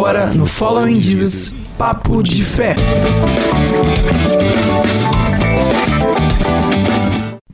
agora 0.00 0.32
no 0.32 0.46
Following 0.46 0.98
Jesus 0.98 1.52
Papo 1.76 2.22
de 2.22 2.42
Fé. 2.42 2.74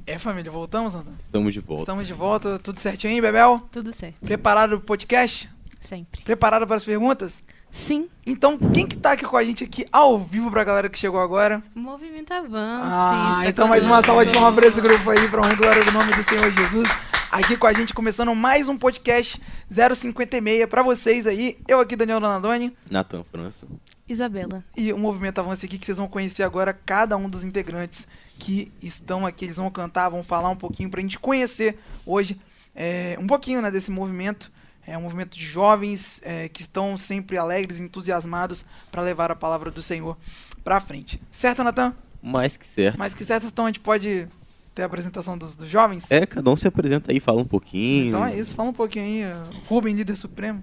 É, 0.06 0.16
família, 0.16 0.48
voltamos, 0.48 0.94
Nathan? 0.94 1.10
Estamos 1.18 1.52
de 1.52 1.58
volta. 1.58 1.82
Estamos 1.82 2.06
de 2.06 2.14
volta, 2.14 2.58
tudo 2.60 2.78
certinho 2.78 3.12
aí, 3.12 3.20
Bebel? 3.20 3.58
Tudo 3.72 3.92
certo. 3.92 4.20
Preparado 4.20 4.78
pro 4.78 4.80
podcast? 4.86 5.50
Sempre. 5.80 6.22
Preparado 6.22 6.68
para 6.68 6.76
as 6.76 6.84
perguntas? 6.84 7.42
Sim. 7.68 8.06
Então, 8.24 8.56
quem 8.56 8.86
que 8.86 8.96
tá 8.96 9.12
aqui 9.12 9.24
com 9.24 9.36
a 9.36 9.42
gente 9.42 9.64
aqui 9.64 9.84
ao 9.90 10.16
vivo 10.16 10.48
pra 10.48 10.62
galera 10.62 10.88
que 10.88 11.00
chegou 11.00 11.20
agora? 11.20 11.60
Movimento 11.74 12.32
Avance. 12.32 12.92
Ah, 12.92 13.42
então 13.44 13.66
mais 13.66 13.84
uma 13.84 14.00
salva 14.02 14.24
de 14.24 14.32
palmas 14.32 14.54
pra 14.54 14.66
esse 14.68 14.80
grupo 14.80 15.10
aí, 15.10 15.28
pra 15.28 15.40
honra 15.40 15.52
e 15.52 15.56
glória 15.56 15.84
do 15.84 15.90
nome 15.90 16.14
do 16.14 16.22
Senhor 16.22 16.48
Jesus. 16.52 16.88
Aqui 17.30 17.56
com 17.56 17.66
a 17.66 17.72
gente, 17.72 17.92
começando 17.92 18.34
mais 18.34 18.68
um 18.68 18.78
podcast 18.78 19.40
056 19.68 20.66
pra 20.66 20.82
vocês 20.82 21.26
aí. 21.26 21.58
Eu 21.66 21.80
aqui, 21.80 21.96
Daniel 21.96 22.20
Donadoni, 22.20 22.74
Natan 22.90 23.24
França. 23.24 23.66
Isabela. 24.08 24.62
e 24.76 24.92
o 24.92 24.98
Movimento 24.98 25.40
Avance 25.40 25.66
aqui, 25.66 25.76
que 25.76 25.84
vocês 25.84 25.98
vão 25.98 26.06
conhecer 26.06 26.44
agora 26.44 26.72
cada 26.72 27.16
um 27.16 27.28
dos 27.28 27.42
integrantes 27.42 28.06
que 28.38 28.70
estão 28.80 29.26
aqui. 29.26 29.46
Eles 29.46 29.56
vão 29.56 29.68
cantar, 29.70 30.08
vão 30.08 30.22
falar 30.22 30.48
um 30.48 30.56
pouquinho 30.56 30.88
pra 30.88 31.00
gente 31.00 31.18
conhecer 31.18 31.76
hoje 32.06 32.38
é, 32.74 33.16
um 33.20 33.26
pouquinho 33.26 33.60
né, 33.60 33.70
desse 33.70 33.90
movimento. 33.90 34.52
É 34.86 34.96
um 34.96 35.02
movimento 35.02 35.36
de 35.36 35.44
jovens 35.44 36.20
é, 36.24 36.48
que 36.48 36.60
estão 36.60 36.96
sempre 36.96 37.36
alegres, 37.36 37.80
entusiasmados 37.80 38.64
pra 38.92 39.02
levar 39.02 39.32
a 39.32 39.36
palavra 39.36 39.70
do 39.70 39.82
Senhor 39.82 40.16
pra 40.62 40.80
frente. 40.80 41.20
Certo, 41.30 41.64
Natan? 41.64 41.92
Mais 42.22 42.56
que 42.56 42.66
certo. 42.66 42.96
Mas 42.96 43.14
que 43.14 43.24
certo, 43.24 43.46
então 43.46 43.64
a 43.64 43.68
gente 43.68 43.80
pode 43.80 44.28
ter 44.76 44.82
a 44.82 44.86
apresentação 44.86 45.38
dos, 45.38 45.56
dos 45.56 45.70
jovens? 45.70 46.10
É, 46.10 46.26
cada 46.26 46.50
um 46.50 46.54
se 46.54 46.68
apresenta 46.68 47.10
aí, 47.10 47.18
fala 47.18 47.40
um 47.40 47.46
pouquinho. 47.46 48.08
Então 48.08 48.26
é 48.26 48.38
isso, 48.38 48.54
fala 48.54 48.68
um 48.68 48.74
pouquinho 48.74 49.26
aí. 49.26 49.60
Rubem, 49.66 49.94
líder 49.94 50.14
supremo. 50.16 50.62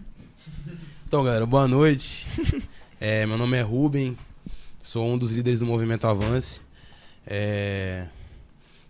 Então, 1.04 1.24
galera, 1.24 1.46
boa 1.46 1.68
noite. 1.68 2.28
É, 3.06 3.26
meu 3.26 3.38
nome 3.38 3.58
é 3.58 3.62
Ruben, 3.62 4.18
sou 4.80 5.06
um 5.06 5.18
dos 5.18 5.34
líderes 5.34 5.60
do 5.60 5.66
Movimento 5.66 6.06
Avance. 6.08 6.62
É, 7.28 8.06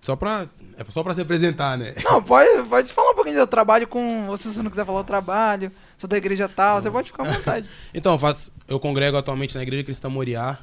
só 0.03 0.15
pra, 0.15 0.47
é 0.77 0.83
só 0.91 1.01
pra 1.01 1.15
se 1.15 1.21
apresentar, 1.21 1.79
né? 1.79 1.95
Não, 2.03 2.21
pode, 2.21 2.69
pode 2.69 2.93
falar 2.93 3.09
um 3.09 3.15
pouquinho 3.15 3.39
do 3.39 3.47
trabalho 3.47 3.87
com. 3.87 4.27
Você, 4.27 4.49
se 4.49 4.55
você 4.55 4.61
não 4.61 4.69
quiser 4.69 4.85
falar 4.85 4.99
o 4.99 5.03
trabalho, 5.03 5.71
sou 5.97 6.07
da 6.07 6.15
igreja 6.15 6.47
tal, 6.47 6.79
você 6.79 6.91
pode 6.91 7.07
ficar 7.07 7.23
à 7.23 7.31
vontade. 7.31 7.67
Então, 7.91 8.11
eu 8.11 8.19
faço, 8.19 8.53
eu 8.67 8.79
congrego 8.79 9.17
atualmente 9.17 9.55
na 9.55 9.63
Igreja 9.63 9.83
Cristã 9.83 10.09
Moriá. 10.09 10.59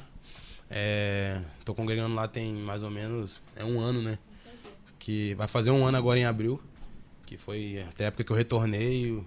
É, 0.69 1.39
tô 1.65 1.73
congregando 1.73 2.15
lá 2.15 2.29
tem 2.29 2.53
mais 2.53 2.83
ou 2.83 2.89
menos 2.89 3.41
é 3.57 3.65
um 3.65 3.77
ano, 3.77 4.01
né? 4.01 4.17
Que 5.01 5.33
vai 5.33 5.47
fazer 5.47 5.71
um 5.71 5.83
ano 5.83 5.97
agora 5.97 6.19
em 6.19 6.25
abril. 6.25 6.61
Que 7.25 7.35
foi 7.35 7.83
até 7.89 8.05
a 8.05 8.07
época 8.07 8.23
que 8.23 8.31
eu 8.31 8.35
retornei, 8.35 9.19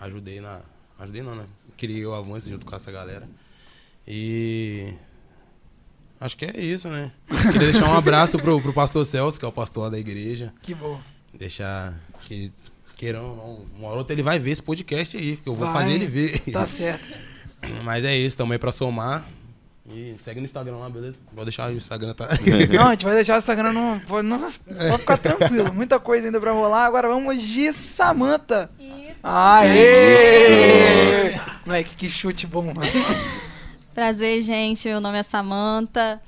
ajudei 0.00 0.40
na. 0.40 0.60
Ajudei 0.98 1.22
não, 1.22 1.34
né? 1.34 1.44
Criei 1.76 2.04
o 2.06 2.14
Avance 2.14 2.48
junto 2.48 2.64
com 2.64 2.74
essa 2.74 2.90
galera. 2.90 3.28
E. 4.06 4.94
Acho 6.18 6.34
que 6.34 6.46
é 6.46 6.58
isso, 6.58 6.88
né? 6.88 7.12
Queria 7.52 7.70
deixar 7.70 7.90
um 7.90 7.96
abraço 7.96 8.38
pro, 8.38 8.58
pro 8.60 8.72
pastor 8.72 9.04
Celso, 9.04 9.38
que 9.38 9.44
é 9.44 9.48
o 9.48 9.52
pastor 9.52 9.90
da 9.90 9.98
igreja. 9.98 10.52
Que 10.62 10.74
bom. 10.74 10.98
Deixar 11.34 11.94
que 12.24 12.34
ele, 12.34 12.52
queirão 12.96 13.30
ou 13.30 13.36
não, 13.36 13.66
uma 13.76 13.86
hora 13.88 13.92
ou 13.92 13.98
outra 13.98 14.14
ele 14.14 14.22
vai 14.22 14.38
ver 14.38 14.52
esse 14.52 14.62
podcast 14.62 15.14
aí, 15.14 15.36
porque 15.36 15.48
eu 15.50 15.54
vou 15.54 15.66
Vai, 15.66 15.82
fazer 15.82 15.94
ele 15.94 16.06
ver. 16.06 16.40
Tá 16.50 16.66
certo. 16.66 17.06
Mas 17.84 18.02
é 18.02 18.16
isso, 18.16 18.36
tamo 18.36 18.52
aí 18.54 18.58
pra 18.58 18.72
somar. 18.72 19.28
E 19.90 20.16
segue 20.22 20.40
no 20.40 20.44
Instagram 20.44 20.76
lá, 20.76 20.90
beleza? 20.90 21.16
Vou 21.32 21.44
deixar 21.44 21.70
o 21.70 21.72
Instagram, 21.74 22.12
tá? 22.12 22.28
Não, 22.72 22.88
a 22.88 22.90
gente 22.90 23.04
vai 23.04 23.14
deixar 23.14 23.36
o 23.36 23.38
Instagram 23.38 23.72
no. 23.72 24.00
Pode, 24.00 24.26
não, 24.26 24.38
pode 24.38 24.52
ficar 24.98 25.16
tranquilo. 25.16 25.72
Muita 25.72 25.98
coisa 25.98 26.28
ainda 26.28 26.38
pra 26.38 26.52
rolar. 26.52 26.84
Agora 26.84 27.08
vamos 27.08 27.42
de 27.42 27.72
Samanta. 27.72 28.70
Isso. 28.78 29.20
Aê! 29.22 29.78
Moleque, 31.64 31.94
que 31.96 32.08
chute 32.08 32.46
bom, 32.46 32.74
mano. 32.74 32.82
Prazer, 33.94 34.42
gente. 34.42 34.86
Meu 34.88 35.00
nome 35.00 35.18
é 35.18 35.22
Samanta. 35.22 36.20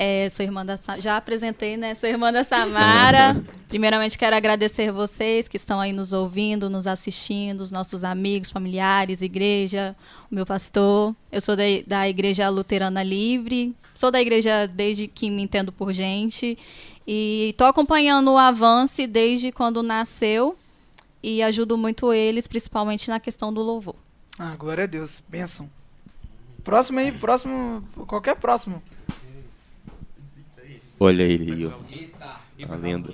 É, 0.00 0.28
sou 0.28 0.44
irmã 0.44 0.64
da 0.64 0.78
já 1.00 1.16
apresentei, 1.16 1.76
né? 1.76 1.92
Sou 1.96 2.08
irmã 2.08 2.32
da 2.32 2.44
Samara. 2.44 3.42
Primeiramente 3.68 4.16
quero 4.16 4.36
agradecer 4.36 4.92
vocês 4.92 5.48
que 5.48 5.56
estão 5.56 5.80
aí 5.80 5.92
nos 5.92 6.12
ouvindo, 6.12 6.70
nos 6.70 6.86
assistindo, 6.86 7.60
os 7.60 7.72
nossos 7.72 8.04
amigos, 8.04 8.52
familiares, 8.52 9.22
igreja, 9.22 9.96
o 10.30 10.34
meu 10.36 10.46
pastor. 10.46 11.16
Eu 11.32 11.40
sou 11.40 11.56
da, 11.56 11.64
da 11.84 12.08
Igreja 12.08 12.48
Luterana 12.48 13.02
Livre. 13.02 13.74
Sou 13.92 14.12
da 14.12 14.20
igreja 14.20 14.68
desde 14.68 15.08
que 15.08 15.28
me 15.28 15.42
entendo 15.42 15.72
por 15.72 15.92
gente 15.92 16.56
e 17.04 17.52
tô 17.56 17.64
acompanhando 17.64 18.30
o 18.30 18.36
Avance 18.38 19.06
desde 19.06 19.50
quando 19.50 19.82
nasceu 19.82 20.56
e 21.20 21.42
ajudo 21.42 21.76
muito 21.76 22.12
eles, 22.12 22.46
principalmente 22.46 23.08
na 23.08 23.18
questão 23.18 23.52
do 23.52 23.62
louvor. 23.62 23.96
Ah, 24.38 24.54
glória 24.56 24.84
a 24.84 24.86
Deus. 24.86 25.20
Bênção. 25.26 25.68
Próximo 26.62 27.00
aí, 27.00 27.10
próximo. 27.10 27.82
Qualquer 28.06 28.36
próximo. 28.36 28.80
Olha 31.00 31.22
ele 31.22 31.52
aí, 31.52 31.66
ó. 31.66 32.66
Tá 32.66 32.74
lenda. 32.76 33.12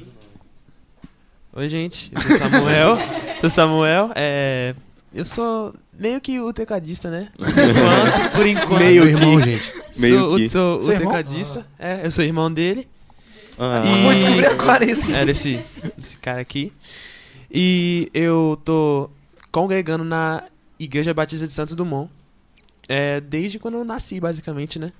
Oi, 1.53 1.69
gente. 1.69 2.11
Eu 2.15 2.21
sou 2.21 2.37
Samuel. 2.37 2.99
sou 3.41 3.51
Samuel. 3.51 4.11
É... 4.15 4.75
Eu 5.13 5.25
sou 5.25 5.73
meio 5.99 6.21
que 6.21 6.41
o 6.41 6.53
tecladista, 6.53 7.09
né? 7.11 7.29
Por 7.37 7.47
enquanto. 7.47 8.33
Por 8.33 8.47
enquanto. 8.47 8.79
Meio 8.81 9.05
Meu 9.05 9.11
irmão, 9.17 9.39
que. 9.41 9.45
gente. 9.51 9.75
meio 9.99 10.19
sou, 10.19 10.37
que. 10.37 10.45
o- 10.47 10.51
sou 10.51 10.83
Seu 10.83 10.89
o 10.89 10.93
irmão? 10.93 11.13
tecladista. 11.13 11.67
É, 11.79 12.01
eu 12.05 12.11
sou 12.11 12.25
irmão 12.25 12.53
dele. 12.53 12.89
Ah, 13.59 13.81
E- 13.85 14.03
Vou 14.03 14.13
descobrir 14.15 14.47
agora 14.47 14.85
isso. 14.85 15.09
É, 15.13 15.25
desse, 15.25 15.61
desse 15.97 16.17
cara 16.17 16.41
aqui. 16.41 16.73
E 17.51 18.11
eu 18.13 18.61
tô 18.65 19.09
congregando 19.53 20.03
na 20.03 20.43
Igreja 20.81 21.15
Batista 21.15 21.47
de 21.47 21.53
Santos 21.53 21.77
Dumont. 21.77 22.11
É, 22.89 23.21
desde 23.21 23.61
quando 23.61 23.75
eu 23.75 23.85
nasci, 23.85 24.19
basicamente, 24.19 24.79
né? 24.81 24.93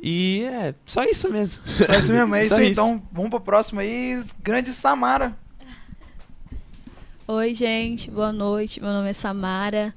E 0.00 0.42
é 0.44 0.74
só 0.86 1.02
isso 1.04 1.30
mesmo. 1.30 1.62
Só 1.84 1.92
isso 1.94 2.12
mesmo, 2.12 2.34
é 2.34 2.44
isso 2.46 2.54
aí. 2.54 2.70
Então, 2.70 3.02
vamos 3.12 3.30
pro 3.30 3.40
próximo 3.40 3.80
aí. 3.80 4.22
Grande 4.42 4.72
Samara. 4.72 5.36
Oi, 7.26 7.54
gente, 7.54 8.10
boa 8.10 8.32
noite. 8.32 8.80
Meu 8.80 8.92
nome 8.92 9.10
é 9.10 9.12
Samara. 9.12 9.94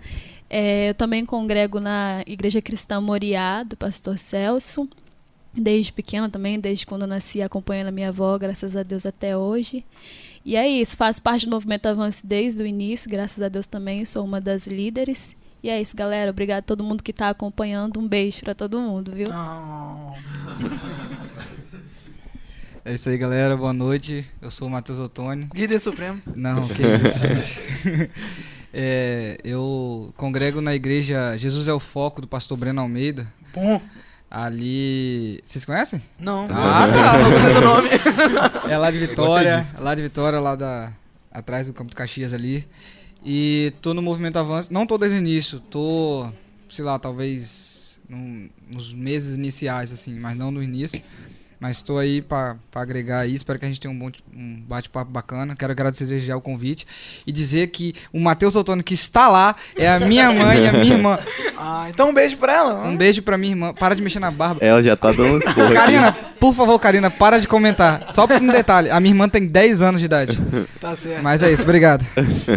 É, 0.49 0.89
eu 0.89 0.93
também 0.93 1.25
congrego 1.25 1.79
na 1.79 2.23
Igreja 2.27 2.61
Cristã 2.61 2.99
Moriá, 2.99 3.63
do 3.63 3.77
pastor 3.77 4.17
Celso. 4.17 4.89
Desde 5.53 5.93
pequena 5.93 6.29
também, 6.29 6.59
desde 6.59 6.85
quando 6.85 7.03
eu 7.03 7.07
nasci, 7.07 7.41
acompanhando 7.41 7.87
a 7.87 7.91
minha 7.91 8.09
avó, 8.09 8.37
graças 8.37 8.75
a 8.75 8.83
Deus 8.83 9.05
até 9.05 9.37
hoje. 9.37 9.85
E 10.43 10.55
é 10.55 10.67
isso, 10.67 10.97
faço 10.97 11.21
parte 11.21 11.45
do 11.45 11.51
movimento 11.51 11.85
Avance 11.85 12.25
desde 12.25 12.63
o 12.63 12.65
início, 12.65 13.09
graças 13.09 13.41
a 13.41 13.47
Deus 13.47 13.65
também, 13.65 14.03
sou 14.05 14.25
uma 14.25 14.41
das 14.41 14.65
líderes. 14.65 15.35
E 15.63 15.69
é 15.69 15.79
isso, 15.79 15.95
galera. 15.95 16.31
Obrigado 16.31 16.59
a 16.59 16.61
todo 16.63 16.83
mundo 16.83 17.03
que 17.03 17.11
está 17.11 17.29
acompanhando. 17.29 17.99
Um 17.99 18.07
beijo 18.07 18.41
para 18.41 18.55
todo 18.55 18.79
mundo, 18.79 19.11
viu? 19.11 19.29
Ah, 19.31 20.11
É 22.83 22.95
isso 22.95 23.09
aí, 23.09 23.17
galera. 23.17 23.55
Boa 23.55 23.71
noite. 23.73 24.25
Eu 24.41 24.49
sou 24.49 24.67
o 24.67 24.71
Matheus 24.71 24.99
Ottoni. 24.99 25.47
líder 25.53 25.77
supremo. 25.79 26.19
Não, 26.35 26.67
que 26.67 26.81
isso, 26.81 27.19
gente. 27.19 28.11
É, 28.73 29.37
eu 29.43 30.13
congrego 30.15 30.61
na 30.61 30.73
igreja 30.73 31.35
Jesus 31.37 31.67
é 31.67 31.73
o 31.73 31.79
Foco 31.79 32.21
do 32.21 32.27
pastor 32.27 32.57
Breno 32.57 32.79
Almeida. 32.79 33.27
Bom. 33.53 33.81
Ali. 34.29 35.41
Vocês 35.43 35.65
conhecem? 35.65 36.01
Não. 36.17 36.45
Ah, 36.49 36.87
tá. 36.87 37.17
Não 37.19 37.31
gostei 37.31 37.53
do 37.53 37.59
nome. 37.59 37.89
É 38.69 38.77
lá 38.77 38.89
de 38.89 38.97
Vitória. 38.97 39.65
Lá 39.77 39.93
de 39.93 40.01
Vitória, 40.01 40.39
lá 40.39 40.55
da. 40.55 40.89
Atrás 41.29 41.67
do 41.67 41.73
Campo 41.73 41.89
do 41.89 41.97
Caxias 41.97 42.31
ali. 42.31 42.65
E 43.23 43.73
tô 43.81 43.93
no 43.93 44.01
movimento 44.01 44.37
avanço. 44.37 44.73
Não 44.73 44.85
tô 44.85 44.97
desde 44.97 45.17
o 45.17 45.19
início, 45.19 45.59
tô, 45.59 46.31
sei 46.69 46.83
lá, 46.83 46.97
talvez 46.97 47.99
num- 48.09 48.49
nos 48.69 48.93
meses 48.93 49.35
iniciais, 49.37 49.91
assim, 49.91 50.19
mas 50.19 50.35
não 50.35 50.51
no 50.51 50.61
início. 50.63 51.01
Mas 51.61 51.77
estou 51.77 51.99
aí 51.99 52.23
para 52.23 52.55
agregar 52.73 53.19
aí. 53.19 53.35
Espero 53.35 53.59
que 53.59 53.65
a 53.65 53.67
gente 53.67 53.79
tenha 53.79 53.93
um, 53.93 53.99
bom, 53.99 54.09
um 54.35 54.63
bate-papo 54.67 55.11
bacana. 55.11 55.55
Quero 55.55 55.71
agradecer 55.71 56.17
já 56.17 56.35
o 56.35 56.41
convite 56.41 56.87
e 57.25 57.31
dizer 57.31 57.67
que 57.67 57.93
o 58.11 58.19
Matheus 58.19 58.55
Ottoni 58.55 58.81
que 58.81 58.95
está 58.95 59.27
lá 59.27 59.55
é 59.75 59.87
a 59.87 59.99
minha 59.99 60.31
mãe 60.33 60.63
e 60.63 60.67
a 60.67 60.73
minha 60.73 60.95
irmã. 60.95 61.19
Ah, 61.63 61.85
então 61.91 62.09
um 62.09 62.13
beijo 62.13 62.37
pra 62.37 62.53
ela. 62.53 62.87
Um 62.87 62.97
beijo 62.97 63.21
pra 63.21 63.37
minha 63.37 63.51
irmã. 63.51 63.71
Para 63.71 63.93
de 63.93 64.01
mexer 64.01 64.17
na 64.17 64.31
barba. 64.31 64.65
Ela 64.65 64.81
já 64.81 64.95
tá 64.95 65.11
dando 65.11 65.41
porra 65.41 65.71
Karina, 65.71 66.07
aqui. 66.07 66.19
por 66.39 66.55
favor, 66.55 66.79
Karina, 66.79 67.11
para 67.11 67.39
de 67.39 67.47
comentar. 67.47 68.11
Só 68.11 68.25
um 68.25 68.47
detalhe: 68.47 68.89
a 68.89 68.99
minha 68.99 69.13
irmã 69.13 69.29
tem 69.29 69.45
10 69.45 69.83
anos 69.83 70.01
de 70.01 70.07
idade. 70.07 70.41
Tá 70.79 70.95
certo. 70.95 71.21
Mas 71.21 71.43
é 71.43 71.51
isso, 71.51 71.61
obrigado. 71.61 72.03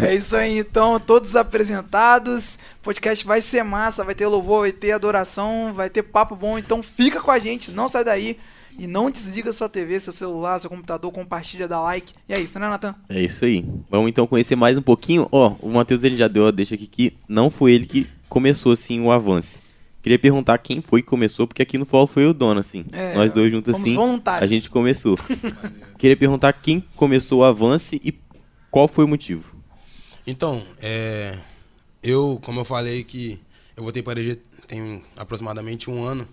É 0.02 0.14
isso 0.14 0.34
aí, 0.34 0.58
então, 0.58 0.99
todos 0.99 1.37
apresentados. 1.37 2.58
O 2.81 2.84
podcast 2.84 3.26
vai 3.26 3.43
ser 3.43 3.62
massa, 3.62 4.02
vai 4.02 4.14
ter 4.14 4.26
louvor, 4.26 4.62
vai 4.62 4.73
ter 4.73 4.93
adoração, 4.93 5.70
vai 5.75 5.90
ter 5.90 6.02
papo 6.02 6.34
bom. 6.34 6.56
Então 6.56 6.82
fica 6.82 7.20
com 7.20 7.31
a 7.31 7.38
gente, 7.38 7.70
não 7.73 7.88
sai 7.88 8.05
daí. 8.05 8.38
E 8.79 8.87
não 8.87 9.11
desliga 9.11 9.53
sua 9.53 9.69
TV, 9.69 10.00
seu 10.00 10.12
celular, 10.12 10.59
seu 10.59 10.69
computador, 10.69 11.12
compartilha, 11.12 11.69
dá 11.69 11.81
like. 11.81 12.12
E 12.29 12.35
é 12.35 12.41
isso, 12.41 12.59
né, 12.59 12.69
Natan? 12.69 12.94
É 13.09 13.23
isso 13.23 13.44
aí. 13.44 13.65
Vamos 13.88 14.11
então 14.11 14.26
conhecer 14.26 14.56
mais 14.56 14.76
um 14.76 14.82
pouquinho. 14.82 15.29
Ó, 15.31 15.55
o 15.61 15.71
Matheus 15.71 16.03
ele 16.03 16.17
já 16.17 16.29
deu 16.29 16.49
a 16.49 16.50
deixa 16.50 16.75
aqui 16.75 16.87
que 16.87 17.17
não 17.29 17.50
foi 17.50 17.73
ele 17.73 17.87
que 17.87 18.09
começou 18.29 18.73
assim 18.73 19.00
o 19.00 19.12
avance. 19.12 19.62
Queria 20.03 20.19
perguntar 20.19 20.59
quem 20.59 20.82
foi 20.82 21.00
que 21.00 21.09
começou, 21.09 21.47
porque 21.47 21.62
aqui 21.62 21.79
no 21.79 21.87
Fall 21.87 22.06
foi 22.06 22.26
o 22.26 22.35
dono, 22.35 22.61
assim. 22.61 22.85
É, 22.93 23.15
Nós 23.15 23.32
dois 23.32 23.50
juntos 23.50 23.75
assim, 23.75 23.94
voluntários. 23.94 24.43
a 24.43 24.47
gente 24.47 24.69
começou. 24.69 25.17
Queria 25.97 26.17
perguntar 26.17 26.53
quem 26.53 26.85
começou 26.94 27.41
o 27.41 27.44
avance 27.44 27.99
e 28.05 28.12
qual 28.70 28.87
foi 28.87 29.06
o 29.06 29.09
motivo. 29.09 29.56
Então, 30.27 30.62
é, 30.79 31.38
eu, 32.03 32.38
como 32.43 32.61
eu 32.61 32.65
falei 32.67 33.03
que 33.03 33.41
Eu 33.77 33.82
voltei 33.82 34.03
pra 34.03 34.12
igreja 34.12 34.38
tem 34.67 35.03
aproximadamente 35.17 35.91
um 35.91 36.03
ano. 36.03 36.29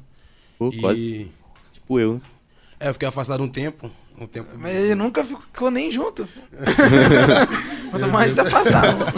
Pô, 0.58 0.70
e... 0.70 0.80
quase. 0.80 1.32
Tipo 1.92 2.00
eu. 2.00 2.22
É, 2.80 2.88
eu 2.88 2.94
fiquei 2.94 3.08
afastado 3.08 3.44
um 3.44 3.50
tempo. 3.50 3.92
Um 4.18 4.26
tempo. 4.26 4.50
Mas 4.58 4.76
ele 4.76 4.96
nunca 4.96 5.26
ficou 5.26 5.70
nem 5.70 5.92
junto. 5.92 6.28
Quanto 7.92 8.08
mais 8.08 8.34
se 8.34 8.40
afastava. 8.40 9.14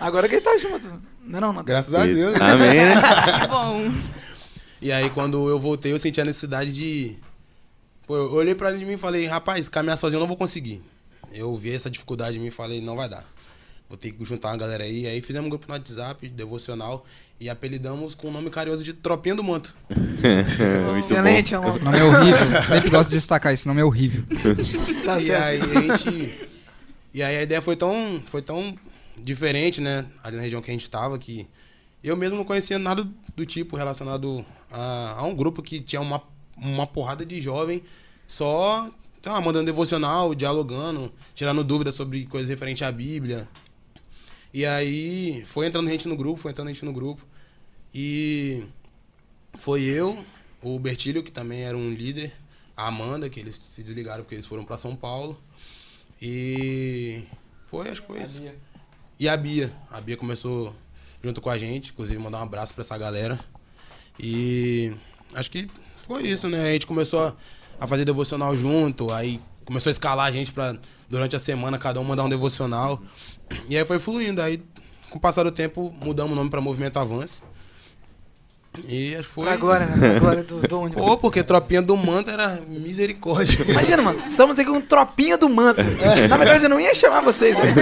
Agora 0.00 0.28
que 0.28 0.34
ele 0.36 0.42
tá 0.42 0.56
junto. 0.58 1.00
Não 1.24 1.38
é 1.38 1.40
não, 1.40 1.52
não. 1.52 1.62
Graças 1.62 1.94
a 1.94 2.04
Deus. 2.04 2.34
Amém, 2.40 2.74
né? 2.74 2.94
Que 3.40 3.46
bom. 3.46 3.92
E 4.80 4.90
aí, 4.90 5.08
quando 5.10 5.48
eu 5.48 5.60
voltei, 5.60 5.92
eu 5.92 5.98
senti 5.98 6.20
a 6.20 6.24
necessidade 6.24 6.74
de. 6.74 7.16
Pô, 8.04 8.16
eu 8.16 8.32
olhei 8.32 8.54
pra 8.54 8.70
dentro 8.70 8.80
de 8.80 8.86
mim 8.86 8.94
e 8.94 8.98
falei, 8.98 9.26
rapaz, 9.26 9.68
caminhar 9.68 9.96
sozinho 9.96 10.16
eu 10.16 10.20
não 10.22 10.28
vou 10.28 10.36
conseguir. 10.36 10.82
Eu 11.32 11.56
vi 11.56 11.72
essa 11.72 11.88
dificuldade 11.88 12.36
em 12.36 12.40
mim 12.40 12.48
e 12.48 12.50
falei, 12.50 12.80
não 12.80 12.96
vai 12.96 13.08
dar. 13.08 13.24
Vou 13.88 13.96
ter 13.96 14.10
que 14.10 14.24
juntar 14.24 14.48
uma 14.48 14.56
galera 14.56 14.82
aí. 14.82 15.06
Aí 15.06 15.22
fizemos 15.22 15.46
um 15.46 15.50
grupo 15.50 15.66
no 15.68 15.74
WhatsApp, 15.74 16.28
devocional, 16.28 17.04
e 17.42 17.50
apelidamos 17.50 18.14
com 18.14 18.28
o 18.28 18.30
nome 18.30 18.48
carinhoso 18.50 18.84
de 18.84 18.92
Tropinha 18.92 19.34
do 19.34 19.42
Manto. 19.42 19.74
Excelente, 20.96 21.56
amor. 21.56 21.70
Esse 21.70 21.82
nome 21.82 21.98
é 21.98 22.04
horrível. 22.04 22.62
Sempre 22.68 22.88
gosto 22.88 23.10
de 23.10 23.16
destacar, 23.16 23.52
esse 23.52 23.66
nome 23.66 23.80
é 23.80 23.84
horrível. 23.84 24.22
Tá 25.04 25.18
e 25.18 25.20
certo. 25.20 25.42
aí 25.42 25.60
a 25.60 25.96
gente. 25.96 26.48
E 27.12 27.20
aí 27.20 27.36
a 27.38 27.42
ideia 27.42 27.60
foi 27.60 27.74
tão, 27.74 28.22
foi 28.26 28.40
tão 28.40 28.76
diferente, 29.20 29.80
né? 29.80 30.06
Ali 30.22 30.36
na 30.36 30.42
região 30.42 30.62
que 30.62 30.70
a 30.70 30.72
gente 30.72 30.88
tava, 30.88 31.18
que 31.18 31.48
eu 32.04 32.16
mesmo 32.16 32.36
não 32.36 32.44
conhecia 32.44 32.78
nada 32.78 33.04
do 33.34 33.44
tipo 33.44 33.76
relacionado 33.76 34.44
a, 34.70 35.16
a 35.18 35.24
um 35.24 35.34
grupo 35.34 35.60
que 35.60 35.80
tinha 35.80 36.00
uma, 36.00 36.22
uma 36.56 36.86
porrada 36.86 37.26
de 37.26 37.40
jovem 37.40 37.82
só, 38.24 38.88
lá, 39.26 39.40
mandando 39.40 39.66
devocional, 39.66 40.32
dialogando, 40.36 41.12
tirando 41.34 41.64
dúvidas 41.64 41.96
sobre 41.96 42.24
coisas 42.26 42.48
referentes 42.48 42.84
à 42.84 42.92
Bíblia. 42.92 43.48
E 44.54 44.64
aí 44.64 45.42
foi 45.44 45.66
entrando 45.66 45.90
gente 45.90 46.06
no 46.06 46.14
grupo, 46.14 46.40
foi 46.40 46.52
entrando 46.52 46.68
gente 46.68 46.84
no 46.84 46.92
grupo. 46.92 47.31
E 47.94 48.64
foi 49.58 49.82
eu, 49.82 50.18
o 50.62 50.78
Bertílio, 50.78 51.22
que 51.22 51.30
também 51.30 51.62
era 51.62 51.76
um 51.76 51.92
líder, 51.92 52.32
a 52.76 52.86
Amanda, 52.86 53.28
que 53.28 53.38
eles 53.38 53.56
se 53.56 53.82
desligaram 53.82 54.22
porque 54.22 54.34
eles 54.34 54.46
foram 54.46 54.64
pra 54.64 54.76
São 54.76 54.96
Paulo. 54.96 55.38
E 56.20 57.24
foi, 57.66 57.88
acho 57.88 58.00
que 58.00 58.06
foi 58.06 58.22
isso. 58.22 58.42
E 59.18 59.28
a 59.28 59.36
Bia. 59.36 59.72
A 59.90 60.00
Bia 60.00 60.16
começou 60.16 60.74
junto 61.22 61.40
com 61.40 61.50
a 61.50 61.58
gente, 61.58 61.90
inclusive 61.92 62.18
mandar 62.18 62.38
um 62.38 62.42
abraço 62.42 62.74
pra 62.74 62.82
essa 62.82 62.96
galera. 62.96 63.38
E 64.18 64.92
acho 65.34 65.50
que 65.50 65.68
foi 66.06 66.22
isso, 66.22 66.48
né? 66.48 66.70
A 66.70 66.72
gente 66.72 66.86
começou 66.86 67.20
a, 67.20 67.36
a 67.80 67.86
fazer 67.86 68.04
devocional 68.04 68.56
junto, 68.56 69.12
aí 69.12 69.40
começou 69.64 69.90
a 69.90 69.92
escalar 69.92 70.26
a 70.26 70.32
gente 70.32 70.52
pra 70.52 70.76
durante 71.08 71.36
a 71.36 71.38
semana 71.38 71.78
cada 71.78 72.00
um 72.00 72.04
mandar 72.04 72.24
um 72.24 72.28
devocional. 72.28 73.02
E 73.68 73.76
aí 73.76 73.84
foi 73.84 73.98
fluindo. 73.98 74.40
Aí, 74.40 74.62
com 75.10 75.18
o 75.18 75.20
passar 75.20 75.44
do 75.44 75.52
tempo, 75.52 75.94
mudamos 76.02 76.32
o 76.32 76.34
nome 76.34 76.50
pra 76.50 76.60
Movimento 76.60 76.98
Avance. 76.98 77.42
E 78.88 79.22
foi. 79.22 79.44
Pra 79.44 79.56
glória, 79.56 79.86
né? 79.86 79.96
Pra 79.98 80.18
glória 80.18 80.42
do, 80.42 80.60
do 80.60 80.78
ônibus. 80.80 81.02
Pô, 81.04 81.16
porque 81.18 81.42
tropinha 81.42 81.82
do 81.82 81.96
manto 81.96 82.30
era 82.30 82.60
misericórdia. 82.62 83.64
Imagina, 83.70 84.02
mano, 84.02 84.22
estamos 84.28 84.58
aqui 84.58 84.70
com 84.70 84.80
tropinha 84.80 85.36
do 85.36 85.48
manto. 85.48 85.82
Na 86.28 86.36
verdade, 86.36 86.64
eu 86.64 86.70
não 86.70 86.80
ia 86.80 86.94
chamar 86.94 87.20
vocês, 87.20 87.56
né? 87.56 87.64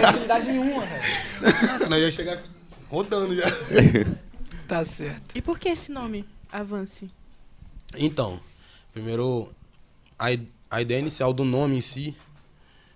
Tranquilidade 0.00 0.46
nenhuma, 0.46 0.84
né? 0.84 1.00
Nós 1.88 2.00
ia 2.00 2.10
chegar 2.10 2.42
rodando 2.90 3.34
já. 3.34 3.46
Tá 4.68 4.84
certo. 4.84 5.36
E 5.36 5.40
por 5.40 5.58
que 5.58 5.70
esse 5.70 5.90
nome? 5.90 6.26
Avance. 6.52 7.10
Então, 7.96 8.38
primeiro, 8.92 9.50
a, 10.18 10.26
a 10.70 10.82
ideia 10.82 10.98
inicial 10.98 11.32
do 11.32 11.44
nome 11.44 11.78
em 11.78 11.82
si 11.82 12.14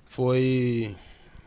foi 0.04 0.94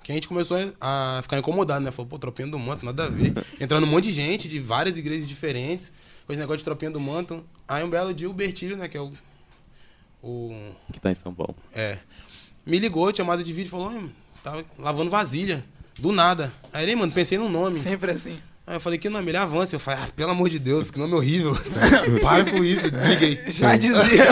que 0.09 0.13
a 0.13 0.15
gente 0.15 0.27
começou 0.27 0.57
a 0.81 1.19
ficar 1.21 1.37
incomodado, 1.37 1.85
né? 1.85 1.91
Falou, 1.91 2.07
pô, 2.09 2.17
Tropinha 2.17 2.47
do 2.47 2.57
Manto, 2.57 2.83
nada 2.83 3.05
a 3.05 3.09
ver. 3.09 3.31
Entrando 3.61 3.83
um 3.83 3.87
monte 3.87 4.05
de 4.05 4.11
gente 4.11 4.47
de 4.47 4.59
várias 4.59 4.97
igrejas 4.97 5.27
diferentes, 5.27 5.91
com 6.25 6.33
esse 6.33 6.39
negócio 6.39 6.57
de 6.57 6.63
Tropinha 6.63 6.89
do 6.89 6.99
Manto. 6.99 7.45
Aí 7.67 7.83
um 7.83 7.89
belo 7.91 8.11
dia 8.11 8.27
o 8.27 8.33
Bertílio, 8.33 8.75
né, 8.75 8.87
que 8.87 8.97
é 8.97 9.01
o. 9.01 9.13
o 10.23 10.71
Que 10.91 10.99
tá 10.99 11.11
em 11.11 11.15
São 11.15 11.31
Paulo. 11.31 11.55
é. 11.71 11.99
Me 12.65 12.79
ligou, 12.79 13.13
chamada 13.15 13.43
de 13.43 13.53
vídeo, 13.53 13.69
falou, 13.69 13.89
"Oi, 13.89 14.09
tava 14.43 14.65
lavando 14.79 15.11
vasilha. 15.11 15.63
Do 15.99 16.11
nada. 16.11 16.51
Aí 16.73 16.85
ele, 16.85 16.95
mano, 16.95 17.11
pensei 17.11 17.37
num 17.37 17.49
nome. 17.49 17.75
Sempre 17.75 18.11
assim. 18.11 18.39
Aí 18.65 18.75
eu 18.75 18.79
falei, 18.79 18.97
que 18.97 19.09
nome? 19.09 19.29
Ele 19.29 19.37
avança. 19.37 19.75
Eu 19.75 19.79
falei, 19.79 19.99
ah, 20.03 20.07
pelo 20.15 20.31
amor 20.31 20.49
de 20.49 20.57
Deus, 20.57 20.89
que 20.89 20.97
nome 20.97 21.13
horrível. 21.13 21.55
Para 22.21 22.45
com 22.45 22.63
isso, 22.63 22.89
desliguei. 22.89 23.41
Já 23.51 23.75
dizia 23.75 24.25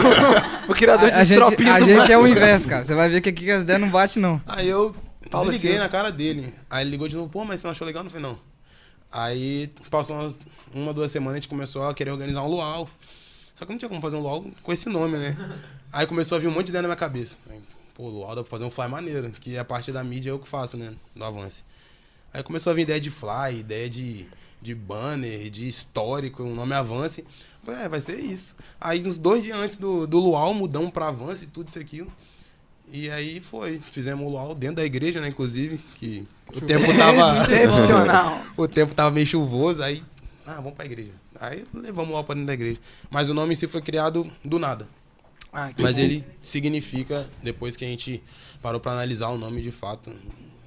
o, 0.67 0.71
o 0.71 0.75
criador 0.75 1.09
de 1.09 1.15
A, 1.15 1.21
a 1.21 1.23
gente, 1.23 1.43
a 1.43 1.79
gente 1.79 2.11
é 2.11 2.17
o 2.17 2.25
inverso, 2.25 2.67
cara. 2.67 2.83
Você 2.83 2.95
vai 2.95 3.09
ver 3.09 3.21
que 3.21 3.29
aqui 3.29 3.51
as 3.51 3.61
ideias 3.63 3.81
não 3.81 3.89
batem, 3.89 4.21
não. 4.21 4.41
Aí 4.45 4.67
eu 4.67 4.95
Paulo 5.29 5.51
desliguei 5.51 5.77
na 5.77 5.89
cara 5.89 6.11
dele. 6.11 6.53
Aí 6.69 6.83
ele 6.83 6.91
ligou 6.91 7.07
de 7.07 7.15
novo, 7.15 7.29
pô, 7.29 7.43
mas 7.43 7.61
você 7.61 7.67
não 7.67 7.71
achou 7.71 7.85
legal? 7.85 8.03
Não 8.03 8.09
foi 8.09 8.19
não. 8.19 8.39
Aí 9.11 9.71
passou 9.89 10.15
umas, 10.15 10.39
uma, 10.73 10.93
duas 10.93 11.11
semanas, 11.11 11.33
a 11.33 11.37
gente 11.37 11.47
começou 11.47 11.83
a 11.87 11.93
querer 11.93 12.11
organizar 12.11 12.43
um 12.43 12.47
luau. 12.47 12.89
Só 13.55 13.65
que 13.65 13.71
não 13.71 13.77
tinha 13.77 13.89
como 13.89 14.01
fazer 14.01 14.15
um 14.15 14.21
luau 14.21 14.45
com 14.61 14.73
esse 14.73 14.89
nome, 14.89 15.17
né? 15.17 15.35
Aí 15.91 16.05
começou 16.05 16.35
a 16.35 16.39
vir 16.39 16.47
um 16.47 16.51
monte 16.51 16.65
de 16.65 16.71
ideia 16.71 16.81
na 16.81 16.89
minha 16.89 16.97
cabeça. 16.97 17.37
Aí, 17.49 17.59
pô, 17.95 18.07
luau 18.07 18.35
dá 18.35 18.43
pra 18.43 18.49
fazer 18.49 18.65
um 18.65 18.69
fly 18.69 18.87
maneiro, 18.87 19.31
que 19.31 19.55
é 19.55 19.59
a 19.59 19.65
parte 19.65 19.91
da 19.91 20.03
mídia 20.03 20.29
eu 20.29 20.39
que 20.39 20.47
faço, 20.47 20.77
né? 20.77 20.93
Do 21.15 21.23
avance. 21.23 21.63
Aí 22.33 22.43
começou 22.43 22.71
a 22.71 22.73
vir 22.73 22.81
ideia 22.81 22.99
de 22.99 23.09
fly, 23.09 23.59
ideia 23.59 23.89
de, 23.89 24.27
de 24.61 24.75
banner, 24.75 25.49
de 25.49 25.67
histórico, 25.67 26.43
um 26.43 26.53
nome 26.53 26.73
avance. 26.73 27.21
Eu 27.21 27.27
Falei, 27.65 27.85
é, 27.85 27.89
vai 27.89 28.01
ser 28.01 28.19
isso. 28.19 28.55
Aí 28.79 29.05
uns 29.07 29.17
dois 29.17 29.41
dias 29.41 29.57
antes 29.57 29.77
do, 29.77 30.05
do 30.05 30.19
luau, 30.19 30.53
mudamos 30.53 30.91
pra 30.91 31.07
avance 31.07 31.45
e 31.45 31.47
tudo 31.47 31.69
isso 31.69 31.79
e 31.79 31.81
aquilo. 31.81 32.11
E 32.91 33.09
aí 33.09 33.41
foi. 33.41 33.81
Fizemos 33.91 34.25
o 34.25 34.29
luau 34.29 34.55
dentro 34.55 34.77
da 34.77 34.85
igreja, 34.85 35.19
né, 35.19 35.27
inclusive, 35.27 35.77
que 35.95 36.25
o 36.55 36.61
tempo 36.61 36.85
tava... 36.97 37.29
Excepcional. 37.43 38.41
o 38.55 38.67
tempo 38.67 38.95
tava 38.95 39.11
meio 39.11 39.25
chuvoso, 39.25 39.83
aí... 39.83 40.03
Ah, 40.45 40.55
vamos 40.55 40.73
pra 40.73 40.85
igreja. 40.85 41.11
Aí 41.39 41.65
levamos 41.73 42.09
o 42.09 42.11
luau 42.13 42.23
pra 42.23 42.33
dentro 42.33 42.47
da 42.47 42.53
igreja. 42.53 42.79
Mas 43.09 43.29
o 43.29 43.33
nome 43.33 43.51
em 43.51 43.55
si 43.55 43.67
foi 43.67 43.81
criado 43.81 44.31
do 44.43 44.57
nada. 44.57 44.87
Ah, 45.51 45.71
que 45.73 45.83
Mas 45.83 45.95
bom. 45.95 46.01
ele 46.01 46.25
significa, 46.41 47.29
depois 47.43 47.75
que 47.75 47.83
a 47.83 47.87
gente 47.87 48.23
parou 48.61 48.79
pra 48.79 48.93
analisar 48.93 49.27
o 49.29 49.37
nome 49.37 49.61
de 49.61 49.71
fato, 49.71 50.13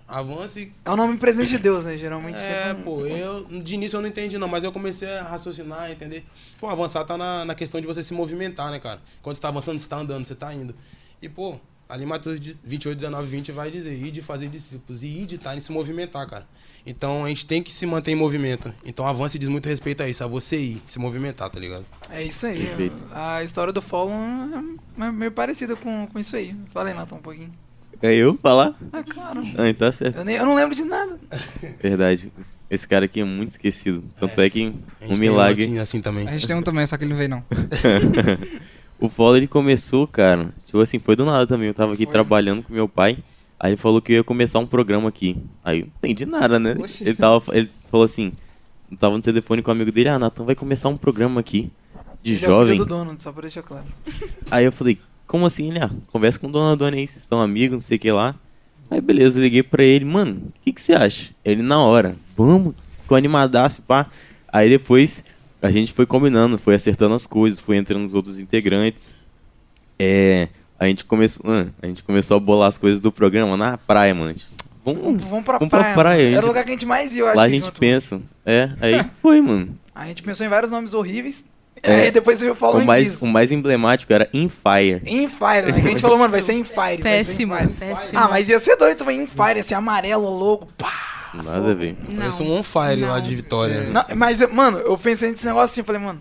avance. 0.07 0.73
É 0.85 0.91
o 0.91 0.97
nome 0.97 1.17
presente 1.17 1.51
de 1.51 1.59
Deus, 1.59 1.85
né? 1.85 1.97
Geralmente 1.97 2.37
É, 2.37 2.69
sempre. 2.69 2.83
pô, 2.85 3.07
eu 3.07 3.45
de 3.45 3.75
início 3.75 3.97
eu 3.97 4.03
não 4.03 4.09
entendi 4.09 4.37
não, 4.37 4.49
mas 4.49 4.65
eu 4.65 4.73
comecei 4.73 5.09
a 5.19 5.23
raciocinar, 5.23 5.91
entender. 5.91 6.25
Pô, 6.59 6.69
avançar 6.69 7.05
tá 7.05 7.17
na, 7.17 7.45
na 7.45 7.55
questão 7.55 7.81
de 7.81 7.87
você 7.87 8.03
se 8.03 8.13
movimentar, 8.13 8.71
né, 8.71 8.79
cara? 8.79 9.01
Quando 9.23 9.37
você 9.37 9.43
tá 9.43 9.49
avançando, 9.49 9.79
você 9.79 9.89
tá 9.89 9.99
andando, 9.99 10.25
você 10.25 10.35
tá 10.35 10.53
indo. 10.53 10.75
E, 11.23 11.29
pô, 11.29 11.59
ali 11.91 12.07
Mateus 12.07 12.41
de- 12.41 12.57
28, 12.65 12.97
19, 12.99 13.27
20 13.29 13.53
vai 13.53 13.71
dizer, 13.71 13.93
ir 13.93 14.11
de 14.11 14.23
fazer 14.23 14.49
discípulos, 14.49 15.03
e 15.03 15.07
ir 15.07 15.27
de 15.27 15.35
estar 15.37 15.57
em 15.57 15.61
se 15.61 15.73
movimentar, 15.73 16.27
cara. 16.29 16.47
Então 16.87 17.25
a 17.25 17.29
gente 17.29 17.45
tem 17.47 17.63
que 17.63 17.71
se 17.73 17.85
manter 17.85 18.13
em 18.13 18.15
movimento. 18.15 18.73
Então 18.85 19.07
avance 19.07 19.39
diz 19.39 19.49
muito 19.49 19.67
respeito 19.69 20.03
a 20.03 20.09
isso, 20.09 20.25
a 20.25 20.27
você 20.27 20.57
ir, 20.59 20.83
se 20.87 20.99
movimentar, 20.99 21.51
tá 21.51 21.61
ligado? 21.61 21.85
É 22.11 22.23
isso 22.23 22.47
aí. 22.47 22.65
Perfeito. 22.67 23.03
A 23.13 23.43
história 23.43 23.73
do 23.73 23.83
Follow 23.83 24.15
é 24.99 25.11
meio 25.13 25.33
parecida 25.33 25.77
com, 25.77 26.07
com 26.07 26.19
isso 26.19 26.35
aí. 26.37 26.57
Fala 26.71 26.89
aí, 26.89 26.95
Nathan, 26.95 27.17
um 27.17 27.21
pouquinho. 27.21 27.53
É 28.03 28.15
eu 28.15 28.35
falar? 28.41 28.75
Ah, 28.95 29.03
claro. 29.03 29.43
Ah, 29.59 29.69
então 29.69 29.87
tá 29.87 29.93
certo. 29.93 30.17
Eu, 30.17 30.25
nem, 30.25 30.37
eu 30.37 30.47
não 30.47 30.55
lembro 30.55 30.75
de 30.75 30.85
nada. 30.85 31.21
Verdade. 31.83 32.33
Esse 32.71 32.89
cara 32.89 33.05
aqui 33.05 33.21
é 33.21 33.25
muito 33.25 33.51
esquecido. 33.51 34.03
Tanto 34.19 34.41
é, 34.41 34.49
que 34.49 34.63
A 34.63 34.65
um 35.05 35.09
gente 35.09 35.09
tem 35.09 35.17
milagre. 35.29 35.65
lotinho 35.65 35.83
assim 35.83 36.01
também. 36.01 36.27
A 36.27 36.33
gente 36.33 36.47
tem 36.47 36.57
um 36.57 36.63
também, 36.63 36.87
só 36.87 36.97
que 36.97 37.05
ele 37.05 37.11
não 37.11 37.19
veio, 37.19 37.29
não. 37.29 37.45
O 39.01 39.09
follow 39.09 39.37
ele 39.37 39.47
começou, 39.47 40.07
cara. 40.07 40.53
Tipo 40.67 40.81
assim, 40.81 40.99
foi 40.99 41.17
do 41.17 41.25
nada 41.25 41.47
também. 41.47 41.69
Eu 41.69 41.75
tava 41.75 41.95
aqui 41.95 42.05
Foi. 42.05 42.13
trabalhando 42.13 42.63
com 42.63 42.73
meu 42.73 42.87
pai. 42.89 43.19
Aí 43.59 43.71
ele 43.71 43.77
falou 43.77 44.01
que 44.01 44.13
eu 44.13 44.17
ia 44.17 44.25
começar 44.25 44.59
um 44.59 44.67
programa 44.67 45.09
aqui. 45.09 45.37
Aí 45.65 45.81
eu 45.81 45.87
não 45.87 45.93
entendi 46.11 46.27
nada, 46.27 46.59
né? 46.59 46.77
Oxi. 46.79 47.03
Ele, 47.03 47.15
tava, 47.15 47.57
ele 47.57 47.71
falou 47.91 48.05
assim: 48.05 48.33
eu 48.91 48.97
tava 48.97 49.17
no 49.17 49.23
telefone 49.23 49.63
com 49.63 49.71
um 49.71 49.75
amigo 49.75 49.91
dele, 49.93 50.09
ah, 50.09 50.19
Nathan, 50.19 50.45
vai 50.45 50.55
começar 50.55 50.89
um 50.89 50.97
programa 50.97 51.41
aqui 51.41 51.71
de 52.23 52.35
Ele 52.35 52.45
é 52.45 52.49
o 52.49 52.51
jovem. 52.51 52.77
do 52.77 52.85
dono, 52.85 53.17
só 53.19 53.33
pra 53.33 53.43
deixar 53.43 53.63
claro. 53.63 53.85
Aí 54.51 54.65
eu 54.65 54.73
falei, 54.73 54.99
como 55.27 55.47
assim? 55.47 55.71
Ele, 55.71 55.79
ah, 55.79 55.91
conversa 56.13 56.39
com 56.39 56.47
o 56.49 56.53
Dona 56.53 56.77
Dona 56.77 56.97
aí, 56.97 57.07
vocês 57.07 57.23
estão 57.23 57.41
amigos, 57.41 57.75
não 57.75 57.81
sei 57.81 57.97
o 57.97 58.01
que 58.01 58.11
lá. 58.11 58.35
Aí 58.91 59.01
beleza, 59.01 59.39
liguei 59.39 59.63
pra 59.63 59.85
ele, 59.85 60.05
mano, 60.05 60.43
o 60.49 60.61
que, 60.61 60.73
que 60.73 60.81
você 60.81 60.93
acha? 60.93 61.33
Ele 61.45 61.63
na 61.63 61.81
hora, 61.81 62.17
vamos, 62.37 62.75
ficou 63.03 63.17
animadaço, 63.17 63.83
pá. 63.83 64.07
Aí 64.53 64.69
depois 64.69 65.25
a 65.63 65.71
gente 65.71 65.93
foi 65.93 66.07
combinando, 66.07 66.59
foi 66.59 66.75
acertando 66.75 67.15
as 67.15 67.27
coisas, 67.27 67.59
foi 67.61 67.77
entrando 67.77 68.05
os 68.05 68.15
outros 68.15 68.39
integrantes. 68.39 69.15
É, 69.99 70.49
a 70.79 70.87
gente 70.87 71.05
começou, 71.05 71.45
a 71.83 71.87
gente 71.87 72.03
começou 72.03 72.37
a 72.37 72.41
bolar 72.41 72.69
as 72.69 72.79
coisas 72.79 73.01
do 73.01 73.13
programa 73.13 73.57
na 73.57 73.77
praia, 73.77 74.15
mano. 74.15 74.35
Vamos, 74.85 75.03
Vamos, 75.03 75.25
vamos 75.25 75.45
pra 75.45 75.59
Vamos 75.59 75.71
pra 75.71 75.81
praia. 75.81 75.95
praia, 75.95 76.25
mano. 76.25 76.29
a 76.29 76.31
Era 76.31 76.39
o 76.39 76.41
gente- 76.43 76.49
lugar 76.49 76.65
que 76.65 76.71
a 76.71 76.73
gente 76.73 76.87
mais 76.87 77.15
ia, 77.15 77.21
eu 77.21 77.27
acho. 77.29 77.37
lá 77.37 77.43
a 77.43 77.49
gente 77.49 77.67
junto. 77.67 77.81
pensa. 77.81 78.23
É, 78.47 78.71
aí 78.81 79.05
foi, 79.21 79.41
mano. 79.41 79.79
A 79.95 80.07
gente 80.07 80.23
pensou 80.23 80.47
em 80.47 80.49
vários 80.49 80.71
nomes 80.73 80.95
horríveis. 80.95 81.45
É. 81.83 81.95
Aí 82.03 82.11
depois 82.11 82.41
veio 82.41 82.53
o 82.53 82.55
Follow 82.57 82.83
O 82.83 82.85
mais, 82.85 83.05
diz. 83.13 83.23
o 83.23 83.27
mais 83.27 83.51
emblemático 83.51 84.13
era 84.13 84.29
Infire. 84.35 85.01
Infire, 85.07 85.73
né? 85.73 85.81
Que 85.81 85.87
a 85.87 85.91
gente 85.91 86.03
falou, 86.03 86.19
mano, 86.19 86.31
vai 86.31 86.43
ser 86.43 86.53
Infire. 86.53 87.01
Péssimo, 87.03 87.55
Vai 87.55 87.65
ser 87.65 87.71
Infire. 87.73 87.91
péssimo. 87.95 88.19
Ah, 88.19 88.29
mas 88.29 88.49
ia 88.51 88.59
ser 88.59 88.77
doido 88.77 88.99
também, 88.99 89.23
Infire, 89.23 89.61
esse 89.61 89.73
amarelo, 89.73 90.29
logo, 90.29 90.67
pá. 90.77 90.93
Nada 91.35 91.71
a 91.71 91.75
ver. 91.75 91.95
Parece 92.17 92.43
um 92.43 92.53
on 92.53 92.63
fire 92.63 93.01
lá 93.03 93.15
Não. 93.17 93.21
de 93.23 93.37
Vitória. 93.37 93.85
Não, 93.85 94.05
mas, 94.17 94.41
mano, 94.53 94.79
eu 94.79 94.97
pensei 94.99 95.31
nesse 95.31 95.47
negócio 95.47 95.73
assim, 95.73 95.83
falei, 95.83 96.01
mano. 96.01 96.21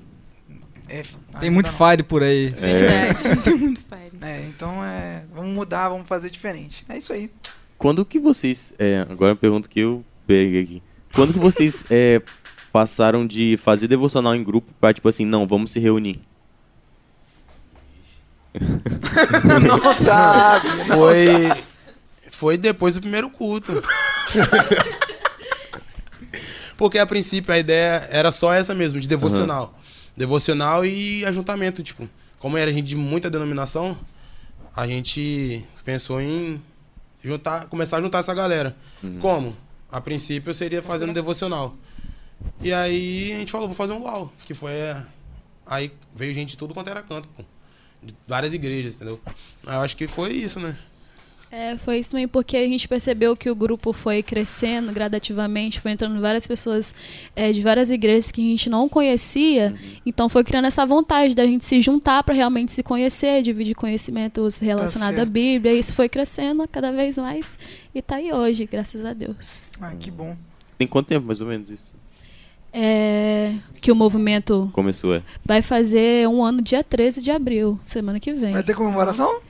é, 0.87 1.03
ah, 1.33 1.39
Tem 1.39 1.49
muito 1.49 1.71
não. 1.71 1.77
fire 1.89 2.03
por 2.03 2.21
aí. 2.21 2.49
Verdade. 2.49 3.41
Tem 3.43 3.55
muito 3.55 3.81
fire. 3.81 4.11
É, 4.21 4.43
então 4.47 4.83
é. 4.83 5.23
Vamos 5.33 5.51
mudar, 5.51 5.89
vamos 5.89 6.07
fazer 6.07 6.29
diferente. 6.29 6.85
É 6.89 6.97
isso 6.97 7.11
aí. 7.11 7.31
Quando 7.77 8.05
que 8.05 8.19
vocês. 8.19 8.73
É, 8.77 9.05
agora 9.09 9.31
uma 9.31 9.37
pergunta 9.37 9.67
que 9.67 9.79
eu 9.79 10.03
peguei 10.27 10.61
aqui. 10.61 10.83
Quando 11.13 11.33
que 11.33 11.39
vocês 11.39 11.85
é, 11.89 12.21
passaram 12.71 13.25
de 13.25 13.57
fazer 13.57 13.87
devocional 13.87 14.35
em 14.35 14.43
grupo 14.43 14.71
pra, 14.79 14.93
tipo 14.93 15.07
assim, 15.09 15.25
não, 15.25 15.47
vamos 15.47 15.71
se 15.71 15.79
reunir? 15.79 16.21
não 19.61 19.93
sabe. 19.93 20.67
não 20.87 20.99
Foi, 22.39 22.55
depois 22.55 22.95
do 22.95 23.01
primeiro 23.01 23.29
culto. 23.29 23.83
Porque 26.77 26.97
a 26.97 27.05
princípio 27.05 27.53
a 27.53 27.59
ideia 27.59 28.07
era 28.09 28.31
só 28.31 28.53
essa 28.53 28.73
mesmo, 28.73 28.97
de 28.97 29.09
devocional. 29.09 29.77
Devocional 30.15 30.85
e 30.85 31.25
ajuntamento, 31.25 31.83
tipo. 31.83 32.07
Como 32.37 32.57
era 32.57 32.71
gente 32.71 32.85
de 32.85 32.95
muita 32.95 33.29
denominação, 33.29 33.99
a 34.73 34.87
gente 34.87 35.67
pensou 35.83 36.21
em 36.21 36.61
juntar, 37.21 37.65
começar 37.65 37.97
a 37.97 38.01
juntar 38.01 38.19
essa 38.19 38.33
galera. 38.33 38.73
Como? 39.19 39.53
A 39.91 39.99
princípio 39.99 40.53
seria 40.53 40.81
fazendo 40.81 41.11
devocional. 41.11 41.75
E 42.61 42.71
aí 42.71 43.33
a 43.33 43.39
gente 43.39 43.51
falou, 43.51 43.67
vou 43.67 43.75
fazer 43.75 43.91
um 43.91 44.01
LOL, 44.01 44.31
que 44.45 44.53
foi 44.53 44.71
aí 45.65 45.91
veio 46.15 46.33
gente 46.33 46.51
de 46.51 46.57
tudo 46.57 46.73
quanto 46.73 46.89
era 46.89 47.01
canto, 47.01 47.27
pô. 47.35 47.43
De 48.01 48.15
várias 48.25 48.53
igrejas, 48.53 48.93
entendeu? 48.93 49.19
Eu 49.65 49.81
acho 49.81 49.97
que 49.97 50.07
foi 50.07 50.31
isso, 50.31 50.57
né? 50.57 50.77
É, 51.51 51.75
foi 51.77 51.97
isso 51.97 52.11
também 52.11 52.27
porque 52.27 52.55
a 52.55 52.67
gente 52.67 52.87
percebeu 52.87 53.35
que 53.35 53.49
o 53.49 53.55
grupo 53.55 53.91
foi 53.91 54.21
crescendo 54.21 54.93
gradativamente, 54.93 55.79
foi 55.79 55.91
entrando 55.91 56.21
várias 56.21 56.45
pessoas 56.45 56.93
é, 57.35 57.51
de 57.51 57.59
várias 57.61 57.89
igrejas 57.89 58.31
que 58.31 58.39
a 58.39 58.43
gente 58.43 58.69
não 58.69 58.87
conhecia, 58.87 59.73
então 60.05 60.29
foi 60.29 60.43
criando 60.43 60.65
essa 60.65 60.85
vontade 60.85 61.33
da 61.33 61.45
gente 61.45 61.65
se 61.65 61.81
juntar 61.81 62.21
para 62.23 62.35
realmente 62.35 62.71
se 62.71 62.83
conhecer, 62.83 63.41
dividir 63.41 63.73
conhecimentos 63.73 64.59
relacionados 64.59 65.15
à 65.15 65.17
certo. 65.17 65.31
Bíblia, 65.31 65.73
e 65.73 65.79
isso 65.79 65.93
foi 65.93 66.07
crescendo 66.07 66.67
cada 66.67 66.91
vez 66.91 67.17
mais 67.17 67.57
e 67.95 68.01
tá 68.01 68.17
aí 68.17 68.31
hoje, 68.31 68.67
graças 68.71 69.03
a 69.03 69.13
Deus. 69.13 69.71
Ah, 69.81 69.93
que 69.99 70.11
bom. 70.11 70.37
Tem 70.77 70.87
quanto 70.87 71.07
tempo, 71.07 71.25
mais 71.25 71.41
ou 71.41 71.47
menos, 71.47 71.71
isso? 71.71 71.97
É, 72.71 73.55
que 73.81 73.91
o 73.91 73.95
movimento 73.95 74.69
Começou, 74.71 75.15
é. 75.15 75.23
vai 75.43 75.63
fazer 75.63 76.27
um 76.27 76.43
ano 76.43 76.61
dia 76.61 76.83
13 76.83 77.23
de 77.23 77.31
abril, 77.31 77.79
semana 77.83 78.19
que 78.19 78.31
vem. 78.31 78.53
Vai 78.53 78.61
ter 78.61 78.75
comemoração? 78.75 79.41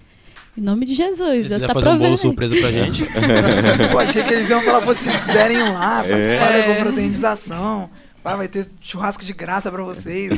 Em 0.59 0.61
nome 0.61 0.85
de 0.85 0.93
Jesus, 0.93 1.43
Se 1.43 1.47
Deus 1.47 1.61
quiser 1.61 1.67
tá 1.67 1.73
fazer 1.73 1.89
um 1.89 1.97
bolo 1.97 2.17
surpresa 2.17 2.53
pra 2.59 2.69
gente. 2.69 3.05
Pô, 3.93 3.99
achei 3.99 4.21
que 4.23 4.33
eles 4.33 4.49
iam 4.49 4.61
falar, 4.61 4.79
vocês 4.79 5.15
quiserem 5.15 5.57
ir 5.57 5.63
lá, 5.71 6.03
participar 6.03 6.51
É. 6.53 6.61
da 6.67 6.73
confraternização. 6.75 7.89
Pá, 8.21 8.35
vai 8.35 8.49
ter 8.49 8.67
churrasco 8.81 9.23
de 9.23 9.31
graça 9.31 9.71
pra 9.71 9.81
vocês. 9.83 10.31
Eu 10.33 10.37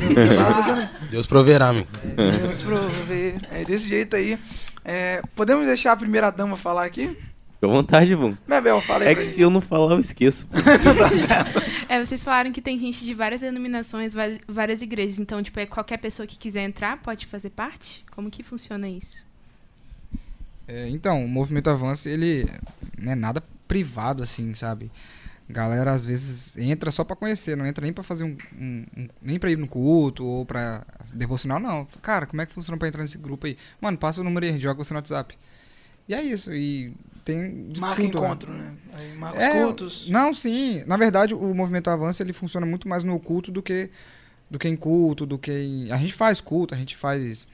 pensando, 0.56 0.88
Deus 1.10 1.26
proverá, 1.26 1.70
amigo. 1.70 1.88
Deus 2.40 2.62
prover. 2.62 3.34
É 3.50 3.64
desse 3.64 3.88
jeito 3.88 4.14
aí. 4.14 4.38
É, 4.84 5.20
podemos 5.34 5.66
deixar 5.66 5.90
a 5.90 5.96
primeira 5.96 6.30
dama 6.30 6.56
falar 6.56 6.84
aqui? 6.84 7.08
Fica 7.08 7.66
à 7.66 7.68
vontade, 7.68 8.14
mano. 8.14 8.38
Bebel, 8.46 8.80
fala 8.80 9.02
aí 9.04 9.10
É 9.10 9.14
que 9.16 9.24
gente. 9.24 9.34
se 9.34 9.40
eu 9.40 9.50
não 9.50 9.60
falar, 9.60 9.94
eu 9.94 10.00
esqueço. 10.00 10.46
Tá 10.54 11.12
certo. 11.12 11.62
É, 11.88 11.98
vocês 12.04 12.22
falaram 12.22 12.52
que 12.52 12.62
tem 12.62 12.78
gente 12.78 13.04
de 13.04 13.12
várias 13.12 13.40
denominações, 13.40 14.14
várias, 14.14 14.38
várias 14.48 14.82
igrejas. 14.82 15.18
Então, 15.18 15.42
tipo, 15.42 15.58
é 15.58 15.66
qualquer 15.66 15.98
pessoa 15.98 16.26
que 16.28 16.38
quiser 16.38 16.62
entrar 16.62 16.98
pode 16.98 17.26
fazer 17.26 17.50
parte? 17.50 18.04
Como 18.14 18.30
que 18.30 18.44
funciona 18.44 18.88
isso? 18.88 19.26
É, 20.72 20.88
então, 20.88 21.24
o 21.24 21.28
movimento 21.28 21.68
Avance, 21.68 22.08
ele 22.08 22.48
não 22.98 23.12
é 23.12 23.14
nada 23.14 23.42
privado, 23.68 24.22
assim, 24.22 24.54
sabe? 24.54 24.90
Galera, 25.48 25.92
às 25.92 26.06
vezes, 26.06 26.56
entra 26.56 26.90
só 26.90 27.04
pra 27.04 27.14
conhecer, 27.16 27.56
não 27.56 27.66
entra 27.66 27.82
nem 27.84 27.92
pra 27.92 28.02
fazer 28.02 28.24
um. 28.24 28.36
um- 28.58 28.86
um- 28.96 29.08
nem 29.20 29.38
pra 29.38 29.50
ir 29.50 29.58
no 29.58 29.66
culto 29.68 30.24
ou 30.24 30.46
pra 30.46 30.84
devocional, 31.14 31.60
não. 31.60 31.86
Cara, 32.00 32.26
como 32.26 32.40
é 32.40 32.46
que 32.46 32.52
funciona 32.54 32.78
pra 32.78 32.88
entrar 32.88 33.02
nesse 33.02 33.18
grupo 33.18 33.46
aí? 33.46 33.56
Mano, 33.80 33.98
passa 33.98 34.20
o 34.20 34.24
número 34.24 34.44
aí, 34.46 34.50
a 34.50 34.52
gente 34.54 34.62
joga 34.62 34.82
você 34.82 34.94
no 34.94 34.98
WhatsApp. 34.98 35.36
E 36.08 36.14
é 36.14 36.22
isso, 36.22 36.52
e 36.54 36.94
tem. 37.24 37.70
Marca 37.76 38.00
culto 38.02 38.18
lá. 38.18 38.26
encontro, 38.26 38.52
né? 38.52 38.72
Aí 38.94 39.14
marca 39.16 39.36
os 39.38 39.44
É, 39.44 39.62
cultos. 39.62 40.08
Não, 40.08 40.32
sim. 40.32 40.84
Na 40.86 40.96
verdade, 40.96 41.34
o 41.34 41.54
movimento 41.54 41.90
Avança 41.90 42.22
ele 42.22 42.32
funciona 42.32 42.64
muito 42.64 42.88
mais 42.88 43.02
no 43.04 43.18
culto 43.20 43.50
do 43.52 43.62
que 43.62 43.90
do 44.50 44.58
que 44.58 44.68
em 44.68 44.76
culto, 44.76 45.24
do 45.24 45.38
que 45.38 45.50
em... 45.50 45.90
a 45.90 45.96
gente 45.96 46.12
faz 46.12 46.40
culto, 46.40 46.74
a 46.74 46.78
gente 46.78 46.94
faz 46.96 47.48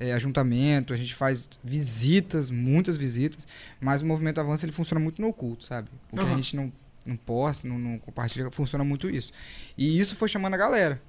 é, 0.00 0.14
ajuntamento, 0.14 0.94
a 0.94 0.96
gente 0.96 1.14
faz 1.14 1.50
visitas, 1.62 2.50
muitas 2.50 2.96
visitas, 2.96 3.46
mas 3.78 4.00
o 4.00 4.06
movimento 4.06 4.40
Avança 4.40 4.64
ele 4.64 4.72
funciona 4.72 4.98
muito 4.98 5.20
no 5.20 5.30
culto, 5.30 5.64
sabe? 5.64 5.90
Porque 6.08 6.24
Aham. 6.24 6.32
a 6.32 6.36
gente 6.36 6.56
não 6.56 6.72
não 7.06 7.16
posta, 7.16 7.66
não, 7.66 7.78
não 7.78 7.98
compartilha, 7.98 8.50
funciona 8.50 8.84
muito 8.84 9.08
isso. 9.08 9.32
E 9.76 9.98
isso 9.98 10.14
foi 10.16 10.28
chamando 10.28 10.54
a 10.54 10.56
galera. 10.56 11.00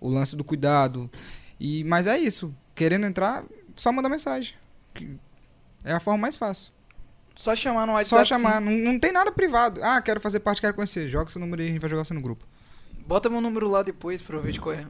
O 0.00 0.08
lance 0.08 0.36
do 0.36 0.44
cuidado. 0.44 1.10
E 1.58 1.82
mas 1.84 2.06
é 2.06 2.18
isso. 2.18 2.54
Querendo 2.74 3.04
entrar, 3.04 3.44
só 3.74 3.92
manda 3.92 4.08
mensagem. 4.08 4.54
Que 4.94 5.16
É 5.84 5.92
a 5.92 6.00
forma 6.00 6.18
mais 6.18 6.36
fácil. 6.36 6.72
Só 7.34 7.54
chamar 7.54 7.86
no 7.86 7.92
WhatsApp. 7.92 8.10
Só 8.10 8.24
chamar. 8.24 8.60
Não, 8.60 8.72
não 8.72 8.98
tem 8.98 9.12
nada 9.12 9.32
privado. 9.32 9.80
Ah, 9.82 10.00
quero 10.00 10.20
fazer 10.20 10.40
parte, 10.40 10.60
quero 10.60 10.74
conhecer. 10.74 11.08
Joga 11.08 11.30
seu 11.30 11.40
número 11.40 11.62
aí, 11.62 11.68
a 11.68 11.72
gente 11.72 11.80
vai 11.80 11.90
jogar 11.90 12.04
você 12.04 12.14
no 12.14 12.20
grupo. 12.20 12.46
Bota 13.06 13.28
meu 13.28 13.40
número 13.40 13.68
lá 13.68 13.82
depois 13.82 14.22
pra 14.22 14.36
eu 14.36 14.42
ver 14.42 14.52
de 14.52 14.60
qual 14.60 14.74
é. 14.74 14.86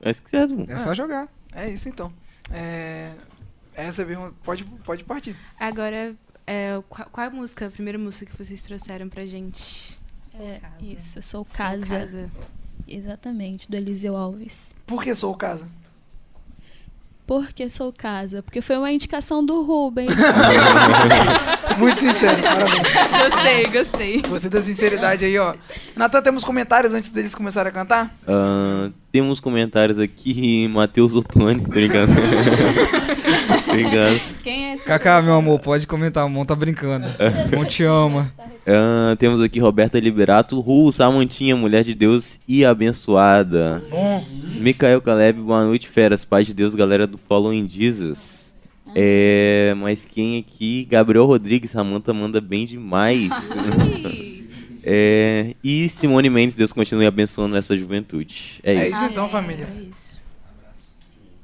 É. 0.00 0.10
É 0.10 0.78
só 0.80 0.94
jogar. 0.94 1.28
É 1.54 1.68
isso 1.70 1.88
então. 1.88 2.12
É... 2.50 3.12
Essa 3.74 4.02
é 4.02 4.04
a 4.04 4.06
pergunta. 4.06 4.34
Pode, 4.42 4.64
pode 4.64 5.04
partir. 5.04 5.36
Agora, 5.58 6.14
é, 6.46 6.82
qual, 6.88 7.08
qual 7.10 7.24
é 7.24 7.28
a 7.28 7.32
música, 7.32 7.66
a 7.66 7.70
primeira 7.70 7.98
música 7.98 8.26
que 8.30 8.36
vocês 8.36 8.62
trouxeram 8.62 9.08
pra 9.08 9.24
gente? 9.24 9.98
É, 10.38 10.60
isso, 10.80 11.18
eu 11.18 11.22
sou 11.22 11.44
Sou 11.44 11.44
casa. 11.44 12.30
Exatamente, 12.86 13.70
do 13.70 13.76
Eliseu 13.76 14.16
Alves. 14.16 14.74
Por 14.86 15.02
que 15.02 15.14
sou 15.14 15.34
casa? 15.34 15.68
Por 17.26 17.52
que 17.52 17.68
sou 17.68 17.92
casa? 17.92 18.42
Porque 18.42 18.60
foi 18.60 18.76
uma 18.76 18.90
indicação 18.90 19.44
do 19.44 19.62
Rubens. 19.62 20.10
Muito 21.78 22.00
sincero, 22.00 22.42
parabéns. 22.42 22.82
Gostei, 23.22 23.66
gostei. 23.66 24.22
Gostei 24.22 24.50
da 24.50 24.62
sinceridade 24.62 25.24
aí, 25.24 25.38
ó. 25.38 25.54
Natan, 25.96 26.20
temos 26.20 26.44
comentários 26.44 26.92
antes 26.92 27.10
deles 27.10 27.34
começarem 27.34 27.70
a 27.70 27.72
cantar? 27.72 28.14
Ah, 28.26 28.90
temos 29.10 29.40
comentários 29.40 29.98
aqui, 29.98 30.68
Matheus 30.68 31.14
Ottoni, 31.14 31.60
tô 31.60 31.68
brincando. 31.68 32.12
Obrigado. 33.72 34.20
Quem 34.42 34.70
é 34.70 34.74
esse? 34.74 34.84
Kaká, 34.84 35.22
meu 35.22 35.34
amor, 35.34 35.58
pode 35.58 35.86
comentar. 35.86 36.26
O 36.26 36.28
Mon 36.28 36.44
tá 36.44 36.54
brincando. 36.54 37.06
O 37.52 37.56
Mon 37.56 37.64
te 37.64 37.82
ama. 37.84 38.32
Ah, 38.66 39.16
temos 39.18 39.40
aqui 39.40 39.58
Roberta 39.58 39.98
Liberato, 39.98 40.60
Ru, 40.60 40.92
Samantinha, 40.92 41.56
mulher 41.56 41.82
de 41.82 41.94
Deus 41.94 42.38
e 42.46 42.64
abençoada. 42.64 43.82
Bom, 43.90 44.24
Micael 44.60 45.00
Caleb, 45.00 45.40
boa 45.40 45.64
noite, 45.64 45.88
feras. 45.88 46.24
Paz 46.24 46.46
de 46.46 46.54
Deus, 46.54 46.74
galera 46.74 47.06
do 47.06 47.18
Following 47.18 47.68
Jesus. 47.68 48.54
É, 48.94 49.74
mas 49.78 50.04
quem 50.04 50.38
aqui? 50.38 50.86
Gabriel 50.88 51.24
Rodrigues, 51.26 51.70
Samanta 51.70 52.12
manda 52.12 52.40
bem 52.40 52.66
demais. 52.66 53.30
É, 54.84 55.54
e 55.62 55.88
Simone 55.88 56.28
Mendes, 56.28 56.56
Deus 56.56 56.72
continue 56.72 57.06
abençoando 57.06 57.56
essa 57.56 57.76
juventude. 57.76 58.60
É 58.64 58.72
é 58.72 58.86
isso. 58.86 58.96
isso 58.96 59.04
então, 59.04 59.28
família. 59.28 59.68
É 59.72 59.82
isso. 59.88 60.11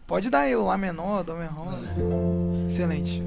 Pode 0.09 0.31
dar 0.31 0.49
eu, 0.49 0.65
Lá 0.65 0.79
menor, 0.79 1.23
Dó 1.23 1.35
menor. 1.35 1.79
Excelente. 2.67 3.23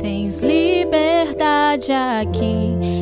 Tens 0.00 0.40
liberdade 0.40 1.92
aqui, 1.92 2.76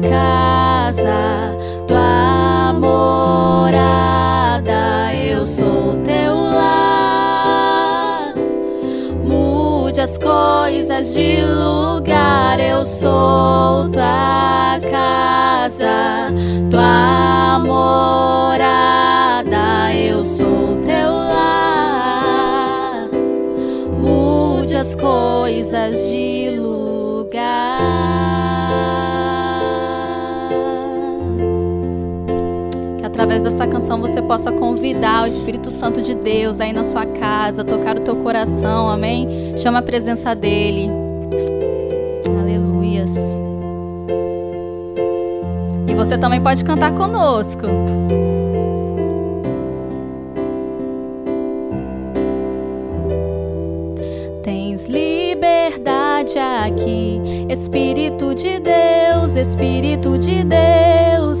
Casa, 0.00 1.56
tua 1.86 2.72
morada, 2.74 3.84
eu 5.14 5.46
sou 5.46 5.94
teu 6.04 6.34
lar. 6.34 8.34
Mude 9.24 10.00
as 10.00 10.16
coisas 10.18 11.14
de 11.14 11.42
lugar, 11.42 12.58
eu 12.60 12.84
sou 12.86 13.88
tua 13.88 14.78
casa, 14.90 16.32
tua 16.70 17.58
morada, 17.60 18.64
eu 19.94 20.22
sou 20.22 20.76
teu 20.84 21.10
lar. 21.10 23.08
Mude 24.00 24.76
as 24.76 24.94
coisas 24.94 26.10
de 26.10 26.50
lugar. 26.58 28.07
Através 33.18 33.42
dessa 33.42 33.66
canção 33.66 34.00
você 34.00 34.22
possa 34.22 34.52
convidar 34.52 35.24
o 35.24 35.26
Espírito 35.26 35.72
Santo 35.72 36.00
de 36.00 36.14
Deus 36.14 36.60
aí 36.60 36.72
na 36.72 36.84
sua 36.84 37.04
casa, 37.04 37.64
tocar 37.64 37.96
o 37.96 38.00
teu 38.00 38.14
coração, 38.14 38.88
amém? 38.88 39.56
Chama 39.56 39.80
a 39.80 39.82
presença 39.82 40.36
dele. 40.36 40.88
Aleluias. 42.40 43.10
E 45.88 45.94
você 45.94 46.16
também 46.16 46.40
pode 46.40 46.64
cantar 46.64 46.94
conosco. 46.94 47.62
Tens 54.44 54.86
liberdade 54.86 56.38
aqui, 56.38 57.20
Espírito 57.48 58.32
de 58.32 58.60
Deus, 58.60 59.34
Espírito 59.34 60.16
de 60.16 60.44
Deus. 60.44 61.40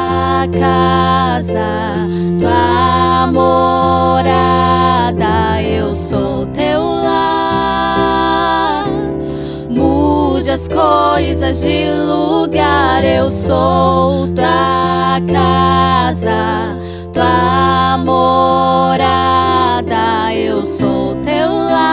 tua 0.41 0.47
casa, 0.47 2.07
tua 2.39 3.27
morada, 3.31 4.31
eu 5.61 5.93
sou 5.93 6.47
teu 6.47 6.81
lar. 6.81 8.87
Mude 9.69 10.51
as 10.51 10.67
coisas 10.67 11.61
de 11.61 11.91
lugar, 11.91 13.03
eu 13.03 13.27
sou 13.27 14.33
tua 14.33 15.21
casa, 15.31 16.75
tua 17.13 17.99
morada, 18.03 19.03
eu 20.33 20.63
sou 20.63 21.17
teu 21.23 21.51
lar. 21.51 21.83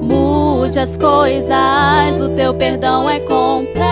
Mude 0.00 0.80
as 0.80 0.96
coisas, 0.96 2.28
o 2.28 2.34
teu 2.34 2.54
perdão 2.54 3.10
é 3.10 3.20
completo. 3.20 3.87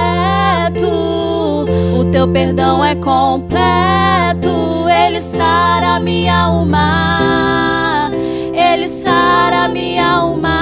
Teu 2.13 2.29
perdão 2.29 2.85
é 2.85 2.95
completo. 2.95 4.89
Ele 4.89 5.21
sara 5.21 6.01
minha 6.01 6.45
alma. 6.45 8.11
Ele 8.55 8.89
sara 8.89 9.69
minha 9.69 10.07
alma. 10.07 10.57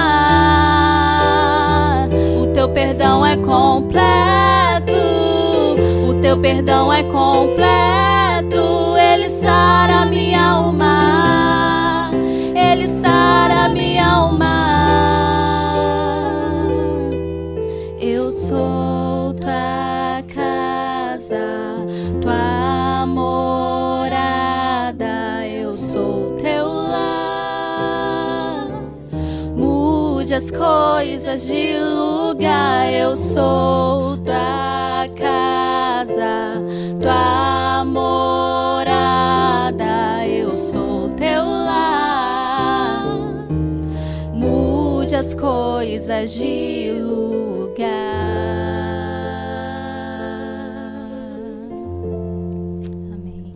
O 2.41 2.47
teu 2.47 2.69
perdão 2.69 3.25
é 3.25 3.37
completo. 3.37 4.97
O 6.09 6.13
teu 6.21 6.37
perdão 6.37 6.91
é 6.91 7.03
completo. 7.03 8.97
Ele 8.97 9.29
sara 9.29 10.05
minha 10.05 10.41
alma. 10.41 10.84
As 30.35 30.51
coisas 30.51 31.47
de 31.47 31.77
lugar, 31.79 32.91
eu 32.91 33.15
sou 33.15 34.17
tua 34.17 35.07
casa, 35.15 36.61
tua 36.99 37.85
morada, 37.85 39.07
eu 40.27 40.53
sou 40.53 41.07
teu 41.11 41.41
lar. 41.41 43.05
Mude 44.33 45.15
as 45.15 45.33
coisas 45.33 46.33
de 46.33 46.91
lugar. 46.99 47.85
Amém. 53.13 53.55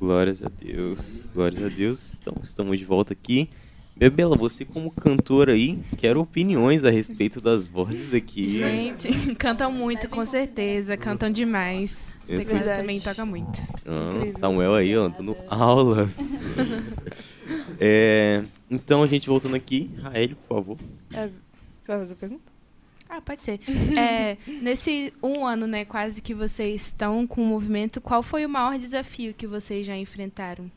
Glórias 0.00 0.42
a 0.42 0.48
Deus. 0.48 1.28
Glórias 1.32 1.62
a 1.62 1.68
Deus. 1.68 2.18
Então, 2.20 2.34
estamos 2.42 2.80
de 2.80 2.84
volta 2.84 3.12
aqui. 3.12 3.48
Bebela, 3.96 4.36
você 4.36 4.64
como 4.64 4.90
cantora 4.90 5.52
aí, 5.52 5.78
quero 5.98 6.20
opiniões 6.20 6.82
a 6.84 6.90
respeito 6.90 7.40
das 7.40 7.66
vozes 7.68 8.14
aqui. 8.14 8.46
Gente, 8.46 9.08
cantam 9.36 9.70
muito, 9.70 10.08
com 10.08 10.24
certeza. 10.24 10.96
Cantam 10.96 11.30
demais. 11.30 12.16
O 12.24 12.34
teclado 12.34 12.64
também 12.64 12.98
toca 13.00 13.24
muito. 13.24 13.60
Ah, 13.86 14.26
Samuel 14.38 14.74
aí, 14.74 14.96
ó, 14.96 15.08
dando 15.08 15.36
aulas. 15.48 16.18
É, 17.84 18.44
então, 18.70 19.02
a 19.02 19.06
gente 19.08 19.26
voltando 19.26 19.56
aqui. 19.56 19.90
Rael, 20.00 20.36
por 20.36 20.46
favor. 20.46 20.78
É, 21.12 21.26
você 21.26 21.88
vai 21.88 21.98
fazer 21.98 22.12
a 22.12 22.16
pergunta? 22.16 22.52
Ah, 23.08 23.20
pode 23.20 23.42
ser. 23.42 23.60
É, 23.98 24.38
nesse 24.62 25.12
um 25.22 25.44
ano, 25.44 25.66
né, 25.66 25.84
quase 25.84 26.22
que 26.22 26.32
vocês 26.32 26.86
estão 26.86 27.26
com 27.26 27.42
o 27.42 27.46
movimento, 27.46 28.00
qual 28.00 28.22
foi 28.22 28.46
o 28.46 28.48
maior 28.48 28.78
desafio 28.78 29.34
que 29.34 29.46
vocês 29.46 29.84
já 29.84 29.96
enfrentaram? 29.96 30.70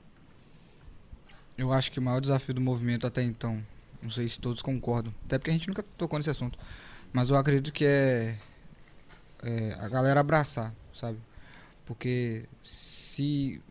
Eu 1.57 1.71
acho 1.71 1.91
que 1.91 1.99
o 1.99 2.01
maior 2.01 2.19
desafio 2.19 2.53
do 2.53 2.61
movimento 2.61 3.07
até 3.07 3.23
então, 3.23 3.65
não 4.01 4.09
sei 4.09 4.27
se 4.27 4.39
todos 4.39 4.61
concordam, 4.61 5.13
até 5.25 5.37
porque 5.37 5.49
a 5.51 5.53
gente 5.53 5.67
nunca 5.67 5.83
tocou 5.97 6.19
nesse 6.19 6.29
assunto, 6.29 6.59
mas 7.13 7.29
eu 7.29 7.37
acredito 7.37 7.71
que 7.71 7.85
é, 7.85 8.37
é 9.43 9.73
a 9.79 9.87
galera 9.89 10.19
abraçar, 10.19 10.73
sabe? 10.93 11.17
Porque 11.85 12.45
se 12.63 13.61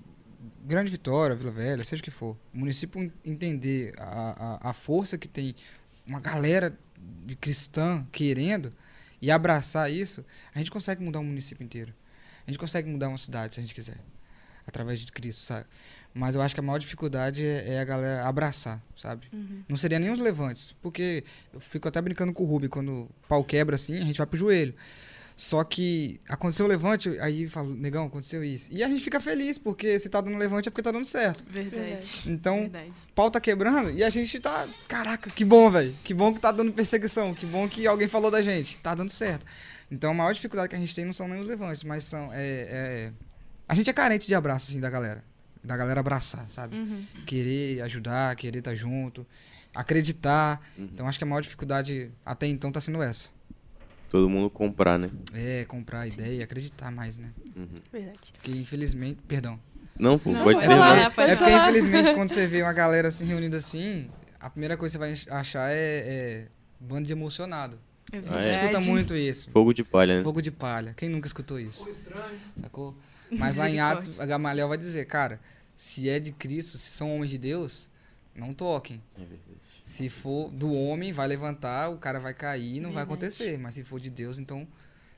Grande 0.64 0.90
Vitória, 0.90 1.36
Vila 1.36 1.50
Velha, 1.50 1.84
seja 1.84 2.00
o 2.00 2.04
que 2.04 2.10
for, 2.10 2.36
o 2.54 2.58
município 2.58 3.02
en- 3.02 3.12
entender 3.24 3.94
a, 3.98 4.58
a, 4.64 4.70
a 4.70 4.72
força 4.72 5.18
que 5.18 5.28
tem 5.28 5.54
uma 6.08 6.20
galera 6.20 6.78
de 7.26 7.36
cristã 7.36 8.06
querendo 8.12 8.72
e 9.20 9.30
abraçar 9.30 9.90
isso, 9.90 10.24
a 10.54 10.58
gente 10.58 10.70
consegue 10.70 11.02
mudar 11.02 11.20
um 11.20 11.24
município 11.24 11.64
inteiro. 11.64 11.94
A 12.46 12.50
gente 12.50 12.58
consegue 12.58 12.90
mudar 12.90 13.08
uma 13.08 13.18
cidade 13.18 13.54
se 13.54 13.60
a 13.60 13.62
gente 13.62 13.74
quiser, 13.74 13.98
através 14.66 15.00
de 15.00 15.10
Cristo, 15.12 15.40
sabe? 15.42 15.66
Mas 16.14 16.36
eu 16.36 16.42
acho 16.42 16.54
que 16.54 16.60
a 16.60 16.62
maior 16.62 16.78
dificuldade 16.78 17.44
é, 17.44 17.80
a 17.80 17.84
galera 17.84 18.24
abraçar, 18.24 18.80
sabe? 18.96 19.26
Não 19.68 19.76
seria 19.76 19.98
nem 19.98 20.10
os 20.12 20.20
levantes, 20.20 20.72
porque 20.80 21.24
eu 21.52 21.58
fico 21.58 21.88
até 21.88 22.00
brincando 22.00 22.32
com 22.32 22.44
o 22.44 22.46
Rubi, 22.46 22.68
quando 22.68 22.92
o 22.92 23.10
pau 23.28 23.42
quebra 23.42 23.74
assim, 23.74 23.98
a 23.98 24.04
gente 24.04 24.18
vai 24.18 24.26
pro 24.26 24.38
joelho. 24.38 24.74
Só 25.36 25.64
que 25.64 26.20
aconteceu 26.28 26.64
o 26.64 26.68
levante, 26.68 27.08
aí 27.18 27.42
eu 27.42 27.50
falo, 27.50 27.74
negão, 27.74 28.06
aconteceu 28.06 28.44
isso. 28.44 28.68
E 28.72 28.84
a 28.84 28.88
gente 28.88 29.02
fica 29.02 29.18
feliz, 29.18 29.58
porque 29.58 29.98
se 29.98 30.08
tá 30.08 30.20
dando 30.20 30.38
levante 30.38 30.68
é 30.68 30.70
porque 30.70 30.82
tá 30.82 30.92
dando 30.92 31.04
certo. 31.04 31.44
Verdade. 31.50 32.06
Então, 32.26 32.60
Verdade. 32.60 32.92
pau 33.16 33.28
tá 33.28 33.40
quebrando 33.40 33.90
e 33.90 34.04
a 34.04 34.10
gente 34.10 34.38
tá. 34.38 34.68
Caraca, 34.86 35.28
que 35.30 35.44
bom, 35.44 35.68
velho. 35.68 35.92
Que 36.04 36.14
bom 36.14 36.32
que 36.32 36.38
tá 36.38 36.52
dando 36.52 36.72
perseguição. 36.72 37.34
Que 37.34 37.46
bom 37.46 37.68
que 37.68 37.84
alguém 37.84 38.06
falou 38.06 38.30
da 38.30 38.40
gente. 38.40 38.78
Tá 38.78 38.94
dando 38.94 39.10
certo. 39.10 39.44
Então 39.90 40.12
a 40.12 40.14
maior 40.14 40.32
dificuldade 40.32 40.68
que 40.68 40.76
a 40.76 40.78
gente 40.78 40.94
tem 40.94 41.04
não 41.04 41.12
são 41.12 41.26
nem 41.26 41.40
os 41.40 41.48
levantes, 41.48 41.82
mas 41.82 42.04
são. 42.04 42.32
É, 42.32 42.38
é- 42.38 43.12
A 43.68 43.74
gente 43.74 43.90
é 43.90 43.92
carente 43.92 44.28
de 44.28 44.36
abraço, 44.36 44.70
assim, 44.70 44.78
da 44.78 44.88
galera. 44.88 45.24
Da 45.64 45.76
galera 45.76 46.00
abraçar, 46.00 46.46
sabe? 46.50 46.76
Uhum. 46.76 47.04
Querer 47.26 47.80
ajudar, 47.82 48.36
querer 48.36 48.58
estar 48.58 48.74
junto, 48.74 49.26
acreditar. 49.74 50.60
Uhum. 50.76 50.88
Então 50.92 51.08
acho 51.08 51.18
que 51.18 51.24
a 51.24 51.26
maior 51.26 51.40
dificuldade 51.40 52.10
até 52.24 52.46
então 52.46 52.70
tá 52.70 52.80
sendo 52.80 53.02
essa. 53.02 53.30
Todo 54.10 54.28
mundo 54.28 54.48
comprar, 54.50 54.98
né? 54.98 55.10
É, 55.32 55.64
comprar 55.64 56.00
a 56.00 56.06
ideia 56.06 56.34
e 56.34 56.42
acreditar 56.42 56.90
mais, 56.90 57.18
né? 57.18 57.30
Uhum. 57.56 57.66
Verdade. 57.92 58.32
Porque 58.34 58.50
infelizmente. 58.52 59.18
Perdão. 59.26 59.58
Não, 59.98 60.18
pô, 60.18 60.32
Não, 60.32 60.42
pode 60.44 60.58
pode 60.58 60.66
É 60.66 60.76
falar. 60.76 60.94
porque, 61.04 61.14
pode 61.14 61.30
é 61.30 61.36
porque, 61.36 61.50
falar. 61.50 61.62
infelizmente, 61.70 62.14
quando 62.14 62.28
você 62.30 62.46
vê 62.46 62.62
uma 62.62 62.72
galera 62.72 63.08
assim 63.08 63.24
reunida 63.24 63.56
assim, 63.56 64.10
a 64.40 64.50
primeira 64.50 64.76
coisa 64.76 64.98
que 64.98 65.04
você 65.04 65.24
vai 65.26 65.38
achar 65.40 65.70
é, 65.72 65.76
é 65.76 66.46
bando 66.78 67.06
de 67.06 67.12
emocionado. 67.12 67.78
É 68.12 68.18
A 68.18 68.20
gente 68.20 68.36
é? 68.44 68.50
escuta 68.60 68.80
muito 68.80 69.16
isso. 69.16 69.50
Fogo 69.50 69.72
de 69.72 69.82
palha, 69.82 70.18
né? 70.18 70.22
Fogo 70.22 70.42
de 70.42 70.50
palha. 70.50 70.92
Quem 70.94 71.08
nunca 71.08 71.26
escutou 71.26 71.58
isso? 71.58 71.86
Sacou? 72.60 72.94
Mas 73.32 73.56
lá 73.56 73.68
em 73.68 73.80
Atos, 73.80 74.20
a 74.20 74.26
Gamaliel 74.26 74.68
vai 74.68 74.78
dizer, 74.78 75.06
cara, 75.06 75.40
se 75.74 76.08
é 76.08 76.18
de 76.18 76.32
Cristo, 76.32 76.78
se 76.78 76.90
são 76.90 77.14
homens 77.14 77.30
de 77.30 77.38
Deus, 77.38 77.88
não 78.34 78.52
toquem. 78.52 79.00
É 79.16 79.20
verdade. 79.20 79.58
Se 79.82 80.08
for 80.08 80.50
do 80.50 80.72
homem, 80.72 81.12
vai 81.12 81.28
levantar, 81.28 81.90
o 81.90 81.98
cara 81.98 82.18
vai 82.18 82.34
cair, 82.34 82.80
não 82.80 82.90
vai 82.90 83.04
Verdade. 83.04 83.12
acontecer. 83.12 83.58
Mas 83.58 83.74
se 83.74 83.84
for 83.84 84.00
de 84.00 84.10
Deus, 84.10 84.38
então 84.38 84.66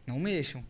não 0.06 0.18
mexam. 0.18 0.64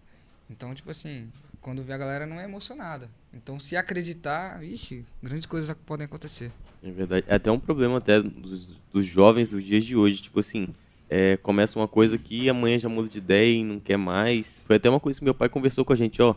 Então, 0.51 0.75
tipo 0.75 0.91
assim, 0.91 1.31
quando 1.61 1.83
vê 1.83 1.93
a 1.93 1.99
galera 1.99 2.27
não 2.27 2.39
é 2.39 2.45
emocionada. 2.45 3.11
Então, 3.33 3.59
se 3.59 3.77
acreditar, 3.77 4.63
ixi, 4.63 5.05
grandes 5.23 5.47
coisas 5.47 5.75
podem 5.87 6.05
acontecer. 6.05 6.53
É 6.83 6.91
verdade. 6.91 7.25
É 7.27 7.35
até 7.35 7.51
um 7.51 7.59
problema 7.59 7.99
até 7.99 8.23
dos, 8.23 8.79
dos 8.93 9.05
jovens 9.05 9.49
dos 9.49 9.65
dias 9.65 9.85
de 9.85 9.97
hoje. 9.97 10.23
Tipo 10.23 10.41
assim, 10.41 10.69
é, 11.09 11.37
começa 11.39 11.79
uma 11.79 11.89
coisa 11.89 12.17
que 12.19 12.49
amanhã 12.49 12.79
já 12.79 12.89
muda 12.89 13.09
de 13.09 13.19
ideia 13.19 13.57
e 13.57 13.65
não 13.65 13.81
quer 13.81 13.97
mais. 13.97 14.63
Foi 14.65 14.77
até 14.77 14.89
uma 14.89 15.01
coisa 15.01 15.19
que 15.19 15.25
meu 15.25 15.35
pai 15.35 15.49
conversou 15.49 15.85
com 15.85 15.93
a 15.93 15.97
gente, 15.97 16.21
ó. 16.23 16.35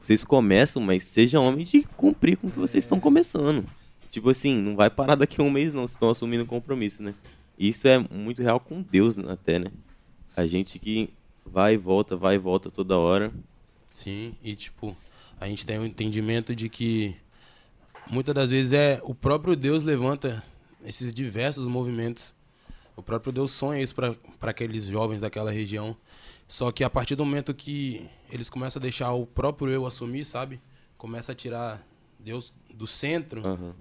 Vocês 0.00 0.24
começam, 0.24 0.82
mas 0.82 1.04
sejam 1.04 1.44
homens 1.44 1.70
de 1.70 1.82
cumprir 1.96 2.36
com 2.36 2.46
o 2.46 2.50
que 2.50 2.58
vocês 2.58 2.84
estão 2.84 2.98
começando. 2.98 3.64
tipo 4.10 4.30
assim, 4.30 4.60
não 4.60 4.74
vai 4.74 4.90
parar 4.90 5.14
daqui 5.14 5.40
a 5.40 5.44
um 5.44 5.50
mês 5.50 5.72
não, 5.72 5.82
vocês 5.82 5.92
estão 5.92 6.10
assumindo 6.10 6.44
um 6.44 6.46
compromisso, 6.46 7.02
né? 7.02 7.14
E 7.58 7.68
isso 7.68 7.86
é 7.86 7.98
muito 7.98 8.42
real 8.42 8.58
com 8.58 8.80
Deus 8.82 9.16
né, 9.16 9.30
até, 9.30 9.58
né? 9.58 9.70
A 10.34 10.46
gente 10.46 10.78
que 10.78 11.10
vai 11.44 11.74
e 11.74 11.76
volta, 11.76 12.16
vai 12.16 12.36
e 12.36 12.38
volta 12.38 12.70
toda 12.70 12.96
hora. 12.96 13.32
Sim, 13.90 14.34
e 14.42 14.56
tipo, 14.56 14.96
a 15.38 15.46
gente 15.46 15.66
tem 15.66 15.78
um 15.78 15.84
entendimento 15.84 16.56
de 16.56 16.68
que 16.68 17.14
muitas 18.10 18.34
das 18.34 18.50
vezes 18.50 18.72
é 18.72 19.00
o 19.04 19.14
próprio 19.14 19.54
Deus 19.54 19.84
levanta 19.84 20.42
esses 20.84 21.12
diversos 21.12 21.66
movimentos. 21.66 22.34
O 22.96 23.02
próprio 23.02 23.32
Deus 23.32 23.52
sonha 23.52 23.82
isso 23.82 23.94
para 23.94 24.14
aqueles 24.50 24.84
jovens 24.84 25.20
daquela 25.20 25.50
região. 25.50 25.96
Só 26.50 26.72
que 26.72 26.82
a 26.82 26.90
partir 26.90 27.14
do 27.14 27.24
momento 27.24 27.54
que 27.54 28.10
eles 28.28 28.50
começam 28.50 28.80
a 28.80 28.82
deixar 28.82 29.12
o 29.12 29.24
próprio 29.24 29.70
eu 29.70 29.86
assumir, 29.86 30.24
sabe? 30.24 30.60
Começa 30.98 31.30
a 31.30 31.34
tirar 31.34 31.86
Deus 32.18 32.52
do 32.74 32.88
centro, 32.88 33.46
Aham. 33.46 33.72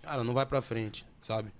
cara, 0.00 0.24
não 0.24 0.32
vai 0.32 0.46
pra 0.46 0.62
frente, 0.62 1.04
sabe? 1.20 1.52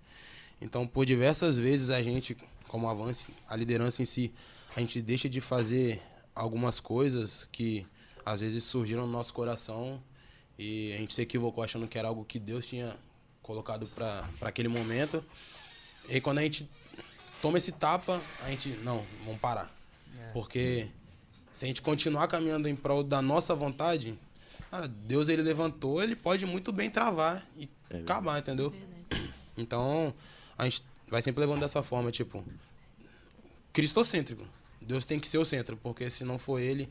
Então, 0.59 0.87
por 0.87 1.05
diversas 1.05 1.59
vezes 1.59 1.91
a 1.91 2.03
gente, 2.03 2.35
como 2.67 2.89
avance, 2.89 3.27
a 3.47 3.55
liderança 3.55 4.01
em 4.01 4.07
si, 4.07 4.33
a 4.75 4.81
gente 4.81 5.03
deixa 5.03 5.29
de 5.29 5.39
fazer 5.39 6.01
algumas 6.35 6.81
coisas 6.81 7.47
que 7.53 7.87
às 8.25 8.41
vezes 8.41 8.65
surgiram 8.65 9.07
no 9.07 9.13
nosso 9.13 9.35
coração 9.35 10.03
e 10.59 10.95
a 10.95 10.97
gente 10.97 11.13
se 11.13 11.21
equivocou 11.21 11.63
achando 11.63 11.87
que 11.87 11.99
era 11.99 12.09
algo 12.09 12.25
que 12.25 12.39
Deus 12.39 12.67
tinha 12.67 12.97
colocado 13.43 13.87
para 13.89 14.27
aquele 14.41 14.69
momento. 14.69 15.23
E 16.09 16.15
aí, 16.15 16.21
quando 16.23 16.39
a 16.39 16.43
gente 16.43 16.67
toma 17.43 17.59
esse 17.59 17.71
tapa, 17.71 18.19
a 18.47 18.49
gente, 18.49 18.71
não, 18.83 19.05
vamos 19.27 19.39
parar. 19.39 19.82
Porque 20.33 20.89
se 21.53 21.65
a 21.65 21.69
gente 21.69 21.83
continuar 21.83 22.29
caminhando 22.29 22.69
em 22.69 22.75
prol 22.75 23.03
da 23.03 23.21
nossa 23.21 23.55
vontade, 23.55 24.19
cara, 24.71 24.89
Deus 24.89 25.29
ele 25.29 25.43
levantou, 25.43 26.03
ele 26.03 26.17
pode 26.17 26.47
muito 26.47 26.73
bem 26.73 26.91
travar 26.91 27.47
e 27.57 27.69
É 27.91 27.99
acabar, 27.99 28.39
entendeu? 28.39 28.75
Então, 29.57 30.15
a 30.57 30.65
gente 30.65 30.83
vai 31.09 31.21
sempre 31.21 31.41
levando 31.41 31.61
dessa 31.61 31.83
forma, 31.83 32.11
tipo, 32.11 32.43
cristocêntrico. 33.73 34.47
Deus 34.81 35.05
tem 35.05 35.21
que 35.21 35.29
ser 35.29 35.39
o 35.39 35.45
centro, 35.45 35.77
porque 35.77 36.11
se 36.11 36.25
não 36.25 36.39
for 36.39 36.59
ele, 36.59 36.89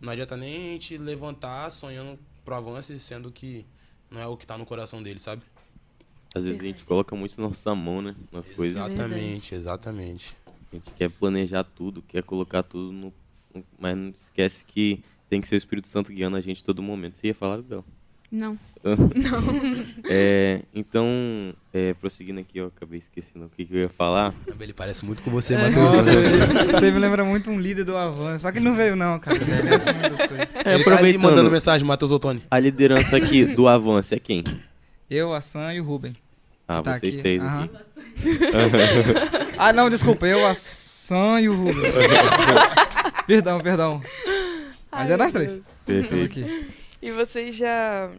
não 0.00 0.12
adianta 0.12 0.36
nem 0.36 0.68
a 0.68 0.72
gente 0.72 0.96
levantar 0.96 1.70
sonhando 1.70 2.18
pro 2.44 2.54
avanço, 2.54 2.96
sendo 2.98 3.30
que 3.32 3.66
não 4.10 4.20
é 4.20 4.26
o 4.26 4.36
que 4.36 4.46
tá 4.46 4.56
no 4.56 4.64
coração 4.64 5.02
dele, 5.02 5.18
sabe? 5.18 5.42
Às 6.34 6.44
vezes 6.44 6.60
a 6.60 6.64
gente 6.64 6.84
coloca 6.84 7.14
muito 7.14 7.40
nossa 7.40 7.74
mão, 7.74 8.02
né? 8.02 8.14
Nas 8.32 8.48
coisas. 8.50 8.76
Exatamente, 8.76 9.54
exatamente. 9.54 10.36
A 10.74 10.76
gente 10.76 10.92
quer 10.92 11.08
planejar 11.08 11.62
tudo, 11.62 12.02
quer 12.02 12.22
colocar 12.24 12.64
tudo 12.64 12.92
no. 12.92 13.12
Mas 13.78 13.96
não 13.96 14.08
esquece 14.10 14.64
que 14.66 15.00
tem 15.30 15.40
que 15.40 15.46
ser 15.46 15.54
o 15.54 15.58
Espírito 15.58 15.86
Santo 15.86 16.12
guiando 16.12 16.36
a 16.36 16.40
gente 16.40 16.64
todo 16.64 16.82
momento. 16.82 17.16
Você 17.16 17.28
ia 17.28 17.34
falar, 17.34 17.62
Bel? 17.62 17.84
Não. 18.32 18.58
É, 20.10 20.62
então, 20.74 21.54
é, 21.72 21.94
prosseguindo 21.94 22.40
aqui, 22.40 22.58
eu 22.58 22.66
acabei 22.66 22.98
esquecendo 22.98 23.44
o 23.46 23.48
que, 23.48 23.64
que 23.64 23.72
eu 23.74 23.78
ia 23.82 23.88
falar. 23.88 24.34
Ele 24.58 24.72
parece 24.72 25.04
muito 25.04 25.22
com 25.22 25.30
você, 25.30 25.54
É, 25.54 25.58
Matheus. 25.70 25.76
nossa, 25.76 26.72
você 26.74 26.90
me 26.90 26.98
lembra 26.98 27.24
muito 27.24 27.48
um 27.48 27.60
líder 27.60 27.84
do 27.84 27.96
Avan. 27.96 28.36
Só 28.40 28.50
que 28.50 28.58
ele 28.58 28.64
não 28.64 28.74
veio, 28.74 28.96
não, 28.96 29.20
cara. 29.20 29.36
Ele 29.36 29.52
esquece 29.52 29.92
muitas 29.92 30.26
coisas. 30.26 30.56
É, 30.56 30.74
Ele 30.74 30.82
tá 30.84 30.90
aproveitando, 30.90 31.22
mandando 31.22 31.50
mensagem, 31.50 31.86
Matheus 31.86 32.10
Ottoni. 32.10 32.42
a 32.50 32.58
liderança 32.58 33.16
aqui 33.16 33.44
do 33.44 33.68
Avanço 33.68 34.12
é 34.14 34.18
quem? 34.18 34.42
Eu, 35.08 35.32
a 35.32 35.40
Sam 35.40 35.72
e 35.74 35.80
o 35.80 35.84
Ruben. 35.84 36.12
Ah, 36.66 36.82
tá 36.82 36.96
vocês 36.98 37.14
aqui. 37.14 37.22
três 37.22 37.40
Aham. 37.40 37.64
aqui. 37.64 39.34
Ah, 39.58 39.72
não, 39.72 39.88
desculpa. 39.90 40.26
Eu, 40.26 40.46
a 40.46 40.54
Sam 40.54 41.40
e 41.40 41.48
o 41.48 41.56
Ruben. 41.56 41.82
perdão, 43.26 43.60
perdão. 43.60 44.02
Mas 44.90 45.08
Ai, 45.08 45.12
é 45.12 45.16
nós 45.16 45.32
três. 45.32 45.60
Perfeito. 45.86 46.24
aqui. 46.40 46.74
E 47.02 47.10
vocês 47.10 47.54
já 47.54 48.10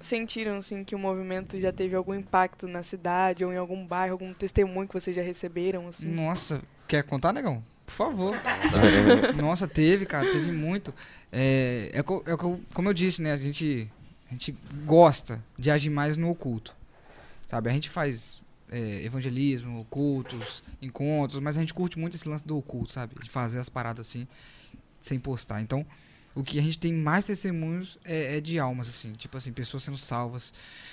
sentiram 0.00 0.56
assim 0.58 0.82
que 0.82 0.94
o 0.94 0.98
movimento 0.98 1.58
já 1.60 1.72
teve 1.72 1.94
algum 1.94 2.14
impacto 2.14 2.66
na 2.66 2.82
cidade 2.82 3.44
ou 3.44 3.52
em 3.52 3.56
algum 3.56 3.86
bairro, 3.86 4.12
algum 4.14 4.32
testemunho 4.32 4.88
que 4.88 4.94
vocês 4.94 5.14
já 5.14 5.22
receberam 5.22 5.86
assim? 5.88 6.08
Nossa, 6.08 6.62
quer 6.88 7.02
contar, 7.04 7.32
negão? 7.32 7.62
Por 7.86 7.92
favor. 7.92 8.34
Nossa, 9.36 9.68
teve, 9.68 10.06
cara, 10.06 10.24
teve 10.24 10.50
muito. 10.50 10.94
É, 11.30 11.90
é, 11.92 11.98
é 11.98 12.02
co- 12.02 12.60
como 12.72 12.88
eu 12.88 12.94
disse, 12.94 13.20
né? 13.20 13.32
A 13.32 13.38
gente, 13.38 13.88
a 14.28 14.32
gente 14.32 14.56
gosta 14.86 15.42
de 15.58 15.70
agir 15.70 15.90
mais 15.90 16.16
no 16.16 16.30
oculto. 16.30 16.74
Sabe? 17.50 17.68
A 17.68 17.72
gente 17.72 17.90
faz 17.90 18.41
é, 18.72 19.04
evangelismo, 19.04 19.84
cultos, 19.90 20.64
encontros, 20.80 21.38
mas 21.40 21.56
a 21.56 21.60
gente 21.60 21.74
curte 21.74 21.98
muito 21.98 22.16
esse 22.16 22.28
lance 22.28 22.46
do 22.46 22.56
oculto, 22.56 22.90
sabe? 22.92 23.14
De 23.22 23.30
fazer 23.30 23.58
as 23.58 23.68
paradas 23.68 24.08
assim, 24.08 24.26
sem 24.98 25.18
postar. 25.20 25.60
Então, 25.60 25.86
o 26.34 26.42
que 26.42 26.58
a 26.58 26.62
gente 26.62 26.78
tem 26.78 26.92
mais 26.94 27.26
testemunhos 27.26 27.98
é, 28.04 28.38
é 28.38 28.40
de 28.40 28.58
almas, 28.58 28.88
assim, 28.88 29.12
tipo 29.12 29.36
assim, 29.36 29.52
pessoas 29.52 29.82
sendo 29.82 29.98
salvas. 29.98 30.52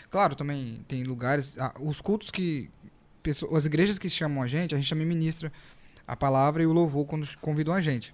Claro, 0.10 0.36
também 0.36 0.84
tem 0.88 1.04
lugares. 1.04 1.56
ah, 1.58 1.74
os 1.80 2.02
cultos 2.02 2.30
que. 2.30 2.70
pessoas- 3.24 3.56
as 3.56 3.66
igrejas 3.66 3.98
que 3.98 4.10
chamam 4.10 4.44
a 4.44 4.48
gente, 4.48 4.76
a 4.76 4.78
gente 4.78 4.90
também 4.90 5.08
ministra 5.08 5.52
a 6.06 6.16
palavra 6.16 6.62
e 6.62 6.66
o 6.66 6.74
louvor 6.74 7.06
quando 7.06 7.28
convidam 7.38 7.74
a 7.74 7.80
gente. 7.80 8.14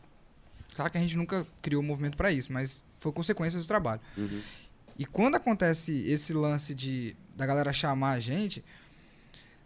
Claro 0.76 0.92
que 0.92 0.98
a 0.98 1.02
gente 1.02 1.18
nunca 1.18 1.48
criou 1.62 1.82
um 1.82 1.86
movimento 1.86 2.16
para 2.16 2.32
isso, 2.32 2.54
mas 2.54 2.84
foi 2.98 3.12
consequência 3.12 3.60
do 3.60 3.66
trabalho. 3.66 4.02
Uhum. 4.16 4.42
E 5.00 5.06
quando 5.06 5.36
acontece 5.36 6.06
esse 6.08 6.34
lance 6.34 6.76
de 6.76 7.16
da 7.36 7.46
galera 7.46 7.74
chamar 7.74 8.12
a 8.12 8.20
gente, 8.20 8.64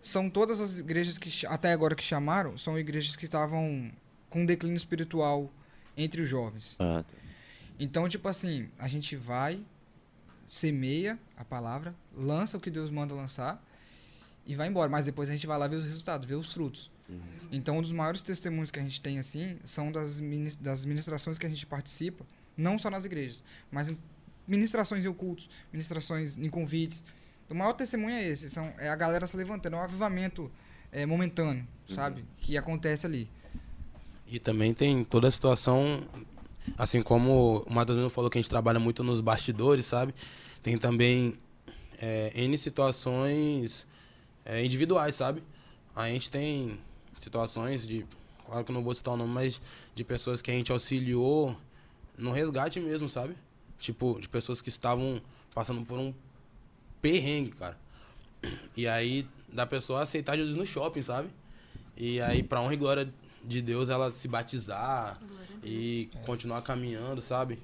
são 0.01 0.29
todas 0.29 0.59
as 0.59 0.79
igrejas 0.79 1.17
que 1.17 1.45
até 1.45 1.71
agora 1.71 1.95
que 1.95 2.03
chamaram, 2.03 2.57
são 2.57 2.77
igrejas 2.77 3.15
que 3.15 3.25
estavam 3.25 3.91
com 4.29 4.45
declínio 4.45 4.77
espiritual 4.77 5.51
entre 5.97 6.21
os 6.21 6.29
jovens. 6.29 6.75
Ah, 6.79 7.03
tá. 7.03 7.15
Então, 7.79 8.07
tipo 8.09 8.27
assim, 8.27 8.69
a 8.77 8.88
gente 8.88 9.15
vai, 9.15 9.65
semeia 10.47 11.17
a 11.38 11.45
palavra, 11.45 11.95
lança 12.13 12.57
o 12.57 12.59
que 12.59 12.69
Deus 12.69 12.91
manda 12.91 13.15
lançar 13.15 13.63
e 14.45 14.53
vai 14.53 14.67
embora. 14.67 14.89
Mas 14.89 15.05
depois 15.05 15.29
a 15.29 15.31
gente 15.31 15.47
vai 15.47 15.57
lá 15.57 15.67
ver 15.67 15.77
os 15.77 15.85
resultados, 15.85 16.27
ver 16.27 16.35
os 16.35 16.51
frutos. 16.53 16.91
Então, 17.51 17.77
um 17.77 17.81
dos 17.81 17.91
maiores 17.91 18.21
testemunhos 18.21 18.69
que 18.69 18.79
a 18.79 18.83
gente 18.83 19.01
tem, 19.01 19.17
assim, 19.17 19.57
são 19.63 19.91
das, 19.91 20.19
das 20.59 20.85
ministrações 20.85 21.39
que 21.39 21.45
a 21.45 21.49
gente 21.49 21.65
participa, 21.65 22.25
não 22.55 22.77
só 22.77 22.89
nas 22.89 23.05
igrejas, 23.05 23.43
mas 23.71 23.89
em 23.89 23.97
ministrações 24.47 25.05
em 25.05 25.07
ocultos, 25.07 25.49
ministrações 25.71 26.38
em 26.38 26.49
convites. 26.49 27.05
O 27.49 27.55
maior 27.55 27.73
testemunho 27.73 28.15
é 28.15 28.27
esse, 28.27 28.49
são, 28.49 28.71
é 28.77 28.89
a 28.89 28.95
galera 28.95 29.25
se 29.25 29.35
levantando, 29.35 29.75
é 29.75 29.79
um 29.79 29.81
avivamento 29.81 30.51
é, 30.91 31.05
momentâneo, 31.05 31.67
sabe? 31.88 32.23
Que 32.38 32.57
acontece 32.57 33.07
ali. 33.07 33.29
E 34.27 34.38
também 34.38 34.73
tem 34.73 35.03
toda 35.03 35.27
a 35.27 35.31
situação, 35.31 36.07
assim 36.77 37.01
como 37.01 37.65
o 37.67 37.73
Matheus 37.73 38.13
falou 38.13 38.29
que 38.29 38.38
a 38.38 38.41
gente 38.41 38.49
trabalha 38.49 38.79
muito 38.79 39.03
nos 39.03 39.19
bastidores, 39.19 39.88
sabe? 39.88 40.13
Tem 40.62 40.77
também 40.77 41.39
é, 41.99 42.31
N 42.35 42.55
situações 42.55 43.88
é, 44.45 44.63
individuais, 44.63 45.15
sabe? 45.15 45.41
A 45.95 46.07
gente 46.07 46.29
tem 46.29 46.79
situações 47.19 47.88
de, 47.88 48.05
claro 48.45 48.63
que 48.63 48.71
eu 48.71 48.75
não 48.75 48.83
vou 48.83 48.93
citar 48.93 49.15
o 49.15 49.17
nome, 49.17 49.33
mas 49.33 49.59
de 49.95 50.03
pessoas 50.03 50.41
que 50.41 50.51
a 50.51 50.53
gente 50.53 50.71
auxiliou 50.71 51.57
no 52.15 52.31
resgate 52.31 52.79
mesmo, 52.79 53.09
sabe? 53.09 53.35
Tipo, 53.79 54.19
de 54.19 54.29
pessoas 54.29 54.62
que 54.62 54.69
estavam 54.69 55.19
passando 55.53 55.83
por 55.83 55.97
um 55.97 56.13
perrengue, 57.01 57.51
cara. 57.51 57.77
E 58.75 58.88
aí, 58.88 59.25
da 59.51 59.65
pessoa 59.65 60.01
aceitar 60.01 60.38
Jesus 60.38 60.55
no 60.55 60.65
shopping, 60.65 61.01
sabe? 61.01 61.29
E 61.97 62.21
aí, 62.21 62.41
pra 62.43 62.62
honra 62.62 62.73
e 62.73 62.77
glória 62.77 63.13
de 63.43 63.62
Deus, 63.62 63.89
ela 63.89 64.12
se 64.12 64.27
batizar 64.27 65.19
e 65.63 66.09
continuar 66.25 66.62
caminhando, 66.62 67.21
sabe? 67.21 67.59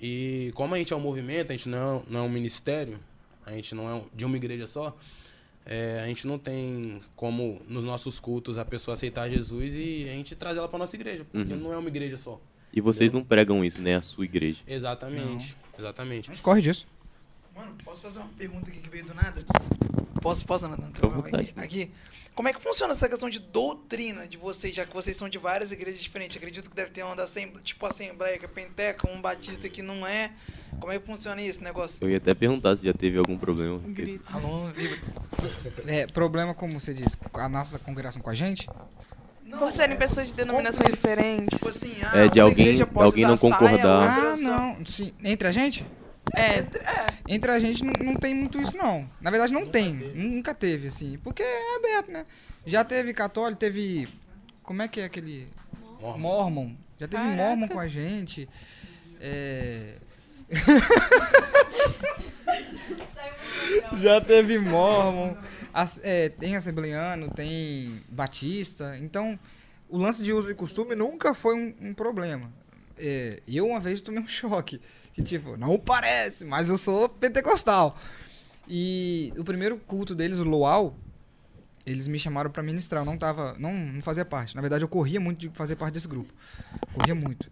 E 0.00 0.50
como 0.54 0.74
a 0.74 0.78
gente 0.78 0.92
é 0.92 0.96
um 0.96 1.00
movimento, 1.00 1.50
a 1.50 1.56
gente 1.56 1.68
não 1.68 1.98
é, 1.98 2.02
não 2.10 2.20
é 2.20 2.22
um 2.22 2.28
ministério, 2.28 2.98
a 3.44 3.52
gente 3.52 3.74
não 3.74 3.88
é 3.88 3.94
um- 3.94 4.06
de 4.14 4.24
uma 4.24 4.36
igreja 4.36 4.66
só, 4.66 4.96
é, 5.66 6.00
a 6.02 6.06
gente 6.06 6.26
não 6.26 6.38
tem 6.38 7.00
como, 7.14 7.60
nos 7.68 7.84
nossos 7.84 8.18
cultos, 8.18 8.56
a 8.58 8.64
pessoa 8.64 8.94
aceitar 8.94 9.28
Jesus 9.30 9.72
e 9.74 10.08
a 10.08 10.12
gente 10.12 10.34
trazer 10.34 10.58
ela 10.58 10.68
pra 10.68 10.78
nossa 10.78 10.96
igreja, 10.96 11.24
porque 11.30 11.52
Uhum. 11.52 11.60
não 11.60 11.72
é 11.72 11.76
uma 11.76 11.88
igreja 11.88 12.16
só. 12.16 12.40
E 12.72 12.80
vocês 12.80 13.12
não 13.12 13.22
pregam 13.22 13.64
isso, 13.64 13.82
né? 13.82 13.96
A 13.96 14.00
sua 14.00 14.24
igreja. 14.24 14.62
Exatamente, 14.66 15.56
exatamente. 15.78 16.30
A 16.30 16.34
gente 16.34 16.42
corre 16.42 16.62
disso. 16.62 16.86
Mano, 17.54 17.74
posso 17.84 18.00
fazer 18.00 18.18
uma 18.20 18.28
pergunta 18.38 18.70
aqui 18.70 18.80
que 18.80 18.88
veio 18.88 19.04
do 19.04 19.14
nada? 19.14 19.42
Posso, 20.22 20.44
posso, 20.44 20.68
vontade. 20.68 21.52
Aqui, 21.56 21.82
aqui. 21.82 21.90
Como 22.34 22.48
é 22.48 22.52
que 22.52 22.60
funciona 22.62 22.92
essa 22.92 23.08
questão 23.08 23.28
de 23.28 23.38
doutrina 23.38 24.26
de 24.26 24.36
vocês, 24.36 24.74
já 24.74 24.86
que 24.86 24.94
vocês 24.94 25.16
são 25.16 25.28
de 25.28 25.36
várias 25.38 25.72
igrejas 25.72 26.00
diferentes? 26.00 26.36
Acredito 26.36 26.70
que 26.70 26.76
deve 26.76 26.90
ter 26.90 27.02
uma 27.02 27.16
da 27.16 27.24
assembleia, 27.24 27.62
tipo 27.62 27.84
Assembleia, 27.86 28.38
que 28.38 28.44
é 28.44 28.48
Penteca, 28.48 29.10
um 29.10 29.20
Batista 29.20 29.68
que 29.68 29.82
não 29.82 30.06
é. 30.06 30.30
Como 30.78 30.92
é 30.92 30.98
que 30.98 31.04
funciona 31.06 31.42
esse 31.42 31.62
negócio? 31.62 32.02
Eu 32.04 32.10
ia 32.10 32.16
até 32.18 32.32
perguntar 32.32 32.76
se 32.76 32.86
já 32.86 32.94
teve 32.94 33.18
algum 33.18 33.36
problema. 33.36 33.78
Grito. 33.80 34.24
Alô, 34.34 34.68
Vibra. 34.68 34.98
É, 35.86 36.06
problema, 36.06 36.54
como 36.54 36.78
você 36.78 36.94
disse, 36.94 37.16
com 37.16 37.40
a 37.40 37.48
nossa 37.48 37.78
congregação 37.78 38.22
com 38.22 38.30
a 38.30 38.34
gente, 38.34 38.68
Não, 39.44 39.58
Por 39.58 39.72
serem 39.72 39.96
é 39.96 39.98
pessoas 39.98 40.28
de 40.28 40.34
denominações 40.34 40.90
diferentes. 40.92 41.58
Tipo 41.58 41.68
assim, 41.70 41.96
ah, 42.04 42.16
É, 42.18 42.28
de 42.28 42.38
alguém- 42.38 42.80
alguém 42.94 43.24
não 43.26 43.36
saia, 43.36 43.52
concordar. 43.52 44.16
outra 44.16 44.32
Ah, 44.32 44.36
não. 44.36 44.86
Sim. 44.86 45.12
Entre 45.24 45.48
a 45.48 45.50
gente? 45.50 45.84
É, 46.36 46.64
Entre 47.28 47.50
a 47.50 47.58
gente 47.58 47.82
não, 47.84 47.92
não 48.04 48.14
tem 48.14 48.34
muito 48.34 48.60
isso, 48.60 48.76
não. 48.76 49.08
Na 49.20 49.30
verdade, 49.30 49.52
não 49.52 49.66
tem. 49.66 49.94
Nunca 49.94 50.54
teve, 50.54 50.88
assim. 50.88 51.18
Porque 51.24 51.42
é 51.42 51.76
aberto, 51.76 52.12
né? 52.12 52.24
Já 52.66 52.84
teve 52.84 53.12
católico, 53.14 53.58
teve. 53.58 54.08
Como 54.62 54.82
é 54.82 54.88
que 54.88 55.00
é 55.00 55.04
aquele. 55.04 55.48
Mormon. 56.00 56.18
Mormon. 56.18 56.74
Já 56.98 57.08
teve 57.08 57.22
Caraca. 57.22 57.36
Mormon 57.42 57.68
com 57.68 57.80
a 57.80 57.88
gente. 57.88 58.48
É. 59.20 59.96
já 64.00 64.20
teve 64.20 64.58
Mormon, 64.58 65.36
as- 65.72 66.00
é, 66.02 66.28
tem 66.28 66.56
Assembleiano, 66.56 67.30
tem 67.30 68.02
Batista. 68.08 68.96
Então, 68.98 69.38
o 69.88 69.98
lance 69.98 70.22
de 70.22 70.32
uso 70.32 70.50
e 70.50 70.54
costume 70.54 70.94
nunca 70.94 71.34
foi 71.34 71.54
um, 71.54 71.74
um 71.88 71.94
problema. 71.94 72.50
É, 73.00 73.42
eu 73.48 73.66
uma 73.66 73.80
vez 73.80 74.00
tomei 74.00 74.20
um 74.20 74.28
choque. 74.28 74.80
Que 75.12 75.22
tipo, 75.22 75.56
não 75.56 75.78
parece, 75.78 76.44
mas 76.44 76.68
eu 76.68 76.78
sou 76.78 77.08
pentecostal. 77.08 77.98
E 78.68 79.32
o 79.36 79.42
primeiro 79.42 79.76
culto 79.78 80.14
deles, 80.14 80.38
o 80.38 80.44
Luau, 80.44 80.94
eles 81.84 82.06
me 82.06 82.18
chamaram 82.18 82.50
pra 82.50 82.62
ministrar. 82.62 83.02
Eu 83.02 83.06
não 83.06 83.18
tava. 83.18 83.56
Não, 83.58 83.72
não 83.72 84.02
fazia 84.02 84.24
parte. 84.24 84.54
Na 84.54 84.60
verdade, 84.60 84.84
eu 84.84 84.88
corria 84.88 85.18
muito 85.18 85.48
de 85.48 85.50
fazer 85.56 85.76
parte 85.76 85.94
desse 85.94 86.06
grupo. 86.06 86.32
Corria 86.92 87.14
muito. 87.14 87.50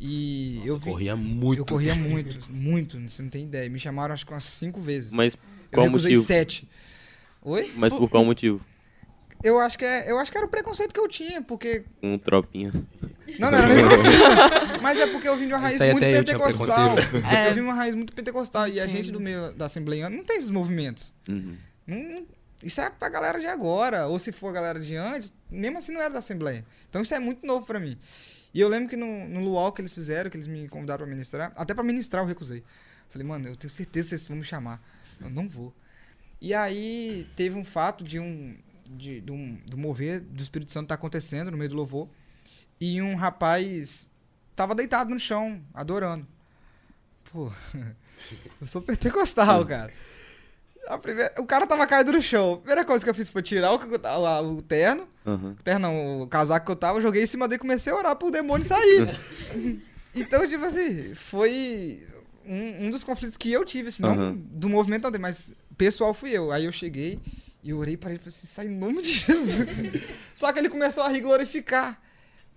E 0.00 0.62
eu 0.64 0.78
vi. 0.78 0.90
corria 0.90 1.16
muito. 1.16 1.58
Eu 1.60 1.66
corria 1.66 1.94
muito, 1.94 2.52
muito, 2.52 3.00
você 3.00 3.20
não 3.20 3.28
tem 3.28 3.44
ideia. 3.44 3.68
Me 3.68 3.78
chamaram 3.78 4.14
acho 4.14 4.24
que 4.24 4.32
umas 4.32 4.44
cinco 4.44 4.80
vezes. 4.80 5.12
Mas 5.12 5.34
eu 5.34 5.40
qual 5.72 5.86
recusei 5.86 6.12
motivo? 6.12 6.26
sete. 6.26 6.68
Oi? 7.42 7.72
Mas 7.76 7.92
por 7.92 8.08
qual 8.08 8.24
motivo? 8.24 8.60
Eu 9.42 9.58
acho 9.60 9.78
que 9.78 9.84
é, 9.84 10.10
eu 10.10 10.18
acho 10.18 10.30
que 10.32 10.36
era 10.38 10.46
o 10.46 10.50
preconceito 10.50 10.92
que 10.92 10.98
eu 11.00 11.06
tinha, 11.08 11.40
porque 11.42 11.84
Um 12.02 12.18
tropinha. 12.18 12.72
não, 13.38 13.50
não 13.50 13.58
era 13.58 13.68
nem 13.68 13.82
tropinha. 13.84 14.78
Mas 14.82 14.98
é 14.98 15.06
porque 15.06 15.28
eu 15.28 15.36
vim 15.36 15.46
de 15.46 15.52
uma 15.52 15.58
raiz 15.60 15.80
muito 15.92 16.04
pentecostal. 16.24 16.96
É. 17.30 17.46
Eu 17.46 17.54
vim 17.54 17.60
de 17.60 17.66
uma 17.66 17.74
raiz 17.74 17.94
muito 17.94 18.12
pentecostal 18.14 18.66
e 18.68 18.80
a 18.80 18.86
gente 18.86 19.12
do 19.12 19.20
meio 19.20 19.54
da 19.54 19.66
Assembleia 19.66 20.08
não 20.10 20.24
tem 20.24 20.36
esses 20.38 20.50
movimentos. 20.50 21.14
Uhum. 21.28 21.56
Não- 21.86 22.26
isso 22.62 22.80
é 22.80 22.90
pra 22.90 23.08
galera 23.08 23.38
de 23.38 23.46
agora, 23.46 24.08
ou 24.08 24.18
se 24.18 24.32
for 24.32 24.48
a 24.48 24.52
galera 24.52 24.80
de 24.80 24.96
antes, 24.96 25.32
mesmo 25.48 25.78
assim 25.78 25.92
não 25.92 26.00
era 26.00 26.10
da 26.12 26.18
Assembleia. 26.18 26.64
Então 26.90 27.00
isso 27.00 27.14
é 27.14 27.18
muito 27.20 27.46
novo 27.46 27.64
pra 27.64 27.78
mim. 27.78 27.96
E 28.52 28.60
eu 28.60 28.68
lembro 28.68 28.88
que 28.88 28.96
no, 28.96 29.28
no 29.28 29.40
Luau 29.40 29.70
que 29.70 29.80
eles 29.80 29.94
fizeram, 29.94 30.28
que 30.28 30.36
eles 30.36 30.48
me 30.48 30.66
convidaram 30.68 30.98
pra 31.04 31.06
ministrar, 31.06 31.52
até 31.54 31.72
pra 31.74 31.84
ministrar 31.84 32.24
eu 32.24 32.26
recusei. 32.26 32.64
Falei, 33.10 33.24
mano, 33.26 33.46
eu 33.48 33.54
tenho 33.54 33.70
certeza 33.70 34.06
que 34.06 34.16
vocês 34.18 34.26
vão 34.28 34.38
me 34.38 34.42
chamar. 34.44 34.82
Eu 35.20 35.30
não 35.30 35.48
vou. 35.48 35.72
E 36.40 36.52
aí 36.52 37.28
teve 37.36 37.56
um 37.56 37.64
fato 37.64 38.02
de 38.02 38.18
um. 38.18 38.56
De, 38.90 39.22
um, 39.30 39.58
do 39.66 39.76
mover 39.76 40.20
do 40.20 40.42
Espírito 40.42 40.72
Santo 40.72 40.88
tá 40.88 40.94
acontecendo 40.94 41.50
no 41.50 41.56
meio 41.56 41.70
do 41.70 41.76
louvor. 41.76 42.08
E 42.80 43.02
um 43.02 43.16
rapaz 43.16 44.10
tava 44.56 44.74
deitado 44.74 45.10
no 45.10 45.18
chão, 45.18 45.60
adorando. 45.74 46.26
Pô, 47.30 47.52
eu 48.60 48.66
sou 48.66 48.80
pentecostal, 48.80 49.64
cara. 49.66 49.92
A 50.86 50.96
primeira, 50.96 51.34
o 51.38 51.44
cara 51.44 51.66
tava 51.66 51.86
caído 51.86 52.12
no 52.12 52.22
chão. 52.22 52.54
A 52.54 52.56
primeira 52.56 52.84
coisa 52.84 53.04
que 53.04 53.10
eu 53.10 53.14
fiz 53.14 53.28
foi 53.28 53.42
tirar 53.42 53.72
o, 53.72 53.76
o, 53.76 54.56
o 54.56 54.62
terno. 54.62 55.06
Aham. 55.26 55.56
O 55.58 55.62
terno 55.62 55.80
não, 55.80 56.22
o 56.22 56.26
casaco 56.26 56.64
que 56.64 56.72
eu 56.72 56.76
tava, 56.76 56.98
eu 56.98 57.02
joguei 57.02 57.24
em 57.24 57.26
cima 57.26 57.46
dele 57.46 57.56
e 57.56 57.60
comecei 57.60 57.92
a 57.92 57.96
orar 57.96 58.16
pro 58.16 58.30
demônio 58.30 58.64
sair. 58.64 59.08
então, 60.14 60.46
tipo 60.48 60.64
assim, 60.64 61.12
foi 61.14 62.06
um, 62.46 62.86
um 62.86 62.90
dos 62.90 63.04
conflitos 63.04 63.36
que 63.36 63.52
eu 63.52 63.64
tive, 63.66 63.88
assim, 63.90 64.02
não 64.02 64.12
Aham. 64.12 64.34
do 64.36 64.68
movimento 64.68 65.10
não, 65.10 65.20
mas 65.20 65.52
pessoal 65.78 66.12
fui 66.12 66.32
eu. 66.32 66.50
Aí 66.50 66.64
eu 66.64 66.72
cheguei 66.72 67.20
e 67.62 67.70
eu 67.70 67.78
orei 67.78 67.96
para 67.96 68.10
ele 68.10 68.16
e 68.16 68.18
falei 68.18 68.34
assim, 68.34 68.46
sai 68.46 68.66
em 68.66 68.78
nome 68.78 69.02
de 69.02 69.12
Jesus. 69.12 69.68
Só 70.34 70.52
que 70.52 70.58
ele 70.58 70.68
começou 70.68 71.02
a 71.04 71.08
rir 71.08 71.20
glorificar. 71.20 72.00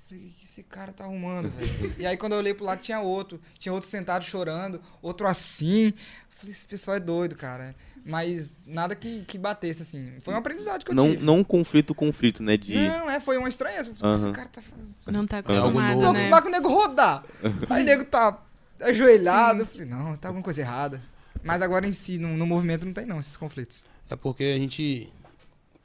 Falei, 0.08 0.26
o 0.26 0.30
que 0.30 0.44
esse 0.44 0.64
cara 0.64 0.92
tá 0.92 1.06
arrumando, 1.06 1.50
velho? 1.50 1.96
E 1.98 2.06
aí 2.06 2.18
quando 2.18 2.34
eu 2.34 2.40
olhei 2.40 2.54
pro 2.54 2.66
lado 2.66 2.80
tinha 2.80 3.00
outro. 3.00 3.42
Tinha 3.58 3.74
outro 3.74 3.90
sentado 3.90 4.24
chorando, 4.24 4.82
outro 5.02 5.28
assim. 5.28 5.94
Falei, 6.30 6.52
esse 6.52 6.68
pessoal 6.68 6.98
é 6.98 7.00
doido, 7.00 7.36
cara. 7.36 7.76
Mas 8.04 8.56
nada 8.66 8.96
que, 8.96 9.24
que 9.26 9.38
batesse, 9.38 9.84
assim. 9.84 10.14
Foi 10.22 10.34
um 10.34 10.38
aprendizado 10.38 10.84
que 10.84 10.92
eu 10.92 10.96
Não, 10.96 11.12
tive. 11.12 11.24
não 11.24 11.40
um 11.40 11.44
conflito, 11.44 11.94
conflito, 11.94 12.42
né? 12.42 12.58
De. 12.58 12.74
Não, 12.74 13.10
é, 13.10 13.20
foi 13.20 13.38
uma 13.38 13.48
estranheza. 13.48 13.94
Falei, 13.94 14.16
Esse 14.16 14.32
cara 14.32 14.48
tá. 14.48 14.62
Não 15.08 15.26
tá 15.26 15.38
algo 15.38 15.52
acostumado. 15.52 15.94
Tô 15.94 16.02
né? 16.02 16.10
acostumado 16.10 16.44
com 16.44 16.50
o 16.50 16.52
nego 16.52 16.70
rodar. 16.70 17.24
Aí 17.70 17.84
o 17.84 17.86
nego 17.86 18.06
tá 18.06 18.40
ajoelhado. 18.82 19.62
Eu 19.62 19.66
falei, 19.66 19.86
não, 19.86 20.16
tá 20.18 20.30
alguma 20.30 20.44
coisa 20.44 20.62
errada. 20.62 21.00
Mas 21.44 21.62
agora 21.62 21.88
em 21.88 21.92
si, 21.92 22.18
no, 22.18 22.30
no 22.30 22.46
movimento, 22.46 22.86
não 22.86 22.94
tem 22.94 23.06
não, 23.06 23.20
esses 23.20 23.38
conflitos. 23.38 23.86
É 24.12 24.16
porque 24.18 24.44
a 24.44 24.58
gente. 24.58 25.10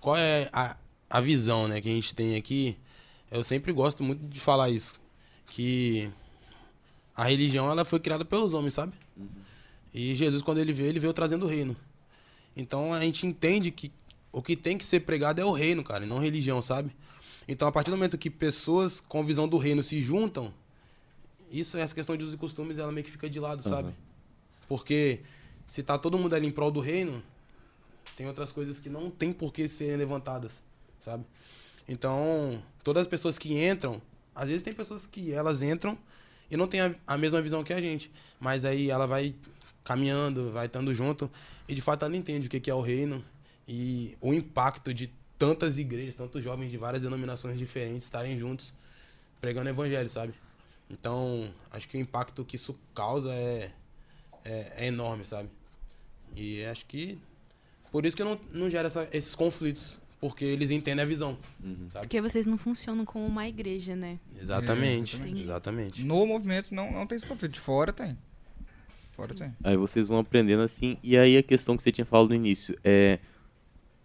Qual 0.01 0.17
é 0.17 0.51
a, 0.53 0.77
a 1.09 1.21
visão 1.21 1.69
né, 1.69 1.81
que 1.81 1.89
a 1.89 1.93
gente 1.93 2.13
tem 2.13 2.35
aqui? 2.35 2.77
Eu 3.31 3.45
sempre 3.45 3.73
gosto 3.73 4.03
muito 4.03 4.27
de 4.27 4.41
falar 4.41 4.69
isso. 4.69 4.99
Que 5.47 6.11
a 7.15 7.25
religião 7.25 7.71
ela 7.71 7.85
foi 7.85 8.01
criada 8.01 8.25
pelos 8.25 8.53
homens, 8.53 8.75
sabe? 8.75 8.95
E 9.95 10.13
Jesus, 10.17 10.43
quando 10.43 10.59
ele 10.59 10.73
veio, 10.73 10.89
ele 10.89 10.99
veio 10.99 11.13
trazendo 11.13 11.47
o 11.47 11.49
reino. 11.49 11.77
Então 12.57 12.93
a 12.93 13.01
gente 13.01 13.25
entende 13.29 13.71
que 13.71 13.93
o 14.33 14.43
que 14.43 14.57
tem 14.57 14.77
que 14.77 14.85
ser 14.85 15.01
pregado 15.01 15.41
é 15.41 15.45
o 15.45 15.53
reino, 15.53 15.85
cara, 15.85 16.05
e 16.05 16.09
não 16.09 16.19
religião, 16.19 16.61
sabe? 16.61 16.91
Então 17.47 17.69
a 17.69 17.73
partir 17.73 17.93
do 17.93 17.97
momento 17.97 18.19
que 18.19 18.29
pessoas 18.29 19.01
com 19.01 19.25
visão 19.25 19.47
do 19.47 19.57
reino 19.57 19.85
se 19.85 20.01
juntam, 20.03 20.53
isso, 21.49 21.79
essa 21.79 21.95
questão 21.95 22.17
de 22.17 22.25
usos 22.25 22.35
e 22.35 22.39
costumes, 22.39 22.77
ela 22.77 22.91
meio 22.91 23.05
que 23.05 23.11
fica 23.11 23.31
de 23.31 23.39
lado, 23.39 23.63
sabe? 23.63 23.95
Porque 24.69 25.21
se 25.65 25.81
tá 25.81 25.97
todo 25.97 26.19
mundo 26.19 26.35
ali 26.35 26.49
em 26.49 26.51
prol 26.51 26.73
do 26.73 26.81
reino, 26.81 27.23
tem 28.17 28.27
outras 28.27 28.53
coisas 28.53 28.79
que 28.79 28.89
não 28.89 29.11
tem 29.11 29.33
por 29.33 29.53
que 29.53 29.69
serem 29.69 29.97
levantadas, 29.97 30.63
sabe? 31.01 31.25
Então, 31.89 32.63
todas 32.83 33.03
as 33.03 33.07
pessoas 33.07 33.39
que 33.39 33.59
entram, 33.59 34.01
às 34.35 34.49
vezes 34.49 34.63
tem 34.63 34.73
pessoas 34.73 35.07
que 35.07 35.33
elas 35.33 35.63
entram 35.63 35.99
e 36.51 36.57
não 36.57 36.67
tem 36.67 36.81
a, 36.81 36.95
a 37.07 37.19
mesma 37.19 37.41
visão 37.41 37.65
que 37.65 37.73
a 37.73 37.81
gente, 37.81 38.11
mas 38.39 38.65
aí 38.65 38.91
ela 38.91 39.07
vai 39.07 39.35
caminhando, 39.85 40.51
vai 40.51 40.67
estando 40.67 40.93
junto 40.93 41.31
e 41.69 41.75
de 41.75 41.81
fato 41.81 42.05
ela 42.05 42.17
entende 42.17 42.49
o 42.49 42.51
que 42.51 42.71
é 42.71 42.75
o 42.75 42.81
reino 42.81 43.25
e 43.69 44.17
o 44.21 44.35
impacto 44.35 44.93
de 44.93 45.11
tantas 45.39 45.79
igrejas, 45.79 46.15
tantos 46.15 46.43
jovens 46.43 46.71
de 46.71 46.79
várias 46.79 47.03
denominações 47.03 47.59
diferentes 47.59 48.05
estarem 48.05 48.39
juntos 48.39 48.73
pregando 49.41 49.67
o 49.67 49.73
evangelho, 49.73 50.09
sabe? 50.09 50.35
Então, 50.89 51.53
acho 51.71 51.89
que 51.89 51.97
o 51.97 52.01
impacto 52.01 52.45
que 52.45 52.57
isso 52.57 52.77
causa 52.95 53.33
é, 53.33 53.71
é, 54.45 54.73
é 54.77 54.87
enorme, 54.87 55.25
sabe? 55.25 55.49
E 56.35 56.65
acho 56.65 56.87
que 56.87 57.19
por 57.93 58.05
isso 58.07 58.17
que 58.17 58.25
não, 58.25 58.39
não 58.53 58.69
gera 58.71 58.89
essa- 58.89 59.09
esses 59.13 59.35
conflitos, 59.35 59.99
porque 60.21 60.45
eles 60.45 60.71
entendem 60.71 61.03
a 61.03 61.07
visão, 61.07 61.39
sabe? 61.93 62.07
Porque 62.07 62.21
vocês 62.21 62.47
não 62.47 62.57
funcionam 62.59 63.05
como 63.05 63.27
uma 63.27 63.47
igreja, 63.49 63.95
né? 63.97 64.19
Exatamente, 64.41 65.15
exatamente. 65.17 65.43
exatamente. 65.43 66.05
No 66.05 66.27
movimento 66.27 66.75
não, 66.75 66.91
não 66.93 67.07
tem 67.07 67.17
esse 67.17 67.27
conflito. 67.27 67.53
De 67.53 67.61
fora 67.61 67.93
tem. 67.93 68.17
Fora 69.13 69.35
tem. 69.35 69.55
Aí 69.65 69.77
vocês 69.77 70.09
vão 70.09 70.19
aprendendo 70.19 70.63
assim. 70.63 70.99
E 71.03 71.17
aí 71.17 71.37
a 71.39 71.43
questão 71.43 71.77
que 71.77 71.83
você 71.83 71.91
tinha 71.93 72.05
falado 72.05 72.29
no 72.31 72.35
início 72.35 72.77
é. 72.85 73.19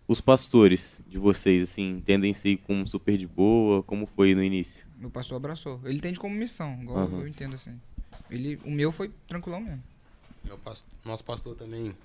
Os 0.07 0.19
pastores 0.19 0.99
de 1.07 1.17
vocês, 1.17 1.69
assim, 1.69 1.89
entendem-se 1.91 2.57
como 2.57 2.85
super 2.85 3.17
de 3.17 3.25
boa? 3.25 3.81
Como 3.83 4.05
foi 4.05 4.35
no 4.35 4.43
início? 4.43 4.85
Meu 4.97 5.09
pastor 5.09 5.37
abraçou. 5.37 5.79
Ele 5.85 5.95
entende 5.97 6.19
como 6.19 6.35
missão, 6.35 6.77
igual 6.81 7.05
Aham. 7.05 7.21
eu 7.21 7.27
entendo 7.29 7.53
assim. 7.55 7.79
Ele, 8.29 8.59
o 8.65 8.71
meu 8.71 8.91
foi 8.91 9.09
tranquilão 9.25 9.61
mesmo. 9.61 9.81
Meu 10.43 10.57
pas- 10.57 10.85
nosso 11.05 11.23
pastor 11.23 11.55
também 11.55 11.95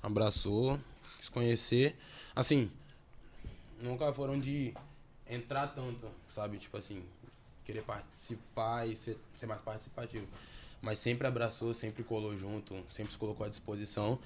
abraçou, 0.00 0.78
quis 1.30 1.32
conhecer. 1.32 1.96
Assim, 2.34 2.70
nunca 3.80 4.12
foram 4.12 4.38
de 4.38 4.74
entrar 5.28 5.68
tanto, 5.68 6.08
sabe? 6.28 6.58
Tipo 6.58 6.76
assim, 6.76 7.02
querer 7.64 7.82
participar 7.82 8.86
e 8.86 8.96
ser, 8.96 9.16
ser 9.34 9.46
mais 9.46 9.60
participativo. 9.60 10.26
Mas 10.82 10.98
sempre 10.98 11.26
abraçou, 11.26 11.72
sempre 11.74 12.02
colou 12.02 12.36
junto, 12.36 12.76
sempre 12.90 13.12
se 13.12 13.18
colocou 13.18 13.46
à 13.46 13.48
disposição. 13.48 14.18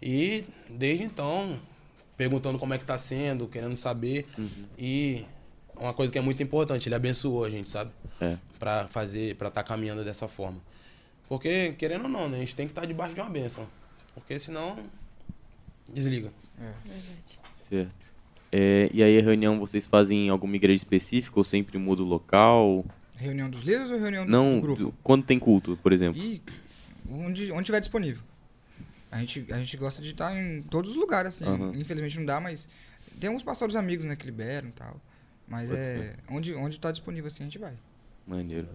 E 0.00 0.44
desde 0.68 1.04
então, 1.04 1.60
perguntando 2.16 2.58
como 2.58 2.74
é 2.74 2.78
que 2.78 2.84
tá 2.84 2.98
sendo, 2.98 3.46
querendo 3.46 3.76
saber. 3.76 4.26
E 4.78 5.24
uma 5.76 5.92
coisa 5.92 6.10
que 6.12 6.18
é 6.18 6.22
muito 6.22 6.42
importante, 6.42 6.88
ele 6.88 6.94
abençoou 6.94 7.44
a 7.44 7.50
gente, 7.50 7.68
sabe? 7.68 7.92
É. 8.20 8.38
Pra 8.58 8.88
fazer, 8.88 9.36
pra 9.36 9.48
estar 9.48 9.62
caminhando 9.62 10.04
dessa 10.04 10.26
forma. 10.26 10.60
Porque, 11.28 11.74
querendo 11.74 12.04
ou 12.04 12.08
não, 12.08 12.26
né? 12.28 12.38
A 12.38 12.40
gente 12.40 12.56
tem 12.56 12.66
que 12.66 12.72
estar 12.72 12.86
debaixo 12.86 13.14
de 13.14 13.20
uma 13.20 13.28
bênção. 13.28 13.66
Porque 14.14 14.38
senão. 14.38 14.76
Desliga. 15.92 16.32
Certo. 17.56 18.08
É, 18.52 18.88
e 18.92 19.02
aí 19.02 19.18
a 19.18 19.22
reunião 19.22 19.58
vocês 19.58 19.86
fazem 19.86 20.26
em 20.26 20.30
alguma 20.30 20.56
igreja 20.56 20.76
específica 20.76 21.38
ou 21.38 21.44
sempre 21.44 21.76
muda 21.78 22.02
o 22.02 22.06
local? 22.06 22.84
Reunião 23.16 23.50
dos 23.50 23.62
líderes 23.62 23.90
ou 23.90 23.98
reunião 23.98 24.24
do- 24.24 24.30
Não, 24.30 24.54
do 24.56 24.60
grupo? 24.62 24.82
do- 24.84 24.92
quando 25.02 25.24
tem 25.24 25.38
culto, 25.38 25.78
por 25.82 25.92
exemplo. 25.92 26.20
E 26.22 26.40
onde, 27.10 27.50
onde 27.52 27.64
tiver 27.64 27.80
disponível. 27.80 28.22
A 29.10 29.18
gente, 29.20 29.46
a 29.50 29.58
gente 29.58 29.76
gosta 29.76 30.00
de 30.02 30.10
estar 30.10 30.34
em 30.36 30.62
todos 30.62 30.92
os 30.92 30.96
lugares, 30.96 31.34
assim. 31.34 31.44
Aham. 31.50 31.72
Infelizmente 31.74 32.16
não 32.18 32.24
dá, 32.26 32.40
mas 32.40 32.68
tem 33.20 33.28
alguns 33.28 33.42
pastores 33.42 33.74
amigos, 33.76 34.04
né, 34.04 34.14
que 34.16 34.24
liberam 34.26 34.68
e 34.68 34.72
tal. 34.72 35.00
Mas 35.46 35.70
Pode 35.70 35.80
é. 35.80 36.14
Onde, 36.30 36.54
onde 36.54 36.78
tá 36.80 36.90
disponível 36.90 37.26
assim, 37.28 37.42
a 37.42 37.46
gente 37.46 37.58
vai. 37.58 37.72
Maneiro. 38.26 38.68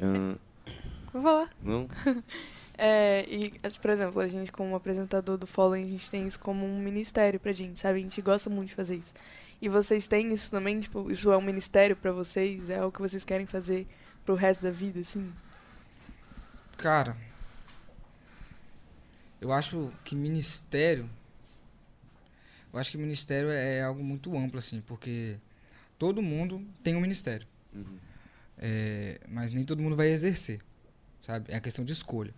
Ahn, 0.00 0.36
Vou 1.12 1.22
falar. 1.22 1.50
não? 1.62 1.88
É, 2.78 3.26
e, 3.28 3.52
as- 3.62 3.76
por 3.78 3.90
exemplo, 3.90 4.20
a 4.20 4.28
gente 4.28 4.52
como 4.52 4.76
apresentador 4.76 5.36
do 5.38 5.46
Following, 5.48 5.84
a 5.84 5.88
gente 5.88 6.10
tem 6.10 6.26
isso 6.28 6.38
como 6.40 6.64
um 6.66 6.80
ministério 6.80 7.40
pra 7.40 7.52
gente, 7.52 7.78
sabe? 7.80 7.98
A 8.00 8.02
gente 8.02 8.22
gosta 8.22 8.48
muito 8.50 8.70
de 8.70 8.76
fazer 8.76 8.96
isso. 8.96 9.14
E 9.60 9.68
vocês 9.68 10.06
têm 10.08 10.32
isso 10.32 10.50
também? 10.50 10.80
Tipo, 10.80 11.10
isso 11.10 11.32
é 11.32 11.36
um 11.36 11.42
ministério 11.42 11.96
pra 11.96 12.12
vocês? 12.12 12.70
É 12.70 12.84
o 12.84 12.92
que 12.92 13.00
vocês 13.00 13.24
querem 13.24 13.46
fazer 13.46 13.86
pro 14.24 14.34
resto 14.36 14.62
da 14.62 14.70
vida, 14.70 15.00
assim? 15.00 15.32
Cara, 16.76 17.16
eu 19.40 19.52
acho 19.52 19.92
que 20.04 20.14
ministério. 20.14 21.08
Eu 22.72 22.78
acho 22.78 22.90
que 22.90 22.98
ministério 22.98 23.50
é 23.50 23.82
algo 23.82 24.02
muito 24.04 24.36
amplo, 24.36 24.58
assim, 24.58 24.80
porque 24.82 25.38
todo 25.98 26.22
mundo 26.22 26.62
tem 26.82 26.96
um 26.96 27.00
ministério. 27.00 27.46
É, 28.56 29.20
mas 29.28 29.52
nem 29.52 29.64
todo 29.64 29.82
mundo 29.82 29.96
vai 29.96 30.08
exercer, 30.08 30.60
sabe? 31.22 31.50
É 31.52 31.56
a 31.56 31.60
questão 31.60 31.84
de 31.84 31.92
escolha. 31.92 32.34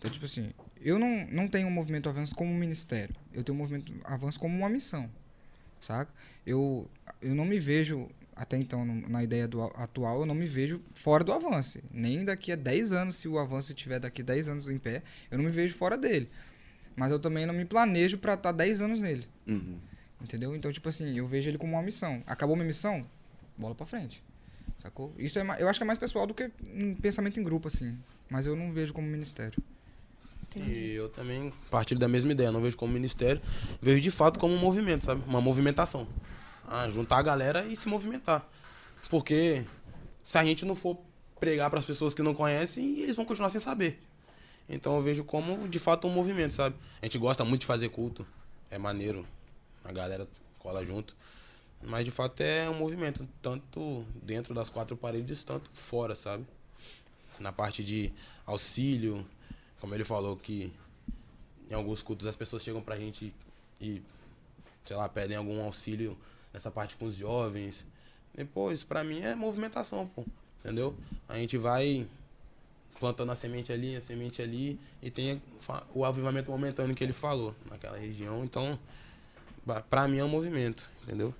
Então, 0.00 0.10
tipo 0.10 0.24
assim, 0.24 0.50
eu 0.80 0.98
não, 0.98 1.26
não 1.30 1.46
tenho 1.46 1.68
o 1.68 1.70
movimento 1.70 2.08
avanço 2.08 2.34
como 2.34 2.50
um 2.50 2.56
ministério. 2.56 3.14
Eu 3.34 3.44
tenho 3.44 3.54
o 3.54 3.58
movimento 3.58 3.92
avanço 4.02 4.40
como 4.40 4.56
uma 4.56 4.68
missão. 4.68 5.10
Saca? 5.80 6.10
Eu, 6.46 6.90
eu 7.20 7.34
não 7.34 7.44
me 7.44 7.60
vejo, 7.60 8.08
até 8.34 8.56
então, 8.56 8.82
no- 8.84 9.06
na 9.08 9.22
ideia 9.22 9.46
do 9.46 9.62
atual, 9.62 10.20
eu 10.20 10.26
não 10.26 10.34
me 10.34 10.46
vejo 10.46 10.80
fora 10.94 11.22
do 11.22 11.32
avanço. 11.32 11.80
Nem 11.90 12.24
daqui 12.24 12.50
a 12.50 12.56
10 12.56 12.92
anos, 12.92 13.16
se 13.16 13.28
o 13.28 13.38
avanço 13.38 13.72
estiver 13.72 14.00
daqui 14.00 14.22
a 14.22 14.24
10 14.24 14.48
anos 14.48 14.68
em 14.68 14.78
pé, 14.78 15.02
eu 15.30 15.36
não 15.36 15.44
me 15.44 15.50
vejo 15.50 15.74
fora 15.74 15.98
dele. 15.98 16.30
Mas 16.96 17.12
eu 17.12 17.18
também 17.18 17.44
não 17.44 17.52
me 17.54 17.66
planejo 17.66 18.16
pra 18.16 18.34
estar 18.34 18.52
10 18.52 18.80
anos 18.80 19.02
nele. 19.02 19.26
Uhum. 19.46 19.78
Entendeu? 20.22 20.56
Então, 20.56 20.72
tipo 20.72 20.88
assim, 20.88 21.16
eu 21.18 21.26
vejo 21.26 21.48
ele 21.50 21.58
como 21.58 21.74
uma 21.74 21.82
missão. 21.82 22.22
Acabou 22.26 22.56
minha 22.56 22.66
missão? 22.66 23.06
Bola 23.56 23.74
pra 23.74 23.84
frente. 23.86 24.22
Sacou? 24.80 25.14
Isso 25.18 25.38
é, 25.38 25.42
eu 25.58 25.68
acho 25.68 25.78
que 25.78 25.82
é 25.82 25.86
mais 25.86 25.98
pessoal 25.98 26.26
do 26.26 26.32
que 26.34 26.50
um 26.74 26.94
pensamento 26.94 27.38
em 27.38 27.42
grupo, 27.44 27.68
assim. 27.68 27.98
Mas 28.30 28.46
eu 28.46 28.56
não 28.56 28.72
vejo 28.72 28.92
como 28.94 29.06
ministério. 29.06 29.62
E 30.58 30.94
eu 30.94 31.08
também 31.08 31.52
partilho 31.70 32.00
da 32.00 32.08
mesma 32.08 32.32
ideia, 32.32 32.50
não 32.50 32.60
vejo 32.60 32.76
como 32.76 32.92
ministério, 32.92 33.40
vejo 33.80 34.00
de 34.00 34.10
fato 34.10 34.38
como 34.38 34.54
um 34.54 34.58
movimento, 34.58 35.04
sabe? 35.04 35.22
Uma 35.26 35.40
movimentação. 35.40 36.06
Ah, 36.66 36.88
juntar 36.88 37.18
a 37.18 37.22
galera 37.22 37.64
e 37.66 37.76
se 37.76 37.88
movimentar. 37.88 38.48
Porque 39.08 39.64
se 40.24 40.38
a 40.38 40.44
gente 40.44 40.64
não 40.64 40.74
for 40.74 40.98
pregar 41.38 41.70
para 41.70 41.78
as 41.78 41.84
pessoas 41.84 42.14
que 42.14 42.22
não 42.22 42.34
conhecem, 42.34 43.00
eles 43.00 43.16
vão 43.16 43.24
continuar 43.24 43.50
sem 43.50 43.60
saber. 43.60 44.00
Então 44.68 44.96
eu 44.96 45.02
vejo 45.02 45.24
como 45.24 45.68
de 45.68 45.78
fato 45.78 46.06
um 46.06 46.10
movimento, 46.10 46.54
sabe? 46.54 46.76
A 47.02 47.06
gente 47.06 47.18
gosta 47.18 47.44
muito 47.44 47.62
de 47.62 47.66
fazer 47.66 47.88
culto, 47.88 48.26
é 48.70 48.78
maneiro, 48.78 49.26
a 49.84 49.92
galera 49.92 50.28
cola 50.58 50.84
junto. 50.84 51.16
Mas 51.82 52.04
de 52.04 52.10
fato 52.10 52.40
é 52.40 52.68
um 52.68 52.74
movimento, 52.74 53.26
tanto 53.40 54.04
dentro 54.22 54.54
das 54.54 54.68
quatro 54.68 54.96
paredes, 54.96 55.42
tanto 55.42 55.70
fora, 55.72 56.14
sabe? 56.14 56.44
Na 57.40 57.50
parte 57.52 57.82
de 57.82 58.12
auxílio, 58.46 59.26
como 59.80 59.94
ele 59.94 60.04
falou 60.04 60.36
que 60.36 60.72
em 61.70 61.74
alguns 61.74 62.02
cultos 62.02 62.26
as 62.26 62.36
pessoas 62.36 62.62
chegam 62.62 62.82
pra 62.82 62.96
gente 62.96 63.34
e, 63.80 64.02
sei 64.84 64.96
lá, 64.96 65.08
pedem 65.08 65.36
algum 65.36 65.62
auxílio 65.64 66.16
nessa 66.52 66.70
parte 66.70 66.96
com 66.96 67.06
os 67.06 67.14
jovens. 67.14 67.86
E, 68.36 68.44
pô, 68.44 68.70
isso 68.70 68.86
pra 68.86 69.02
mim 69.02 69.20
é 69.20 69.34
movimentação, 69.34 70.06
pô. 70.14 70.24
Entendeu? 70.62 70.94
A 71.28 71.36
gente 71.36 71.56
vai 71.56 72.06
plantando 72.98 73.32
a 73.32 73.36
semente 73.36 73.72
ali, 73.72 73.96
a 73.96 74.00
semente 74.00 74.42
ali, 74.42 74.78
e 75.02 75.10
tem 75.10 75.40
o 75.94 76.04
avivamento 76.04 76.50
momentâneo 76.50 76.94
que 76.94 77.02
ele 77.02 77.14
falou 77.14 77.54
naquela 77.70 77.96
região. 77.96 78.44
Então, 78.44 78.78
pra 79.88 80.06
mim 80.06 80.18
é 80.18 80.24
um 80.24 80.28
movimento, 80.28 80.90
entendeu? 81.02 81.34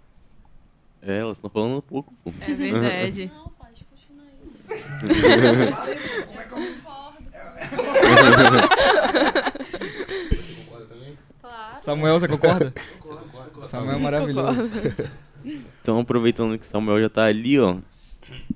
É, 1.03 1.19
elas 1.19 1.37
estão 1.37 1.51
falando 1.51 1.77
um 1.77 1.83
pouco, 1.83 2.15
pô. 2.25 2.33
É 2.41 2.55
verdade. 2.55 3.27
Não, 3.27 3.49
pode 3.51 3.85
continuar 3.85 4.25
aí. 4.25 6.01
Claro. 11.41 11.81
Samuel, 11.81 12.21
você 12.21 12.29
concorda? 12.29 12.73
Samuel 13.63 13.97
é 13.97 14.01
maravilhoso. 14.01 14.71
Então, 15.81 15.99
aproveitando 15.99 16.59
que 16.59 16.65
o 16.65 16.69
Samuel 16.69 17.01
já 17.01 17.09
tá 17.09 17.25
ali, 17.25 17.59
ó. 17.59 17.79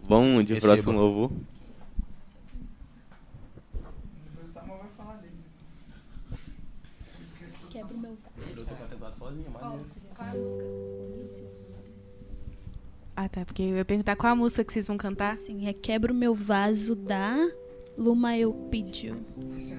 Vamos 0.06 0.44
de 0.44 0.54
Receba. 0.54 0.74
próximo 0.74 0.92
louvor. 0.98 1.30
Depois 4.24 4.48
o 4.48 4.52
Samuel 4.52 4.78
vai 4.78 4.88
falar 4.96 5.16
dele. 5.16 5.34
Quebra 7.70 7.94
o 7.94 7.98
meu 7.98 8.16
vaso. 8.36 8.66
Ah, 13.16 13.28
tá. 13.28 13.44
Porque 13.44 13.62
eu 13.62 13.76
ia 13.76 13.84
perguntar 13.84 14.16
qual 14.16 14.32
a 14.32 14.36
música 14.36 14.64
que 14.64 14.72
vocês 14.72 14.86
vão 14.86 14.96
cantar. 14.96 15.30
Assim, 15.30 15.66
é 15.66 15.72
Quebra 15.72 16.12
o 16.12 16.16
meu 16.16 16.34
vaso 16.34 16.94
da 16.94 17.36
Luma 17.96 18.36
Eupídio. 18.36 19.16
Aos 19.36 19.74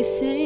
Receba 0.00 0.39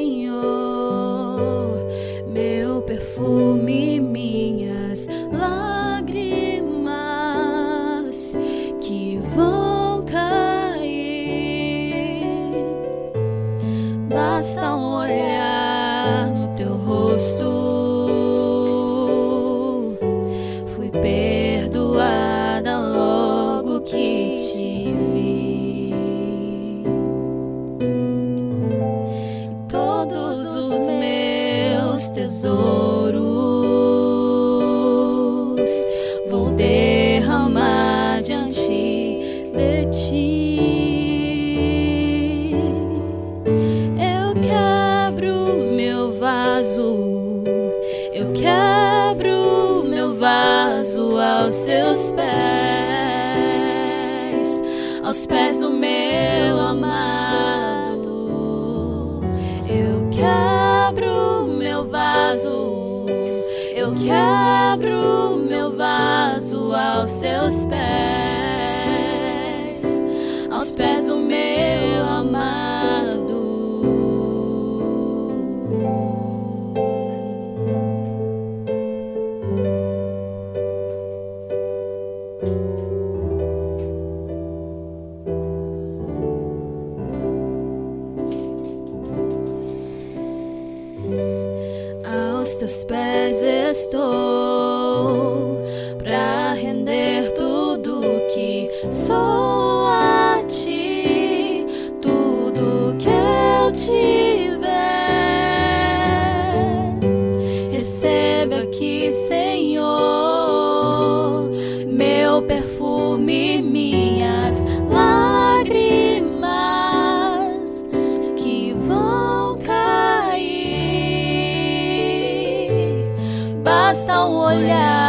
Yeah. 124.60 125.03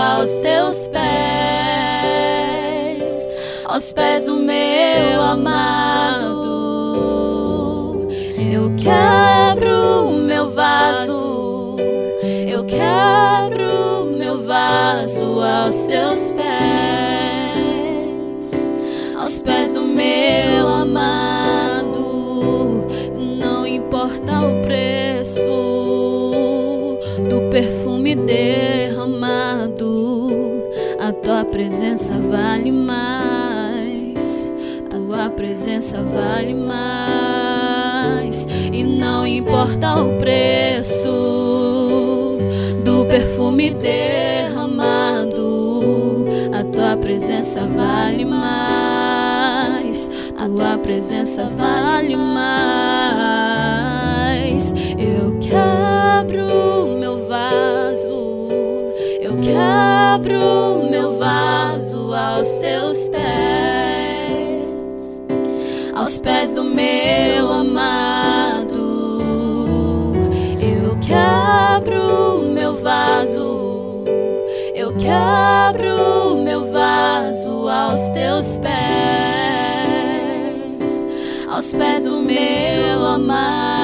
Aos 0.00 0.30
seus 0.30 0.86
pés, 0.88 1.00
aos 3.66 3.92
pés 3.92 4.24
do 4.24 4.36
meu 4.36 5.22
amado. 5.22 6.40
Eu 8.38 8.72
quebro 8.76 10.10
meu 10.26 10.48
vaso, 10.50 11.76
eu 12.48 12.64
quebro 12.64 14.06
meu 14.16 14.42
vaso 14.42 15.40
aos 15.40 15.76
seus 15.76 16.30
pés, 16.32 18.14
aos 19.18 19.38
pés 19.38 19.74
do 19.74 19.82
meu 19.82 20.66
amado. 20.66 22.00
Não 23.38 23.66
importa 23.66 24.40
o 24.40 24.62
preço 24.62 25.50
do 27.28 27.50
perfume 27.50 28.16
tua 28.16 28.79
presença 31.50 32.18
vale 32.18 32.72
mais. 32.72 34.46
Tua 34.88 35.30
presença 35.30 36.02
vale 36.02 36.54
mais. 36.54 38.46
E 38.72 38.82
não 38.82 39.26
importa 39.26 40.02
o 40.02 40.18
preço 40.18 41.08
do 42.84 43.04
perfume 43.06 43.70
derramado, 43.70 45.34
a 46.52 46.64
tua 46.64 46.96
presença 46.96 47.66
vale 47.66 48.24
mais. 48.24 48.70
Tua 50.60 50.76
presença 50.76 51.44
vale 51.56 52.16
mais. 52.16 52.44
Eu 54.98 55.39
quebro 60.20 60.90
meu 60.90 61.16
vaso 61.16 62.12
aos 62.12 62.46
seus 62.48 63.08
pés, 63.08 64.76
aos 65.94 66.18
pés 66.18 66.54
do 66.54 66.64
meu 66.64 67.50
amado. 67.50 69.00
Eu 70.60 70.98
quebro 71.00 72.42
meu 72.52 72.74
vaso, 72.74 74.04
eu 74.74 74.92
quebro 74.96 76.36
meu 76.42 76.70
vaso 76.70 77.66
aos 77.68 78.08
teus 78.08 78.58
pés, 78.58 78.76
aos 81.50 81.72
pés 81.72 82.04
do 82.04 82.20
meu 82.20 83.06
amado. 83.06 83.79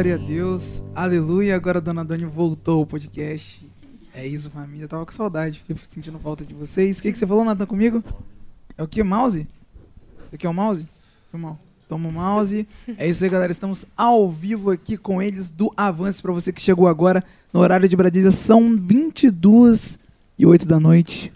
Glória 0.00 0.14
a 0.14 0.18
Deus, 0.18 0.82
aleluia. 0.94 1.54
Agora 1.54 1.76
a 1.76 1.80
Dona 1.82 2.02
Doni 2.02 2.24
voltou 2.24 2.78
ao 2.78 2.86
podcast. 2.86 3.70
É 4.14 4.26
isso, 4.26 4.48
família. 4.48 4.84
Eu 4.84 4.88
tava 4.88 5.04
com 5.04 5.12
saudade, 5.12 5.58
fiquei 5.58 5.76
sentindo 5.76 6.18
falta 6.18 6.42
de 6.42 6.54
vocês. 6.54 6.98
O 6.98 7.02
que, 7.02 7.12
que 7.12 7.18
você 7.18 7.26
falou, 7.26 7.44
Nathan, 7.44 7.66
comigo? 7.66 8.02
É 8.78 8.82
o 8.82 8.88
que? 8.88 9.02
Mouse? 9.02 9.46
Você 10.30 10.38
quer 10.38 10.48
o 10.48 10.54
mouse? 10.54 10.88
Mal. 11.34 11.58
Toma 11.86 12.08
o 12.08 12.12
mouse. 12.12 12.66
É 12.96 13.06
isso 13.06 13.22
aí, 13.24 13.28
galera. 13.28 13.52
Estamos 13.52 13.84
ao 13.94 14.30
vivo 14.30 14.70
aqui 14.70 14.96
com 14.96 15.20
eles 15.20 15.50
do 15.50 15.70
Avance. 15.76 16.22
Pra 16.22 16.32
você 16.32 16.50
que 16.50 16.62
chegou 16.62 16.88
agora 16.88 17.22
no 17.52 17.60
horário 17.60 17.86
de 17.86 17.94
Brasília, 17.94 18.30
são 18.30 18.74
22 18.74 19.98
e 20.38 20.46
8 20.46 20.66
da 20.66 20.80
noite. 20.80 21.30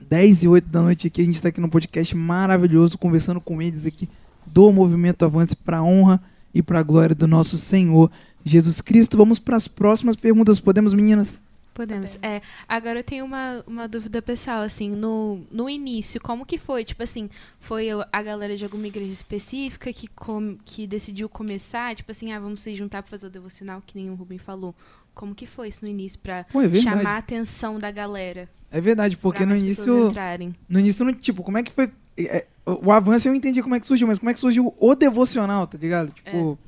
10 0.00 0.42
e 0.42 0.48
8 0.48 0.68
da 0.68 0.82
noite 0.82 1.06
aqui. 1.06 1.22
A 1.22 1.24
gente 1.24 1.40
tá 1.40 1.48
aqui 1.48 1.60
num 1.60 1.70
podcast 1.70 2.16
maravilhoso, 2.16 2.98
conversando 2.98 3.40
com 3.40 3.62
eles 3.62 3.86
aqui 3.86 4.08
do 4.44 4.72
Movimento 4.72 5.24
Avance 5.24 5.54
pra 5.54 5.80
honra 5.80 6.20
e 6.54 6.62
pra 6.62 6.82
glória 6.82 7.14
do 7.14 7.26
nosso 7.26 7.58
Senhor 7.58 8.10
Jesus 8.44 8.80
Cristo. 8.80 9.16
Vamos 9.16 9.38
para 9.38 9.56
as 9.56 9.66
próximas 9.66 10.16
perguntas. 10.16 10.60
Podemos, 10.60 10.94
meninas? 10.94 11.42
Podemos. 11.74 12.16
É, 12.22 12.40
agora 12.68 13.00
eu 13.00 13.02
tenho 13.02 13.24
uma, 13.24 13.64
uma 13.66 13.88
dúvida 13.88 14.22
pessoal, 14.22 14.60
assim, 14.62 14.90
no, 14.90 15.40
no 15.50 15.68
início, 15.68 16.20
como 16.20 16.46
que 16.46 16.56
foi? 16.56 16.84
Tipo 16.84 17.02
assim, 17.02 17.28
foi 17.58 17.88
a 18.12 18.22
galera 18.22 18.56
de 18.56 18.62
alguma 18.62 18.86
igreja 18.86 19.12
específica 19.12 19.92
que, 19.92 20.06
com, 20.06 20.56
que 20.64 20.86
decidiu 20.86 21.28
começar, 21.28 21.96
tipo 21.96 22.12
assim, 22.12 22.32
ah, 22.32 22.38
vamos 22.38 22.60
se 22.62 22.76
juntar 22.76 23.02
para 23.02 23.10
fazer 23.10 23.26
o 23.26 23.30
devocional, 23.30 23.82
que 23.84 23.96
nem 23.98 24.08
o 24.08 24.14
Rubem 24.14 24.38
falou. 24.38 24.72
Como 25.12 25.34
que 25.34 25.46
foi 25.46 25.68
isso 25.68 25.84
no 25.84 25.90
início 25.90 26.18
pra 26.20 26.44
Pô, 26.44 26.62
é 26.62 26.70
chamar 26.76 27.16
a 27.16 27.18
atenção 27.18 27.76
da 27.76 27.90
galera? 27.90 28.48
É 28.70 28.80
verdade, 28.80 29.16
porque 29.16 29.44
no 29.44 29.56
início. 29.56 30.10
entrarem? 30.10 30.54
No 30.68 30.78
início, 30.78 31.04
não- 31.04 31.12
tipo, 31.12 31.42
como 31.42 31.58
é 31.58 31.62
que 31.64 31.72
foi. 31.72 31.90
é, 32.16 32.46
o 32.66 32.90
avanço 32.92 33.28
eu 33.28 33.34
entendi 33.34 33.62
como 33.62 33.74
é 33.74 33.80
que 33.80 33.86
surgiu, 33.86 34.06
mas 34.06 34.18
como 34.18 34.30
é 34.30 34.34
que 34.34 34.40
surgiu 34.40 34.74
o 34.78 34.94
devocional, 34.94 35.66
tá 35.66 35.76
ligado? 35.78 36.10
Tipo, 36.12 36.58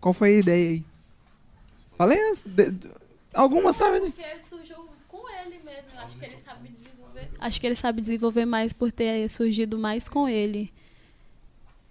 qual 0.00 0.12
foi 0.12 0.36
a 0.36 0.38
ideia 0.40 0.68
aí? 0.70 0.84
Falei? 1.96 2.18
De- 2.46 2.70
de- 2.70 2.90
alguma, 3.32 3.72
sabe, 3.72 4.00
né? 4.00 4.12
Porque 4.14 4.40
surgiu 4.40 4.76
com 5.08 5.28
ele 5.40 5.58
mesmo. 5.64 5.88
Eu 5.94 6.00
Acho 6.02 6.16
que 6.18 6.24
ele 6.26 6.36
sabe 6.36 6.68
desenvolver. 6.68 7.28
Acho 7.40 7.60
que 7.60 7.66
ele 7.66 7.74
sabe 7.74 8.02
desenvolver 8.02 8.44
mais 8.44 8.72
por 8.72 8.92
ter 8.92 9.28
surgido 9.30 9.78
mais 9.78 10.08
com 10.08 10.28
ele. 10.28 10.70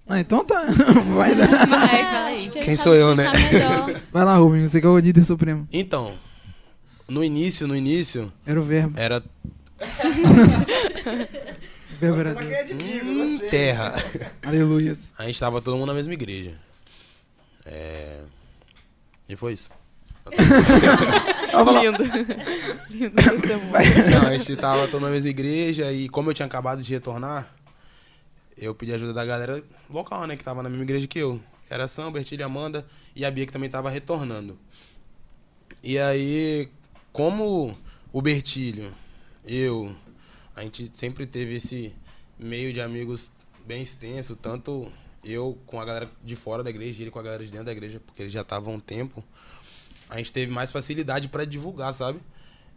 Ah, 0.07 0.19
então 0.19 0.45
tá. 0.45 0.61
Vai, 1.15 1.33
dar. 1.33 2.31
É, 2.31 2.35
que 2.35 2.59
Quem 2.59 2.77
sou 2.77 2.93
eu, 2.93 3.15
né? 3.15 3.25
melhor. 3.51 4.01
Vai 4.13 4.23
lá, 4.23 4.35
Rubens, 4.37 4.69
você 4.69 4.79
que 4.79 4.85
é 4.85 4.89
o 4.89 4.99
líder 4.99 5.23
supremo. 5.23 5.67
Então, 5.73 6.13
no 7.07 7.23
início, 7.23 7.67
no 7.67 7.75
início, 7.75 8.31
Era 8.45 8.61
o 8.61 8.63
verbo. 8.63 8.93
era 8.99 9.23
O 11.95 11.97
verbo 11.97 12.19
era 12.19 12.33
Deus. 12.35 12.71
hum, 12.71 13.39
terra. 13.49 13.95
Aleluias. 14.45 15.13
A 15.17 15.25
gente 15.25 15.39
tava 15.39 15.61
todo 15.61 15.77
mundo 15.77 15.87
na 15.87 15.93
mesma 15.93 16.13
igreja. 16.13 16.53
É... 17.65 18.21
E 19.29 19.35
foi 19.35 19.53
isso. 19.53 19.69
Lindo. 21.55 22.03
Lindo. 22.89 23.15
Não, 24.11 24.27
a 24.27 24.37
gente 24.37 24.55
tava 24.57 24.87
todo 24.87 25.01
na 25.01 25.09
mesma 25.09 25.29
igreja 25.29 25.91
e 25.91 26.09
como 26.09 26.29
eu 26.29 26.33
tinha 26.33 26.45
acabado 26.45 26.81
de 26.81 26.91
retornar, 26.91 27.47
eu 28.57 28.75
pedi 28.75 28.93
ajuda 28.93 29.13
da 29.13 29.25
galera 29.25 29.63
local, 29.89 30.27
né, 30.27 30.35
que 30.35 30.43
tava 30.43 30.61
na 30.61 30.69
mesma 30.69 30.83
igreja 30.83 31.07
que 31.07 31.19
eu. 31.19 31.39
Era 31.69 31.87
Sam, 31.87 32.11
Bertilha, 32.11 32.45
Amanda 32.45 32.85
e 33.15 33.23
a 33.25 33.31
Bia 33.31 33.45
que 33.45 33.53
também 33.53 33.69
tava 33.69 33.89
retornando. 33.89 34.57
E 35.81 35.97
aí, 35.97 36.69
como 37.11 37.77
o 38.11 38.21
Bertilho, 38.21 38.91
eu, 39.45 39.95
a 40.55 40.61
gente 40.61 40.89
sempre 40.93 41.25
teve 41.25 41.55
esse 41.55 41.93
meio 42.39 42.71
de 42.73 42.81
amigos 42.81 43.31
bem 43.65 43.83
extenso, 43.83 44.35
tanto 44.35 44.91
eu 45.23 45.57
com 45.65 45.79
a 45.79 45.85
galera 45.85 46.11
de 46.23 46.35
fora 46.35 46.63
da 46.63 46.69
igreja, 46.69 47.01
ele 47.01 47.11
com 47.11 47.19
a 47.19 47.23
galera 47.23 47.43
de 47.43 47.51
dentro 47.51 47.65
da 47.65 47.71
igreja, 47.71 47.99
porque 48.05 48.21
eles 48.21 48.31
já 48.31 48.41
estavam 48.41 48.73
há 48.73 48.77
um 48.77 48.79
tempo. 48.79 49.23
A 50.09 50.17
gente 50.17 50.31
teve 50.31 50.51
mais 50.51 50.71
facilidade 50.71 51.27
pra 51.27 51.45
divulgar, 51.45 51.93
sabe? 51.93 52.19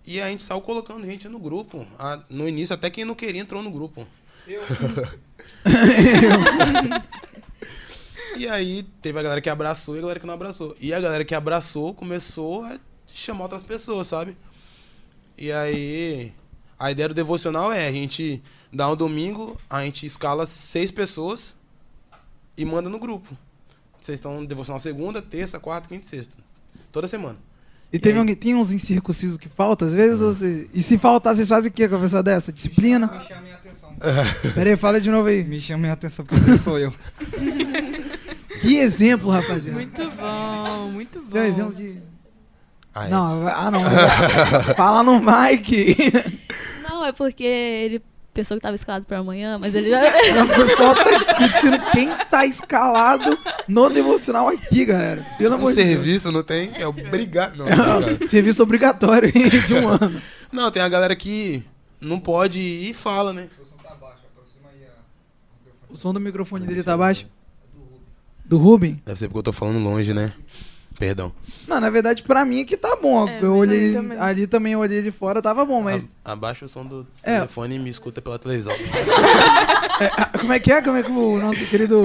E 0.05 0.21
a 0.21 0.29
gente 0.29 0.43
saiu 0.43 0.61
colocando 0.63 1.05
gente 1.05 1.29
no 1.29 1.39
grupo. 1.39 1.87
Ah, 1.99 2.23
no 2.31 2.49
início, 2.49 2.75
até 2.75 2.89
quem 2.89 3.05
não 3.05 3.15
queria 3.15 3.43
entrou 3.43 3.63
no 3.63 3.71
grupo. 3.71 4.09
e 8.35 8.49
aí 8.49 8.83
teve 9.03 9.19
a 9.19 9.23
galera 9.23 9.43
que 9.43 9.51
abraçou 9.51 9.95
e 9.95 9.99
a 9.99 10.01
galera 10.01 10.21
que 10.21 10.27
não 10.27 10.33
abraçou. 10.33 10.75
E 10.81 10.95
a 10.95 11.01
galera 11.01 11.27
que 11.27 11.35
abraçou 11.35 11.93
começou 11.93 12.65
a 12.65 12.79
chamar 13.07 13.45
outras 13.45 13.63
pessoas, 13.63 14.07
sabe? 14.07 14.35
E 15.37 15.53
aí 15.53 16.33
a 16.79 16.91
ideia 16.91 17.09
do 17.09 17.15
devocional 17.15 17.73
é 17.73 17.87
a 17.89 17.93
gente 17.93 18.43
dá 18.73 18.89
um 18.91 18.97
domingo, 18.97 19.57
a 19.69 19.83
gente 19.85 20.07
escala 20.07 20.47
seis 20.47 20.91
pessoas 20.91 21.55
e 22.57 22.65
manda 22.65 22.89
no 22.89 22.99
grupo. 22.99 23.37
Vocês 24.01 24.17
estão 24.19 24.41
no 24.41 24.47
devocional 24.47 24.79
segunda, 24.81 25.21
terça, 25.21 25.59
quarta, 25.59 25.89
quinta 25.89 26.07
e 26.07 26.09
sexta. 26.09 26.35
Toda 26.93 27.09
semana. 27.09 27.37
E 27.93 27.99
teve 27.99 28.15
aí? 28.15 28.19
alguém, 28.21 28.35
tem 28.37 28.55
uns 28.55 28.71
incircuncisos 28.71 29.39
que 29.39 29.49
faltam, 29.49 29.89
às 29.89 29.95
vezes, 29.95 30.21
ou 30.21 30.33
você- 30.33 30.69
e 30.75 30.83
se 30.83 30.99
faltar, 30.99 31.35
vocês 31.35 31.49
fazem 31.49 31.71
o 31.71 31.73
que 31.75 31.89
com 31.89 31.97
a 31.97 32.01
pessoa 32.01 32.23
dessa? 32.23 32.53
Disciplina? 32.53 33.07
Me 33.07 33.27
chamem 33.27 33.53
a 33.53 33.57
atenção. 33.57 33.95
Pera 34.55 34.71
aí, 34.71 34.77
fala 34.77 35.01
de 35.01 35.11
novo 35.11 35.29
aí. 35.29 35.43
Me 35.43 35.59
chamem 35.61 35.91
a 35.91 35.95
atenção, 35.95 36.25
porque 36.25 36.41
você 36.41 36.57
sou 36.57 36.79
eu. 36.79 36.93
Que 38.61 38.77
exemplo, 38.79 39.31
rapaziada. 39.31 39.79
Muito 39.79 40.03
bom, 40.11 40.91
muito 40.91 41.19
bom. 41.21 41.25
Seu 41.31 41.45
exemplo 41.45 41.75
de... 41.75 42.03
Ah, 42.95 43.07
é. 43.07 43.09
Não, 43.09 43.47
ah 43.47 43.71
não. 43.71 43.81
fala 44.75 45.03
no 45.03 45.21
mic. 45.21 45.97
Não, 46.89 47.05
é 47.05 47.13
porque 47.13 47.45
ele 47.45 48.03
pensou 48.35 48.57
que 48.57 48.63
tava 48.63 48.75
escalado 48.75 49.07
pra 49.07 49.19
amanhã, 49.19 49.59
mas 49.59 49.75
ele 49.75 49.91
já. 49.91 50.01
O 50.43 50.49
pessoal 50.57 50.95
tá 50.95 51.17
discutindo 51.17 51.79
quem 51.93 52.09
tá 52.31 52.47
escalado 52.47 53.39
no 53.69 53.89
devocional 53.91 54.49
aqui, 54.49 54.85
galera. 54.85 55.25
Pelo 55.37 55.55
amor 55.55 55.73
de 55.73 55.77
Deus. 55.77 55.89
serviço 55.89 56.33
não 56.33 56.43
tem? 56.43 56.73
É 56.75 56.87
obrigado. 56.87 57.57
Não, 57.57 57.67
obrigado. 57.67 58.29
Serviço 58.29 58.63
obrigatório 58.63 59.31
de 59.33 59.75
um 59.75 59.89
ano. 59.89 60.21
não, 60.51 60.71
tem 60.71 60.83
a 60.83 60.89
galera 60.89 61.15
que 61.15 61.63
não 62.01 62.19
pode 62.19 62.59
ir 62.59 62.91
e 62.91 62.95
fala, 62.95 63.33
né? 63.33 63.49
O 65.91 65.97
som 65.97 66.13
do 66.13 66.21
microfone 66.21 66.67
dele 66.67 66.83
tá 66.83 66.97
baixo? 66.97 67.27
Do 68.45 68.59
Ruben? 68.59 69.01
Deve 69.05 69.19
ser 69.19 69.29
porque 69.29 69.39
eu 69.39 69.43
tô 69.43 69.53
falando 69.53 69.79
longe, 69.79 70.13
né? 70.15 70.33
Perdão. 70.99 71.33
Não, 71.69 71.79
na 71.81 71.89
verdade, 71.91 72.25
pra 72.25 72.45
mim 72.45 72.63
aqui 72.63 72.77
tá 72.77 72.97
bom. 73.01 73.29
É, 73.29 73.39
eu 73.41 73.55
olhei 73.55 73.85
ali 73.87 73.95
também. 73.95 74.19
ali 74.19 74.47
também, 74.49 74.73
eu 74.73 74.81
olhei 74.81 75.01
de 75.01 75.13
fora, 75.13 75.41
tava 75.41 75.65
bom, 75.65 75.81
mas. 75.81 76.05
A- 76.25 76.33
abaixa 76.33 76.65
o 76.65 76.69
som 76.69 76.85
do 76.85 77.07
É. 77.23 77.37
telefone 77.37 77.77
e 77.77 77.79
me 77.79 77.89
escuta 77.89 78.21
pela 78.21 78.37
televisão. 78.39 78.75
Ah, 80.17 80.27
Como 80.41 80.53
é 80.53 80.59
que 80.59 80.73
é? 80.73 80.83
Como 80.83 80.97
é 80.97 81.03
que 81.05 81.11
o 81.13 81.39
nosso 81.39 81.65
querido 81.67 82.03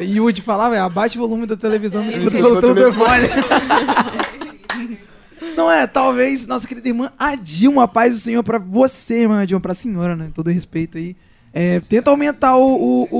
Yudi 0.00 0.42
falava? 0.42 0.74
É 0.74 0.80
abaixe 0.80 1.16
o 1.16 1.20
volume 1.20 1.46
da 1.46 1.56
televisão, 1.56 2.02
não 2.02 2.08
escuta 2.10 2.36
Escuta 2.36 2.60
pelo 2.60 2.74
telefone. 2.74 3.28
Não 5.56 5.70
é, 5.70 5.86
talvez, 5.86 6.46
nossa 6.46 6.66
querida 6.66 6.88
irmã 6.88 7.12
Adilma, 7.18 7.86
paz 7.86 8.14
do 8.14 8.20
Senhor 8.20 8.42
pra 8.42 8.58
você, 8.58 9.20
irmã 9.22 9.42
Adilma, 9.42 9.60
pra 9.60 9.74
senhora, 9.74 10.16
né? 10.16 10.30
Todo 10.34 10.50
respeito 10.50 10.96
aí. 10.96 11.14
É, 11.52 11.78
tenta 11.80 12.10
aumentar 12.10 12.56
o, 12.56 12.62
o, 12.74 13.08
o, 13.10 13.16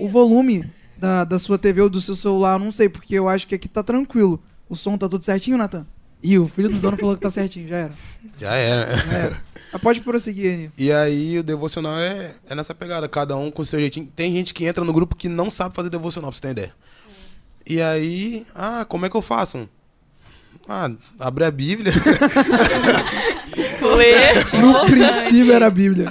o, 0.00 0.04
o 0.04 0.08
volume 0.08 0.64
da, 1.02 1.24
da 1.24 1.36
sua 1.36 1.58
TV 1.58 1.80
ou 1.80 1.90
do 1.90 2.00
seu 2.00 2.14
celular, 2.14 2.60
não 2.60 2.70
sei, 2.70 2.88
porque 2.88 3.16
eu 3.16 3.28
acho 3.28 3.44
que 3.44 3.56
aqui 3.56 3.68
tá 3.68 3.82
tranquilo. 3.82 4.40
O 4.68 4.76
som 4.76 4.96
tá 4.96 5.08
tudo 5.08 5.24
certinho, 5.24 5.58
Nathan? 5.58 5.84
Ih, 6.22 6.38
o 6.38 6.46
filho 6.46 6.68
do 6.68 6.78
dono 6.78 6.96
falou 6.96 7.16
que 7.16 7.20
tá 7.20 7.28
certinho, 7.28 7.66
já 7.66 7.76
era. 7.76 7.92
Já 8.38 8.54
era. 8.54 8.96
Já 8.96 9.12
era. 9.12 9.42
Mas 9.72 9.82
pode 9.82 10.00
prosseguir, 10.00 10.54
Aninho. 10.54 10.72
E 10.78 10.92
aí 10.92 11.40
o 11.40 11.42
devocional 11.42 11.98
é, 11.98 12.32
é 12.48 12.54
nessa 12.54 12.72
pegada, 12.72 13.08
cada 13.08 13.36
um 13.36 13.50
com 13.50 13.62
o 13.62 13.64
seu 13.64 13.80
jeitinho. 13.80 14.08
Tem 14.14 14.32
gente 14.32 14.54
que 14.54 14.64
entra 14.64 14.84
no 14.84 14.92
grupo 14.92 15.16
que 15.16 15.28
não 15.28 15.50
sabe 15.50 15.74
fazer 15.74 15.90
devocional, 15.90 16.30
pra 16.30 16.36
você 16.36 16.42
ter 16.42 16.50
ideia. 16.52 16.74
E 17.66 17.82
aí, 17.82 18.46
ah, 18.54 18.84
como 18.84 19.04
é 19.04 19.10
que 19.10 19.16
eu 19.16 19.22
faço? 19.22 19.68
Ah, 20.68 20.88
abre 21.18 21.44
a 21.44 21.50
Bíblia. 21.50 21.92
Ler. 23.96 24.52
No 24.60 24.86
princípio 24.86 25.52
era 25.52 25.66
a 25.66 25.70
Bíblia. 25.70 26.06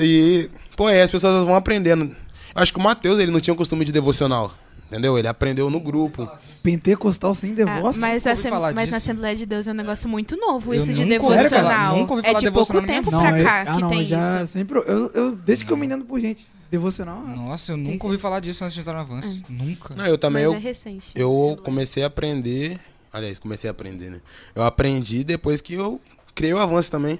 e, 0.00 0.50
pô, 0.76 0.88
aí 0.88 1.00
as 1.00 1.10
pessoas 1.12 1.44
vão 1.44 1.54
aprendendo. 1.54 2.16
Acho 2.60 2.72
que 2.72 2.78
o 2.78 2.82
Matheus, 2.82 3.18
ele 3.18 3.30
não 3.32 3.40
tinha 3.40 3.54
o 3.54 3.56
costume 3.56 3.84
de 3.84 3.92
devocional. 3.92 4.52
Entendeu? 4.88 5.16
Ele 5.16 5.28
aprendeu 5.28 5.70
no 5.70 5.78
grupo. 5.78 6.28
Pentecostal 6.64 7.32
sem 7.32 7.52
Ah, 7.52 7.54
devócio? 7.54 8.00
mas, 8.00 8.26
a 8.26 8.34
sem- 8.34 8.50
mas 8.50 8.74
disso. 8.74 8.90
na 8.90 8.96
Assembleia 8.96 9.36
de 9.36 9.46
Deus 9.46 9.68
é 9.68 9.70
um 9.70 9.74
negócio 9.74 10.08
muito 10.08 10.36
novo, 10.36 10.74
Eu 10.74 10.80
isso 10.80 10.92
de 10.92 11.04
devocional. 11.04 11.48
Sério, 11.48 11.68
cara? 11.68 11.92
Nunca 11.96 12.14
ouvi 12.14 12.26
é 12.28 12.34
de 12.34 12.40
devocional 12.44 12.82
pouco 12.82 12.86
tempo 12.86 13.10
Não, 13.12 13.20
pra 13.20 13.38
eu- 13.38 13.44
cá 13.44 13.62
ah, 13.62 13.74
que 13.76 13.80
não, 13.80 13.88
tem 13.88 14.04
já 14.04 14.42
isso. 14.42 14.52
sempre. 14.52 14.78
Eu, 14.78 15.10
eu, 15.12 15.32
desde 15.36 15.64
que 15.64 15.72
eu 15.72 15.76
me 15.76 15.86
entendo 15.86 16.04
por 16.04 16.18
gente. 16.20 16.44
Devocional. 16.70 17.20
Nossa, 17.22 17.72
eu 17.72 17.76
nunca 17.76 18.04
ouvi 18.04 18.18
falar 18.18 18.40
disso 18.40 18.64
antes 18.64 18.74
de 18.74 18.80
entrar 18.80 18.94
no 18.94 19.00
avanço. 19.00 19.40
Nunca. 19.48 19.94
Não, 19.96 20.06
eu 20.06 20.18
também, 20.18 20.44
Mas 20.44 20.52
eu, 20.54 20.58
é 20.58 20.62
recente. 20.62 21.06
eu 21.14 21.58
comecei 21.64 22.02
a 22.02 22.06
aprender. 22.06 22.78
Aliás, 23.12 23.38
comecei 23.38 23.68
a 23.68 23.72
aprender, 23.72 24.10
né? 24.10 24.20
Eu 24.54 24.62
aprendi 24.64 25.22
depois 25.24 25.60
que 25.60 25.74
eu 25.74 26.00
criei 26.34 26.52
o 26.52 26.58
avanço 26.58 26.90
também. 26.90 27.18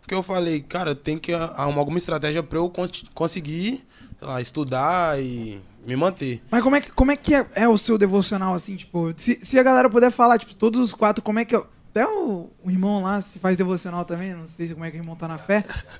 Porque 0.00 0.14
eu 0.14 0.22
falei, 0.22 0.60
cara, 0.60 0.94
tem 0.94 1.18
que 1.18 1.32
arrumar 1.32 1.78
alguma 1.80 1.98
estratégia 1.98 2.42
pra 2.42 2.58
eu 2.58 2.68
cons- 2.68 3.04
conseguir, 3.14 3.84
lá, 4.20 4.40
estudar 4.40 5.20
e 5.20 5.60
me 5.86 5.96
manter. 5.96 6.42
Mas 6.50 6.62
como 6.62 6.76
é 6.76 6.80
que, 6.80 6.90
como 6.92 7.10
é, 7.10 7.16
que 7.16 7.34
é, 7.34 7.46
é 7.54 7.68
o 7.68 7.76
seu 7.78 7.96
devocional, 7.98 8.54
assim, 8.54 8.76
tipo, 8.76 9.12
se, 9.16 9.36
se 9.36 9.58
a 9.58 9.62
galera 9.62 9.88
puder 9.88 10.10
falar, 10.10 10.38
tipo, 10.38 10.54
todos 10.54 10.80
os 10.80 10.94
quatro, 10.94 11.22
como 11.22 11.38
é 11.38 11.44
que 11.44 11.54
é. 11.56 11.62
Até 11.90 12.06
o, 12.06 12.48
o 12.62 12.70
irmão 12.70 13.02
lá 13.02 13.20
se 13.20 13.40
faz 13.40 13.56
devocional 13.56 14.04
também, 14.04 14.32
não 14.32 14.46
sei 14.46 14.68
se 14.68 14.74
como 14.74 14.84
é 14.84 14.92
que 14.92 14.96
o 14.96 15.00
irmão 15.00 15.16
tá 15.16 15.26
na 15.26 15.38
fé. 15.38 15.64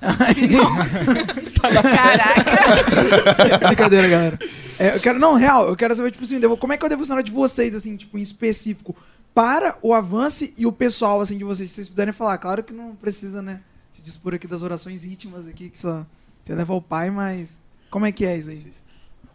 Caraca. 1.60 3.58
Brincadeira, 3.66 4.06
galera. 4.06 4.38
É, 4.78 4.94
eu 4.94 5.00
quero, 5.00 5.18
não, 5.18 5.34
real, 5.34 5.66
eu 5.66 5.74
quero 5.74 5.92
saber, 5.96 6.12
tipo 6.12 6.22
assim, 6.22 6.40
como 6.58 6.72
é 6.72 6.76
que 6.76 6.84
é 6.84 6.86
o 6.86 6.88
devocional 6.88 7.24
de 7.24 7.32
vocês, 7.32 7.74
assim, 7.74 7.96
tipo, 7.96 8.16
em 8.16 8.20
específico, 8.20 8.94
para 9.34 9.76
o 9.82 9.92
avance 9.92 10.54
e 10.56 10.64
o 10.64 10.70
pessoal, 10.70 11.20
assim, 11.20 11.36
de 11.36 11.42
vocês, 11.42 11.68
se 11.68 11.74
vocês 11.74 11.88
puderem 11.88 12.12
falar. 12.12 12.38
Claro 12.38 12.62
que 12.62 12.72
não 12.72 12.94
precisa, 12.94 13.42
né, 13.42 13.60
se 13.92 14.00
dispor 14.00 14.32
aqui 14.32 14.46
das 14.46 14.62
orações 14.62 15.04
íntimas 15.04 15.48
aqui, 15.48 15.68
que 15.68 15.78
só 15.78 16.06
você 16.40 16.54
leva 16.54 16.72
ao 16.72 16.80
pai, 16.80 17.10
mas 17.10 17.60
como 17.90 18.06
é 18.06 18.12
que 18.12 18.24
é 18.24 18.36
isso 18.36 18.50
aí? 18.50 18.72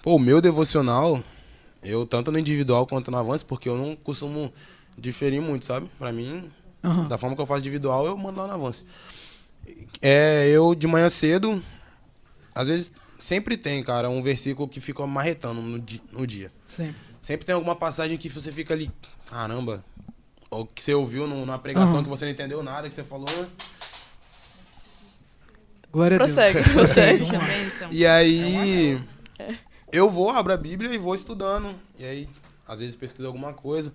Pô, 0.01 0.15
o 0.15 0.19
meu 0.19 0.39
devocional, 0.41 1.21
eu 1.83 2.05
tanto 2.05 2.31
no 2.31 2.39
individual 2.39 2.85
quanto 2.87 3.11
no 3.11 3.17
avanço, 3.17 3.45
porque 3.45 3.67
eu 3.67 3.77
não 3.77 3.95
costumo 3.95 4.51
diferir 4.97 5.41
muito, 5.41 5.65
sabe? 5.65 5.89
Pra 5.99 6.11
mim, 6.11 6.49
Aham. 6.83 7.07
da 7.07 7.17
forma 7.17 7.35
que 7.35 7.41
eu 7.41 7.45
faço 7.45 7.59
individual, 7.61 8.05
eu 8.05 8.17
mando 8.17 8.39
lá 8.39 8.47
no 8.47 8.53
avanço. 8.53 8.85
É, 10.01 10.47
eu 10.49 10.75
de 10.75 10.87
manhã 10.87 11.09
cedo, 11.09 11.61
às 12.53 12.67
vezes 12.67 12.91
sempre 13.19 13.57
tem, 13.57 13.81
cara, 13.81 14.09
um 14.09 14.21
versículo 14.21 14.67
que 14.67 14.79
fica 14.79 15.05
marretando 15.07 15.61
no, 15.61 15.79
di- 15.79 16.01
no 16.11 16.25
dia. 16.27 16.51
Sempre. 16.65 16.95
Sempre 17.21 17.45
tem 17.45 17.55
alguma 17.55 17.75
passagem 17.75 18.17
que 18.17 18.29
você 18.29 18.51
fica 18.51 18.73
ali, 18.75 18.91
caramba, 19.25 19.83
ou 20.51 20.65
que 20.65 20.83
você 20.83 20.93
ouviu 20.93 21.25
num- 21.25 21.45
numa 21.45 21.57
pregação 21.57 21.95
Aham. 21.95 22.03
que 22.03 22.09
você 22.09 22.25
não 22.25 22.31
entendeu 22.31 22.61
nada, 22.61 22.87
que 22.87 22.93
você 22.93 23.03
falou. 23.03 23.27
Glória 25.95 26.17
a 26.17 26.19
Deus. 26.19 26.33
Prossegue, 26.33 26.69
prossegue. 26.73 27.25
E 27.89 28.05
aí 28.05 28.99
eu 29.93 30.09
vou, 30.09 30.29
abro 30.29 30.51
a 30.51 30.57
Bíblia 30.57 30.93
e 30.93 30.97
vou 30.97 31.15
estudando. 31.15 31.73
E 31.97 32.03
aí, 32.03 32.29
às 32.67 32.79
vezes 32.79 32.97
pesquiso 32.97 33.25
alguma 33.25 33.53
coisa. 33.53 33.93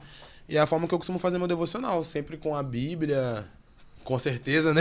E 0.49 0.57
é 0.57 0.61
a 0.61 0.67
forma 0.67 0.89
que 0.89 0.95
eu 0.95 0.99
costumo 0.99 1.19
fazer 1.19 1.37
meu 1.37 1.47
devocional, 1.47 2.03
sempre 2.03 2.39
com 2.39 2.57
a 2.57 2.63
Bíblia, 2.63 3.45
com 4.03 4.19
certeza, 4.19 4.73
né? 4.73 4.81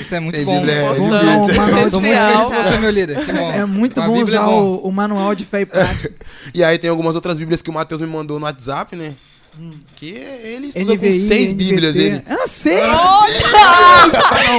Isso 0.00 0.14
é 0.14 0.20
muito 0.20 0.36
Tem 0.36 0.44
bom. 0.44 0.60
Bíblia, 0.60 0.74
é, 0.76 0.94
Bom 0.94 1.08
usar 1.08 1.38
o 1.38 1.54
manual 1.56 1.90
Tô 1.90 1.98
de 1.98 2.06
muito 2.06 2.18
feliz 2.20 2.46
por 2.46 2.56
você, 2.56 2.78
meu 2.78 2.90
líder. 2.90 3.24
Que 3.24 3.32
bom. 3.32 3.50
É 3.50 3.64
muito 3.66 4.00
Com 4.00 4.06
bom 4.06 4.20
é 4.20 4.22
usar 4.22 4.44
bom. 4.44 4.62
o, 4.62 4.88
o 4.88 4.92
manual 4.92 5.34
de 5.34 5.44
fé 5.44 5.62
e 5.62 5.66
prática. 5.66 6.14
E 6.54 6.62
aí 6.62 6.78
tem 6.78 6.88
algumas 6.88 7.16
outras 7.16 7.36
Bíblias 7.36 7.62
que 7.62 7.68
o 7.68 7.72
Matheus 7.72 8.00
me 8.00 8.06
mandou 8.06 8.38
no 8.38 8.46
WhatsApp, 8.46 8.94
né? 8.96 9.16
Que 9.96 10.06
ele 10.08 10.66
estuda 10.68 10.94
NVI, 10.94 10.98
com 10.98 11.28
seis 11.28 11.52
NVT. 11.52 11.54
Bíblias, 11.54 11.96
ele. 11.96 12.22
Ah, 12.28 12.46
seis? 12.46 12.84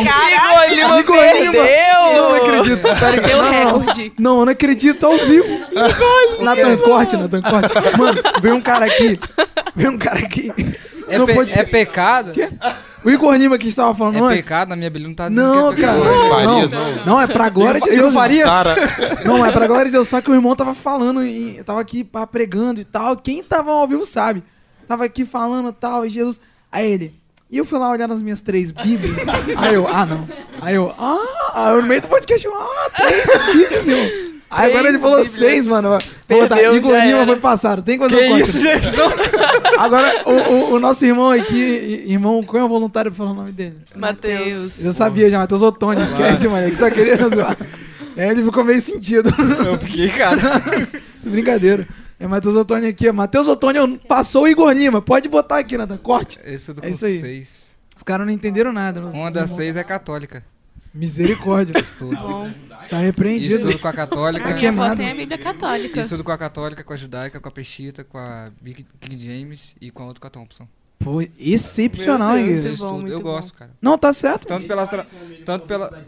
Caraca, 0.04 0.72
ele 0.72 0.86
me 0.86 1.00
Igor 1.00 1.18
Lima. 1.18 1.46
Não 1.46 1.52
perdeu. 1.52 2.36
acredito. 2.36 2.82
Pera 2.82 3.10
aí. 3.10 3.20
Deu 3.20 3.38
Não, 3.38 3.52
não. 3.52 3.80
recorde. 3.80 4.14
Não, 4.18 4.40
eu 4.40 4.46
não 4.46 4.52
acredito 4.54 5.06
ao 5.06 5.18
vivo. 5.18 5.48
Natan, 6.42 6.78
corte, 6.78 7.18
Natan, 7.18 7.42
corte. 7.42 7.98
Mano, 7.98 8.22
veio 8.42 8.56
um 8.56 8.62
cara 8.62 8.86
aqui. 8.86 9.20
Veio 9.76 9.92
um 9.92 9.98
cara 9.98 10.20
aqui. 10.20 10.52
É, 11.08 11.18
Não 11.20 11.26
pe- 11.28 11.36
pode- 11.36 11.54
é 11.58 11.64
pecado? 11.64 12.32
O 13.04 13.10
Igor 13.12 13.36
Lima 13.36 13.60
que 13.60 13.68
estava 13.68 13.94
falando 13.94 14.18
É 14.18 14.22
antes. 14.22 14.38
pecado, 14.48 14.70
na 14.70 14.76
minha 14.76 14.90
Bíblia 14.90 15.08
não 15.08 15.14
tá 15.16 15.30
dizendo 15.30 15.54
Não, 15.54 15.76
que 15.76 15.84
é 15.84 15.86
cara. 15.86 16.00
Farias, 16.00 16.72
não, 16.72 16.96
não. 16.96 17.06
não, 17.06 17.22
é 17.22 17.28
pra 17.28 17.50
glória 17.50 17.80
de 17.80 17.90
Deus. 17.92 18.12
Farias? 18.14 18.50
Sara. 18.50 18.76
Não, 19.24 19.46
é 19.46 19.52
pra 19.52 19.68
glória 19.68 19.86
de 19.86 19.92
Deus. 19.92 20.08
Só 20.08 20.20
que 20.22 20.32
o 20.32 20.34
irmão 20.34 20.56
tava 20.56 20.74
falando 20.74 21.24
e 21.24 21.62
tava 21.64 21.80
aqui 21.80 22.04
pá, 22.04 22.26
pregando 22.26 22.82
e 22.82 22.84
tal. 22.84 23.16
Quem 23.18 23.44
tava 23.44 23.70
ao 23.72 23.88
vivo 23.88 24.04
sabe. 24.04 24.44
Tava 24.88 25.06
aqui 25.06 25.26
falando 25.26 25.72
tal. 25.74 26.06
E 26.06 26.10
Jesus. 26.10 26.40
Aí 26.72 26.92
ele. 26.92 27.14
E 27.50 27.58
eu 27.58 27.66
fui 27.66 27.78
lá 27.78 27.90
olhar 27.92 28.08
nas 28.08 28.22
minhas 28.22 28.42
três 28.42 28.72
Bíblias. 28.72 29.26
Aí 29.58 29.76
eu, 29.76 29.88
ah, 29.88 30.06
não. 30.06 30.28
Aí 30.62 30.76
eu, 30.76 30.94
ah, 30.98 31.52
aí 31.54 31.74
eu 31.76 31.82
no 31.82 31.88
meio 31.88 32.02
do 32.02 32.08
podcast, 32.08 32.46
eu, 32.46 32.54
ah, 32.56 32.90
três 32.96 33.24
Bíblias, 33.56 33.88
irmão. 33.88 34.36
Aí 34.50 34.70
agora 34.72 34.90
ele 34.90 34.98
falou 35.00 35.18
Bíblias. 35.18 35.36
seis, 35.36 35.68
mano. 35.68 35.90
Vou 35.90 36.42
botar, 36.42 36.56
Perdeu, 36.56 36.76
Igor 36.76 36.96
Lima 36.96 37.26
foi 37.26 37.36
passado. 37.38 37.82
Tem 37.84 37.98
que 38.00 38.04
fazer 38.10 38.26
um 38.26 38.30
corte. 38.30 38.52
gente? 38.60 38.92
Não. 38.96 39.12
Agora, 39.84 40.24
o, 40.26 40.32
o- 40.32 40.74
o 40.76 40.80
nosso 40.80 41.06
irmão 41.06 41.30
aqui, 41.32 42.04
irmão, 42.08 42.42
qual 42.44 42.62
é 42.62 42.66
o 42.66 42.70
voluntário 42.70 43.12
pra 43.12 43.18
falar 43.18 43.32
o 43.32 43.36
nome 43.36 43.52
dele? 43.52 43.78
Matheus. 43.96 44.84
Eu 44.84 44.94
sabia 44.94 45.30
já, 45.30 45.38
Matheus 45.40 45.62
Otônio, 45.62 46.04
esquece, 46.04 46.48
mano. 46.48 46.70
Que 46.70 46.78
só 46.78 46.90
queria 46.90 47.18
zoar. 47.30 47.56
É, 48.18 48.30
ele 48.32 48.44
ficou 48.44 48.64
meio 48.64 48.80
sentido. 48.82 49.30
Eu 49.66 49.78
fiquei, 49.78 50.10
cara. 50.10 50.40
Brincadeira. 51.24 51.88
É 52.20 52.28
Matheus 52.28 52.56
Otônio 52.56 52.90
aqui. 52.90 53.10
ó. 53.10 53.14
Matheus 53.14 53.48
Otônio 53.48 53.98
passou 54.08 54.44
o 54.44 54.48
Igor 54.48 54.72
Lima. 54.72 55.02
Pode 55.02 55.28
botar 55.28 55.60
aqui, 55.60 55.78
Nathan. 55.78 55.98
Corte. 55.98 56.40
Esse 56.44 56.70
eu 56.72 56.76
tô 56.76 56.82
É 56.82 56.86
com 56.86 56.90
isso 56.90 57.06
aí. 57.06 57.20
seis. 57.20 57.72
Os 57.96 58.04
caras 58.04 58.26
não 58.26 58.34
entenderam 58.34 58.72
nada. 58.72 59.06
os 59.06 59.14
Uma 59.14 59.30
das 59.32 59.52
seis 59.52 59.76
é 59.76 59.84
católica. 59.84 60.44
Misericórdia. 60.94 61.78
Estudo. 61.80 62.16
Bom, 62.18 62.52
Tá 62.90 63.00
repreendido. 63.00 63.56
Estudo 63.56 63.80
com 63.80 63.88
a 63.88 63.94
católica. 63.94 64.44
a 64.46 64.48
minha 64.48 64.60
queimado. 64.60 64.96
tem 64.98 65.12
a 65.12 65.16
Bíblia 65.16 65.38
Católica. 65.38 66.00
Estudo 66.00 66.24
com 66.24 66.32
a 66.32 66.38
católica, 66.38 66.84
com 66.84 66.94
a 66.94 66.96
judaica, 66.96 67.40
com 67.40 67.50
a 67.50 67.52
peixita, 67.52 68.04
com 68.04 68.18
a 68.18 68.50
Big 68.62 68.86
King 69.02 69.18
James 69.26 69.76
e 69.82 69.92
com 69.92 70.04
a 70.04 70.06
outra 70.06 70.22
com 70.22 70.28
a 70.28 70.30
Thompson. 70.30 70.68
Pô, 71.00 71.22
excepcional, 71.38 72.36
Deus. 72.36 72.48
igreja? 72.48 72.68
Eu, 72.70 72.74
estudo, 72.74 73.12
bom. 73.18 73.20
gosto, 73.22 73.54
cara. 73.54 73.72
Não, 73.82 73.98
tá 73.98 74.14
certo. 74.14 74.46
Tanto 74.46 74.68
pelas, 74.68 74.88
tra- 74.90 75.06
tanto, 75.46 75.66
pela, 75.68 76.06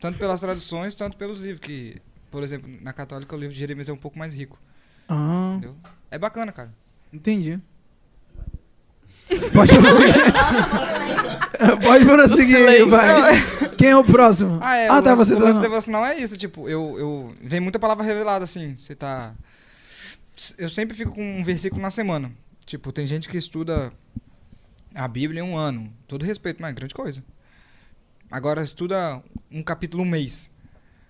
tanto 0.00 0.18
pelas 0.18 0.40
traduções, 0.40 0.94
tanto 0.94 1.16
pelos 1.16 1.38
livros. 1.40 1.60
Que, 1.60 1.96
por 2.30 2.42
exemplo, 2.42 2.68
na 2.82 2.92
católica 2.92 3.36
o 3.36 3.38
livro 3.38 3.54
de 3.54 3.60
Jeremias 3.60 3.88
é 3.88 3.92
um 3.92 3.96
pouco 3.96 4.18
mais 4.18 4.34
rico. 4.34 4.58
Ah, 5.08 5.54
Entendeu? 5.56 5.76
É 6.10 6.18
bacana, 6.18 6.52
cara. 6.52 6.72
entendi. 7.12 7.60
Pode 9.52 9.78
prosseguir. 9.78 10.14
Pode 11.82 12.04
prosseguir, 12.04 12.86
vai. 12.88 13.68
Quem 13.76 13.88
é 13.88 13.96
o 13.96 14.04
próximo? 14.04 14.58
Ah, 14.62 14.76
é. 14.76 14.88
ah 14.88 14.98
o 14.98 15.02
tá, 15.02 15.14
lance, 15.14 15.34
você 15.34 15.52
tá. 15.52 15.60
devocional 15.60 16.04
é 16.04 16.16
isso, 16.16 16.36
tipo, 16.36 16.68
eu, 16.68 16.96
eu. 16.98 17.34
Vem 17.42 17.60
muita 17.60 17.78
palavra 17.78 18.04
revelada, 18.04 18.44
assim. 18.44 18.76
Você 18.78 18.94
tá. 18.94 19.34
Eu 20.56 20.68
sempre 20.68 20.96
fico 20.96 21.12
com 21.12 21.40
um 21.40 21.44
versículo 21.44 21.82
na 21.82 21.90
semana. 21.90 22.32
Tipo, 22.64 22.92
tem 22.92 23.06
gente 23.06 23.28
que 23.28 23.36
estuda 23.36 23.92
a 24.94 25.08
Bíblia 25.08 25.40
em 25.40 25.44
um 25.44 25.56
ano. 25.56 25.92
Todo 26.06 26.24
respeito, 26.24 26.62
mas 26.62 26.70
é 26.70 26.74
grande 26.74 26.94
coisa. 26.94 27.24
Agora 28.30 28.62
estuda 28.62 29.22
um 29.50 29.62
capítulo 29.62 30.02
um 30.02 30.06
mês. 30.06 30.50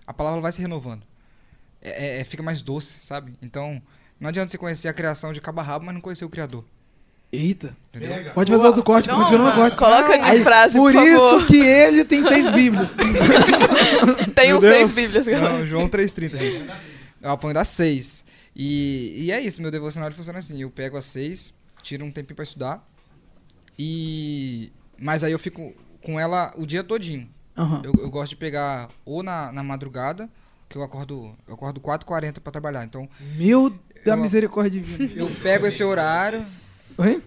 A 0.07 0.13
palavra 0.13 0.41
vai 0.41 0.51
se 0.51 0.61
renovando. 0.61 1.03
É, 1.81 2.17
é- 2.17 2.19
é- 2.21 2.23
fica 2.23 2.43
mais 2.43 2.61
doce, 2.61 2.99
sabe? 3.01 3.33
Então, 3.41 3.81
não 4.19 4.29
adianta 4.29 4.51
você 4.51 4.57
conhecer 4.57 4.87
a 4.87 4.93
criação 4.93 5.31
de 5.33 5.39
cabo 5.41 5.59
a 5.61 5.63
rabo, 5.63 5.85
mas 5.85 5.93
não 5.93 6.01
conhecer 6.01 6.25
o 6.25 6.29
Criador. 6.29 6.65
Eita. 7.31 7.75
Entendeu? 7.93 8.33
Pode 8.33 8.51
fazer 8.51 8.65
outro 8.67 8.81
corte, 8.83 9.07
continua 9.07 9.49
no 9.51 9.55
corte. 9.55 9.77
Coloca 9.77 10.17
em 10.17 10.21
Aí, 10.21 10.43
frase, 10.43 10.77
por 10.77 10.91
por, 10.91 11.03
isso 11.03 11.29
favor. 11.29 11.45
que 11.45 11.57
ele 11.57 12.03
tem 12.03 12.23
seis 12.23 12.49
bíblias. 12.49 12.95
Tenham 14.35 14.59
Meu 14.59 14.71
seis 14.71 14.95
bíblias, 14.95 15.27
galera. 15.27 15.59
Não, 15.59 15.65
João 15.65 15.87
3,30, 15.87 16.37
gente. 16.37 16.65
Eu 17.21 17.29
apanho 17.29 17.53
das 17.53 17.67
seis. 17.67 18.23
E, 18.55 19.25
e 19.25 19.31
é 19.31 19.39
isso, 19.39 19.61
meu 19.61 19.69
devocional 19.69 20.09
ele 20.09 20.15
funciona 20.15 20.39
assim. 20.39 20.59
Eu 20.61 20.71
pego 20.71 20.97
as 20.97 21.05
seis, 21.05 21.53
tiro 21.83 22.03
um 22.03 22.11
tempinho 22.11 22.35
pra 22.35 22.43
estudar. 22.43 22.83
E. 23.77 24.71
Mas 24.99 25.23
aí 25.23 25.31
eu 25.31 25.39
fico 25.39 25.73
com 26.03 26.19
ela 26.19 26.51
o 26.57 26.65
dia 26.65 26.83
todinho. 26.83 27.29
Aham. 27.57 27.81
Eu, 27.83 27.93
eu 27.99 28.09
gosto 28.09 28.31
de 28.31 28.35
pegar 28.37 28.89
ou 29.05 29.21
na, 29.21 29.51
na 29.51 29.63
madrugada, 29.63 30.29
que 30.69 30.77
eu 30.77 30.83
acordo, 30.83 31.35
eu 31.47 31.53
acordo 31.55 31.81
4h40 31.81 32.39
pra 32.39 32.51
trabalhar. 32.51 32.85
Então, 32.85 33.09
Meu 33.35 33.69
da 34.05 34.13
Eu- 34.13 34.17
misericórdia 34.17 34.79
divina. 34.79 35.11
eu 35.15 35.27
pego 35.41 35.65
esse 35.67 35.83
horário. 35.83 36.45
Oi? 36.97 37.21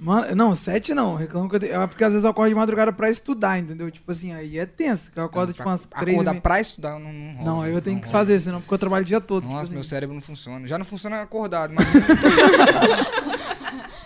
Mano, 0.00 0.34
não, 0.34 0.54
sete 0.54 0.92
não. 0.92 1.14
Reclamo 1.14 1.48
que 1.48 1.54
eu 1.56 1.60
tenho. 1.60 1.80
É 1.80 1.86
porque 1.86 2.04
às 2.04 2.12
vezes 2.12 2.24
eu 2.24 2.30
acordo 2.30 2.48
de 2.50 2.54
madrugada 2.56 2.92
pra 2.92 3.08
estudar, 3.08 3.58
entendeu? 3.58 3.90
Tipo 3.90 4.10
assim, 4.12 4.34
aí 4.34 4.58
é 4.58 4.66
tenso. 4.66 5.10
Que 5.10 5.18
eu 5.18 5.24
acordo 5.24 5.52
tipo 5.52 5.62
pra 5.62 5.70
umas 5.70 5.86
três. 5.86 6.14
acordar 6.18 6.38
pra 6.42 6.60
estudar, 6.60 6.98
não, 6.98 7.10
não 7.12 7.32
rola. 7.36 7.44
Não, 7.46 7.62
aí 7.62 7.72
eu 7.72 7.80
tenho 7.80 7.94
não 7.96 8.00
que 8.02 8.08
rola. 8.08 8.18
fazer, 8.18 8.38
senão 8.40 8.60
porque 8.60 8.74
eu 8.74 8.78
trabalho 8.78 9.02
o 9.02 9.06
dia 9.06 9.20
todo. 9.20 9.42
tipo 9.44 9.52
Nossa, 9.54 9.66
assim. 9.66 9.74
meu 9.74 9.84
cérebro 9.84 10.12
não 10.14 10.20
funciona. 10.20 10.66
Já 10.66 10.76
não 10.76 10.84
funciona 10.84 11.22
acordado, 11.22 11.72
mas. 11.74 11.86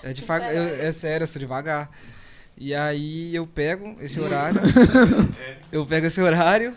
é, 0.05 0.13
devagar, 0.13 0.55
eu- 0.55 0.87
é 0.87 0.93
sério, 0.93 1.23
eu 1.25 1.27
sou 1.27 1.41
devagar. 1.41 1.91
E 2.57 2.75
aí 2.75 3.35
eu 3.35 3.47
pego 3.47 3.97
esse 4.01 4.21
horário. 4.21 4.61
eu 5.73 5.85
pego 5.87 6.07
esse 6.07 6.21
horário 6.21 6.77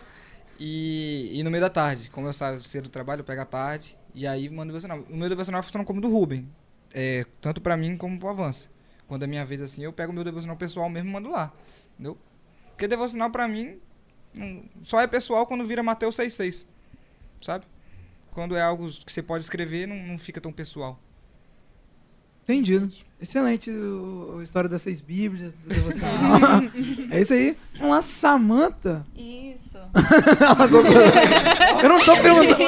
e, 0.58 1.30
e 1.32 1.42
no 1.42 1.50
meio 1.50 1.62
da 1.62 1.70
tarde. 1.70 2.10
Como 2.10 2.26
eu 2.26 2.32
saio 2.32 2.60
cedo 2.62 2.84
do 2.84 2.90
trabalho, 2.90 3.20
eu 3.20 3.24
pego 3.24 3.40
à 3.40 3.44
tarde. 3.44 3.96
E 4.14 4.26
aí 4.26 4.48
mando 4.48 4.72
devocional. 4.72 5.00
O 5.10 5.16
meu 5.16 5.28
devocional 5.28 5.62
funciona 5.62 5.84
como 5.84 6.00
do 6.00 6.10
Ruben. 6.10 6.48
É, 6.92 7.24
tanto 7.40 7.60
pra 7.60 7.76
mim 7.76 7.96
como 7.96 8.18
pro 8.18 8.28
Avança. 8.28 8.70
Quando 9.06 9.24
é 9.24 9.26
minha 9.26 9.44
vez 9.44 9.60
assim, 9.62 9.82
eu 9.82 9.92
pego 9.92 10.12
o 10.12 10.14
meu 10.14 10.24
devocional 10.24 10.56
pessoal 10.56 10.88
mesmo 10.88 11.08
e 11.08 11.12
mando 11.12 11.30
lá. 11.30 11.52
Entendeu? 11.94 12.18
Porque 12.70 12.86
devocional 12.86 13.30
pra 13.30 13.46
mim 13.48 13.80
só 14.82 15.00
é 15.00 15.06
pessoal 15.06 15.46
quando 15.46 15.64
vira 15.64 15.82
Mateus 15.82 16.16
6,6. 16.16 16.66
Sabe? 17.40 17.66
Quando 18.30 18.56
é 18.56 18.62
algo 18.62 18.88
que 18.88 19.12
você 19.12 19.22
pode 19.22 19.44
escrever, 19.44 19.86
não, 19.86 19.96
não 19.96 20.18
fica 20.18 20.40
tão 20.40 20.52
pessoal. 20.52 20.98
Entendido. 22.42 22.90
Excelente 23.20 23.70
o, 23.70 24.38
a 24.40 24.42
história 24.42 24.68
das 24.68 24.82
seis 24.82 25.00
bíblias, 25.00 25.54
do 25.54 25.68
devocional. 25.68 26.60
é 27.10 27.20
isso 27.20 27.32
aí. 27.32 27.56
Vamos 27.74 27.94
lá, 27.94 28.02
Samanta. 28.02 29.06
Isso. 29.16 29.78
Eu 31.82 31.88
não 31.88 32.04
tô 32.04 32.16
perguntando. 32.16 32.58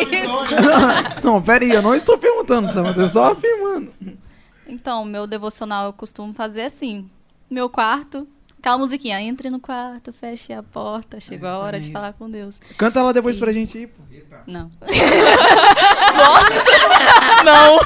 não, 1.24 1.42
pera 1.42 1.64
aí, 1.64 1.70
eu 1.72 1.82
não 1.82 1.94
estou 1.94 2.18
perguntando, 2.18 2.70
Samanta, 2.72 3.00
eu 3.00 3.08
só 3.08 3.32
afirmando. 3.32 3.90
Então, 4.66 5.04
meu 5.04 5.26
devocional 5.26 5.86
eu 5.86 5.92
costumo 5.92 6.34
fazer 6.34 6.62
assim. 6.62 7.08
Meu 7.50 7.68
quarto, 7.68 8.26
aquela 8.58 8.78
musiquinha, 8.78 9.20
entre 9.20 9.50
no 9.50 9.60
quarto, 9.60 10.12
feche 10.12 10.52
a 10.52 10.62
porta, 10.62 11.20
chegou 11.20 11.48
a 11.48 11.58
hora 11.58 11.80
de 11.80 11.90
falar 11.92 12.12
com 12.14 12.28
Deus. 12.30 12.60
Canta 12.76 13.00
ela 13.00 13.12
depois 13.12 13.36
pra 13.36 13.52
gente 13.52 13.78
aí, 13.78 13.86
pô. 13.86 14.02
Não. 14.46 14.70
Não, 17.44 17.78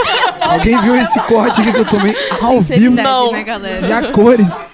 Alguém 0.40 0.80
viu 0.80 0.96
esse 0.96 1.20
corte 1.22 1.60
aqui 1.60 1.72
que 1.72 1.78
eu 1.80 1.88
tomei 1.88 2.14
ao 2.42 2.60
vivo? 2.60 2.62
sinceridade, 2.62 3.02
Não. 3.02 3.32
né, 3.32 3.42
galera? 3.44 3.86
E 3.86 3.92
a 3.92 4.12
cores. 4.12 4.64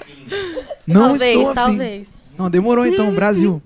Não 0.87 1.09
talvez, 1.09 1.37
estou 1.37 1.43
afim. 1.47 1.55
talvez. 1.55 2.15
Não, 2.39 2.51
demorou 2.51 2.87
então, 2.87 3.13
Brasil. 3.15 3.63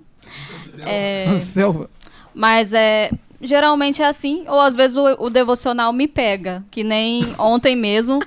É, 0.85 1.27
Na 1.29 1.39
selva. 1.39 1.91
mas 2.35 2.73
é. 2.73 3.11
Geralmente 3.41 4.01
é 4.03 4.07
assim, 4.07 4.45
ou 4.49 4.59
às 4.59 4.75
vezes 4.75 4.97
o, 4.97 5.05
o 5.19 5.29
devocional 5.29 5.93
me 5.93 6.09
pega, 6.09 6.65
que 6.71 6.83
nem 6.83 7.23
ontem 7.39 7.77
mesmo. 7.77 8.19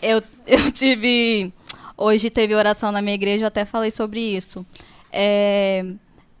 Eu, 0.00 0.22
eu 0.46 0.70
tive. 0.70 1.52
Hoje 1.96 2.30
teve 2.30 2.54
oração 2.54 2.92
na 2.92 3.02
minha 3.02 3.14
igreja, 3.16 3.42
eu 3.44 3.48
até 3.48 3.64
falei 3.64 3.90
sobre 3.90 4.20
isso. 4.20 4.64
É, 5.12 5.84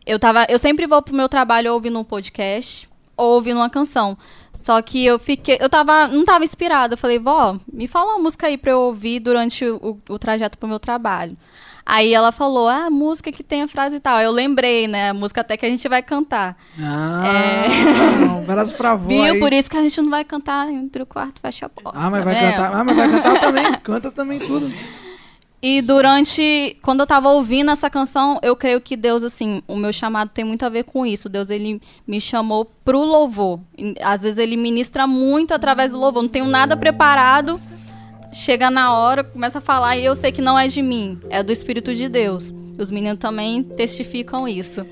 eu, 0.06 0.20
tava, 0.20 0.46
eu 0.48 0.58
sempre 0.58 0.86
vou 0.86 1.02
pro 1.02 1.16
meu 1.16 1.28
trabalho 1.28 1.72
ouvindo 1.72 1.98
um 1.98 2.04
podcast 2.04 2.88
ou 3.16 3.34
ouvindo 3.34 3.58
uma 3.58 3.70
canção. 3.70 4.16
Só 4.52 4.80
que 4.82 5.04
eu 5.04 5.18
fiquei. 5.18 5.58
Eu 5.60 5.68
tava, 5.68 6.08
não 6.08 6.24
tava 6.24 6.44
inspirada. 6.44 6.94
Eu 6.94 6.98
falei, 6.98 7.18
vó, 7.18 7.58
me 7.72 7.86
fala 7.86 8.14
uma 8.14 8.22
música 8.22 8.46
aí 8.46 8.58
pra 8.58 8.72
eu 8.72 8.80
ouvir 8.80 9.20
durante 9.20 9.64
o, 9.64 10.00
o, 10.08 10.14
o 10.14 10.18
trajeto 10.18 10.58
pro 10.58 10.68
meu 10.68 10.78
trabalho. 10.78 11.36
Aí 11.88 12.12
ela 12.12 12.32
falou, 12.32 12.68
ah, 12.68 12.90
música 12.90 13.30
que 13.30 13.44
tem 13.44 13.62
a 13.62 13.68
frase 13.68 13.96
e 13.96 14.00
tal. 14.00 14.18
Eu 14.20 14.32
lembrei, 14.32 14.88
né? 14.88 15.10
A 15.10 15.14
música 15.14 15.42
até 15.42 15.56
que 15.56 15.64
a 15.64 15.68
gente 15.68 15.88
vai 15.88 16.02
cantar. 16.02 16.56
Ah, 16.80 17.22
um 18.34 18.38
abraço 18.38 18.74
pra 18.74 18.90
avó 18.90 19.06
Viu? 19.06 19.22
aí. 19.22 19.38
Por 19.38 19.52
isso 19.52 19.70
que 19.70 19.76
a 19.76 19.82
gente 19.82 20.02
não 20.02 20.10
vai 20.10 20.24
cantar 20.24 20.68
entre 20.68 21.00
o 21.00 21.06
quarto 21.06 21.38
e 21.38 21.40
fecha 21.40 21.66
a 21.66 21.68
porta. 21.68 21.96
Ah, 21.96 22.10
mas 22.10 22.24
vai 22.24 22.34
vendo? 22.34 22.50
cantar. 22.50 22.74
Ah, 22.74 22.82
mas 22.82 22.96
vai 22.96 23.08
cantar 23.08 23.40
também. 23.40 23.72
Canta 23.84 24.10
também 24.10 24.38
tudo. 24.40 24.72
E 25.62 25.80
durante, 25.80 26.76
quando 26.82 27.00
eu 27.00 27.06
tava 27.06 27.30
ouvindo 27.30 27.70
essa 27.70 27.88
canção, 27.88 28.38
eu 28.42 28.54
creio 28.54 28.80
que 28.80 28.96
Deus, 28.96 29.24
assim, 29.24 29.62
o 29.66 29.76
meu 29.76 29.92
chamado 29.92 30.30
tem 30.30 30.44
muito 30.44 30.64
a 30.64 30.68
ver 30.68 30.84
com 30.84 31.04
isso. 31.06 31.28
Deus, 31.28 31.50
ele 31.50 31.80
me 32.06 32.20
chamou 32.20 32.64
pro 32.84 33.02
louvor. 33.02 33.60
Às 34.02 34.22
vezes 34.22 34.38
ele 34.38 34.56
ministra 34.56 35.06
muito 35.06 35.54
através 35.54 35.92
do 35.92 35.98
louvor. 35.98 36.22
Não 36.22 36.28
tenho 36.28 36.46
nada 36.46 36.76
preparado. 36.76 37.56
Chega 38.32 38.70
na 38.70 38.92
hora, 38.92 39.24
começa 39.24 39.58
a 39.58 39.62
falar 39.62 39.96
e 39.96 40.04
eu 40.04 40.14
sei 40.14 40.30
que 40.30 40.42
não 40.42 40.58
é 40.58 40.68
de 40.68 40.82
mim, 40.82 41.18
é 41.30 41.42
do 41.42 41.50
Espírito 41.50 41.94
de 41.94 42.06
Deus. 42.06 42.52
Os 42.78 42.90
meninos 42.90 43.18
também 43.18 43.62
testificam 43.62 44.46
isso. 44.46 44.86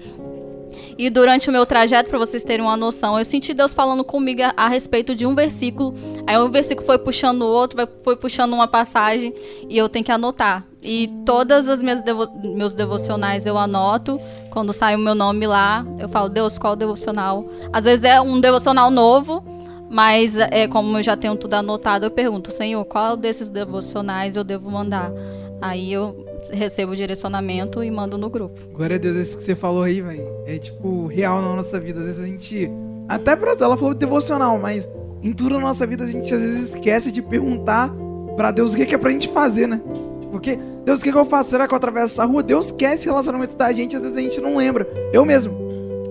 E 0.96 1.10
durante 1.10 1.48
o 1.48 1.52
meu 1.52 1.66
trajeto, 1.66 2.08
para 2.08 2.18
vocês 2.18 2.42
terem 2.44 2.64
uma 2.64 2.76
noção, 2.76 3.18
eu 3.18 3.24
senti 3.24 3.52
Deus 3.52 3.72
falando 3.74 4.04
comigo 4.04 4.42
a, 4.42 4.52
a 4.56 4.68
respeito 4.68 5.14
de 5.14 5.26
um 5.26 5.34
versículo. 5.34 5.94
Aí 6.26 6.38
um 6.38 6.50
versículo 6.50 6.86
foi 6.86 6.98
puxando 6.98 7.42
o 7.42 7.46
outro, 7.46 7.78
foi 8.02 8.16
puxando 8.16 8.52
uma 8.52 8.68
passagem 8.68 9.34
e 9.68 9.76
eu 9.76 9.88
tenho 9.88 10.04
que 10.04 10.12
anotar. 10.12 10.64
E 10.82 11.08
todas 11.24 11.68
as 11.68 11.82
minhas 11.82 12.02
devo- 12.02 12.30
meus 12.42 12.74
devocionais 12.74 13.46
eu 13.46 13.56
anoto. 13.56 14.20
Quando 14.50 14.72
sai 14.72 14.94
o 14.94 14.98
meu 14.98 15.14
nome 15.14 15.46
lá, 15.46 15.84
eu 15.98 16.08
falo, 16.08 16.28
Deus, 16.28 16.58
qual 16.58 16.76
devocional? 16.76 17.44
Às 17.72 17.84
vezes 17.84 18.04
é 18.04 18.20
um 18.20 18.38
devocional 18.38 18.90
novo, 18.90 19.42
mas 19.90 20.36
é 20.36 20.66
como 20.68 20.98
eu 20.98 21.02
já 21.02 21.16
tenho 21.16 21.36
tudo 21.36 21.54
anotado, 21.54 22.06
eu 22.06 22.10
pergunto, 22.10 22.50
Senhor, 22.50 22.84
qual 22.84 23.16
desses 23.16 23.48
devocionais 23.50 24.36
eu 24.36 24.44
devo 24.44 24.70
mandar? 24.70 25.10
Aí 25.60 25.92
eu 25.92 26.24
recebo 26.52 26.92
o 26.92 26.96
direcionamento 26.96 27.82
e 27.82 27.90
mando 27.90 28.18
no 28.18 28.28
grupo. 28.28 28.60
Glória 28.72 28.96
a 28.96 28.98
Deus, 28.98 29.16
isso 29.16 29.38
que 29.38 29.44
você 29.44 29.54
falou 29.54 29.82
aí, 29.82 30.00
velho. 30.00 30.26
É 30.46 30.58
tipo 30.58 31.06
real 31.06 31.40
na 31.40 31.56
nossa 31.56 31.80
vida. 31.80 32.00
Às 32.00 32.06
vezes 32.06 32.24
a 32.24 32.26
gente. 32.26 32.70
Até 33.08 33.34
pra 33.36 33.54
ela 33.58 33.76
falou 33.76 33.94
devocional, 33.94 34.58
mas 34.58 34.88
em 35.22 35.32
tudo 35.32 35.54
na 35.54 35.60
nossa 35.60 35.86
vida 35.86 36.04
a 36.04 36.06
gente 36.06 36.34
às 36.34 36.42
vezes 36.42 36.74
esquece 36.74 37.10
de 37.10 37.22
perguntar 37.22 37.90
pra 38.36 38.50
Deus 38.50 38.74
o 38.74 38.76
que 38.76 38.86
que 38.86 38.94
é 38.94 38.98
pra 38.98 39.10
gente 39.10 39.28
fazer, 39.28 39.66
né? 39.66 39.80
Porque, 40.30 40.58
Deus, 40.84 41.00
o 41.00 41.04
que, 41.04 41.12
que 41.12 41.18
eu 41.18 41.24
faço? 41.24 41.50
Será 41.50 41.68
que 41.68 41.72
eu 41.72 41.76
atravesso 41.76 42.14
essa 42.14 42.24
rua? 42.24 42.42
Deus 42.42 42.72
quer 42.72 42.94
esse 42.94 43.06
relacionamento 43.06 43.56
da 43.56 43.72
gente, 43.72 43.94
às 43.94 44.02
vezes 44.02 44.16
a 44.16 44.20
gente 44.20 44.40
não 44.40 44.56
lembra. 44.56 44.84
Eu 45.12 45.24
mesmo. 45.24 45.56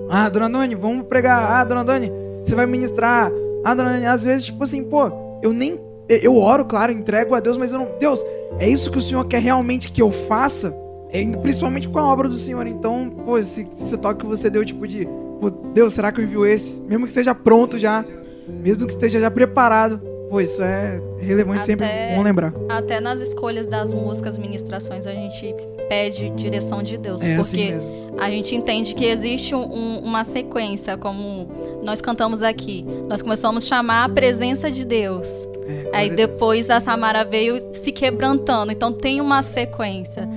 Ah, 0.09 0.29
dona 0.29 0.49
Dani, 0.49 0.75
vamos 0.75 1.05
pregar. 1.07 1.51
Ah, 1.51 1.63
dona 1.63 1.83
Dani, 1.83 2.11
você 2.43 2.55
vai 2.55 2.65
ministrar. 2.65 3.29
Ah, 3.65 3.73
dona 3.73 3.91
Dani, 3.91 4.05
às 4.05 4.23
vezes, 4.23 4.45
tipo 4.45 4.63
assim, 4.63 4.83
pô, 4.83 5.11
eu 5.41 5.51
nem. 5.51 5.77
Eu 6.09 6.37
oro, 6.37 6.65
claro, 6.65 6.91
entrego 6.91 7.33
a 7.33 7.39
Deus, 7.39 7.57
mas 7.57 7.71
eu 7.71 7.79
não. 7.79 7.97
Deus, 7.97 8.23
é 8.59 8.67
isso 8.67 8.91
que 8.91 8.97
o 8.97 9.01
Senhor 9.01 9.25
quer 9.25 9.41
realmente 9.41 9.91
que 9.91 10.01
eu 10.01 10.11
faça? 10.11 10.75
É, 11.09 11.25
principalmente 11.37 11.87
com 11.87 11.99
a 11.99 12.05
obra 12.05 12.27
do 12.27 12.35
Senhor. 12.35 12.65
Então, 12.65 13.09
pô, 13.09 13.37
esse, 13.37 13.67
esse 13.71 13.97
toque 13.97 14.21
que 14.21 14.25
você 14.25 14.49
deu, 14.49 14.65
tipo 14.65 14.87
de. 14.87 15.07
Pô, 15.39 15.49
Deus, 15.49 15.93
será 15.93 16.11
que 16.11 16.19
eu 16.19 16.25
envio 16.25 16.45
esse? 16.45 16.79
Mesmo 16.81 17.05
que 17.05 17.11
esteja 17.11 17.33
pronto 17.35 17.77
já. 17.77 18.03
Mesmo 18.47 18.85
que 18.85 18.91
esteja 18.91 19.19
já 19.19 19.31
preparado. 19.31 20.01
Pô, 20.33 20.41
isso 20.41 20.63
é 20.63 20.99
relevante 21.19 21.63
sempre. 21.63 21.85
Até- 21.85 22.09
Vamos 22.09 22.23
lembrar. 22.25 22.51
Até 22.67 22.99
nas 22.99 23.19
escolhas 23.19 23.67
das 23.67 23.93
músicas, 23.93 24.35
ministrações, 24.39 25.05
a 25.05 25.11
gente 25.11 25.53
pede 25.87 26.31
direção 26.31 26.81
de 26.81 26.97
Deus. 26.97 27.21
É 27.21 27.35
assim 27.35 27.57
porque 27.57 27.71
mesmo. 27.71 27.91
a 28.17 28.29
gente 28.31 28.55
entende 28.55 28.95
que 28.95 29.05
existe 29.05 29.53
um- 29.53 29.71
um- 29.71 29.99
uma 29.99 30.23
sequência, 30.23 30.97
como 30.97 31.47
nós 31.83 32.01
cantamos 32.01 32.41
aqui. 32.41 32.83
Nós 33.07 33.21
começamos 33.21 33.63
a 33.63 33.67
chamar 33.67 34.05
a 34.05 34.09
presença 34.09 34.71
de 34.71 34.83
Deus. 34.83 35.29
É, 35.65 35.89
Aí 35.93 36.09
depois 36.09 36.69
a 36.69 36.79
Samara 36.81 37.23
veio 37.23 37.57
se 37.71 37.91
quebrantando. 37.91 38.71
Então 38.71 38.91
tem 38.91 39.21
uma 39.21 39.41
sequência. 39.41 40.27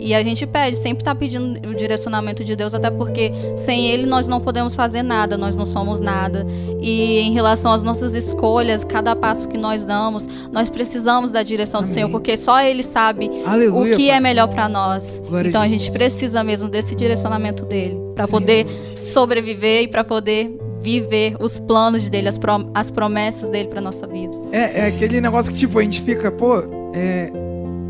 E 0.00 0.12
a 0.12 0.20
gente 0.24 0.44
pede, 0.44 0.74
sempre 0.74 1.04
tá 1.04 1.14
pedindo 1.14 1.68
o 1.68 1.74
direcionamento 1.74 2.42
de 2.42 2.56
Deus, 2.56 2.74
até 2.74 2.90
porque 2.90 3.30
sem 3.56 3.86
Ele 3.86 4.04
nós 4.06 4.26
não 4.26 4.40
podemos 4.40 4.74
fazer 4.74 5.04
nada, 5.04 5.36
nós 5.38 5.56
não 5.56 5.64
somos 5.64 6.00
nada. 6.00 6.44
E 6.80 7.18
em 7.20 7.32
relação 7.32 7.70
às 7.70 7.84
nossas 7.84 8.12
escolhas, 8.12 8.82
cada 8.82 9.14
passo 9.14 9.41
que 9.48 9.58
nós 9.58 9.84
damos, 9.84 10.26
nós 10.52 10.68
precisamos 10.70 11.30
da 11.30 11.42
direção 11.42 11.80
do 11.80 11.84
Amém. 11.84 11.94
Senhor, 11.94 12.10
porque 12.10 12.36
só 12.36 12.60
Ele 12.62 12.82
sabe 12.82 13.30
Aleluia. 13.46 13.94
o 13.94 13.96
que 13.96 14.08
pai. 14.08 14.16
é 14.16 14.20
melhor 14.20 14.48
para 14.48 14.68
nós. 14.68 15.20
Glória 15.28 15.48
então 15.48 15.60
a 15.62 15.68
gente 15.68 15.90
precisa 15.90 16.42
mesmo 16.44 16.68
desse 16.68 16.94
direcionamento 16.94 17.64
dele, 17.64 17.98
para 18.14 18.26
poder 18.28 18.66
sobreviver 18.96 19.82
e 19.82 19.88
para 19.88 20.04
poder 20.04 20.56
viver 20.80 21.36
os 21.40 21.58
planos 21.58 22.08
dele, 22.08 22.28
as, 22.28 22.38
prom- 22.38 22.70
as 22.74 22.90
promessas 22.90 23.50
dele 23.50 23.68
para 23.68 23.80
nossa 23.80 24.06
vida. 24.06 24.36
É, 24.50 24.80
é 24.80 24.86
aquele 24.86 25.20
negócio 25.20 25.52
que, 25.52 25.58
tipo, 25.58 25.78
a 25.78 25.82
gente 25.82 26.00
fica, 26.02 26.30
pô, 26.32 26.58
é. 26.92 27.30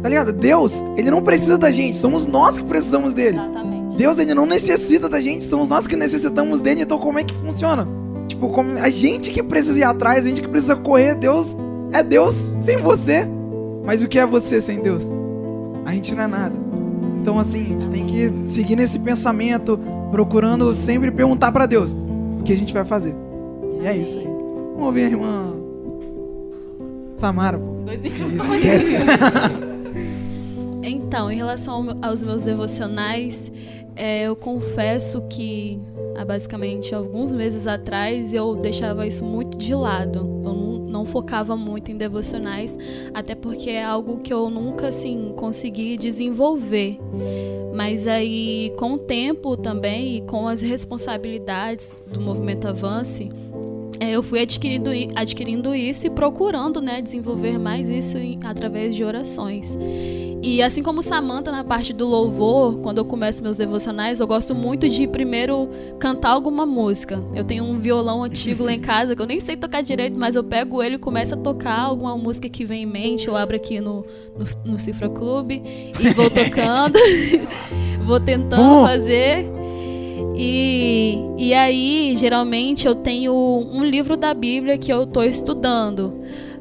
Tá 0.03 0.09
ligado? 0.09 0.33
Deus, 0.33 0.83
ele 0.97 1.11
não 1.13 1.23
precisa 1.23 1.57
da 1.57 1.71
gente, 1.71 1.97
somos 1.97 2.27
nós 2.27 2.59
que 2.59 2.65
precisamos 2.65 3.13
dele. 3.13 3.39
Exatamente. 3.39 3.97
Deus, 3.97 4.19
ele 4.19 4.35
não 4.35 4.45
necessita 4.47 5.09
da 5.09 5.21
gente, 5.21 5.45
somos 5.45 5.69
nós 5.69 5.87
que 5.87 5.95
necessitamos 5.95 6.61
dele, 6.61 6.83
então 6.83 6.99
como 6.99 7.21
é 7.21 7.25
que 7.25 7.33
funciona? 7.33 7.87
Tipo, 8.27 8.49
como 8.49 8.79
a 8.79 8.89
gente 8.89 9.31
que 9.31 9.43
precisa 9.43 9.79
ir 9.79 9.85
atrás, 9.85 10.25
a 10.25 10.29
gente 10.29 10.43
que 10.43 10.49
precisa 10.49 10.77
correr, 10.77 11.15
Deus 11.15 11.57
é 11.93 12.03
Deus 12.03 12.53
sem 12.59 12.79
você. 12.79 13.29
Mas 13.85 14.03
o 14.03 14.09
que 14.09 14.19
é 14.19 14.27
você 14.27 14.61
sem 14.61 14.81
Deus? 14.81 15.11
A 15.85 15.93
gente 15.93 16.15
não 16.15 16.23
é 16.23 16.27
nada. 16.27 16.55
Então, 17.21 17.39
assim, 17.39 17.61
a 17.61 17.69
gente 17.69 17.89
tem 17.89 18.07
que 18.07 18.33
seguir 18.47 18.77
nesse 18.77 18.99
pensamento, 18.99 19.79
procurando 20.11 20.75
sempre 20.75 21.11
perguntar 21.11 21.53
pra 21.53 21.67
Deus 21.67 21.97
o 22.41 22.43
que 22.43 22.53
a 22.53 22.57
gente 22.57 22.73
vai 22.73 22.85
fazer. 22.85 23.15
E 23.81 23.87
é 23.87 23.97
isso 23.97 24.19
aí. 24.19 24.25
Vamos 24.25 24.87
ouvir 24.87 25.05
a 25.05 25.09
irmã 25.09 25.55
Samara, 27.17 27.59
pô. 27.59 27.83
2021. 27.87 28.37
Isso, 28.37 28.55
esquece. 28.55 28.95
Então, 30.85 31.31
em 31.31 31.37
relação 31.37 31.97
aos 32.03 32.23
meus 32.23 32.43
devocionais, 32.43 33.53
é, 33.97 34.23
eu 34.23 34.37
confesso 34.37 35.23
que 35.29 35.79
há 36.17 36.25
basicamente 36.25 36.95
alguns 36.95 37.33
meses 37.33 37.67
atrás 37.67 38.33
eu 38.33 38.55
deixava 38.57 39.07
isso 39.07 39.25
muito 39.25 39.57
de 39.59 39.75
lado. 39.75 40.19
Eu 40.19 40.55
não, 40.55 40.73
não 40.87 41.05
focava 41.05 41.57
muito 41.57 41.91
em 41.91 41.97
devocionais, 41.97 42.79
até 43.13 43.35
porque 43.35 43.71
é 43.71 43.85
algo 43.85 44.19
que 44.19 44.33
eu 44.33 44.49
nunca 44.49 44.89
assim 44.89 45.33
consegui 45.37 45.97
desenvolver. 45.97 46.99
Mas 47.75 48.07
aí, 48.07 48.73
com 48.79 48.95
o 48.95 48.99
tempo 48.99 49.57
também 49.57 50.19
e 50.19 50.21
com 50.23 50.47
as 50.47 50.61
responsabilidades 50.61 51.97
do 52.07 52.21
movimento 52.21 52.69
Avance, 52.69 53.31
eu 54.01 54.23
fui 54.23 54.41
adquirindo, 54.41 54.91
adquirindo 55.15 55.75
isso 55.75 56.07
e 56.07 56.11
procurando 56.11 56.81
né, 56.81 57.01
desenvolver 57.01 57.59
mais 57.59 57.89
isso 57.89 58.19
em- 58.19 58.39
através 58.45 58.95
de 58.95 59.05
orações. 59.05 59.77
E 60.45 60.61
assim 60.61 60.83
como 60.83 61.01
Samantha 61.03 61.53
na 61.53 61.63
parte 61.63 61.93
do 61.93 62.05
louvor, 62.05 62.79
quando 62.79 62.99
eu 62.99 63.05
começo 63.05 63.45
meus 63.45 63.57
devocionais, 63.57 64.19
eu 64.19 64.27
gosto 64.27 64.57
muito 64.57 64.89
de 64.89 65.07
primeiro 65.07 65.69
cantar 66.01 66.31
alguma 66.31 66.67
música. 66.67 67.23
Eu 67.33 67.45
tenho 67.45 67.63
um 67.63 67.79
violão 67.79 68.25
antigo 68.25 68.65
lá 68.65 68.73
em 68.73 68.81
casa 68.81 69.15
que 69.15 69.23
eu 69.23 69.27
nem 69.27 69.39
sei 69.39 69.57
tocar 69.57 69.83
direito, 69.83 70.19
mas 70.19 70.35
eu 70.35 70.43
pego 70.43 70.83
ele 70.83 70.97
e 70.97 70.99
começo 70.99 71.35
a 71.35 71.37
tocar 71.39 71.79
alguma 71.79 72.17
música 72.19 72.49
que 72.49 72.65
vem 72.65 72.83
em 72.83 72.87
mente. 72.87 73.29
Eu 73.29 73.37
abro 73.37 73.55
aqui 73.55 73.81
no, 73.81 74.05
no, 74.37 74.73
no 74.73 74.79
Cifra 74.81 75.09
Clube 75.09 75.63
e 76.01 76.09
vou 76.11 76.29
tocando, 76.29 76.99
vou 78.05 78.19
tentando 78.19 78.63
Bom. 78.63 78.85
fazer. 78.87 79.47
E, 80.37 81.19
e 81.39 81.55
aí, 81.55 82.15
geralmente, 82.17 82.87
eu 82.87 82.95
tenho 82.95 83.33
um 83.33 83.85
livro 83.85 84.17
da 84.17 84.33
Bíblia 84.33 84.79
que 84.79 84.93
eu 84.93 85.05
estou 85.05 85.25
estudando. 85.25 86.21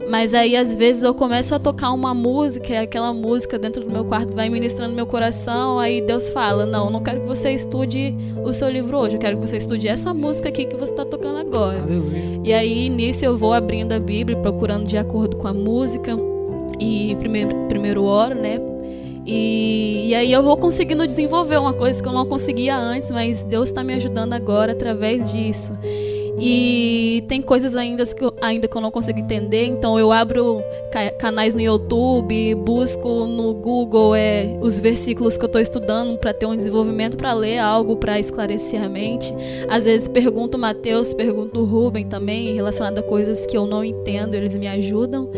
Mas 0.09 0.33
aí, 0.33 0.55
às 0.55 0.75
vezes, 0.75 1.03
eu 1.03 1.13
começo 1.13 1.53
a 1.53 1.59
tocar 1.59 1.91
uma 1.91 2.13
música, 2.13 2.73
e 2.73 2.77
aquela 2.77 3.13
música 3.13 3.57
dentro 3.57 3.83
do 3.83 3.91
meu 3.91 4.03
quarto 4.03 4.33
vai 4.33 4.49
ministrando 4.49 4.95
meu 4.95 5.05
coração. 5.05 5.79
Aí 5.79 6.01
Deus 6.01 6.29
fala: 6.29 6.65
Não, 6.65 6.85
eu 6.85 6.91
não 6.91 7.01
quero 7.01 7.21
que 7.21 7.27
você 7.27 7.51
estude 7.51 8.15
o 8.43 8.51
seu 8.51 8.69
livro 8.69 8.97
hoje, 8.97 9.15
eu 9.15 9.19
quero 9.19 9.37
que 9.37 9.47
você 9.47 9.57
estude 9.57 9.87
essa 9.87 10.13
música 10.13 10.49
aqui 10.49 10.65
que 10.65 10.75
você 10.75 10.91
está 10.91 11.05
tocando 11.05 11.37
agora. 11.37 11.81
Aleluia. 11.81 12.41
E 12.43 12.53
aí, 12.53 12.89
nisso, 12.89 13.23
eu 13.23 13.37
vou 13.37 13.53
abrindo 13.53 13.93
a 13.93 13.99
Bíblia, 13.99 14.37
procurando 14.37 14.85
de 14.85 14.97
acordo 14.97 15.37
com 15.37 15.47
a 15.47 15.53
música. 15.53 16.17
E 16.79 17.15
primeiro, 17.19 17.55
primeiro 17.69 18.03
oro, 18.03 18.33
né? 18.33 18.59
E, 19.25 20.07
e 20.09 20.15
aí 20.15 20.31
eu 20.31 20.41
vou 20.41 20.57
conseguindo 20.57 21.05
desenvolver 21.05 21.57
uma 21.57 21.73
coisa 21.73 22.01
que 22.01 22.07
eu 22.07 22.13
não 22.13 22.25
conseguia 22.25 22.75
antes, 22.75 23.11
mas 23.11 23.43
Deus 23.43 23.69
está 23.69 23.83
me 23.83 23.93
ajudando 23.93 24.33
agora 24.33 24.71
através 24.71 25.31
disso. 25.31 25.77
E 26.39 27.23
tem 27.27 27.41
coisas 27.41 27.75
ainda 27.75 28.03
que, 28.05 28.23
eu, 28.23 28.33
ainda 28.41 28.67
que 28.67 28.75
eu 28.75 28.81
não 28.81 28.89
consigo 28.89 29.19
entender, 29.19 29.65
então 29.65 29.99
eu 29.99 30.11
abro 30.11 30.61
ca- 30.91 31.11
canais 31.11 31.53
no 31.53 31.61
YouTube, 31.61 32.55
busco 32.55 33.25
no 33.25 33.53
Google 33.53 34.15
é, 34.15 34.57
os 34.61 34.79
versículos 34.79 35.37
que 35.37 35.43
eu 35.43 35.47
estou 35.47 35.61
estudando 35.61 36.17
para 36.17 36.33
ter 36.33 36.45
um 36.45 36.55
desenvolvimento, 36.55 37.17
para 37.17 37.33
ler 37.33 37.59
algo, 37.59 37.95
para 37.97 38.19
esclarecer 38.19 38.81
a 38.81 38.89
mente. 38.89 39.33
Às 39.69 39.85
vezes 39.85 40.07
pergunto 40.07 40.57
o 40.57 40.59
Mateus, 40.59 41.13
pergunto 41.13 41.59
o 41.59 41.65
Ruben 41.65 42.07
também, 42.07 42.53
relacionado 42.53 42.97
a 42.97 43.03
coisas 43.03 43.45
que 43.45 43.55
eu 43.55 43.65
não 43.67 43.83
entendo, 43.83 44.33
eles 44.33 44.55
me 44.55 44.67
ajudam. 44.67 45.29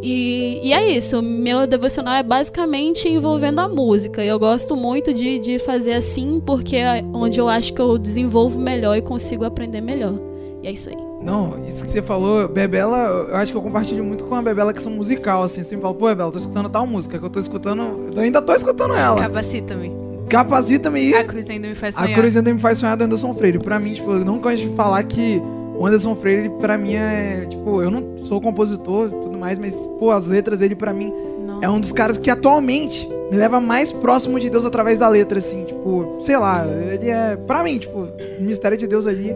E, 0.00 0.60
e 0.62 0.72
é 0.72 0.88
isso, 0.90 1.20
meu 1.20 1.66
devocional 1.66 2.14
é 2.14 2.22
basicamente 2.22 3.08
envolvendo 3.08 3.58
a 3.58 3.68
música. 3.68 4.24
Eu 4.24 4.38
gosto 4.38 4.76
muito 4.76 5.12
de, 5.12 5.38
de 5.40 5.58
fazer 5.58 5.92
assim 5.92 6.40
porque 6.40 6.76
é 6.76 7.04
onde 7.12 7.40
eu 7.40 7.48
acho 7.48 7.74
que 7.74 7.80
eu 7.80 7.98
desenvolvo 7.98 8.58
melhor 8.60 8.96
e 8.96 9.02
consigo 9.02 9.44
aprender 9.44 9.80
melhor. 9.80 10.14
E 10.62 10.66
é 10.68 10.72
isso 10.72 10.88
aí. 10.90 10.96
Não, 11.22 11.58
isso 11.66 11.84
que 11.84 11.90
você 11.90 12.02
falou, 12.02 12.48
Bebela, 12.48 13.26
eu 13.28 13.36
acho 13.36 13.52
que 13.52 13.58
eu 13.58 13.62
compartilho 13.62 14.04
muito 14.04 14.24
com 14.24 14.34
a 14.34 14.42
Bebela 14.42 14.72
questão 14.72 14.92
musical, 14.92 15.42
assim. 15.42 15.62
Sempre 15.62 15.82
falo, 15.82 15.94
pô, 15.94 16.06
Bebela, 16.06 16.30
tô 16.32 16.38
escutando 16.38 16.68
tal 16.68 16.86
música 16.86 17.18
que 17.18 17.24
eu 17.24 17.30
tô 17.30 17.38
escutando. 17.40 18.10
Eu 18.14 18.22
ainda 18.22 18.40
tô 18.42 18.52
escutando 18.54 18.94
ela. 18.94 19.16
Capacita-me. 19.18 19.92
Capacita-me. 20.28 21.14
A 21.14 21.24
cruz 21.24 21.48
ainda 21.48 21.68
me 21.68 21.74
faz 21.74 21.96
A 21.96 22.02
sonhar. 22.02 22.18
cruz 22.18 22.36
ainda 22.36 22.52
me 22.52 22.60
faz 22.60 22.78
sonhar 22.78 22.96
do 22.96 23.04
Anderson 23.04 23.34
Freire. 23.34 23.58
Pra 23.58 23.78
mim, 23.78 23.92
tipo, 23.94 24.10
eu 24.12 24.24
não 24.24 24.38
gosto 24.38 24.62
de 24.68 24.74
falar 24.76 25.02
que 25.04 25.40
o 25.76 25.86
Anderson 25.86 26.14
Freire, 26.14 26.48
pra 26.60 26.76
mim, 26.76 26.94
é. 26.94 27.46
Tipo, 27.48 27.82
eu 27.82 27.90
não 27.90 28.18
sou 28.24 28.40
compositor 28.40 29.06
e 29.08 29.10
tudo 29.10 29.38
mais, 29.38 29.58
mas, 29.58 29.86
pô, 29.98 30.10
as 30.10 30.28
letras 30.28 30.58
dele, 30.60 30.74
pra 30.74 30.92
mim, 30.92 31.12
Não. 31.46 31.62
é 31.62 31.68
um 31.68 31.80
dos 31.80 31.92
caras 31.92 32.18
que 32.18 32.30
atualmente 32.30 33.08
me 33.30 33.36
leva 33.36 33.60
mais 33.60 33.90
próximo 33.92 34.38
de 34.38 34.50
Deus 34.50 34.64
através 34.66 34.98
da 34.98 35.08
letra, 35.08 35.38
assim. 35.38 35.64
Tipo, 35.64 36.18
sei 36.22 36.36
lá, 36.36 36.66
ele 36.66 37.08
é. 37.08 37.36
Pra 37.36 37.62
mim, 37.62 37.78
tipo, 37.78 37.98
o 38.38 38.42
mistério 38.42 38.76
de 38.76 38.86
Deus 38.86 39.06
ali, 39.06 39.34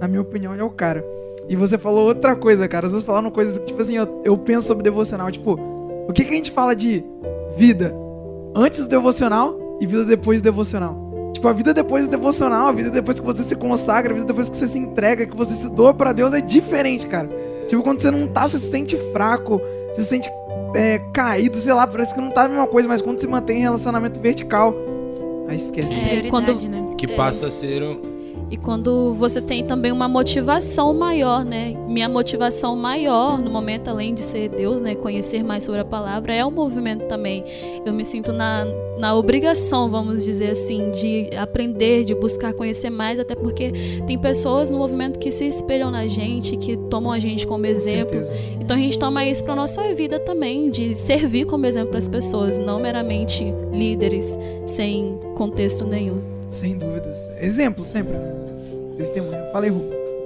na 0.00 0.08
minha 0.08 0.20
opinião, 0.20 0.52
ele 0.52 0.62
é 0.62 0.64
o 0.64 0.70
cara. 0.70 1.04
E 1.48 1.56
você 1.56 1.76
falou 1.76 2.06
outra 2.06 2.36
coisa, 2.36 2.66
cara. 2.68 2.86
Às 2.86 2.92
vezes 2.92 3.04
falaram 3.06 3.30
coisas 3.30 3.58
que, 3.58 3.66
tipo 3.66 3.80
assim, 3.80 3.96
eu, 3.96 4.22
eu 4.24 4.38
penso 4.38 4.66
sobre 4.68 4.82
devocional. 4.84 5.30
Tipo, 5.30 5.58
o 6.08 6.12
que, 6.12 6.24
que 6.24 6.32
a 6.32 6.36
gente 6.36 6.50
fala 6.52 6.74
de 6.74 7.04
vida 7.56 7.94
antes 8.54 8.82
do 8.82 8.88
devocional 8.88 9.58
e 9.80 9.86
vida 9.86 10.04
depois 10.04 10.40
do 10.40 10.44
devocional? 10.44 11.10
Tipo, 11.32 11.48
a 11.48 11.52
vida 11.52 11.72
depois 11.74 12.06
do 12.06 12.10
devocional, 12.10 12.68
a 12.68 12.72
vida 12.72 12.90
depois 12.90 13.18
que 13.18 13.26
você 13.26 13.42
se 13.42 13.56
consagra, 13.56 14.12
a 14.12 14.14
vida 14.14 14.26
depois 14.26 14.48
que 14.48 14.56
você 14.56 14.66
se 14.68 14.78
entrega, 14.78 15.26
que 15.26 15.36
você 15.36 15.54
se 15.54 15.68
doa 15.70 15.92
pra 15.94 16.12
Deus 16.12 16.32
é 16.34 16.40
diferente, 16.40 17.06
cara. 17.06 17.28
Tipo, 17.66 17.82
quando 17.82 18.00
você 18.00 18.10
não 18.10 18.26
tá, 18.26 18.46
você 18.46 18.58
se 18.58 18.70
sente 18.70 18.96
fraco, 19.12 19.60
se 19.92 20.04
sente 20.04 20.28
é, 20.74 20.98
caído, 21.12 21.56
sei 21.56 21.72
lá, 21.72 21.86
parece 21.86 22.14
que 22.14 22.20
não 22.20 22.30
tá 22.30 22.44
a 22.44 22.48
mesma 22.48 22.66
coisa, 22.66 22.88
mas 22.88 23.00
quando 23.02 23.18
se 23.20 23.26
mantém 23.26 23.58
em 23.58 23.62
relacionamento 23.62 24.20
vertical, 24.20 24.74
aí 25.48 25.56
esquece. 25.56 25.94
É, 25.94 25.98
Prioridade, 26.20 26.30
quando- 26.30 26.68
né? 26.68 26.94
Que 26.96 27.08
passa 27.08 27.46
a 27.46 27.50
ser 27.50 27.82
um. 27.82 28.00
E 28.50 28.56
quando 28.56 29.14
você 29.14 29.40
tem 29.40 29.64
também 29.64 29.92
uma 29.92 30.08
motivação 30.08 30.92
maior, 30.92 31.44
né? 31.44 31.76
Minha 31.86 32.08
motivação 32.08 32.74
maior 32.74 33.38
no 33.38 33.48
momento, 33.48 33.88
além 33.88 34.12
de 34.12 34.22
ser 34.22 34.48
Deus, 34.48 34.80
né? 34.82 34.96
Conhecer 34.96 35.44
mais 35.44 35.62
sobre 35.62 35.80
a 35.80 35.84
palavra, 35.84 36.34
é 36.34 36.44
o 36.44 36.50
movimento 36.50 37.06
também. 37.06 37.44
Eu 37.86 37.92
me 37.92 38.04
sinto 38.04 38.32
na, 38.32 38.66
na 38.98 39.14
obrigação, 39.14 39.88
vamos 39.88 40.24
dizer 40.24 40.50
assim, 40.50 40.90
de 40.90 41.30
aprender, 41.36 42.04
de 42.04 42.12
buscar 42.12 42.52
conhecer 42.52 42.90
mais, 42.90 43.20
até 43.20 43.36
porque 43.36 43.70
tem 44.04 44.18
pessoas 44.18 44.68
no 44.68 44.78
movimento 44.78 45.20
que 45.20 45.30
se 45.30 45.46
espelham 45.46 45.90
na 45.90 46.08
gente, 46.08 46.56
que 46.56 46.76
tomam 46.76 47.12
a 47.12 47.20
gente 47.20 47.46
como 47.46 47.64
Com 47.64 47.70
exemplo. 47.70 48.18
certeza. 48.18 48.32
Então 48.60 48.76
a 48.76 48.80
gente 48.80 48.98
toma 48.98 49.24
isso 49.24 49.44
para 49.44 49.54
nossa 49.54 49.82
vida 49.94 50.18
também, 50.18 50.70
de 50.70 50.96
servir 50.96 51.44
como 51.44 51.66
exemplo 51.66 51.90
para 51.90 51.98
as 51.98 52.08
pessoas, 52.08 52.58
não 52.58 52.80
meramente 52.80 53.54
líderes 53.72 54.36
sem 54.66 55.18
contexto 55.36 55.84
nenhum. 55.84 56.39
Sem 56.50 56.76
dúvidas. 56.76 57.30
Exemplo 57.40 57.84
sempre, 57.84 58.12
né? 58.12 58.34
Testemunho. 58.96 59.50
Falei, 59.52 59.70
Ru. 59.70 59.82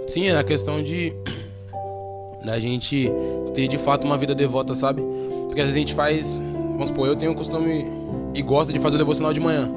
Sim, 0.07 0.29
é 0.29 0.37
a 0.37 0.45
questão 0.45 0.83
de. 0.83 1.12
da 2.45 2.61
gente 2.61 3.11
ter 3.55 3.68
de 3.68 3.79
fato 3.79 4.05
uma 4.05 4.18
vida 4.18 4.35
devota, 4.35 4.75
sabe? 4.75 5.03
Porque 5.47 5.61
às 5.61 5.66
vezes 5.66 5.77
a 5.77 5.79
gente 5.79 5.95
faz. 5.95 6.37
Vamos 6.72 6.89
supor, 6.89 7.07
eu 7.07 7.16
tenho 7.16 7.33
o 7.33 7.35
costume 7.35 7.87
e 8.35 8.43
gosto 8.43 8.72
de 8.72 8.79
fazer 8.79 8.97
o 8.97 8.99
devocional 8.99 9.33
de 9.33 9.41
manhã. 9.41 9.70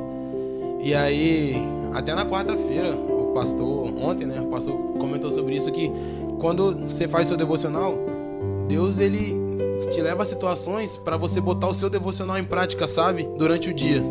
E 0.81 0.93
aí, 0.93 1.55
até 1.93 2.15
na 2.15 2.25
quarta-feira, 2.25 2.93
o 2.95 3.31
pastor, 3.33 3.93
ontem, 3.97 4.25
né? 4.25 4.41
O 4.41 4.45
pastor 4.45 4.75
comentou 4.97 5.31
sobre 5.31 5.55
isso 5.55 5.71
que 5.71 5.91
quando 6.39 6.87
você 6.87 7.07
faz 7.07 7.27
seu 7.27 7.37
devocional, 7.37 7.97
Deus 8.67 8.99
ele 8.99 9.35
te 9.89 10.01
leva 10.01 10.23
a 10.23 10.25
situações 10.25 10.97
para 10.97 11.17
você 11.17 11.39
botar 11.39 11.67
o 11.67 11.73
seu 11.73 11.89
devocional 11.89 12.37
em 12.37 12.43
prática, 12.43 12.87
sabe? 12.87 13.27
Durante 13.37 13.69
o 13.69 13.73
dia. 13.73 14.03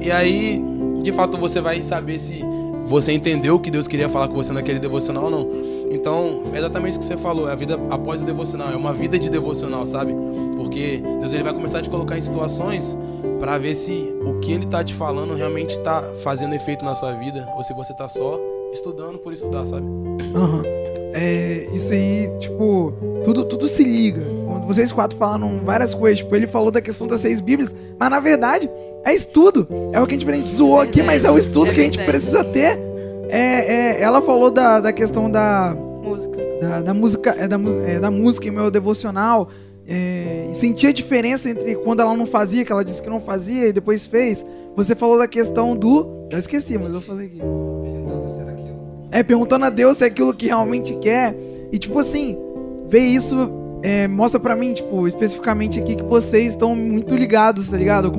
E 0.00 0.10
aí, 0.10 0.62
de 1.06 1.12
fato, 1.12 1.38
você 1.38 1.60
vai 1.60 1.80
saber 1.82 2.18
se 2.18 2.44
você 2.84 3.12
entendeu 3.12 3.54
o 3.54 3.60
que 3.60 3.70
Deus 3.70 3.86
queria 3.86 4.08
falar 4.08 4.26
com 4.26 4.34
você 4.34 4.52
naquele 4.52 4.80
devocional 4.80 5.26
ou 5.26 5.30
não. 5.30 5.48
Então, 5.88 6.42
é 6.52 6.58
exatamente 6.58 6.96
o 6.96 6.98
que 6.98 7.04
você 7.04 7.16
falou, 7.16 7.48
é 7.48 7.52
a 7.52 7.54
vida 7.54 7.78
após 7.90 8.20
o 8.22 8.24
devocional, 8.24 8.72
é 8.72 8.76
uma 8.76 8.92
vida 8.92 9.16
de 9.16 9.30
devocional, 9.30 9.86
sabe? 9.86 10.12
Porque 10.56 11.00
Deus 11.20 11.32
ele 11.32 11.44
vai 11.44 11.52
começar 11.52 11.78
a 11.78 11.82
te 11.82 11.88
colocar 11.88 12.18
em 12.18 12.20
situações 12.20 12.98
para 13.38 13.56
ver 13.56 13.76
se 13.76 14.16
o 14.24 14.40
que 14.40 14.50
ele 14.50 14.66
tá 14.66 14.82
te 14.82 14.94
falando 14.94 15.34
realmente 15.34 15.78
tá 15.78 16.02
fazendo 16.24 16.56
efeito 16.56 16.84
na 16.84 16.96
sua 16.96 17.12
vida 17.12 17.48
ou 17.56 17.62
se 17.62 17.72
você 17.72 17.94
tá 17.94 18.08
só 18.08 18.40
estudando 18.72 19.16
por 19.18 19.32
estudar, 19.32 19.64
sabe? 19.64 19.86
Aham. 20.34 20.62
É, 21.14 21.68
isso 21.72 21.92
aí, 21.92 22.28
tipo, 22.40 22.92
tudo, 23.22 23.44
tudo 23.44 23.68
se 23.68 23.84
liga. 23.84 24.22
Vocês 24.66 24.90
quatro 24.90 25.16
falaram 25.16 25.60
várias 25.64 25.94
coisas, 25.94 26.18
tipo, 26.18 26.34
ele 26.34 26.48
falou 26.48 26.72
da 26.72 26.80
questão 26.80 27.06
das 27.06 27.20
seis 27.20 27.40
Bíblias, 27.40 27.74
mas 27.96 28.10
na 28.10 28.18
verdade 28.18 28.68
é 29.06 29.14
estudo. 29.14 29.66
É 29.92 30.00
o 30.00 30.06
que 30.06 30.14
a 30.14 30.18
gente, 30.18 30.28
a 30.28 30.34
gente 30.34 30.48
zoou 30.48 30.80
aqui, 30.80 31.02
mas 31.02 31.24
é 31.24 31.30
o 31.30 31.38
estudo 31.38 31.70
É 31.70 31.74
que 31.74 31.80
a 31.80 31.84
gente 31.84 31.96
verdade. 31.96 32.18
precisa 32.18 32.44
ter. 32.44 32.78
É, 33.28 33.38
é, 33.38 34.02
ela 34.02 34.20
falou 34.20 34.50
da, 34.50 34.80
da 34.80 34.92
questão 34.92 35.30
da, 35.30 35.76
Música. 36.02 36.36
da, 36.60 36.80
da 36.82 36.94
música, 36.94 37.30
é, 37.38 37.48
da, 37.48 37.56
é, 37.86 38.00
da 38.00 38.10
música 38.10 38.48
em 38.48 38.50
meu 38.50 38.70
devocional. 38.70 39.48
É, 39.88 40.48
e 40.50 40.54
sentir 40.54 40.88
a 40.88 40.92
diferença 40.92 41.48
entre 41.48 41.76
quando 41.76 42.00
ela 42.00 42.16
não 42.16 42.26
fazia, 42.26 42.64
que 42.64 42.72
ela 42.72 42.84
disse 42.84 43.00
que 43.00 43.08
não 43.08 43.20
fazia 43.20 43.68
e 43.68 43.72
depois 43.72 44.04
fez. 44.04 44.44
Você 44.74 44.96
falou 44.96 45.16
da 45.16 45.28
questão 45.28 45.76
do. 45.76 46.26
Já 46.30 46.38
esqueci, 46.38 46.76
mas 46.76 46.92
eu 46.92 47.00
falei 47.00 47.28
aqui. 47.28 47.40
É, 49.12 49.22
perguntando 49.22 49.64
a 49.64 49.70
Deus 49.70 49.98
se 49.98 50.04
é 50.04 50.08
aquilo 50.08 50.34
que 50.34 50.46
realmente 50.46 50.94
quer. 50.96 51.34
E 51.70 51.78
tipo 51.78 51.98
assim, 51.98 52.36
ver 52.88 53.04
isso 53.04 53.50
é, 53.86 54.08
mostra 54.08 54.40
pra 54.40 54.56
mim, 54.56 54.72
tipo, 54.72 55.06
especificamente 55.06 55.78
aqui, 55.78 55.94
que 55.94 56.02
vocês 56.02 56.54
estão 56.54 56.74
muito 56.74 57.14
ligados, 57.14 57.68
tá 57.68 57.76
ligado? 57.76 58.10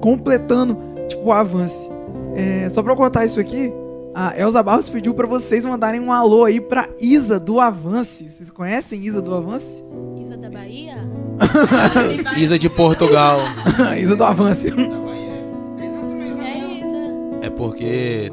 Completando, 0.00 0.76
tipo, 1.08 1.26
o 1.26 1.32
avance. 1.32 1.88
É, 2.34 2.68
só 2.68 2.82
pra 2.82 2.92
eu 2.92 2.96
cortar 2.96 3.24
isso 3.24 3.38
aqui, 3.38 3.72
a 4.12 4.36
Elza 4.36 4.60
Barros 4.64 4.90
pediu 4.90 5.14
pra 5.14 5.28
vocês 5.28 5.64
mandarem 5.64 6.00
um 6.00 6.12
alô 6.12 6.44
aí 6.44 6.60
pra 6.60 6.88
Isa 7.00 7.38
do 7.38 7.60
Avance. 7.60 8.28
Vocês 8.28 8.50
conhecem 8.50 9.00
Isa 9.04 9.22
do 9.22 9.32
Avance? 9.32 9.84
Isa 10.20 10.36
da 10.36 10.50
Bahia? 10.50 10.96
Isa 12.36 12.58
de 12.58 12.68
Portugal. 12.68 13.38
Isa 14.02 14.16
do 14.16 14.24
avanço. 14.24 14.66
É 14.66 14.72
Isa. 16.84 16.98
É 17.42 17.50
porque. 17.50 18.32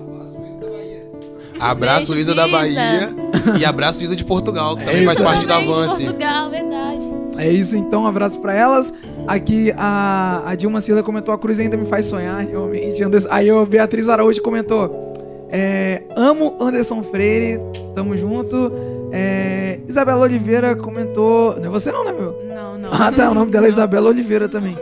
Abraço 1.71 2.13
Beijo, 2.13 2.21
Isa 2.21 2.35
da. 2.35 2.47
Bahia 2.47 3.09
e 3.57 3.65
abraço 3.65 4.03
Isa 4.03 4.15
de 4.15 4.23
Portugal, 4.25 4.75
que 4.75 4.83
também 4.85 5.03
isso 5.03 5.15
faz 5.15 5.19
parte 5.21 5.45
de 5.45 5.51
Avance. 5.51 6.03
Portugal, 6.03 6.49
verdade. 6.49 7.11
É 7.37 7.49
isso, 7.49 7.75
então, 7.75 8.03
um 8.03 8.07
abraço 8.07 8.39
pra 8.39 8.53
elas. 8.53 8.93
Aqui 9.27 9.73
a, 9.77 10.43
a 10.45 10.55
Dilma 10.55 10.81
Sila 10.81 11.01
comentou: 11.01 11.33
a 11.33 11.37
cruz 11.37 11.59
ainda 11.59 11.75
me 11.77 11.85
faz 11.85 12.05
sonhar, 12.05 12.45
realmente. 12.45 13.03
Anderson- 13.03 13.29
Aí 13.31 13.49
a 13.49 13.65
Beatriz 13.65 14.07
Araújo 14.09 14.41
comentou: 14.41 15.13
é, 15.49 16.03
amo 16.15 16.55
Anderson 16.59 17.01
Freire, 17.03 17.59
tamo 17.95 18.15
junto. 18.17 18.71
É, 19.11 19.79
Isabela 19.87 20.21
Oliveira 20.21 20.75
comentou: 20.75 21.55
não 21.57 21.65
é 21.65 21.69
você 21.69 21.91
não, 21.91 22.03
né, 22.05 22.11
meu? 22.11 22.39
Não, 22.47 22.77
não. 22.77 22.89
Ah, 22.91 23.11
tá, 23.11 23.29
o 23.31 23.33
nome 23.33 23.51
dela 23.51 23.65
é 23.65 23.69
Isabela 23.69 24.09
Oliveira 24.09 24.47
também. 24.49 24.77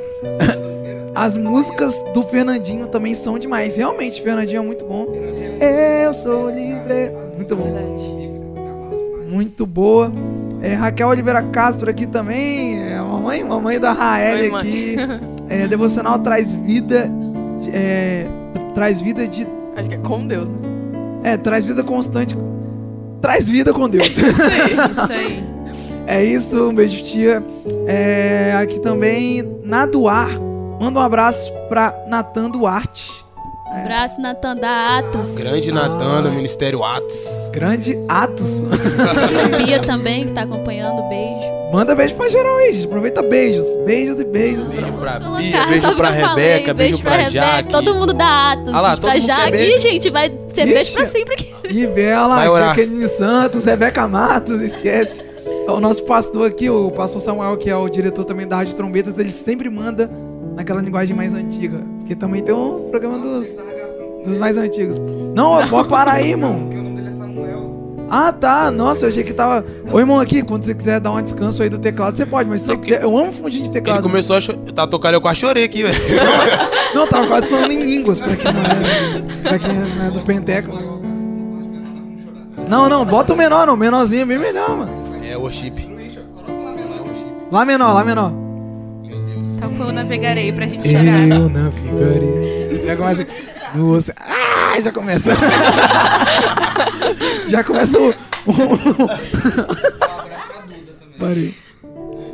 As 1.14 1.36
músicas 1.36 2.04
do 2.14 2.24
Fernandinho 2.24 2.88
também 2.88 3.14
são 3.14 3.38
demais. 3.38 3.76
Realmente, 3.76 4.22
Fernandinho 4.22 4.60
é 4.60 4.66
muito 4.66 4.86
bom. 4.86 5.08
Eu 6.04 6.14
sou 6.14 6.50
livre. 6.50 7.12
Muito 7.36 7.56
bom. 7.56 7.74
Muito 9.30 9.66
boa. 9.66 10.12
É, 10.62 10.74
Raquel 10.74 11.10
Oliveira 11.10 11.42
Castro 11.44 11.90
aqui 11.90 12.06
também. 12.06 12.82
É, 12.82 13.00
mamãe, 13.00 13.44
mamãe 13.44 13.80
da 13.80 13.92
Rael 13.92 14.56
aqui. 14.56 14.96
É, 15.50 15.68
devocional 15.68 16.18
traz 16.20 16.54
vida. 16.54 17.12
é, 17.74 18.26
traz 18.74 19.02
vida 19.02 19.28
de. 19.28 19.46
Acho 19.76 19.90
que 19.90 19.96
é 19.96 19.98
com 19.98 20.26
Deus, 20.26 20.48
né? 20.50 20.58
É, 21.24 21.38
traz 21.38 21.66
vida 21.66 21.84
constante. 21.84 22.38
Traz 23.20 23.50
vida 23.50 23.74
com 23.74 23.90
Deus. 23.90 24.18
Isso 24.18 24.42
aí, 24.44 24.92
isso 24.92 25.12
aí. 25.12 25.44
É 26.08 26.24
isso, 26.24 26.70
um 26.70 26.74
beijo, 26.74 27.04
tia. 27.04 27.44
É, 27.86 28.54
aqui 28.58 28.80
também, 28.80 29.44
na. 29.64 29.88
Manda 30.82 31.00
um 31.00 31.04
abraço 31.04 31.54
pra 31.70 31.94
Natan 32.08 32.50
Duarte. 32.50 33.12
Abraço, 33.72 34.20
Natan 34.20 34.56
da 34.56 34.98
Atos. 34.98 35.36
Grande 35.36 35.72
Natan 35.72 36.24
do 36.24 36.32
Ministério 36.32 36.84
Atos. 36.84 37.24
Grande 37.52 37.96
Atos. 38.10 38.64
E 38.64 39.64
Bia 39.64 39.84
também, 39.84 40.26
que 40.26 40.32
tá 40.32 40.42
acompanhando. 40.42 41.08
Beijo. 41.08 41.46
Manda 41.72 41.94
beijo 41.94 42.16
pra 42.16 42.28
geral 42.30 42.58
aí, 42.58 42.74
gente. 42.74 42.88
Aproveita 42.88 43.22
beijos. 43.22 43.68
Beijos 43.86 44.20
e 44.20 44.24
beijos. 44.24 44.72
Beijo 44.72 44.92
pra 44.94 45.20
Vou 45.20 45.38
Bia, 45.38 45.52
colocar, 45.52 45.70
beijo 45.70 45.96
pra 45.96 46.10
eu 46.18 46.26
falei, 46.26 46.46
Rebeca, 46.46 46.74
beijo 46.74 47.02
pra 47.04 47.12
Rebeca, 47.12 47.30
Jaque. 47.30 47.70
Todo 47.70 47.94
mundo 47.94 48.14
da 48.14 48.52
Atos. 48.54 48.74
Ah 48.74 48.82
lá, 48.82 48.90
pra 48.90 48.98
todo 48.98 49.12
mundo 49.12 49.22
quer 49.22 49.36
Jaque, 49.36 49.52
beijo. 49.52 49.80
gente, 49.82 50.10
vai 50.10 50.32
ser 50.48 50.66
beijo 50.66 50.82
Ixi. 50.82 50.94
pra 50.96 51.06
sempre 51.06 51.34
aqui. 51.36 51.54
E 51.70 51.86
Bela. 51.86 52.44
Jaqueline 52.60 53.08
Santos, 53.08 53.66
Rebeca 53.68 54.08
Matos, 54.08 54.60
esquece. 54.62 55.24
É 55.68 55.72
O 55.72 55.80
nosso 55.80 56.04
pastor 56.06 56.48
aqui, 56.48 56.72
o 56.72 56.90
pastor 56.90 57.22
Samuel, 57.22 57.56
que 57.56 57.70
é 57.70 57.76
o 57.76 57.88
diretor 57.88 58.26
também 58.26 58.48
da 58.48 58.56
Rádio 58.56 58.74
Trombetas, 58.76 59.20
ele 59.20 59.30
sempre 59.30 59.70
manda 59.70 60.10
naquela 60.56 60.82
linguagem 60.82 61.16
mais 61.16 61.34
antiga. 61.34 61.82
Porque 62.00 62.16
também 62.16 62.42
tem 62.42 62.54
um 62.54 62.90
programa 62.90 63.18
dos, 63.20 63.56
dos 64.26 64.38
mais 64.38 64.58
antigos. 64.58 65.00
Não, 65.36 65.68
pode 65.68 65.88
parar 65.88 66.14
aí, 66.14 66.32
irmão. 66.32 66.62
Porque 66.64 66.78
o 66.78 66.84
nome 66.84 66.96
dele 66.96 67.10
é 67.10 67.12
Samuel. 67.12 67.72
Ah, 68.10 68.32
tá. 68.34 68.70
Nossa, 68.72 69.06
eu 69.06 69.10
achei 69.10 69.24
que 69.24 69.34
tava. 69.34 69.66
Ô, 69.92 70.00
irmão, 70.00 70.20
aqui, 70.20 70.44
quando 70.44 70.64
você 70.64 70.74
quiser 70.76 71.00
dar 71.00 71.12
um 71.12 71.22
descanso 71.22 71.64
aí 71.64 71.70
do 71.70 71.80
teclado, 71.80 72.16
você 72.18 72.26
pode, 72.26 72.50
mas 72.50 72.62
se 72.62 72.68
você 72.68 72.78
quiser. 72.78 73.04
Eu 73.04 73.18
amo 73.18 73.32
fundinho 73.32 73.64
de 73.64 73.70
Ele 73.70 73.74
teclado. 73.82 74.04
começou 74.04 74.36
a 74.36 74.42
chorar. 74.42 74.60
Tá 74.74 74.86
tocando, 74.86 75.14
eu 75.14 75.22
quase 75.22 75.40
chorei 75.40 75.64
aqui, 75.64 75.84
velho. 75.84 75.96
Não, 76.94 77.08
tava 77.08 77.26
quase 77.28 77.48
falando 77.48 77.72
em 77.72 77.84
línguas, 77.84 78.20
pra 78.20 78.36
quem 78.36 78.52
não 78.52 78.60
é, 78.62 79.42
pra 79.44 79.58
quem 79.60 79.74
não 79.74 80.06
é 80.08 80.12
do 80.12 80.20
Penteco. 80.22 80.72
Não, 82.68 82.90
não, 82.90 83.06
bota 83.06 83.32
o 83.34 83.38
menor, 83.38 83.66
não. 83.66 83.78
Menorzinho 83.78 84.24
é 84.24 84.26
bem 84.26 84.38
melhor, 84.38 84.78
mano. 84.78 84.92
É 85.24 85.38
worship. 85.38 85.72
Lá 87.50 87.64
menor, 87.66 87.94
lá 87.94 88.04
menor. 88.04 88.32
Toca 89.62 89.86
o 89.86 89.92
navegarei 89.92 90.52
pra 90.52 90.66
gente 90.68 90.88
chorar. 90.88 91.28
Eu 91.30 91.50
navegarei. 91.50 92.84
Já 92.86 92.96
começa. 92.98 93.28
No 93.76 93.94
oce- 93.96 94.14
Ah, 94.18 94.80
já 94.82 94.92
começa. 94.92 95.32
já 97.48 97.64
começa 97.64 97.98
o. 98.00 98.14
Parei. 101.20 101.54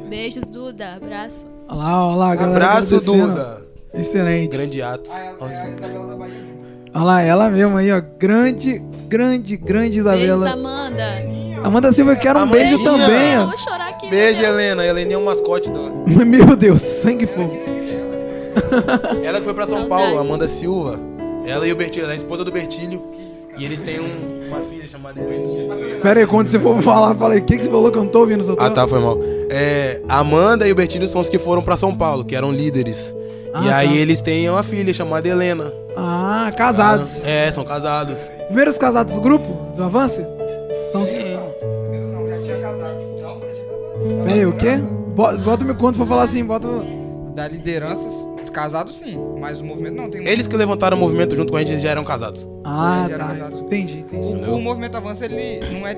Beijos, 0.10 0.50
Duda. 0.50 0.96
Abraço. 0.96 1.46
Olha 1.70 1.78
lá, 1.78 2.08
olha 2.08 2.16
lá, 2.18 2.36
galera. 2.36 2.66
Abraço. 2.66 3.00
Duda. 3.06 3.62
Excelente. 3.94 4.52
Grande 4.52 4.82
Atos. 4.82 5.12
Olha 6.98 7.04
lá, 7.06 7.22
ela 7.22 7.50
mesma 7.50 7.80
aí, 7.80 7.92
ó. 7.92 8.02
Grande, 8.20 8.82
grande, 9.08 9.56
grande 9.58 10.02
Beijos, 10.02 10.06
Isabela. 10.06 10.50
Amanda. 10.52 11.04
Amanda 11.64 11.92
Silva 11.92 12.16
quer 12.16 12.36
um 12.36 12.40
Amandinha. 12.40 12.70
beijo 12.78 12.84
também, 12.84 13.34
Eu 13.34 13.42
ó. 13.42 13.46
vou 13.48 13.58
chorar 13.58 13.90
aqui. 13.90 14.10
Beijo, 14.10 14.42
meu 14.42 14.50
Deus. 14.52 14.62
Helena. 14.62 14.86
Helena 14.86 15.14
é 15.14 15.18
o 15.18 15.26
mascote 15.26 15.70
da. 15.72 15.80
Meu 16.26 16.56
Deus, 16.56 16.82
sangue 16.82 17.26
fogo. 17.26 17.54
Ela 19.24 19.40
que 19.40 19.46
foi 19.46 19.54
pra 19.54 19.66
São 19.66 19.80
Saudade. 19.80 19.90
Paulo, 20.04 20.18
Amanda 20.20 20.48
Silva. 20.48 21.00
Ela 21.46 21.68
e 21.68 21.72
o 21.72 21.76
Bertílio, 21.76 22.06
ela 22.06 22.14
é 22.14 22.16
a 22.16 22.18
esposa 22.18 22.44
do 22.44 22.52
Bertílio. 22.52 23.02
E 23.58 23.66
eles 23.66 23.82
têm 23.82 24.00
um- 24.00 24.48
uma 24.50 24.60
filha 24.62 24.88
chamada 24.88 25.20
Helena. 25.20 25.76
Pera 26.02 26.20
aí, 26.20 26.28
quando 26.28 26.48
você 26.48 26.60
for 26.60 26.80
falar, 26.82 27.16
fala 27.16 27.34
aí. 27.34 27.40
O 27.40 27.44
que, 27.44 27.58
que 27.58 27.64
você 27.64 27.70
falou 27.72 27.92
que 27.92 27.98
eu 27.98 28.04
não 28.04 28.10
tô 28.12 28.20
ouvindo? 28.20 28.46
Tô... 28.46 28.62
Ah, 28.64 28.70
tá, 28.70 28.88
foi 28.88 29.00
mal. 29.00 29.18
É, 29.50 30.02
Amanda 30.08 30.68
e 30.68 30.72
o 30.72 30.76
Bertílio 30.76 31.08
são 31.08 31.22
os 31.22 31.30
que 31.30 31.40
foram 31.40 31.62
pra 31.62 31.76
São 31.78 31.96
Paulo, 31.96 32.24
que 32.24 32.36
eram 32.36 32.52
líderes. 32.52 33.16
E 33.64 33.70
Ah, 33.70 33.78
aí 33.78 33.90
tá. 33.90 33.96
eles 33.96 34.22
têm 34.22 34.50
uma 34.50 34.64
filha 34.64 34.94
chamada 34.94 35.28
Helena. 35.28 35.72
Ah, 35.96 36.52
casados. 36.58 37.26
É, 37.26 37.52
são 37.52 37.64
casados. 37.66 38.20
Primeiros 38.48 38.78
casados 38.78 39.16
do 39.16 39.22
grupo? 39.22 39.74
Do 39.76 39.84
Avance? 39.84 40.26
São 40.92 41.02
os... 41.04 41.10
Pera 44.26 44.34
aí, 44.34 44.46
o 44.46 44.54
quê? 44.54 44.78
Bo- 45.16 45.38
Bota 45.40 45.66
me 45.66 45.74
quando 45.74 45.96
for 45.96 46.08
falar 46.08 46.24
assim, 46.24 46.44
bota... 46.46 46.68
o- 46.68 47.32
Da 47.36 47.48
liderança, 47.48 48.30
casado 48.52 48.92
sim, 48.92 49.18
mas 49.40 49.62
o 49.62 49.66
movimento 49.66 49.96
não 49.96 50.06
tem. 50.06 50.28
Eles 50.28 50.48
que 50.48 50.56
levantaram 50.58 50.98
o 50.98 51.00
movimento 51.00 51.36
junto 51.36 51.52
com 51.52 51.58
a 51.58 51.60
gente 51.60 51.74
eles 51.74 51.84
já 51.84 51.90
eram 51.92 52.04
casados. 52.04 52.48
Ah, 52.64 53.00
Eles 53.02 53.12
eram 53.12 53.26
tá. 53.28 53.32
casados. 53.34 53.60
Entendi, 53.60 54.00
entendi. 54.00 54.28
O, 54.50 54.56
o 54.56 54.62
movimento 54.62 54.96
avança 54.98 55.26
ele 55.26 55.60
não 55.72 55.86
é 55.88 55.96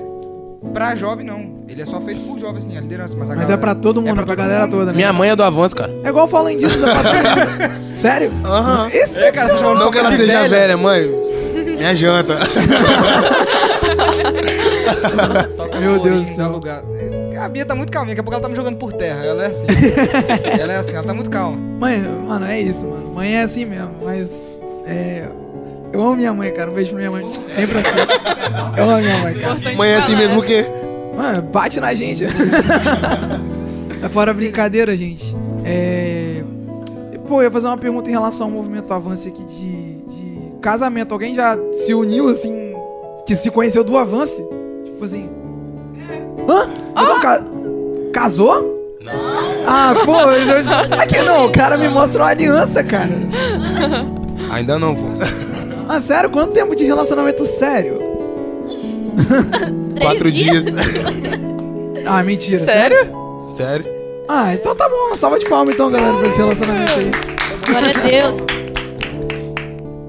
pra 0.72 0.94
jovem 0.94 1.24
não, 1.26 1.60
ele 1.68 1.80
é 1.82 1.86
só 1.86 2.00
feito 2.00 2.20
por 2.22 2.38
jovem 2.38 2.58
assim, 2.58 2.76
a 2.76 2.80
liderança, 2.80 3.14
mas 3.18 3.30
a 3.30 3.34
Mas 3.34 3.44
é 3.44 3.52
galera- 3.52 3.58
pra 3.60 3.74
todo 3.74 4.00
mundo, 4.02 4.12
pra 4.14 4.22
é 4.22 4.26
pra 4.26 4.34
todo 4.36 4.42
galera 4.44 4.64
mundo. 4.64 4.70
toda, 4.72 4.86
né? 4.86 4.96
Minha 4.96 5.12
mãe 5.12 5.30
é 5.30 5.36
do 5.36 5.42
Avanço, 5.42 5.74
cara. 5.76 5.92
É 6.04 6.08
igual 6.08 6.28
falando 6.28 6.56
disso 6.58 6.78
da 6.80 6.94
patrulha. 6.94 7.80
Sério? 7.94 8.30
Aham. 8.44 8.88
Esse 8.92 9.22
É, 9.24 9.32
cara, 9.32 9.52
você 9.52 9.58
chama 9.58 9.74
Não 9.74 9.90
que 9.90 9.98
ela 9.98 10.10
seja 10.10 10.24
velha. 10.26 10.48
velha, 10.48 10.76
mãe. 10.76 11.08
Minha 11.76 11.94
janta. 11.96 12.36
Toca 15.56 15.80
Meu 15.80 15.98
Deus 16.00 16.26
do 16.26 16.32
céu. 16.34 16.48
lugar. 16.50 16.82
É, 17.32 17.36
A 17.38 17.48
Bia 17.48 17.64
tá 17.64 17.74
muito 17.74 17.90
calminha, 17.90 18.14
daqui 18.14 18.20
a 18.20 18.22
pouco 18.24 18.34
ela 18.34 18.42
tá 18.42 18.48
me 18.48 18.54
jogando 18.54 18.76
por 18.76 18.92
terra. 18.92 19.24
Ela 19.24 19.44
é 19.44 19.46
assim. 19.46 19.66
ela 20.60 20.72
é 20.74 20.76
assim, 20.76 20.94
ela 20.96 21.04
tá 21.06 21.14
muito 21.14 21.30
calma. 21.30 21.56
Mãe, 21.56 21.98
mano, 22.00 22.44
é 22.46 22.60
isso, 22.60 22.86
mano. 22.86 23.12
Mãe 23.14 23.34
é 23.36 23.42
assim 23.42 23.64
mesmo, 23.64 23.90
mas. 24.04 24.58
É. 24.86 25.24
Eu 25.92 26.02
amo 26.02 26.16
minha 26.16 26.32
mãe, 26.32 26.52
cara. 26.52 26.70
Um 26.70 26.74
beijo 26.74 26.90
pra 26.90 26.98
minha 26.98 27.10
mãe. 27.10 27.26
Sempre 27.48 27.78
assim. 27.78 27.98
Eu 28.76 28.84
amo 28.90 29.00
minha 29.02 29.18
mãe, 29.18 29.34
cara. 29.34 29.56
Mãe 29.76 29.90
é 29.90 29.96
assim 29.96 30.16
mesmo 30.16 30.42
que. 30.42 30.64
Mano, 31.16 31.42
bate 31.42 31.80
na 31.80 31.92
gente. 31.94 32.24
é 32.24 34.08
fora 34.08 34.32
brincadeira, 34.32 34.96
gente. 34.96 35.34
É. 35.64 36.42
Pô, 37.28 37.40
eu 37.40 37.44
ia 37.44 37.50
fazer 37.50 37.66
uma 37.68 37.76
pergunta 37.78 38.08
em 38.08 38.12
relação 38.12 38.46
ao 38.48 38.52
movimento 38.52 38.92
Avance 38.92 39.28
aqui 39.28 39.42
de, 39.44 39.96
de 40.14 40.52
casamento. 40.60 41.12
Alguém 41.12 41.34
já 41.34 41.56
se 41.72 41.92
uniu, 41.94 42.28
assim, 42.28 42.72
que 43.26 43.36
se 43.36 43.50
conheceu 43.50 43.84
do 43.84 43.96
Avance? 43.96 44.44
Tipo 44.84 45.04
assim. 45.04 45.28
Hã? 46.48 46.68
Então, 46.90 47.20
ca- 47.20 47.44
Casou? 48.12 48.96
Não. 49.04 49.12
Ah, 49.66 49.94
pô, 50.04 50.20
eu... 50.32 50.98
aqui 51.00 51.22
não, 51.22 51.46
o 51.46 51.52
cara 51.52 51.76
me 51.76 51.88
mostrou 51.88 52.24
uma 52.24 52.30
aliança, 52.30 52.82
cara. 52.82 53.10
Ainda 54.50 54.78
não, 54.78 54.94
pô. 54.96 55.02
Ah, 55.90 55.98
sério? 55.98 56.30
Quanto 56.30 56.52
tempo 56.52 56.76
de 56.76 56.84
relacionamento 56.84 57.44
sério? 57.44 57.98
Três 59.92 60.00
Quatro 60.00 60.30
dias. 60.30 60.64
Ah, 62.06 62.22
mentira. 62.24 62.58
Sério? 62.58 63.12
Sério? 63.54 63.86
Ah, 64.26 64.54
então 64.54 64.74
tá 64.74 64.88
bom. 64.88 65.14
Salva 65.14 65.38
de 65.38 65.46
palmas 65.46 65.74
então, 65.74 65.90
galera, 65.90 66.16
pra 66.16 66.26
esse 66.26 66.38
relacionamento 66.38 66.92
aí. 66.92 67.10
Glória 67.66 67.90
a 67.90 68.08
Deus. 68.08 68.38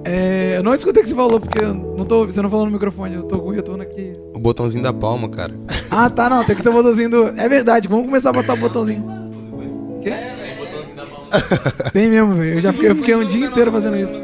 É, 0.06 0.58
eu 0.58 0.64
não 0.64 0.74
escutei 0.74 1.02
o 1.02 1.04
que 1.04 1.10
você 1.10 1.16
falou, 1.16 1.40
porque 1.40 1.64
eu 1.64 1.74
não 1.74 2.06
tô, 2.06 2.26
você 2.26 2.42
não 2.42 2.50
falou 2.50 2.66
no 2.66 2.72
microfone, 2.72 3.16
eu 3.16 3.24
tô 3.24 3.38
com 3.40 3.50
o 3.50 3.52
retorno 3.52 3.84
aqui. 3.84 4.14
O 4.34 4.40
botãozinho 4.40 4.82
da 4.84 4.94
palma, 4.94 5.30
cara. 5.30 5.54
Ah, 5.92 6.10
tá, 6.10 6.30
não, 6.30 6.44
tem 6.46 6.56
que 6.56 6.64
ter 6.64 6.70
o 6.70 6.74
botãozinho 6.74 7.10
do... 7.10 7.28
É 7.38 7.50
verdade, 7.50 7.90
vamos 7.90 8.06
começar 8.06 8.30
a 8.30 8.34
botar 8.34 8.54
o 8.54 8.58
botãozinho. 8.58 9.04
Quê? 10.02 10.14
Tem 11.92 12.10
mesmo, 12.10 12.34
velho. 12.34 12.54
Eu 12.54 12.62
já 12.62 12.72
fiquei, 12.72 12.90
eu 12.90 12.96
fiquei 12.96 13.16
um 13.16 13.26
dia 13.26 13.46
inteiro 13.46 13.72
fazendo 13.72 13.98
isso. 13.98 14.18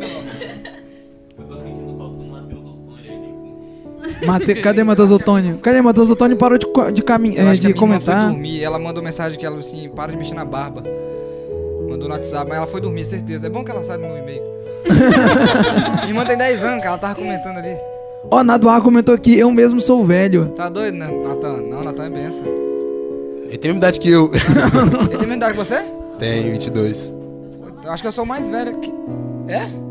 Mate... 4.26 4.56
Cadê 4.56 4.84
Matheus 4.84 5.12
Otônio? 5.12 5.58
Cadê 5.58 5.82
Matheus 5.82 6.10
Otônio? 6.10 6.38
Parou 6.38 6.58
de, 6.58 6.68
de, 6.94 7.04
camin... 7.04 7.36
Eu 7.36 7.48
é, 7.48 7.52
acho 7.52 7.62
que 7.62 7.68
de 7.68 7.74
comentar. 7.74 8.26
foi 8.26 8.34
dormir. 8.34 8.64
Ela 8.64 8.80
mandou 8.80 9.04
mensagem 9.04 9.38
que 9.38 9.46
ela 9.46 9.58
assim, 9.58 9.90
para 9.90 10.12
de 10.12 10.18
mexer 10.18 10.34
na 10.34 10.46
barba. 10.46 10.84
Mandou 11.90 12.10
no 12.10 12.16
WhatsApp, 12.16 12.48
mas 12.48 12.58
ela 12.58 12.68
foi 12.68 12.82
dormir, 12.82 13.06
certeza. 13.06 13.48
É 13.48 13.50
bom 13.50 13.64
que 13.64 13.72
ela 13.72 13.82
no 13.82 14.08
meu 14.08 14.18
e-mail. 14.18 14.42
irmã 16.08 16.26
tem 16.26 16.38
10 16.38 16.64
anos, 16.64 16.78
cara. 16.78 16.90
Ela 16.90 16.98
tava 16.98 17.16
comentando 17.16 17.58
ali. 17.58 17.76
Ó, 18.30 18.44
Naduar 18.44 18.82
comentou 18.82 19.16
aqui, 19.16 19.38
eu 19.38 19.52
mesmo 19.52 19.80
sou 19.80 20.04
velho. 20.04 20.50
Tá 20.50 20.70
doido, 20.70 20.96
né, 20.96 21.08
Natan? 21.08 21.62
Não, 21.62 21.82
Natan 21.82 22.06
é 22.06 22.10
benção. 22.10 22.46
Ele 23.48 23.58
tem 23.58 23.72
a 23.72 23.74
mesma 23.74 23.88
idade 23.88 24.00
que 24.00 24.10
eu. 24.10 24.30
Ele 24.34 25.08
tem 25.08 25.16
a 25.16 25.20
mesma 25.20 25.36
idade 25.36 25.54
que 25.54 25.58
você? 25.58 25.82
tem, 26.20 26.52
22. 26.52 27.12
Eu 27.84 27.92
acho 27.92 28.04
que 28.04 28.08
eu 28.08 28.12
sou 28.12 28.26
o 28.26 28.28
mais 28.28 28.50
velho 28.50 28.72
aqui. 28.72 28.94
É? 29.48 29.87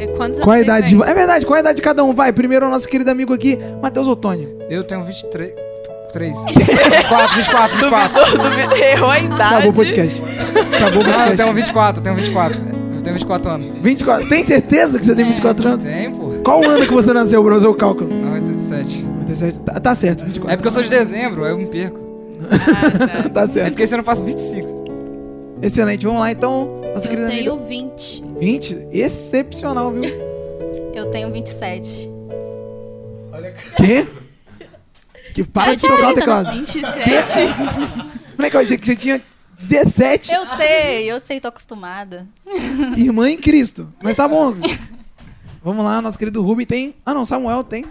É, 0.00 0.06
quantos 0.16 0.40
Qual 0.40 0.50
a 0.50 0.54
anos 0.54 0.64
idade? 0.66 0.96
têm? 0.96 1.08
É 1.08 1.14
verdade, 1.14 1.46
qual 1.46 1.56
a 1.56 1.60
idade 1.60 1.76
de 1.76 1.82
cada 1.82 2.04
um? 2.04 2.12
Vai, 2.12 2.32
primeiro 2.32 2.66
o 2.66 2.70
nosso 2.70 2.88
querido 2.88 3.10
amigo 3.10 3.32
aqui, 3.34 3.58
Matheus 3.82 4.06
Otônio. 4.08 4.56
Eu 4.70 4.84
tenho 4.84 5.02
23. 5.04 5.52
3. 6.12 6.44
24, 6.44 7.36
24, 7.36 7.76
24. 7.76 8.24
Duvidou, 8.24 8.50
duvidou, 8.50 8.76
errou 8.78 9.10
a 9.10 9.18
idade. 9.20 9.42
Acabou 9.54 9.70
o 9.70 9.74
podcast. 9.74 10.22
Acabou 10.22 11.00
o 11.00 11.04
Não, 11.04 11.10
eu 11.10 11.16
podcast. 11.16 11.36
tenho 11.36 11.54
24, 11.54 12.00
eu 12.00 12.04
tenho 12.04 12.16
24. 12.16 12.60
Eu 12.96 13.02
tenho 13.02 13.14
24 13.14 13.50
anos. 13.52 13.72
24. 13.82 14.28
Tem 14.28 14.42
certeza 14.44 14.98
que 14.98 15.04
você 15.04 15.14
tem 15.14 15.24
24 15.26 15.68
anos? 15.68 15.84
Tem, 15.84 16.10
pô. 16.10 16.28
Qual 16.44 16.64
ano 16.64 16.86
que 16.86 16.92
você 16.94 17.12
nasceu, 17.12 17.42
bro? 17.42 17.60
Seu 17.60 17.74
cálculo? 17.74 18.08
97. 18.12 19.02
97. 19.02 19.58
Tá, 19.58 19.80
tá 19.80 19.94
certo, 19.94 20.24
24. 20.24 20.52
É 20.52 20.56
porque 20.56 20.68
eu 20.68 20.72
sou 20.72 20.82
de 20.82 20.88
dezembro, 20.88 21.44
aí 21.44 21.50
eu 21.50 21.58
me 21.58 21.66
perco. 21.66 21.98
tá 23.34 23.42
É 23.44 23.46
certo. 23.46 23.68
porque 23.70 23.82
esse 23.82 23.94
ano 23.94 24.00
eu 24.00 24.06
faço 24.06 24.24
25. 24.24 24.77
Excelente, 25.60 26.06
vamos 26.06 26.20
lá 26.20 26.30
então. 26.30 26.80
Nossa 26.94 27.08
Eu 27.08 27.28
tenho 27.28 27.52
amiga. 27.54 27.66
20. 27.66 28.24
20? 28.38 28.88
Excepcional, 28.92 29.90
viu? 29.92 30.04
Eu 30.94 31.10
tenho 31.10 31.32
27. 31.32 32.10
Quê? 33.76 34.06
Que 35.32 35.44
para 35.44 35.76
de 35.76 35.82
tocar 35.82 36.10
o 36.10 36.14
teclado. 36.14 36.52
27. 36.52 36.92
Moleque, 38.36 38.56
eu 38.56 38.60
achei 38.60 38.76
que 38.76 38.84
você 38.86 38.96
tinha 38.96 39.22
17. 39.56 40.32
Eu 40.32 40.46
sei, 40.46 41.04
eu 41.10 41.20
sei, 41.20 41.40
tô 41.40 41.48
acostumada. 41.48 42.26
Irmã 42.96 43.30
em 43.30 43.36
Cristo. 43.36 43.88
Mas 44.02 44.16
tá 44.16 44.26
bom. 44.26 44.54
Vamos 45.62 45.84
lá, 45.84 46.02
nosso 46.02 46.18
querido 46.18 46.42
Ruby 46.42 46.66
tem. 46.66 46.94
Ah, 47.06 47.14
não, 47.14 47.24
Samuel 47.24 47.62
tem. 47.62 47.84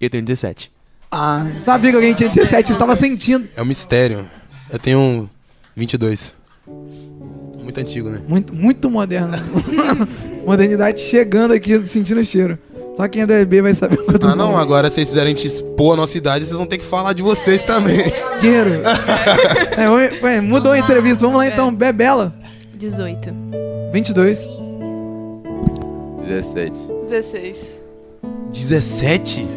Eu 0.00 0.10
tenho 0.10 0.22
17. 0.22 0.70
Ah, 1.10 1.46
sabia 1.58 1.90
que 1.90 1.96
alguém 1.96 2.14
tinha 2.14 2.28
17, 2.28 2.70
eu 2.70 2.74
estava 2.74 2.94
sentindo. 2.94 3.48
É 3.56 3.62
um 3.62 3.64
mistério. 3.64 4.28
Eu 4.70 4.78
tenho 4.78 5.28
22. 5.76 6.36
Muito 7.62 7.80
antigo, 7.80 8.10
né? 8.10 8.20
Muito, 8.28 8.54
muito 8.54 8.90
moderno. 8.90 9.34
Modernidade 10.46 11.00
chegando 11.00 11.52
aqui, 11.54 11.84
sentindo 11.86 12.20
o 12.20 12.24
cheiro. 12.24 12.58
Só 12.96 13.08
quem 13.08 13.22
é 13.22 13.26
do 13.26 13.32
EB 13.32 13.60
vai 13.62 13.72
saber 13.72 13.98
o 13.98 14.04
que 14.04 14.14
eu 14.14 14.18
tô 14.18 14.28
Ah, 14.28 14.36
não, 14.36 14.46
falando. 14.52 14.60
agora 14.62 14.88
vocês 14.88 15.08
fizerem 15.08 15.32
a 15.34 15.36
gente 15.36 15.46
expor 15.48 15.94
a 15.94 15.96
nossa 15.96 16.16
idade, 16.16 16.44
vocês 16.44 16.56
vão 16.56 16.66
ter 16.66 16.78
que 16.78 16.84
falar 16.84 17.12
de 17.12 17.22
vocês 17.22 17.62
também. 17.62 18.04
Guerreiro. 18.40 18.82
É, 19.76 19.90
ué, 19.90 20.20
ué, 20.22 20.40
mudou 20.40 20.72
a 20.72 20.78
entrevista. 20.78 21.20
Vamos 21.24 21.38
lá 21.38 21.48
então, 21.48 21.74
Bebela. 21.74 22.32
18. 22.76 23.34
22. 23.92 24.46
17. 26.26 26.72
16. 27.08 27.84
17? 28.52 29.48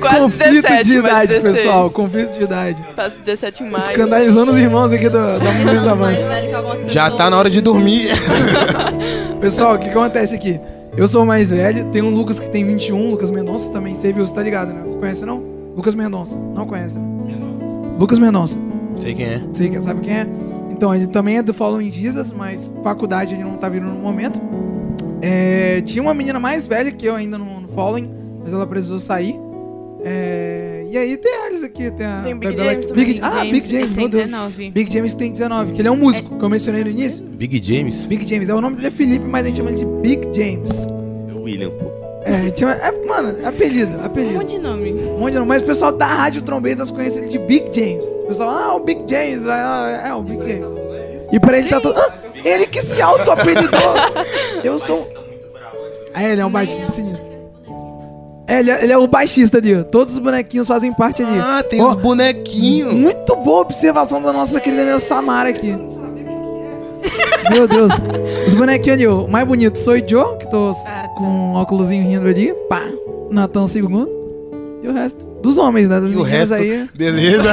Quase 0.00 0.20
Conflito 0.20 0.62
17, 0.62 0.84
de 0.84 0.96
idade, 0.96 1.26
16. 1.28 1.56
pessoal. 1.56 1.90
Conflito 1.90 2.38
de 2.38 2.44
idade. 2.44 2.84
Faço 2.94 3.18
17 3.20 3.62
em 3.62 3.70
maio. 3.70 3.84
Escandalizando 3.84 4.50
os 4.50 4.58
irmãos 4.58 4.92
aqui 4.92 5.08
do, 5.08 5.18
da 5.18 5.90
Avanço. 5.90 6.28
velho 6.28 6.48
que 6.48 6.54
algumas 6.54 6.92
Já 6.92 7.10
tá 7.10 7.28
na 7.30 7.38
hora 7.38 7.50
de 7.50 7.60
dormir. 7.60 8.08
Pessoal, 9.40 9.74
o 9.74 9.78
que 9.78 9.88
acontece 9.88 10.34
aqui? 10.34 10.60
Eu 10.96 11.06
sou 11.06 11.22
o 11.22 11.26
mais 11.26 11.50
velho, 11.50 11.84
tem 11.86 12.02
um 12.02 12.10
Lucas 12.10 12.40
que 12.40 12.48
tem 12.50 12.64
21, 12.64 13.10
Lucas 13.10 13.30
Mendonça 13.30 13.70
também, 13.70 13.94
você 13.94 14.12
viu, 14.12 14.26
você 14.26 14.34
tá 14.34 14.42
ligado, 14.42 14.72
né? 14.72 14.82
Você 14.84 14.96
conhece 14.96 15.24
não? 15.24 15.42
Lucas 15.76 15.94
Mendonça. 15.94 16.36
Não 16.36 16.66
conhece? 16.66 16.98
né? 16.98 17.04
Lucas 17.98 18.18
Mendonça. 18.18 18.56
Sei 18.98 19.14
quem 19.14 19.26
é. 19.26 19.42
Sei 19.52 19.68
que 19.68 19.80
sabe 19.80 20.00
quem 20.00 20.12
é. 20.12 20.26
Então, 20.70 20.94
ele 20.94 21.06
também 21.06 21.38
é 21.38 21.42
do 21.42 21.52
Following 21.52 21.92
Jesus, 21.92 22.32
mas 22.32 22.70
faculdade 22.82 23.34
ele 23.34 23.44
não 23.44 23.56
tá 23.56 23.68
vindo 23.68 23.86
no 23.86 23.94
momento. 23.98 24.40
É, 25.20 25.80
tinha 25.80 26.02
uma 26.02 26.14
menina 26.14 26.38
mais 26.38 26.66
velha 26.66 26.90
que 26.90 27.06
eu 27.06 27.14
ainda 27.16 27.36
no, 27.36 27.60
no 27.60 27.68
Following, 27.68 28.08
mas 28.42 28.52
ela 28.52 28.66
precisou 28.66 28.98
sair. 28.98 29.38
É, 30.04 30.84
e 30.88 30.96
aí 30.96 31.16
tem 31.16 31.46
eles 31.46 31.62
aqui, 31.64 31.90
tem 31.90 32.06
a 32.06 32.20
Tem 32.22 32.34
Big 32.36 32.50
Bebela- 32.54 32.70
James 32.72 32.86
também. 32.86 33.04
Big, 33.06 33.20
ah, 33.22 33.30
Big 33.44 33.60
James, 33.68 33.94
tem 33.94 34.08
Deus. 34.08 34.24
19. 34.24 34.70
Big 34.70 34.92
James 34.92 35.14
tem 35.14 35.32
19, 35.32 35.72
que 35.72 35.80
ele 35.80 35.88
é 35.88 35.90
um 35.90 35.96
músico, 35.96 36.38
que 36.38 36.44
eu 36.44 36.48
mencionei 36.48 36.84
no 36.84 36.90
início. 36.90 37.24
Big 37.24 37.60
James? 37.62 38.06
Big 38.06 38.24
James, 38.26 38.48
é 38.48 38.54
o 38.54 38.60
nome 38.60 38.76
dele 38.76 38.88
é 38.88 38.90
Felipe, 38.90 39.24
mas 39.26 39.44
a 39.44 39.48
gente 39.48 39.56
chama 39.56 39.70
ele 39.70 39.78
de 39.80 39.84
Big 39.86 40.22
James. 40.34 40.86
É 41.28 41.34
o 41.34 41.42
William, 41.42 41.70
pô. 41.70 41.86
É, 42.24 42.34
a 42.34 42.40
gente 42.42 42.60
chama, 42.60 42.72
é, 42.74 43.06
mano, 43.06 43.34
é 43.42 43.46
apelido, 43.46 43.96
Um 43.96 44.04
apelido. 44.04 44.34
monte 44.34 44.50
de 44.50 44.58
nome. 44.58 44.92
Um 44.92 45.18
monte 45.18 45.32
de 45.32 45.38
nome. 45.38 45.48
Mas 45.48 45.62
o 45.62 45.64
pessoal 45.64 45.92
da 45.92 46.06
Rádio 46.06 46.42
Trombetas 46.42 46.90
conhece 46.90 47.18
ele 47.18 47.28
de 47.28 47.38
Big 47.38 47.64
James. 47.74 48.04
O 48.04 48.26
pessoal, 48.28 48.50
ah, 48.50 48.74
o 48.76 48.80
Big 48.80 49.02
James, 49.08 49.46
ah, 49.46 50.02
é, 50.06 50.14
o 50.14 50.22
Big 50.22 50.42
James. 50.42 50.68
E 51.32 51.40
pra 51.40 51.58
ele 51.58 51.68
tá 51.68 51.80
todo. 51.80 51.98
Ah, 51.98 52.14
ele 52.44 52.66
que 52.66 52.80
se 52.82 53.00
auto-apelidou. 53.02 53.80
Eu 54.62 54.78
sou. 54.78 55.06
Ah, 56.14 56.22
ele 56.24 56.40
é 56.40 56.46
um 56.46 56.50
baixista 56.50 56.90
sinistro. 56.92 57.28
É, 58.48 58.60
ele 58.60 58.70
é, 58.70 58.82
ele 58.84 58.92
é 58.92 58.96
o 58.98 59.06
baixista 59.06 59.58
ali, 59.58 59.76
ó. 59.76 59.82
Todos 59.82 60.14
os 60.14 60.18
bonequinhos 60.18 60.66
fazem 60.66 60.90
parte 60.92 61.22
ali. 61.22 61.38
Ah, 61.38 61.62
tem 61.62 61.80
Ó, 61.82 61.88
os 61.88 61.94
bonequinhos. 61.94 62.94
Muito 62.94 63.36
boa 63.36 63.60
observação 63.60 64.22
da 64.22 64.32
nossa 64.32 64.58
querida 64.58 64.84
meu 64.86 64.98
Samara 64.98 65.50
aqui. 65.50 65.76
Meu 67.50 67.68
Deus. 67.68 67.92
Os 68.46 68.54
bonequinhos 68.54 68.96
ali, 68.98 69.06
ó. 69.06 69.24
O 69.24 69.30
mais 69.30 69.46
bonito 69.46 69.78
sou 69.78 69.94
o 69.94 70.08
Joe, 70.08 70.36
que 70.38 70.50
tô 70.50 70.70
Ah, 70.86 71.02
tá. 71.02 71.08
com 71.16 71.24
um 71.24 71.54
óculosinho 71.54 72.02
rindo 72.08 72.26
ali. 72.26 72.54
Pá. 72.68 72.82
Natão 73.30 73.66
segundo. 73.66 74.08
E 74.82 74.88
o 74.88 74.92
resto? 74.92 75.26
Dos 75.42 75.58
homens, 75.58 75.88
né? 75.88 76.00
Das 76.00 76.10
E 76.10 76.16
o 76.16 76.22
resto, 76.22 76.54
aí. 76.54 76.88
beleza? 76.94 77.52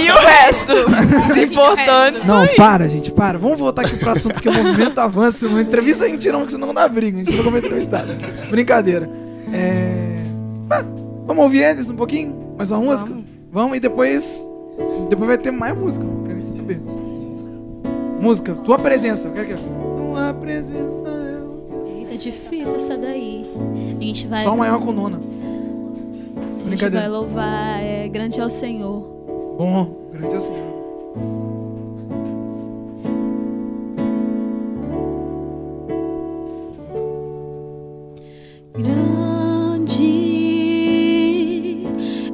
E 0.00 0.10
o 0.10 0.16
resto? 0.16 0.72
Os 1.30 1.36
importantes. 1.36 2.24
Não, 2.24 2.46
para, 2.56 2.88
gente, 2.88 3.10
para. 3.12 3.38
Vamos 3.38 3.58
voltar 3.58 3.82
aqui 3.82 3.96
pro 3.96 4.10
assunto 4.10 4.40
que 4.40 4.48
o 4.48 4.52
movimento 4.52 4.98
avança. 5.02 5.46
Uma 5.46 5.60
entrevista 5.60 6.04
a 6.04 6.08
gente 6.08 6.30
não, 6.30 6.44
que 6.46 6.52
senão 6.52 6.72
dá 6.72 6.88
briga. 6.88 7.20
A 7.20 7.24
gente 7.24 7.36
nunca 7.36 7.50
vai 7.50 7.60
entrevistado. 7.60 8.08
Brincadeira. 8.50 9.08
É. 9.52 10.09
ah, 10.70 10.84
vamos 11.26 11.44
ouvir 11.44 11.62
eles 11.62 11.90
um 11.90 11.96
pouquinho? 11.96 12.50
Mais 12.56 12.70
uma 12.70 12.80
música? 12.80 13.12
Vamos, 13.50 13.76
e 13.76 13.80
depois. 13.80 14.48
Depois 15.08 15.28
vai 15.28 15.38
ter 15.38 15.50
mais 15.50 15.76
música. 15.76 16.06
Quero 16.26 16.44
saber. 16.44 16.80
Música, 18.20 18.54
tua 18.54 18.78
presença. 18.78 19.28
Eu 19.28 19.32
quero 19.32 19.48
que. 19.48 19.54
Tua 19.54 20.32
presença. 20.34 21.06
Eita, 21.86 22.16
difícil 22.16 22.76
essa 22.76 22.96
daí. 22.96 23.50
A 23.98 24.02
gente 24.02 24.26
vai, 24.26 24.40
Só 24.40 24.54
o 24.54 24.58
maior 24.58 24.80
com 24.80 24.92
nona. 24.92 25.18
a 26.64 26.70
gente 26.70 26.88
vai 26.88 27.08
louvar 27.08 27.82
é, 27.82 28.08
Grande 28.08 28.40
é 28.40 28.44
o 28.44 28.50
Senhor. 28.50 29.00
Bom, 29.58 29.96
grande 30.12 30.36
assim. 30.36 30.52
Grande 30.52 31.49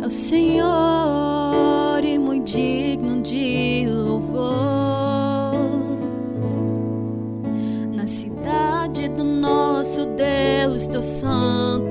é 0.06 0.08
o 0.08 0.10
Senhor 0.10 2.04
e 2.04 2.16
muito 2.16 2.52
digno 2.52 3.20
de 3.22 3.86
louvor. 3.88 4.46
Na 7.92 8.06
cidade 8.06 9.08
do 9.08 9.24
nosso 9.24 10.06
Deus, 10.06 10.86
teu 10.86 11.02
santo 11.02 11.85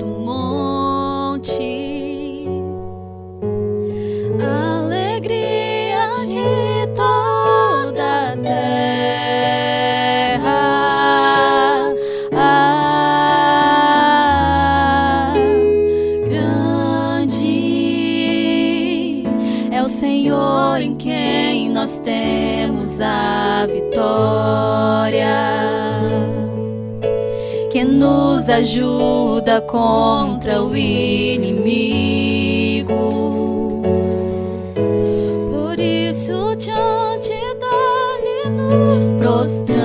nos 28.46 28.50
ajuda 28.50 29.60
contra 29.62 30.62
o 30.62 30.76
inimigo. 30.76 31.72
Por 35.50 35.80
isso 35.80 36.54
diante 36.56 37.30
dele 37.30 38.50
nos 38.50 39.14
prostramos. 39.14 39.76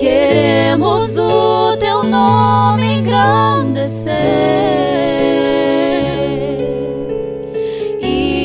Queremos 0.00 1.16
o 1.16 1.76
teu 1.76 2.02
nome 2.02 2.98
engrandecer 2.98 4.16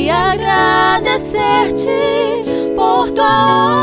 agradecer-te 0.08 2.21
por 3.22 3.81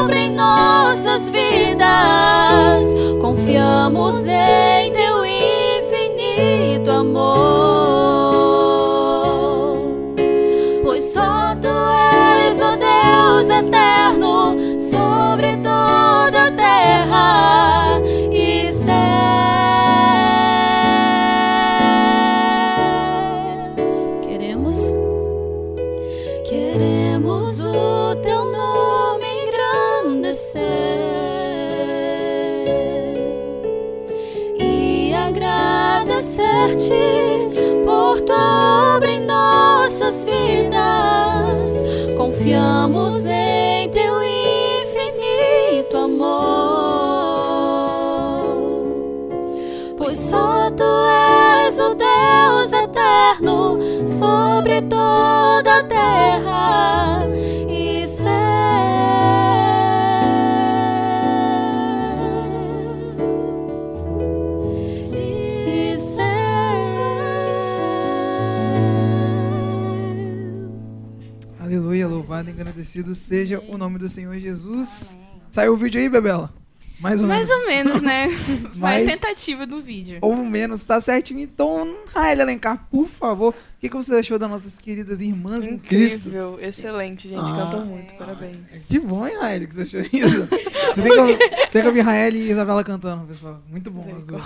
louvado 72.90 72.98
e 72.98 73.00
agradecido 73.02 73.16
seja 73.16 73.60
o 73.68 73.78
nome 73.78 73.98
do 74.00 74.08
Senhor 74.08 74.38
Jesus. 74.40 75.18
Saiu 75.52 75.74
o 75.74 75.78
vídeo 75.78 76.00
aí, 76.02 76.10
Bebela? 76.10 76.54
Mais 77.00 77.22
ou 77.22 77.30
Mais 77.30 77.48
menos. 77.48 77.62
ou 77.62 77.68
menos, 77.68 78.02
né? 78.02 78.28
Vai 78.76 79.06
Mas- 79.06 79.14
tentativa 79.20 79.66
do 79.66 79.82
vídeo. 79.82 80.20
Ou 80.22 80.36
menos, 80.36 80.84
tá 80.84 81.00
certinho. 81.00 81.40
Então, 81.40 81.96
Raíla 82.14 82.44
Alencar, 82.44 82.88
por 82.92 83.08
favor, 83.08 83.54
o 83.54 83.80
que, 83.80 83.88
que 83.88 83.96
você 83.96 84.16
achou 84.16 84.38
das 84.38 84.50
nossas 84.50 84.78
queridas 84.78 85.22
irmãs 85.22 85.66
em 85.66 85.78
Cristo? 85.78 86.28
Incrível, 86.28 86.60
excelente, 86.62 87.30
gente. 87.30 87.40
Ah. 87.40 87.56
Cantam 87.72 87.86
muito, 87.86 88.14
parabéns. 88.16 88.86
Que 88.90 89.00
bom, 89.00 89.26
hein, 89.26 89.34
Raíla, 89.40 89.66
que 89.66 89.76
você 89.76 89.84
achou 89.84 90.02
isso? 90.12 90.46
Você 90.94 91.02
tem 91.02 91.12
que, 91.14 91.20
ouvir- 91.20 91.38
você 91.38 91.72
tem 91.72 91.82
que 91.84 91.88
ouvir 91.88 92.02
Raíla 92.02 92.36
e 92.38 92.52
Isabela 92.52 92.84
cantando, 92.84 93.26
pessoal. 93.26 93.62
Muito 93.70 93.90
bom 93.90 94.14
as 94.14 94.28
duas. 94.28 94.44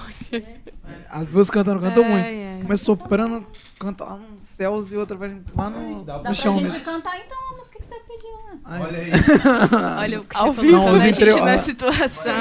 As 1.09 1.27
duas 1.29 1.49
cantando, 1.49 1.81
cantam 1.81 2.03
Ai, 2.05 2.11
muito. 2.11 2.25
ai. 2.27 2.59
Uma 2.65 2.73
é 2.75 2.77
soprano, 2.77 3.47
canta 3.79 4.03
lá 4.05 4.15
nos 4.17 4.43
céus 4.43 4.93
e 4.93 4.97
outra 4.97 5.17
vai 5.17 5.41
lá 5.57 5.69
no, 5.71 6.03
Dá 6.03 6.17
no 6.17 6.23
pra 6.23 6.33
chão 6.33 6.53
gente 6.59 6.63
mesmo. 6.71 6.81
cantar 6.85 7.17
então 7.19 7.37
a 7.51 7.57
música 7.57 7.79
que 7.79 7.85
você 7.85 7.95
pediu, 8.07 8.29
né? 8.29 8.42
Olha 8.65 8.97
aí. 8.99 9.11
Olha 9.99 10.19
o 10.21 10.25
Ao 10.33 10.53
que 10.53 10.61
vivo, 10.61 10.87
a 10.87 10.97
gente 10.99 11.41
na 11.41 11.57
situação. 11.57 12.33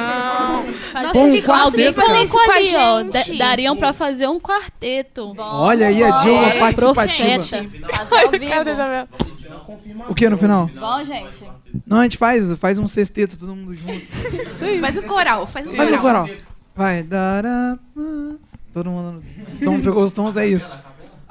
Quarteto, 1.42 1.94
falou 1.94 2.10
cara. 2.10 2.22
isso 2.22 2.38
ali. 2.38 2.64
Gente. 2.64 3.38
da- 3.38 3.44
Dariam 3.46 3.76
pra 3.76 3.92
fazer 3.92 4.26
um 4.28 4.38
quarteto. 4.40 5.34
Olha 5.38 5.88
aí 5.88 6.02
a 6.02 6.10
Dilma 6.18 6.46
É, 6.46 6.58
participativa. 6.58 7.66
O 10.08 10.14
que 10.14 10.28
no 10.28 10.36
final? 10.38 10.66
Bom, 10.74 11.04
gente. 11.04 11.44
Não, 11.86 11.98
a 11.98 12.02
gente 12.04 12.18
faz, 12.18 12.52
faz 12.58 12.78
um 12.78 12.86
sexteto 12.86 13.38
todo 13.38 13.54
mundo 13.54 13.74
junto. 13.74 14.06
Faz 14.80 14.98
o 14.98 15.02
coral, 15.02 15.46
faz 15.46 15.66
o 15.68 15.74
Faz 15.74 15.90
o 15.90 15.98
coral. 15.98 16.24
coral. 16.26 16.40
Vai. 16.74 17.02
dará, 17.02 17.78
Todo 18.72 18.88
mundo. 18.90 19.22
Todo 19.58 19.72
mundo 19.72 19.84
pegou 19.84 20.02
os 20.02 20.12
tons, 20.12 20.36
é 20.36 20.46
isso. 20.46 20.70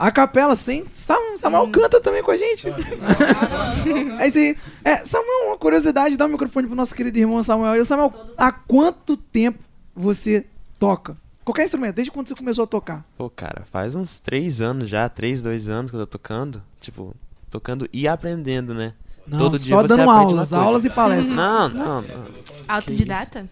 A 0.02 0.12
capela, 0.12 0.56
sim. 0.56 0.84
Sam- 0.96 1.38
Samuel 1.38 1.70
canta 1.70 2.02
também 2.02 2.24
com 2.24 2.32
a 2.32 2.38
gente. 2.38 2.68
é 4.20 4.28
isso 4.28 4.38
aí. 4.40 4.58
É, 4.84 4.98
Samuel, 4.98 5.48
uma 5.50 5.58
curiosidade, 5.58 6.18
dá 6.18 6.26
o 6.26 6.30
microfone 6.30 6.66
pro 6.68 6.76
nosso 6.76 6.96
querido 6.96 7.18
irmão 7.20 7.42
Samuel. 7.44 7.76
E 7.80 7.86
Samuel, 7.86 8.12
há 8.38 8.52
quanto 8.52 9.16
tempo 9.16 9.60
você 9.96 10.46
toca? 10.80 11.16
Qualquer 11.46 11.66
instrumento, 11.66 11.96
desde 11.96 12.12
quando 12.12 12.28
você 12.28 12.36
começou 12.36 12.64
a 12.64 12.68
tocar? 12.68 13.06
Pô, 13.18 13.30
cara, 13.30 13.64
faz 13.72 13.96
uns 13.96 14.20
três 14.20 14.60
anos 14.62 14.90
já, 14.90 15.08
três, 15.08 15.42
dois 15.42 15.70
anos 15.70 15.92
que 15.92 15.98
eu 15.98 16.02
tô 16.02 16.18
tocando. 16.18 16.62
Tipo, 16.80 17.16
tocando 17.50 17.88
e 17.94 18.08
aprendendo, 18.08 18.74
né? 18.74 18.94
Não, 19.28 19.38
Todo 19.38 19.60
dia 19.60 19.76
só 19.76 19.82
você 19.84 19.88
dando 19.98 20.10
aulas, 20.10 20.34
coisa. 20.50 20.58
aulas 20.58 20.86
e 20.86 20.90
palestras. 20.90 21.36
Não, 21.36 21.70
não, 21.70 22.02
não. 22.02 22.28
Autodidata? 22.68 23.46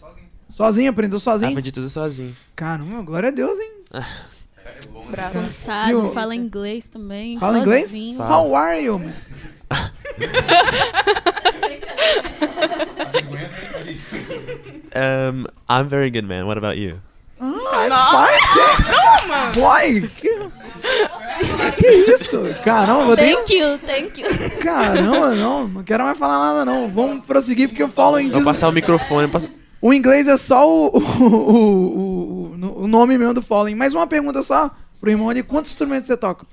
Sozinho, 0.50 0.90
aprendeu 0.90 1.20
sozinho? 1.20 1.52
Aprendi 1.52 1.72
tudo 1.72 1.88
sozinho. 1.90 2.36
Caramba, 2.56 3.04
glória 3.04 3.30
a 3.30 3.32
Deus, 3.32 3.58
hein? 3.60 3.72
Bravo. 5.10 5.28
Esforçado, 5.40 6.04
o- 6.04 6.12
fala 6.12 6.36
inglês 6.36 6.88
também. 6.88 7.40
Fala 7.40 7.60
inglês? 7.60 7.86
sozinho. 7.86 8.18
Fala. 8.18 8.36
How 8.36 8.56
are 8.56 8.84
you? 8.84 9.00
man? 9.00 9.14
Um, 14.96 15.46
I'm 15.70 15.88
very 15.88 16.10
good, 16.10 16.26
man. 16.26 16.48
What 16.48 16.58
about 16.58 16.78
you? 16.78 17.00
Fine, 17.40 17.90
thanks. 18.56 18.92
Boy, 19.56 20.10
que... 20.18 22.12
isso? 22.12 22.42
Caramba, 22.64 23.14
eu. 23.14 23.38
Thank 23.38 23.54
you, 23.56 23.78
thank 23.80 24.20
you. 24.20 24.28
Caramba, 24.62 25.36
não, 25.36 25.68
não 25.68 25.84
quero 25.84 26.04
mais 26.04 26.18
falar 26.18 26.40
nada 26.40 26.66
não. 26.66 26.90
Vamos 26.90 27.24
prosseguir 27.24 27.70
porque 27.70 27.84
o 27.84 27.88
following 27.88 28.30
Vou 28.30 28.40
diz... 28.40 28.44
passar 28.46 28.68
o 28.68 28.72
microfone. 28.72 29.28
Passa... 29.28 29.50
O 29.82 29.94
inglês 29.94 30.28
é 30.28 30.36
só 30.36 30.68
o, 30.70 30.88
o, 30.88 31.00
o, 31.00 31.26
o, 31.26 32.09
o 32.62 32.88
nome 32.88 33.18
mesmo 33.18 33.34
do 33.34 33.42
following. 33.42 33.76
Mais 33.76 33.94
uma 33.94 34.08
pergunta 34.08 34.42
só 34.42 34.76
pro 35.00 35.10
irmão 35.10 35.30
ali. 35.30 35.44
Quantos 35.44 35.72
instrumentos 35.72 36.08
você 36.08 36.18
toca? 36.18 36.46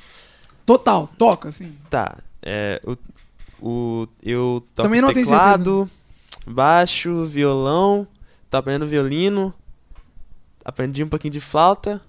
Total, 0.64 1.08
toca, 1.18 1.48
assim. 1.48 1.76
Tá, 1.88 2.18
é, 2.42 2.80
o, 2.84 2.96
o, 3.60 4.08
eu 4.22 4.64
toco 4.74 4.88
Também 4.88 5.00
não 5.00 5.12
teclado, 5.12 5.88
baixo, 6.46 7.24
violão, 7.24 8.06
tô 8.50 8.56
aprendendo 8.56 8.86
violino, 8.86 9.54
aprendi 10.64 11.04
um 11.04 11.08
pouquinho 11.08 11.32
de 11.32 11.40
flauta. 11.40 12.00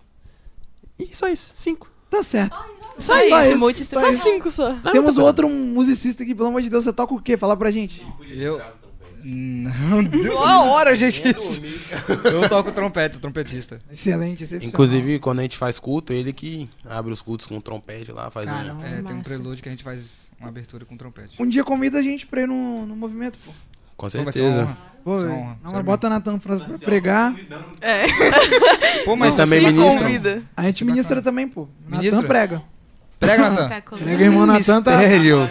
E 0.98 1.16
só 1.16 1.28
isso, 1.28 1.54
cinco. 1.56 1.88
Tá 2.10 2.24
certo. 2.24 2.58
Só 2.98 3.14
Só 3.14 3.20
isso, 3.20 3.50
isso. 3.50 3.60
multi 3.60 3.86
Só 3.86 4.12
cinco 4.12 4.50
só. 4.50 4.74
Não, 4.84 4.92
Temos 4.92 5.18
outro 5.20 5.48
musicista 5.48 6.24
aqui, 6.24 6.34
pelo 6.34 6.48
amor 6.50 6.62
de 6.62 6.70
Deus. 6.70 6.84
Você 6.84 6.94
toca 6.94 7.14
o 7.14 7.22
quê? 7.22 7.38
Fala 7.38 7.56
pra 7.56 7.70
gente. 7.70 8.06
Eu. 8.32 8.60
Não 9.30 10.02
deu 10.04 10.38
uma 10.38 10.64
hora, 10.72 10.98
gente, 10.98 11.22
isso. 11.28 11.62
Eu 12.24 12.48
toco 12.48 12.72
trompete, 12.72 13.16
sou 13.16 13.22
trompetista. 13.22 13.82
Excelente, 13.92 14.44
excepcional. 14.44 14.70
Inclusive, 14.70 15.20
quando 15.20 15.40
a 15.40 15.42
gente 15.42 15.58
faz 15.58 15.78
culto, 15.80 16.14
ele 16.14 16.32
que 16.32 16.70
abre 16.86 17.12
os 17.12 17.22
cultos 17.22 17.46
com 17.46 17.60
trompete 17.60 18.12
lá, 18.12 18.32
faz 18.32 18.48
um. 18.48 18.54
Caramba. 18.54 18.88
É, 18.88 19.02
tem 19.02 19.16
um 19.16 19.22
prelúdio 19.22 19.62
que 19.62 19.68
a 19.68 19.72
gente 19.72 19.84
faz 19.84 20.32
uma 20.40 20.48
abertura 20.48 20.86
com 20.86 20.96
trompete. 20.96 21.42
Um 21.42 21.46
dia 21.48 21.64
convida 21.64 22.00
a 22.00 22.02
gente 22.02 22.26
pra 22.26 22.42
ir 22.44 22.48
no, 22.48 22.86
no 22.86 22.96
movimento, 22.96 23.38
pô. 23.46 23.52
Com 23.98 24.08
Pô, 24.08 24.10
vai 24.10 24.10
ser 24.12 24.20
uma 24.20 24.32
certeza. 24.32 24.62
honra. 24.64 24.78
Pô, 25.04 25.16
Vai 25.16 25.20
ser 25.20 25.26
é. 25.26 25.30
uma 25.34 25.38
honra, 25.42 25.60
Não, 25.64 25.72
mas 25.74 25.86
bota 25.86 26.10
Natan 26.10 26.38
pra 26.38 26.58
pra 26.58 26.78
pregar. 26.78 27.36
Pô, 29.04 29.16
Vocês 29.18 29.36
também 29.36 29.60
Se 29.60 29.66
ministram? 29.66 30.04
convida. 30.04 30.44
A 30.56 30.64
gente 30.64 30.86
ministra 30.86 31.22
também, 31.22 31.48
pô. 31.48 31.68
Natan 31.88 32.24
prega. 32.24 32.62
Prega, 33.20 33.50
Natan. 33.50 33.68
Tá. 33.68 33.82
Prega, 33.82 34.24
irmão 34.24 34.46
Natan 34.46 34.82
tá... 34.82 34.92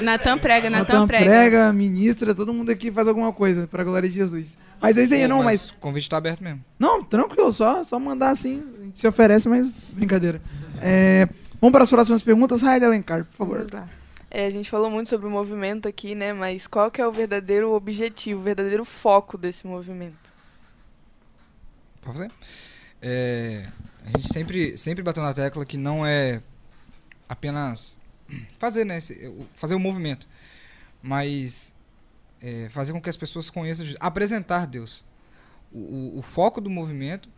Natan 0.01 0.39
prega, 0.39 0.71
Natan 0.71 1.07
prega. 1.07 1.25
prega, 1.25 1.73
ministra, 1.73 2.35
todo 2.35 2.53
mundo 2.53 2.71
aqui 2.71 2.93
faz 2.93 3.09
alguma 3.09 3.33
coisa 3.33 3.67
pra 3.67 3.83
glória 3.83 4.09
de 4.09 4.15
Jesus. 4.15 4.57
Mas 4.81 4.97
é 4.97 5.03
isso 5.03 5.15
aí, 5.15 5.23
Pô, 5.23 5.29
não, 5.29 5.43
mas... 5.43 5.71
O 5.71 5.75
convite 5.75 6.09
tá 6.09 6.17
aberto 6.17 6.45
mesmo. 6.45 6.65
Não, 6.79 7.03
tranquilo, 7.03 7.53
só, 7.53 7.83
só 7.83 7.99
mandar 7.99 8.31
assim, 8.31 8.63
a 8.79 8.85
gente 8.85 9.01
se 9.01 9.09
oferece, 9.09 9.49
mas 9.49 9.75
brincadeira. 9.91 10.41
É, 10.81 11.29
vamos 11.61 11.73
para 11.73 11.83
as 11.83 11.91
próximas 11.91 12.23
perguntas, 12.23 12.63
Raíl 12.63 12.85
Alencar, 12.85 13.25
por 13.25 13.37
favor. 13.37 13.67
Lá. 13.73 13.89
É, 14.31 14.47
a 14.47 14.51
gente 14.51 14.71
falou 14.71 14.91
muito 14.91 15.09
sobre 15.09 15.27
o 15.27 15.31
movimento 15.31 15.89
aqui, 15.89 16.15
né? 16.15 16.33
Mas 16.33 16.67
qual 16.67 16.91
que 16.91 17.01
é 17.01 17.07
o 17.07 17.13
verdadeiro 17.13 17.73
objetivo, 17.73 18.41
o 18.41 18.45
verdadeiro 18.45 18.85
foco 18.85 19.37
desse 19.37 19.67
movimento? 19.67 20.33
Pra 22.01 22.13
fazer? 22.13 22.31
É, 23.03 23.67
a 24.05 24.19
gente 24.19 24.33
sempre, 24.33 24.77
sempre 24.77 25.03
bateu 25.03 25.23
na 25.23 25.35
tecla 25.35 25.65
que 25.65 25.77
não 25.77 26.07
é 26.07 26.41
apenas 27.29 27.99
fazer, 28.59 28.85
né? 28.85 28.99
fazer 29.55 29.75
o 29.75 29.79
movimento. 29.81 30.29
Mas 31.03 31.75
é, 32.41 32.69
fazer 32.69 32.93
com 32.93 33.01
que 33.01 33.11
as 33.11 33.17
pessoas 33.17 33.49
conheçam, 33.51 33.87
apresentar 34.01 34.67
Deus. 34.67 35.05
O, 35.73 35.79
o- 35.79 36.19
o 36.19 36.23
foco 36.23 36.61
do 36.61 36.71
movimento 36.71 37.29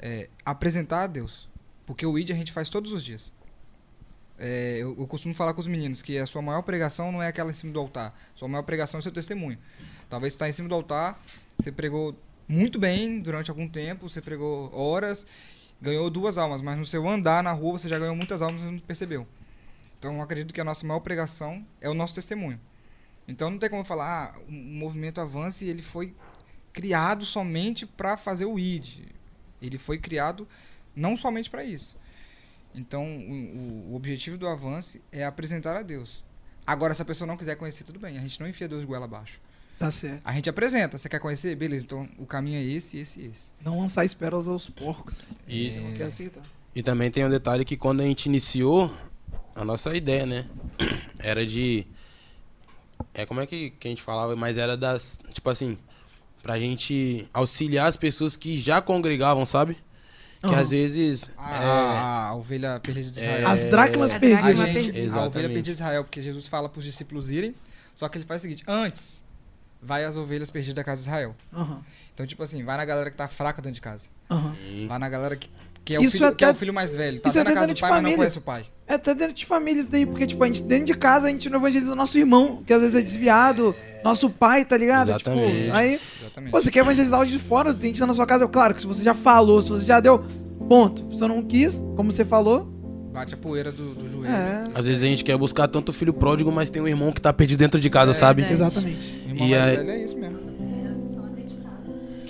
é 0.00 0.28
apresentar 0.44 1.06
Deus. 1.06 1.48
Porque 1.86 2.04
o 2.06 2.18
ID 2.18 2.30
a 2.30 2.34
gente 2.34 2.52
faz 2.52 2.68
todos 2.70 2.92
os 2.92 3.02
dias. 3.04 3.32
É, 4.38 4.78
eu, 4.78 4.96
eu 4.98 5.06
costumo 5.06 5.34
falar 5.34 5.52
com 5.52 5.60
os 5.60 5.66
meninos 5.66 6.00
que 6.00 6.16
a 6.16 6.24
sua 6.24 6.40
maior 6.40 6.62
pregação 6.62 7.12
não 7.12 7.22
é 7.22 7.28
aquela 7.28 7.50
em 7.50 7.54
cima 7.54 7.72
do 7.72 7.78
altar. 7.80 8.14
Sua 8.34 8.48
maior 8.48 8.62
pregação 8.62 8.98
é 8.98 9.02
seu 9.02 9.12
testemunho. 9.12 9.58
Talvez 10.08 10.32
está 10.32 10.48
em 10.48 10.52
cima 10.52 10.68
do 10.68 10.74
altar, 10.74 11.20
você 11.58 11.70
pregou 11.70 12.16
muito 12.48 12.78
bem 12.78 13.20
durante 13.20 13.50
algum 13.50 13.68
tempo, 13.68 14.08
você 14.08 14.20
pregou 14.20 14.74
horas, 14.74 15.26
ganhou 15.80 16.10
duas 16.10 16.36
almas, 16.38 16.60
mas 16.60 16.76
no 16.78 16.84
seu 16.86 17.08
andar 17.08 17.42
na 17.42 17.52
rua 17.52 17.78
você 17.78 17.88
já 17.88 17.98
ganhou 17.98 18.14
muitas 18.16 18.42
almas 18.42 18.60
e 18.60 18.64
não 18.64 18.78
percebeu. 18.78 19.26
Então 19.98 20.14
eu 20.16 20.22
acredito 20.22 20.52
que 20.54 20.60
a 20.60 20.64
nossa 20.64 20.86
maior 20.86 21.00
pregação 21.00 21.64
é 21.80 21.88
o 21.88 21.94
nosso 21.94 22.14
testemunho. 22.14 22.60
Então 23.28 23.50
não 23.50 23.58
tem 23.58 23.68
como 23.70 23.84
falar, 23.84 24.34
ah, 24.34 24.38
o 24.48 24.52
movimento 24.52 25.20
avance 25.20 25.64
ele 25.66 25.82
foi 25.82 26.14
criado 26.72 27.24
somente 27.24 27.86
para 27.86 28.16
fazer 28.16 28.44
o 28.46 28.58
ID. 28.58 29.06
Ele 29.60 29.78
foi 29.78 29.98
criado 29.98 30.48
não 30.96 31.16
somente 31.16 31.50
para 31.50 31.62
isso. 31.64 31.96
Então 32.74 33.04
o, 33.04 33.90
o- 33.90 33.94
objetivo 33.94 34.38
do 34.38 34.48
avance 34.48 35.02
é 35.12 35.24
apresentar 35.24 35.76
a 35.76 35.82
Deus. 35.82 36.24
Agora, 36.66 36.94
se 36.94 37.02
a 37.02 37.04
pessoa 37.04 37.26
não 37.26 37.36
quiser 37.36 37.56
conhecer, 37.56 37.84
tudo 37.84 37.98
bem. 37.98 38.16
A 38.16 38.20
gente 38.20 38.38
não 38.40 38.48
enfia 38.48 38.68
Deus 38.68 38.80
de 38.82 38.86
goela 38.86 39.04
abaixo. 39.06 39.40
Tá 39.80 39.90
certo. 39.90 40.20
A 40.26 40.32
gente 40.34 40.48
apresenta. 40.50 40.98
Você 40.98 41.08
quer 41.08 41.18
conhecer? 41.18 41.56
Beleza, 41.56 41.86
então 41.86 42.06
o 42.18 42.26
caminho 42.26 42.58
é 42.58 42.62
esse, 42.62 42.98
esse 42.98 43.20
e 43.20 43.26
esse. 43.28 43.50
Não 43.64 43.80
lançar 43.80 44.04
esperas 44.04 44.46
aos 44.46 44.68
porcos. 44.68 45.32
E, 45.48 45.70
Não 45.70 45.96
quer 45.96 46.04
aceitar. 46.04 46.42
e 46.74 46.82
também 46.82 47.10
tem 47.10 47.24
um 47.24 47.30
detalhe 47.30 47.64
que 47.64 47.78
quando 47.78 48.02
a 48.02 48.04
gente 48.04 48.26
iniciou, 48.26 48.94
a 49.54 49.64
nossa 49.64 49.96
ideia, 49.96 50.26
né? 50.26 50.46
Era 51.18 51.46
de. 51.46 51.86
É 53.14 53.24
como 53.24 53.40
é 53.40 53.46
que, 53.46 53.70
que 53.70 53.88
a 53.88 53.90
gente 53.90 54.02
falava, 54.02 54.36
mas 54.36 54.58
era 54.58 54.76
das. 54.76 55.18
Tipo 55.32 55.48
assim, 55.48 55.78
pra 56.42 56.58
gente 56.58 57.26
auxiliar 57.32 57.86
as 57.88 57.96
pessoas 57.96 58.36
que 58.36 58.58
já 58.58 58.82
congregavam, 58.82 59.46
sabe? 59.46 59.78
Que 60.40 60.46
Aham. 60.46 60.60
às 60.60 60.68
vezes. 60.68 61.30
A, 61.38 61.54
é, 61.54 61.66
a- 62.28 62.34
ovelha 62.34 62.78
perdida 62.80 63.10
de 63.10 63.18
Israel. 63.18 63.48
As 63.48 63.64
dracmas 63.64 64.10
A 64.12 64.20
perdidas. 64.20 64.60
A, 64.60 64.66
gente, 64.66 64.90
a 65.10 65.24
ovelha 65.24 65.48
perdida 65.48 65.62
de 65.62 65.70
Israel, 65.70 66.04
porque 66.04 66.20
Jesus 66.20 66.46
fala 66.46 66.68
para 66.68 66.78
os 66.78 66.84
discípulos 66.84 67.30
irem, 67.30 67.54
só 67.94 68.08
que 68.10 68.18
ele 68.18 68.26
faz 68.26 68.42
o 68.42 68.44
seguinte: 68.44 68.62
antes, 68.68 69.24
vai 69.82 70.04
as 70.04 70.16
ovelhas 70.16 70.50
perdidas 70.50 70.74
da 70.76 70.84
casa 70.84 71.02
de 71.02 71.08
Israel. 71.08 71.34
Aham, 71.52 71.80
Então, 72.14 72.26
tipo 72.26 72.42
assim, 72.42 72.62
vai 72.64 72.76
na 72.76 72.84
galera 72.84 73.10
que 73.10 73.16
tá 73.16 73.26
fraca 73.28 73.60
dentro 73.62 73.74
de 73.76 73.80
casa. 73.80 74.08
aham. 74.30 74.54
Vai 74.86 74.98
na 74.98 75.08
galera 75.08 75.36
que, 75.36 75.48
que, 75.84 75.94
é, 75.94 75.98
o 75.98 76.02
filho, 76.10 76.18
que 76.36 76.44
é 76.44 76.48
até- 76.48 76.50
o 76.50 76.54
filho 76.58 76.74
mais 76.74 76.94
velho. 76.94 77.18
Tá 77.20 77.30
até 77.30 77.38
casa 77.44 77.54
dentro 77.60 77.68
do 77.68 77.74
de 77.76 77.80
pai, 77.80 77.90
mas 77.90 77.96
não 77.98 78.02
família. 78.02 78.16
conhece 78.18 78.38
o 78.38 78.42
pai. 78.42 78.66
É 78.86 78.94
até 78.94 79.14
dentro 79.14 79.34
de 79.34 79.46
família 79.46 79.80
isso 79.80 79.90
daí, 79.90 80.04
porque, 80.04 80.26
tipo, 80.26 80.42
a 80.44 80.46
gente 80.46 80.62
dentro 80.64 80.84
de 80.86 80.94
casa 80.94 81.28
a 81.28 81.30
gente 81.30 81.48
não 81.48 81.58
evangeliza 81.58 81.94
nosso 81.94 82.18
irmão, 82.18 82.62
que 82.66 82.72
às 82.72 82.82
vezes 82.82 82.96
é 82.96 83.00
desviado, 83.02 83.74
nosso 84.04 84.28
pai, 84.28 84.64
tá 84.64 84.76
ligado? 84.76 85.08
Exatamente. 85.10 85.62
Tipo, 85.64 85.76
aí, 85.76 86.00
Exatamente. 86.20 86.50
pô, 86.52 86.60
você 86.60 86.70
quer 86.70 86.80
evangelizar 86.80 87.20
o 87.20 87.24
de 87.26 87.38
fora, 87.38 87.72
tem 87.72 87.90
que 87.90 87.96
estar 87.96 88.06
na 88.06 88.12
sua 88.14 88.26
casa. 88.26 88.46
Claro 88.48 88.74
que 88.74 88.80
se 88.80 88.86
você 88.86 89.02
já 89.02 89.14
falou, 89.14 89.62
se 89.62 89.70
você 89.70 89.84
já 89.84 89.98
deu, 90.00 90.18
ponto. 90.68 91.00
Se 91.10 91.18
você 91.18 91.26
não 91.26 91.42
quis, 91.42 91.78
como 91.96 92.10
você 92.12 92.24
falou, 92.24 92.68
Bate 93.12 93.34
a 93.34 93.36
poeira 93.36 93.72
do, 93.72 93.94
do 93.94 94.08
joelho. 94.08 94.32
é. 94.32 94.68
Às 94.74 94.86
vezes 94.86 95.02
a 95.02 95.06
gente 95.06 95.24
quer 95.24 95.36
buscar 95.36 95.66
tanto 95.66 95.88
o 95.88 95.92
filho 95.92 96.12
pródigo, 96.12 96.50
mas 96.52 96.70
tem 96.70 96.80
um 96.80 96.88
irmão 96.88 97.10
que 97.10 97.20
tá 97.20 97.32
perdido 97.32 97.58
dentro 97.58 97.80
de 97.80 97.90
casa, 97.90 98.14
sabe? 98.14 98.42
verdade. 98.42 98.62
Exatamente. 98.62 99.16
Irmão 99.28 99.46
E 99.46 99.50
mais 99.50 99.76
velho 99.76 99.90
é 99.90 100.04
isso 100.04 100.16
mesmo. 100.16 100.50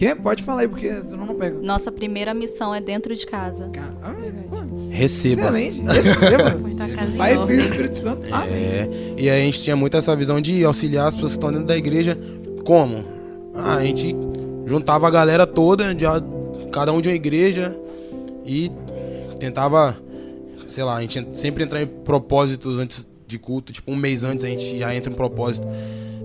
Quê? 0.00 0.14
Pode 0.14 0.42
falar 0.42 0.62
aí, 0.62 0.68
porque 0.68 0.90
senão 1.04 1.26
não 1.26 1.34
pega. 1.34 1.58
Nossa 1.60 1.92
primeira 1.92 2.32
missão 2.32 2.74
é 2.74 2.80
dentro 2.80 3.14
de 3.14 3.26
casa. 3.26 3.70
Ah, 4.02 4.14
pô, 4.48 4.56
Receba. 4.88 5.42
Excelente. 5.42 5.82
Receba. 5.82 6.60
Pai, 7.18 7.36
ordem. 7.36 7.56
Filho 7.56 7.60
e 7.60 7.70
Espírito 7.70 7.96
Santo. 7.96 8.34
Amém. 8.34 8.50
É, 8.50 9.14
e 9.18 9.28
aí 9.28 9.42
a 9.42 9.44
gente 9.44 9.62
tinha 9.62 9.76
muito 9.76 9.94
essa 9.98 10.16
visão 10.16 10.40
de 10.40 10.64
auxiliar 10.64 11.08
as 11.08 11.14
pessoas 11.14 11.32
que 11.32 11.36
estão 11.36 11.52
dentro 11.52 11.66
da 11.66 11.76
igreja. 11.76 12.18
Como? 12.64 13.04
Ah, 13.54 13.74
a 13.76 13.84
gente 13.84 14.16
juntava 14.64 15.06
a 15.06 15.10
galera 15.10 15.46
toda, 15.46 15.94
de 15.94 16.06
cada 16.72 16.94
um 16.94 17.00
de 17.02 17.08
uma 17.10 17.14
igreja, 17.14 17.78
e 18.46 18.72
tentava, 19.38 19.98
sei 20.70 20.84
lá, 20.84 20.96
a 20.96 21.00
gente 21.00 21.26
sempre 21.34 21.64
entrar 21.64 21.82
em 21.82 21.86
propósitos 21.86 22.78
antes 22.78 23.06
de 23.26 23.38
culto, 23.38 23.72
tipo 23.72 23.90
um 23.90 23.96
mês 23.96 24.24
antes 24.24 24.44
a 24.44 24.48
gente 24.48 24.78
já 24.78 24.94
entra 24.94 25.12
em 25.12 25.16
propósito. 25.16 25.66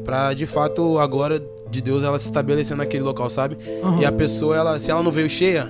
Pra 0.03 0.33
de 0.33 0.45
fato 0.45 0.97
a 0.99 1.07
glória 1.07 1.41
de 1.69 1.81
Deus 1.81 2.03
ela 2.03 2.17
se 2.19 2.25
estabelecer 2.25 2.77
naquele 2.77 3.03
local, 3.03 3.29
sabe? 3.29 3.57
Aham. 3.83 3.99
E 4.01 4.05
a 4.05 4.11
pessoa, 4.11 4.55
ela, 4.55 4.79
se 4.79 4.91
ela 4.91 5.03
não 5.03 5.11
veio 5.11 5.29
cheia, 5.29 5.67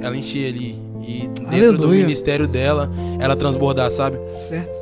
ela 0.00 0.16
enchia 0.16 0.48
ali. 0.48 0.76
E 1.00 1.28
dentro 1.48 1.78
do 1.78 1.84
Aleluia. 1.84 2.02
ministério 2.02 2.46
dela, 2.46 2.90
ela 3.18 3.34
transbordar, 3.34 3.90
sabe? 3.90 4.18
Certo. 4.38 4.76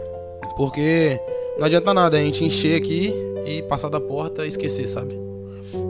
Porque 0.57 1.21
não 1.59 1.67
adianta 1.67 1.93
nada 1.95 2.17
a 2.17 2.21
gente 2.21 2.43
encher 2.43 2.77
aqui 2.81 3.13
e 3.47 3.63
passar 3.63 3.89
da 3.89 4.01
porta 4.01 4.45
e 4.45 4.49
esquecer, 4.49 4.89
sabe? 4.89 5.17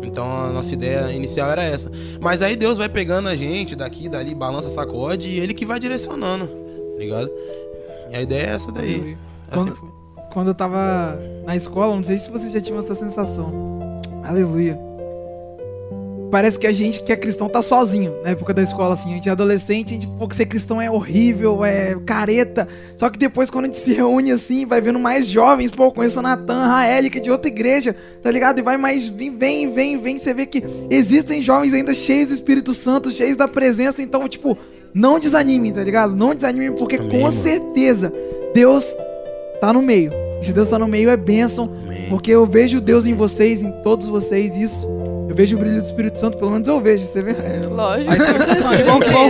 Então 0.05 0.47
a 0.47 0.53
nossa 0.53 0.75
ideia 0.75 1.13
inicial 1.13 1.51
era 1.51 1.63
essa. 1.63 1.91
Mas 2.21 2.43
aí 2.43 2.57
Deus 2.57 2.77
vai 2.77 2.89
pegando 2.89 3.29
a 3.29 3.37
gente 3.37 3.77
daqui, 3.77 4.09
dali, 4.09 4.35
balança, 4.35 4.69
sacode 4.69 5.29
e 5.29 5.39
ele 5.39 5.55
que 5.55 5.65
vai 5.65 5.79
direcionando, 5.79 6.49
ligado? 6.99 7.31
E 8.11 8.17
a 8.17 8.23
ideia 8.23 8.47
é 8.47 8.51
essa 8.55 8.71
daí. 8.73 9.17
Quando- 9.53 9.75
foi. 9.77 9.89
Quando 10.33 10.49
eu 10.49 10.55
tava 10.55 11.19
na 11.47 11.57
escola, 11.57 11.97
não 11.97 12.05
sei 12.05 12.19
se 12.19 12.31
você 12.31 12.51
já 12.51 12.61
tinha 12.61 12.79
essa 12.79 12.95
sensação. 12.95 13.51
Aleluia. 14.23 14.79
Parece 16.31 16.59
que 16.59 16.67
a 16.67 16.73
gente 16.73 17.03
que 17.05 17.13
é 17.13 17.17
cristão 17.17 17.49
tá 17.49 17.63
sozinho 17.63 18.13
na 18.23 18.31
época 18.31 18.53
da 18.53 18.61
escola, 18.61 18.93
assim. 18.95 19.13
A 19.13 19.15
gente 19.15 19.29
é 19.29 19.33
adolescente, 19.33 19.93
a 19.95 19.95
gente, 19.95 20.09
pô, 20.09 20.27
que 20.29 20.35
ser 20.35 20.45
cristão 20.45 20.83
é 20.83 20.91
horrível, 20.91 21.65
é 21.65 21.95
careta. 22.05 22.67
Só 22.97 23.09
que 23.09 23.17
depois, 23.19 23.49
quando 23.49 23.67
a 23.67 23.69
gente 23.69 23.79
se 23.79 23.95
reúne 23.95 24.33
assim, 24.33 24.67
vai 24.67 24.81
vendo 24.81 24.99
mais 24.99 25.27
jovens, 25.27 25.71
pô, 25.71 25.91
conheço 25.93 26.19
o 26.19 26.23
Natan, 26.23 26.67
Raeli, 26.67 27.09
que 27.09 27.19
é 27.19 27.21
de 27.21 27.31
outra 27.31 27.49
igreja, 27.49 27.95
tá 28.23 28.31
ligado? 28.31 28.59
E 28.59 28.63
vai 28.63 28.77
mais, 28.77 29.07
vem, 29.07 29.35
vem, 29.35 29.71
vem, 29.73 29.97
vem. 29.97 30.19
Você 30.19 30.35
vê 30.35 30.45
que 30.45 30.63
existem 30.91 31.41
jovens 31.41 31.73
ainda 31.73 31.95
cheios 31.95 32.29
do 32.29 32.35
Espírito 32.35 32.75
Santo, 32.75 33.11
cheios 33.11 33.37
da 33.37 33.47
presença. 33.47 34.03
Então, 34.03 34.29
tipo, 34.29 34.59
não 34.95 35.19
desanimem, 35.19 35.73
tá 35.73 35.83
ligado? 35.83 36.15
Não 36.15 36.35
desanimem, 36.35 36.73
porque 36.73 36.97
Amém, 36.97 37.11
com 37.11 37.17
mano. 37.19 37.31
certeza 37.31 38.13
Deus 38.55 38.95
tá 39.61 39.73
no 39.73 39.83
meio. 39.83 40.13
E 40.41 40.47
se 40.47 40.53
Deus 40.53 40.69
tá 40.69 40.79
no 40.79 40.87
meio, 40.87 41.11
é 41.11 41.17
bênção. 41.17 41.71
Amém. 41.85 42.09
Porque 42.09 42.31
eu 42.31 42.45
vejo 42.47 42.81
Deus 42.81 43.07
em 43.07 43.15
vocês, 43.15 43.63
em 43.63 43.71
todos 43.83 44.09
vocês, 44.09 44.57
isso. 44.57 44.87
Eu 45.29 45.35
vejo 45.35 45.57
o 45.57 45.61
brilho 45.61 45.81
do 45.81 45.85
Espírito 45.85 46.19
Santo, 46.19 46.39
pelo 46.39 46.51
menos 46.51 46.69
eu 46.69 46.81
vejo. 46.81 47.05
Você 47.05 47.23
vê? 47.23 47.33
É, 47.33 47.67
Lógico. 47.69 48.15
bom, 48.87 49.01
que 49.01 49.11
bom. 49.11 49.29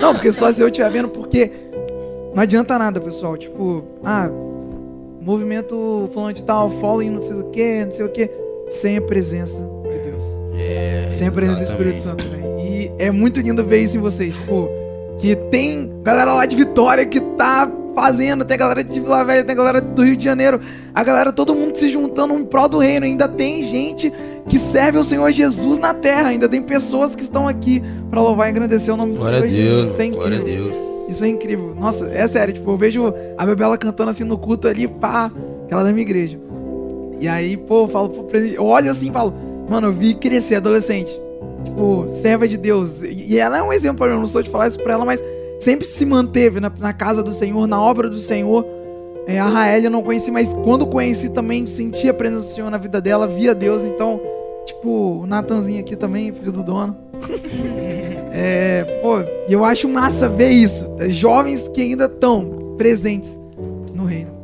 Não, 0.00 0.14
porque 0.14 0.32
só 0.32 0.50
se 0.50 0.62
eu 0.62 0.68
estiver 0.68 0.90
vendo, 0.90 1.08
porque 1.08 1.50
não 2.34 2.42
adianta 2.42 2.78
nada, 2.78 3.00
pessoal. 3.00 3.36
Tipo, 3.36 3.84
ah, 4.04 4.28
movimento 5.20 6.08
falando 6.14 6.34
de 6.34 6.42
tal, 6.42 6.70
following 6.70 7.10
não 7.10 7.22
sei 7.22 7.36
o 7.36 7.44
que, 7.44 7.84
não 7.84 7.90
sei 7.90 8.04
o 8.06 8.08
que, 8.08 8.30
sem 8.68 8.96
a 8.96 9.00
presença 9.02 9.62
de 9.90 9.98
Deus. 9.98 10.07
É, 10.78 11.08
Sem 11.08 11.28
a 11.28 11.32
presença 11.32 11.58
do 11.64 11.70
Espírito. 11.70 11.98
Santo, 12.00 12.24
velho. 12.28 12.58
E 12.60 12.92
é 12.98 13.10
muito 13.10 13.40
lindo 13.40 13.64
ver 13.64 13.78
isso 13.82 13.96
em 13.96 14.00
vocês, 14.00 14.34
tipo, 14.34 14.68
que 15.18 15.34
tem 15.34 15.90
galera 16.02 16.32
lá 16.34 16.46
de 16.46 16.54
Vitória 16.56 17.04
que 17.04 17.20
tá 17.20 17.70
fazendo, 17.94 18.44
tem 18.44 18.56
galera 18.56 18.84
de 18.84 19.00
Vila 19.00 19.24
Velha, 19.24 19.42
tem 19.42 19.56
galera 19.56 19.80
do 19.80 20.04
Rio 20.04 20.16
de 20.16 20.22
Janeiro, 20.22 20.60
a 20.94 21.02
galera, 21.02 21.32
todo 21.32 21.52
mundo 21.52 21.74
se 21.76 21.88
juntando 21.88 22.34
em 22.34 22.44
prol 22.44 22.68
do 22.68 22.78
reino. 22.78 23.04
Ainda 23.04 23.26
tem 23.26 23.64
gente 23.64 24.12
que 24.48 24.56
serve 24.58 24.98
ao 24.98 25.04
Senhor 25.04 25.28
Jesus 25.32 25.78
na 25.78 25.92
terra, 25.92 26.28
ainda 26.28 26.48
tem 26.48 26.62
pessoas 26.62 27.16
que 27.16 27.22
estão 27.22 27.48
aqui 27.48 27.82
pra 28.08 28.20
louvar 28.20 28.46
e 28.46 28.50
agradecer 28.50 28.92
o 28.92 28.96
nome 28.96 29.14
do 29.14 29.18
Glória 29.18 29.38
a 29.38 29.40
Senhor 29.40 29.52
Jesus. 29.52 29.74
Deus, 29.74 29.90
Isso 29.90 30.00
é 30.02 30.08
glória 30.10 30.36
a 30.36 30.40
incrível. 30.40 30.64
Deus. 30.70 31.08
Isso 31.08 31.24
é 31.24 31.28
incrível. 31.28 31.74
Nossa, 31.74 32.06
é 32.08 32.26
sério, 32.28 32.54
tipo, 32.54 32.70
eu 32.70 32.76
vejo 32.76 33.12
a 33.36 33.44
Bebela 33.46 33.76
cantando 33.76 34.10
assim 34.10 34.24
no 34.24 34.38
culto 34.38 34.68
ali, 34.68 34.86
pá, 34.86 35.32
aquela 35.64 35.82
da 35.82 35.90
minha 35.90 36.02
igreja. 36.02 36.38
E 37.20 37.26
aí, 37.26 37.56
pô, 37.56 37.82
eu 37.84 37.88
falo 37.88 38.10
pro 38.10 38.24
presidente, 38.24 38.56
eu 38.56 38.64
olho 38.64 38.88
assim 38.90 39.08
e 39.08 39.12
falo, 39.12 39.34
mano, 39.68 39.88
eu 39.88 39.92
vi 39.92 40.14
crescer 40.14 40.56
adolescente. 40.56 41.10
Tipo, 41.64 42.06
serva 42.08 42.46
de 42.46 42.56
Deus. 42.56 43.02
E 43.02 43.38
ela 43.38 43.58
é 43.58 43.62
um 43.62 43.72
exemplo 43.72 43.98
pra 43.98 44.06
mim, 44.08 44.14
eu 44.14 44.20
não 44.20 44.26
sou 44.26 44.42
de 44.42 44.50
falar 44.50 44.68
isso 44.68 44.80
pra 44.80 44.94
ela, 44.94 45.04
mas 45.04 45.22
sempre 45.58 45.86
se 45.86 46.04
manteve 46.06 46.60
na, 46.60 46.72
na 46.78 46.92
casa 46.92 47.22
do 47.22 47.32
Senhor, 47.32 47.66
na 47.66 47.80
obra 47.80 48.08
do 48.08 48.16
Senhor. 48.16 48.64
É, 49.26 49.38
a 49.38 49.46
Rael 49.46 49.82
eu 49.82 49.90
não 49.90 50.02
conheci, 50.02 50.30
mas 50.30 50.54
quando 50.64 50.86
conheci 50.86 51.28
também 51.28 51.66
senti 51.66 52.08
a 52.08 52.14
presença 52.14 52.46
do 52.46 52.54
Senhor 52.54 52.70
na 52.70 52.78
vida 52.78 53.00
dela, 53.00 53.26
via 53.26 53.54
Deus. 53.54 53.84
Então, 53.84 54.20
tipo, 54.64 55.20
o 55.22 55.26
Natanzinho 55.26 55.80
aqui 55.80 55.96
também, 55.96 56.32
filho 56.32 56.52
do 56.52 56.62
dono. 56.62 56.96
é, 58.32 59.00
pô, 59.02 59.18
eu 59.48 59.64
acho 59.64 59.88
massa 59.88 60.28
ver 60.28 60.50
isso. 60.50 60.90
é, 60.98 61.10
Jovens 61.10 61.68
que 61.68 61.82
ainda 61.82 62.06
estão 62.06 62.74
presentes 62.78 63.38
no 63.92 64.04
reino. 64.04 64.37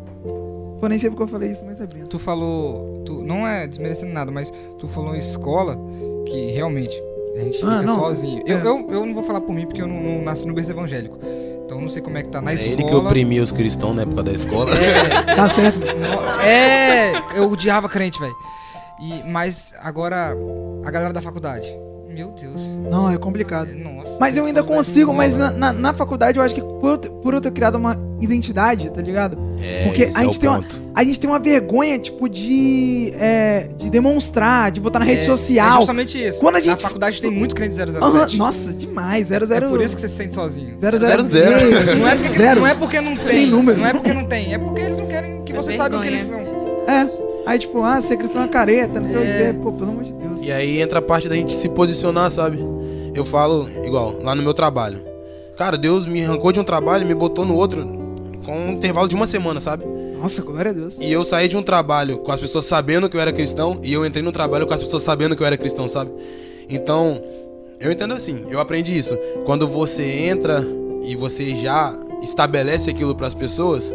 Pô, 0.84 0.88
nem 0.88 0.98
sei 0.98 1.08
porque 1.08 1.22
eu 1.22 1.28
falei 1.28 1.50
isso, 1.50 1.64
mas 1.64 1.80
é 1.80 1.86
benção. 1.86 2.08
Tu 2.10 2.18
falou, 2.18 3.02
tu 3.06 3.22
não 3.22 3.48
é 3.48 3.66
desmerecendo 3.66 4.12
nada, 4.12 4.30
mas 4.30 4.52
tu 4.78 4.86
falou 4.86 5.14
em 5.14 5.18
escola 5.18 5.78
que 6.26 6.50
realmente 6.52 6.94
a 7.36 7.38
gente 7.40 7.56
Ah, 7.64 7.80
fica 7.80 7.82
não, 7.84 7.94
sozinho. 8.00 8.42
Eu, 8.46 8.58
é. 8.58 8.60
eu, 8.66 8.90
eu 8.90 9.06
não 9.06 9.14
vou 9.14 9.24
falar 9.24 9.40
por 9.40 9.54
mim 9.54 9.64
porque 9.64 9.80
eu 9.80 9.86
não, 9.86 9.98
não 9.98 10.22
nasci 10.22 10.46
no 10.46 10.52
berço 10.52 10.72
evangélico. 10.72 11.18
Então 11.64 11.78
eu 11.78 11.80
não 11.80 11.88
sei 11.88 12.02
como 12.02 12.18
é 12.18 12.22
que 12.22 12.28
tá 12.28 12.42
na 12.42 12.50
É 12.52 12.54
escola. 12.54 12.74
ele 12.74 12.84
que 12.84 12.94
oprimia 12.94 13.42
os 13.42 13.50
cristãos 13.50 13.96
na 13.96 14.02
época 14.02 14.22
da 14.22 14.32
escola. 14.32 14.70
Tá 15.34 15.48
certo. 15.48 15.80
É, 16.46 17.38
eu 17.38 17.50
odiava 17.50 17.88
crente, 17.88 18.20
velho. 18.20 18.34
E 19.00 19.22
mas 19.26 19.72
agora 19.80 20.36
a 20.84 20.90
galera 20.90 21.14
da 21.14 21.22
faculdade. 21.22 21.66
Meu 22.14 22.28
Deus. 22.30 22.62
Não, 22.90 23.10
é 23.10 23.18
complicado. 23.18 23.68
Nossa. 23.74 24.16
Mas 24.20 24.36
eu 24.36 24.44
ainda 24.46 24.62
consigo, 24.62 25.12
mas 25.12 25.36
na, 25.36 25.50
na, 25.50 25.72
na 25.72 25.92
faculdade 25.92 26.38
eu 26.38 26.44
acho 26.44 26.54
que 26.54 26.60
por 26.60 26.90
eu, 26.90 26.98
ter- 26.98 27.08
por 27.10 27.34
eu 27.34 27.40
ter 27.40 27.50
criado 27.50 27.74
uma 27.76 27.98
identidade, 28.20 28.90
tá 28.92 29.00
ligado? 29.02 29.36
É, 29.60 29.84
Porque 29.84 30.04
a 30.04 30.08
é 30.08 30.24
gente 30.24 30.36
o 30.36 30.40
tem 30.40 30.48
uma- 30.48 30.58
ponto. 30.62 30.82
A 30.94 31.02
gente 31.02 31.18
tem 31.18 31.28
uma 31.28 31.38
vergonha, 31.40 31.98
tipo, 31.98 32.28
de. 32.28 33.12
é, 33.18 33.68
de 33.76 33.90
demonstrar, 33.90 34.70
de 34.70 34.80
botar 34.80 35.00
na 35.00 35.04
rede 35.04 35.18
É, 35.18 35.22
É 35.22 35.24
social. 35.24 35.78
justamente 35.78 36.22
isso. 36.22 36.40
Quando 36.40 36.54
a 36.56 36.58
Na 36.58 36.64
gente- 36.64 36.82
faculdade 36.82 37.20
tem 37.20 37.30
muito 37.30 37.54
crente 37.54 37.74
007. 37.74 37.96
Aham, 38.04 38.26
nossa, 38.36 38.72
demais. 38.72 39.26
00. 39.28 39.52
É 39.66 39.68
por 39.68 39.80
isso 39.82 39.94
que 39.96 40.00
você 40.00 40.08
se 40.08 40.14
sente 40.16 40.34
sozinho. 40.34 40.76
00. 40.78 40.98
Zero, 40.98 41.22
zero. 41.24 41.98
Não 41.98 42.06
é, 42.08 42.14
porque, 42.16 42.54
não 42.54 42.66
é 42.66 42.74
porque 42.74 43.00
não 43.00 43.14
tem. 43.16 43.24
Sem 43.28 43.46
número. 43.46 43.78
Não 43.80 43.86
é 43.86 43.92
porque 43.92 44.14
não 44.14 44.24
tem. 44.26 44.54
É 44.54 44.58
porque 44.58 44.82
eles 44.82 44.98
não 44.98 45.06
querem 45.06 45.42
que 45.42 45.52
É 45.52 45.56
você 45.56 45.72
saiba 45.72 45.96
o 45.96 46.00
que 46.00 46.06
eles 46.08 46.22
são. 46.22 46.38
É. 46.86 47.23
Aí, 47.46 47.58
tipo, 47.58 47.82
ah, 47.82 48.00
ser 48.00 48.16
cristão 48.16 48.42
é 48.42 48.48
careta, 48.48 49.00
não 49.00 49.06
sei 49.08 49.18
É. 49.18 49.20
o 49.50 49.52
quê. 49.54 49.58
Pô, 49.62 49.72
pelo 49.72 49.90
amor 49.90 50.04
de 50.04 50.12
Deus. 50.14 50.42
E 50.42 50.50
aí 50.50 50.80
entra 50.80 50.98
a 50.98 51.02
parte 51.02 51.28
da 51.28 51.34
gente 51.34 51.52
se 51.52 51.68
posicionar, 51.68 52.30
sabe? 52.30 52.58
Eu 53.14 53.24
falo, 53.24 53.68
igual, 53.84 54.14
lá 54.22 54.34
no 54.34 54.42
meu 54.42 54.54
trabalho. 54.54 54.98
Cara, 55.56 55.76
Deus 55.78 56.06
me 56.06 56.24
arrancou 56.24 56.50
de 56.52 56.58
um 56.58 56.64
trabalho 56.64 57.04
e 57.04 57.06
me 57.06 57.14
botou 57.14 57.44
no 57.44 57.54
outro 57.54 57.86
com 58.44 58.56
um 58.58 58.70
intervalo 58.72 59.06
de 59.06 59.14
uma 59.14 59.26
semana, 59.26 59.60
sabe? 59.60 59.84
Nossa, 60.18 60.42
glória 60.42 60.70
a 60.70 60.74
Deus. 60.74 60.96
E 60.98 61.12
eu 61.12 61.22
saí 61.22 61.46
de 61.48 61.56
um 61.56 61.62
trabalho 61.62 62.18
com 62.18 62.32
as 62.32 62.40
pessoas 62.40 62.64
sabendo 62.64 63.08
que 63.08 63.16
eu 63.16 63.20
era 63.20 63.32
cristão 63.32 63.78
e 63.82 63.92
eu 63.92 64.04
entrei 64.06 64.22
no 64.24 64.32
trabalho 64.32 64.66
com 64.66 64.72
as 64.74 64.82
pessoas 64.82 65.02
sabendo 65.02 65.36
que 65.36 65.42
eu 65.42 65.46
era 65.46 65.56
cristão, 65.56 65.86
sabe? 65.86 66.10
Então, 66.68 67.20
eu 67.78 67.92
entendo 67.92 68.14
assim, 68.14 68.42
eu 68.48 68.58
aprendi 68.58 68.96
isso. 68.98 69.16
Quando 69.44 69.68
você 69.68 70.02
entra 70.02 70.66
e 71.02 71.14
você 71.14 71.54
já 71.54 71.94
estabelece 72.22 72.88
aquilo 72.90 73.14
pras 73.14 73.34
pessoas, 73.34 73.92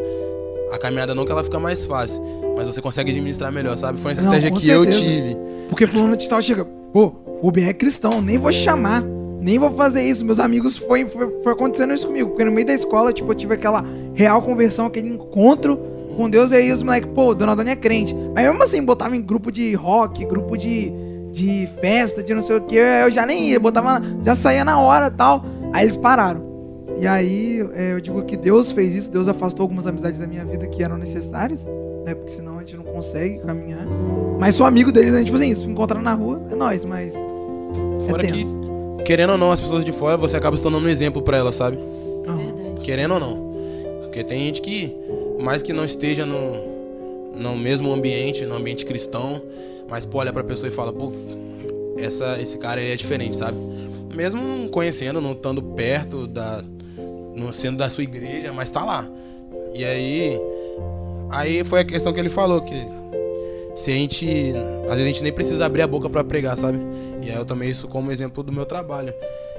a 0.71 0.77
caminhada 0.77 1.13
não 1.15 1.25
que 1.25 1.31
ela 1.31 1.43
fica 1.43 1.59
mais 1.59 1.85
fácil, 1.85 2.21
mas 2.55 2.65
você 2.67 2.81
consegue 2.81 3.11
administrar 3.11 3.51
melhor, 3.51 3.75
sabe? 3.77 3.99
Foi 3.99 4.13
uma 4.13 4.21
Não, 4.21 4.33
estratégia 4.33 4.51
com 4.51 4.57
que 4.59 4.69
eu 4.69 4.83
certeza. 4.83 5.03
tive. 5.05 5.37
Porque 5.69 5.87
fulano 5.87 6.15
de 6.17 6.27
tal 6.27 6.41
chega, 6.41 6.65
pô, 6.65 7.13
o 7.41 7.51
Ben 7.51 7.67
é 7.67 7.73
cristão, 7.73 8.21
nem 8.21 8.37
vou 8.37 8.51
chamar, 8.51 9.03
nem 9.39 9.57
vou 9.57 9.71
fazer 9.71 10.03
isso. 10.03 10.25
Meus 10.25 10.39
amigos 10.39 10.77
foi, 10.77 11.05
foi, 11.05 11.41
foi 11.41 11.53
acontecendo 11.53 11.93
isso 11.93 12.07
comigo, 12.07 12.29
porque 12.29 12.43
no 12.45 12.51
meio 12.51 12.65
da 12.67 12.73
escola, 12.73 13.13
tipo, 13.13 13.31
eu 13.31 13.35
tive 13.35 13.53
aquela 13.53 13.83
real 14.13 14.41
conversão, 14.41 14.87
aquele 14.87 15.09
encontro 15.09 15.79
com 16.17 16.29
Deus, 16.29 16.51
e 16.51 16.55
aí 16.55 16.71
os 16.71 16.83
moleques, 16.83 17.09
pô, 17.13 17.33
Dona 17.33 17.55
Dona 17.55 17.71
é 17.71 17.75
crente. 17.75 18.13
Mas 18.35 18.45
mesmo 18.45 18.61
assim, 18.63 18.83
botava 18.83 19.15
em 19.15 19.21
grupo 19.21 19.51
de 19.51 19.73
rock, 19.73 20.25
grupo 20.25 20.57
de, 20.57 20.91
de 21.31 21.69
festa, 21.79 22.21
de 22.21 22.33
não 22.33 22.41
sei 22.41 22.57
o 22.57 22.61
que, 22.61 22.75
eu 22.75 23.09
já 23.09 23.25
nem 23.25 23.49
ia, 23.51 23.59
botava, 23.59 24.01
já 24.21 24.35
saía 24.35 24.65
na 24.65 24.79
hora 24.79 25.07
e 25.07 25.11
tal. 25.11 25.45
Aí 25.71 25.85
eles 25.85 25.95
pararam. 25.95 26.48
E 26.99 27.07
aí 27.07 27.67
é, 27.73 27.93
eu 27.93 28.01
digo 28.01 28.21
que 28.23 28.35
Deus 28.35 28.71
fez 28.71 28.93
isso, 28.93 29.11
Deus 29.11 29.27
afastou 29.27 29.63
algumas 29.63 29.87
amizades 29.87 30.19
da 30.19 30.27
minha 30.27 30.43
vida 30.43 30.67
que 30.67 30.83
eram 30.83 30.97
necessárias, 30.97 31.65
né? 32.05 32.13
Porque 32.13 32.31
senão 32.31 32.57
a 32.57 32.59
gente 32.61 32.75
não 32.75 32.83
consegue 32.83 33.39
caminhar. 33.39 33.85
Mas 34.39 34.55
sou 34.55 34.65
amigo 34.65 34.91
deles, 34.91 35.13
né? 35.13 35.23
Tipo 35.23 35.35
assim, 35.35 35.53
se 35.55 35.65
encontrar 35.65 36.01
na 36.01 36.13
rua, 36.13 36.41
é 36.51 36.55
nóis, 36.55 36.83
mas. 36.83 37.15
É 37.15 38.09
Fora 38.09 38.27
que, 38.27 38.45
querendo 39.05 39.31
ou 39.31 39.37
não, 39.37 39.51
as 39.51 39.59
pessoas 39.59 39.85
de 39.85 39.91
fora, 39.91 40.17
você 40.17 40.35
acaba 40.35 40.57
se 40.57 40.63
tornando 40.63 40.85
um 40.85 40.89
exemplo 40.89 41.21
pra 41.21 41.37
elas, 41.37 41.55
sabe? 41.55 41.77
Verdade. 41.77 42.81
Querendo 42.83 43.13
ou 43.13 43.19
não. 43.19 43.49
Porque 44.03 44.23
tem 44.23 44.41
gente 44.41 44.61
que, 44.61 44.95
mais 45.39 45.61
que 45.61 45.71
não 45.71 45.85
esteja 45.85 46.25
no, 46.25 46.69
no 47.35 47.55
mesmo 47.55 47.91
ambiente, 47.91 48.45
no 48.45 48.55
ambiente 48.55 48.85
cristão, 48.85 49.41
mas 49.89 50.05
pô, 50.05 50.17
olha 50.19 50.33
pra 50.33 50.43
pessoa 50.43 50.67
e 50.67 50.71
fala, 50.71 50.91
pô, 50.91 51.11
essa, 51.97 52.41
esse 52.41 52.57
cara 52.57 52.81
aí 52.81 52.91
é 52.91 52.95
diferente, 52.95 53.35
sabe? 53.35 53.57
Mesmo 54.13 54.41
não 54.41 54.67
conhecendo, 54.67 55.21
não 55.21 55.31
estando 55.31 55.61
perto 55.61 56.27
da. 56.27 56.63
Não 57.35 57.51
sendo 57.53 57.77
da 57.77 57.89
sua 57.89 58.03
igreja, 58.03 58.51
mas 58.53 58.69
tá 58.69 58.83
lá. 58.83 59.07
E 59.73 59.83
aí. 59.83 60.39
Aí 61.31 61.63
foi 61.63 61.81
a 61.81 61.85
questão 61.85 62.11
que 62.11 62.19
ele 62.19 62.29
falou, 62.29 62.61
que 62.61 62.75
se 63.75 63.91
a 63.91 63.93
gente. 63.93 64.53
Às 64.85 64.91
vezes 64.91 65.03
a 65.03 65.07
gente 65.07 65.23
nem 65.23 65.31
precisa 65.31 65.65
abrir 65.65 65.81
a 65.81 65.87
boca 65.87 66.09
pra 66.09 66.23
pregar, 66.23 66.57
sabe? 66.57 66.79
E 67.21 67.29
aí 67.29 67.37
eu 67.37 67.45
tomei 67.45 67.69
isso 67.69 67.87
como 67.87 68.11
exemplo 68.11 68.43
do 68.43 68.51
meu 68.51 68.65
trabalho. 68.65 69.13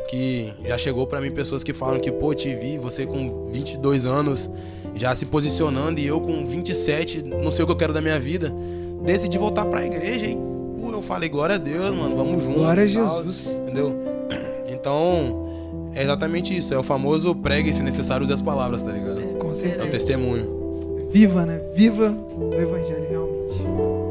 Que 0.09 0.53
já 0.65 0.77
chegou 0.77 1.07
pra 1.07 1.21
mim 1.21 1.31
pessoas 1.31 1.63
que 1.63 1.73
falam 1.73 2.01
que, 2.01 2.11
pô, 2.11 2.35
te 2.35 2.53
vi, 2.55 2.79
você 2.79 3.07
com 3.07 3.49
22 3.51 4.07
anos 4.07 4.51
já 4.95 5.15
se 5.15 5.25
posicionando 5.25 6.01
e 6.01 6.07
eu 6.07 6.21
com 6.21 6.45
27, 6.45 7.23
não 7.23 7.53
sei 7.53 7.63
o 7.63 7.67
que 7.67 7.73
eu 7.73 7.77
quero 7.77 7.93
da 7.93 8.01
minha 8.01 8.19
vida. 8.19 8.53
Decidi 9.05 9.39
voltar 9.39 9.65
pra 9.67 9.87
igreja 9.87 10.27
e, 10.27 10.37
pô, 10.37 10.91
eu 10.93 11.01
falei, 11.01 11.29
glória 11.29 11.55
a 11.55 11.59
Deus, 11.59 11.91
mano, 11.91 12.17
vamos 12.17 12.43
juntos. 12.43 12.61
Glória 12.61 12.83
a 12.83 12.87
e 12.87 12.95
tal, 12.95 13.17
Jesus. 13.19 13.47
Entendeu? 13.63 13.95
Então, 14.69 15.50
é 15.95 16.03
exatamente 16.03 16.57
isso. 16.57 16.73
É 16.75 16.79
o 16.79 16.83
famoso 16.83 17.35
pregue 17.35 17.73
se 17.73 17.83
necessário 17.83 18.23
use 18.25 18.33
as 18.33 18.43
palavras, 18.43 18.83
tá 18.83 18.91
ligado? 18.93 19.21
Com 19.39 19.49
É 19.49 19.51
o 19.51 19.55
certeza. 19.55 19.89
testemunho. 19.91 20.59
Viva, 21.13 21.45
né? 21.45 21.61
Viva 21.75 22.09
o 22.37 22.55
evangelho, 22.55 23.07
realmente. 23.11 23.41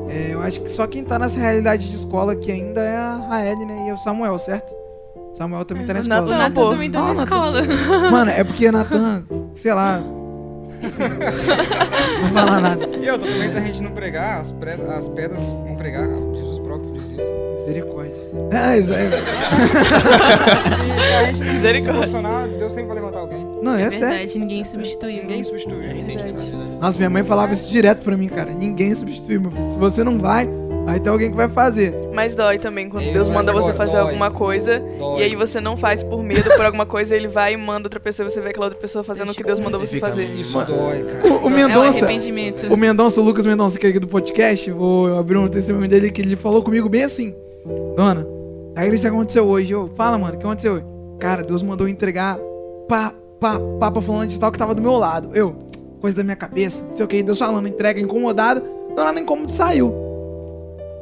É, 0.09 0.33
eu 0.33 0.41
acho 0.41 0.59
que 0.61 0.69
só 0.69 0.85
quem 0.87 1.03
tá 1.03 1.17
nessa 1.19 1.39
realidade 1.39 1.89
de 1.89 1.95
escola 1.95 2.33
aqui 2.33 2.51
ainda 2.51 2.81
é 2.81 2.97
a 2.97 3.15
Raeli, 3.29 3.65
né? 3.65 3.85
E 3.89 3.91
o 3.93 3.97
Samuel, 3.97 4.37
certo? 4.37 4.73
Samuel 5.33 5.63
também 5.63 5.85
tá 5.85 5.93
na 5.93 5.99
O 5.99 6.01
escola. 6.01 6.21
Natan, 6.21 6.35
O 6.35 6.37
Nathan 6.37 6.61
pô. 6.61 6.69
também 6.71 6.91
tá 6.91 6.99
Ah, 6.99 7.01
na 7.01 7.07
Nathan. 7.13 7.23
escola. 7.23 7.61
Mano, 8.11 8.31
é 8.31 8.43
porque 8.43 8.71
Natan, 8.71 9.23
sei 9.53 9.73
lá. 9.73 10.01
Não 12.21 12.29
falar 12.33 12.59
nada. 12.59 12.85
E 13.01 13.09
outra, 13.09 13.31
também 13.31 13.51
se 13.51 13.57
a 13.57 13.61
gente 13.61 13.81
não 13.83 13.91
pregar, 13.91 14.41
as, 14.41 14.51
pre- 14.51 14.71
as 14.73 15.07
pedras 15.07 15.41
vão 15.43 15.75
pregar. 15.75 16.07
Jesus 16.33 16.59
próprio 16.59 16.91
diz 16.93 17.11
isso. 17.11 17.33
Misericórdia. 17.69 18.15
É, 18.51 18.77
isso 18.79 18.93
aí. 18.93 19.09
Se, 20.69 20.79
se 20.99 21.13
a 21.15 21.25
gente 21.25 21.39
não 21.39 21.45
se 21.45 21.53
Misericórdia. 21.53 21.93
posicionar, 22.01 22.47
Deus 22.49 22.73
sempre 22.73 22.87
vai 22.87 22.95
levantar 22.97 23.19
alguém. 23.19 23.47
Não, 23.61 23.75
é, 23.75 23.83
É 23.83 23.89
verdade, 23.89 24.39
ninguém 24.39 24.63
substitui. 24.63 25.17
Ninguém 25.21 25.43
substitui. 25.43 25.77
Nossa, 26.79 26.97
minha 26.97 27.09
mãe 27.09 27.23
falava 27.23 27.53
isso 27.53 27.69
direto 27.69 28.03
pra 28.03 28.15
mim, 28.17 28.27
cara. 28.29 28.51
Ninguém 28.51 28.93
substitui, 28.95 29.37
meu 29.39 29.51
filho. 29.51 29.65
Se 29.67 29.77
você 29.77 30.03
não 30.03 30.17
vai, 30.17 30.49
vai 30.85 30.99
ter 30.99 31.09
alguém 31.09 31.29
que 31.29 31.35
vai 31.37 31.47
fazer. 31.49 31.93
Mas 32.13 32.35
dói 32.35 32.57
também 32.57 32.89
quando 32.89 33.03
Eu 33.05 33.13
Deus 33.13 33.27
manda 33.27 33.41
essa 33.41 33.51
você 33.51 33.59
agora, 33.69 33.75
fazer 33.75 33.91
dói. 33.93 34.01
alguma 34.01 34.31
coisa 34.31 34.79
Dói. 34.97 35.19
e 35.19 35.23
aí 35.23 35.35
você 35.35 35.59
não 35.61 35.75
faz 35.77 36.01
por 36.03 36.23
medo, 36.23 36.43
por 36.55 36.65
alguma 36.65 36.85
coisa, 36.85 37.15
ele 37.15 37.27
vai 37.27 37.53
e 37.53 37.57
manda 37.57 37.85
outra 37.87 37.99
pessoa 37.99 38.27
e 38.27 38.31
você 38.31 38.41
vê 38.41 38.49
aquela 38.49 38.65
outra 38.67 38.79
pessoa 38.79 39.03
fazendo 39.03 39.31
o 39.31 39.35
que 39.35 39.43
Deus 39.43 39.59
mandou 39.59 39.79
você 39.79 39.99
fazer. 39.99 40.29
Isso 40.31 40.53
dói, 40.65 41.03
cara. 41.03 41.27
O, 41.27 41.31
o 41.31 41.43
É 41.43 41.45
o 41.45 41.49
Mendonça, 41.49 42.05
arrependimento. 42.05 42.65
o 42.73 42.77
Mendonça, 42.77 43.21
o 43.21 43.23
Lucas 43.23 43.45
Mendonça, 43.45 43.77
que 43.77 43.85
é 43.85 43.89
aqui 43.89 43.99
do 43.99 44.07
podcast, 44.07 44.71
vou 44.71 45.17
abrir 45.17 45.37
um 45.37 45.47
testemunho 45.47 45.87
dele 45.87 46.09
que 46.11 46.21
ele 46.21 46.35
falou 46.35 46.63
comigo 46.63 46.87
bem 46.89 47.03
assim. 47.03 47.35
Dona, 47.95 48.25
a 48.75 48.83
igreja 48.83 49.09
que 49.09 49.15
aconteceu 49.15 49.47
hoje. 49.47 49.73
Eu, 49.73 49.87
fala, 49.95 50.17
mano, 50.17 50.35
o 50.35 50.37
que 50.37 50.45
aconteceu 50.45 50.73
hoje? 50.73 50.85
Cara, 51.19 51.43
Deus 51.43 51.61
mandou 51.61 51.87
eu 51.87 51.91
entregar 51.91 52.37
pá, 52.87 53.13
pá, 53.39 53.59
pá 53.79 53.91
pra 53.91 54.01
fulano 54.01 54.27
de 54.27 54.39
tal 54.39 54.51
que 54.51 54.57
tava 54.57 54.73
do 54.73 54.81
meu 54.81 54.93
lado. 54.93 55.31
Eu, 55.33 55.55
coisa 55.99 56.17
da 56.17 56.23
minha 56.23 56.35
cabeça, 56.35 56.83
não 56.83 56.95
sei 56.95 57.05
o 57.05 57.09
que, 57.09 57.21
Deus 57.21 57.37
falando, 57.37 57.67
entrega, 57.67 57.99
incomodado. 57.99 58.61
Dona, 58.95 59.11
nem 59.11 59.25
como 59.25 59.49
saiu. 59.49 59.93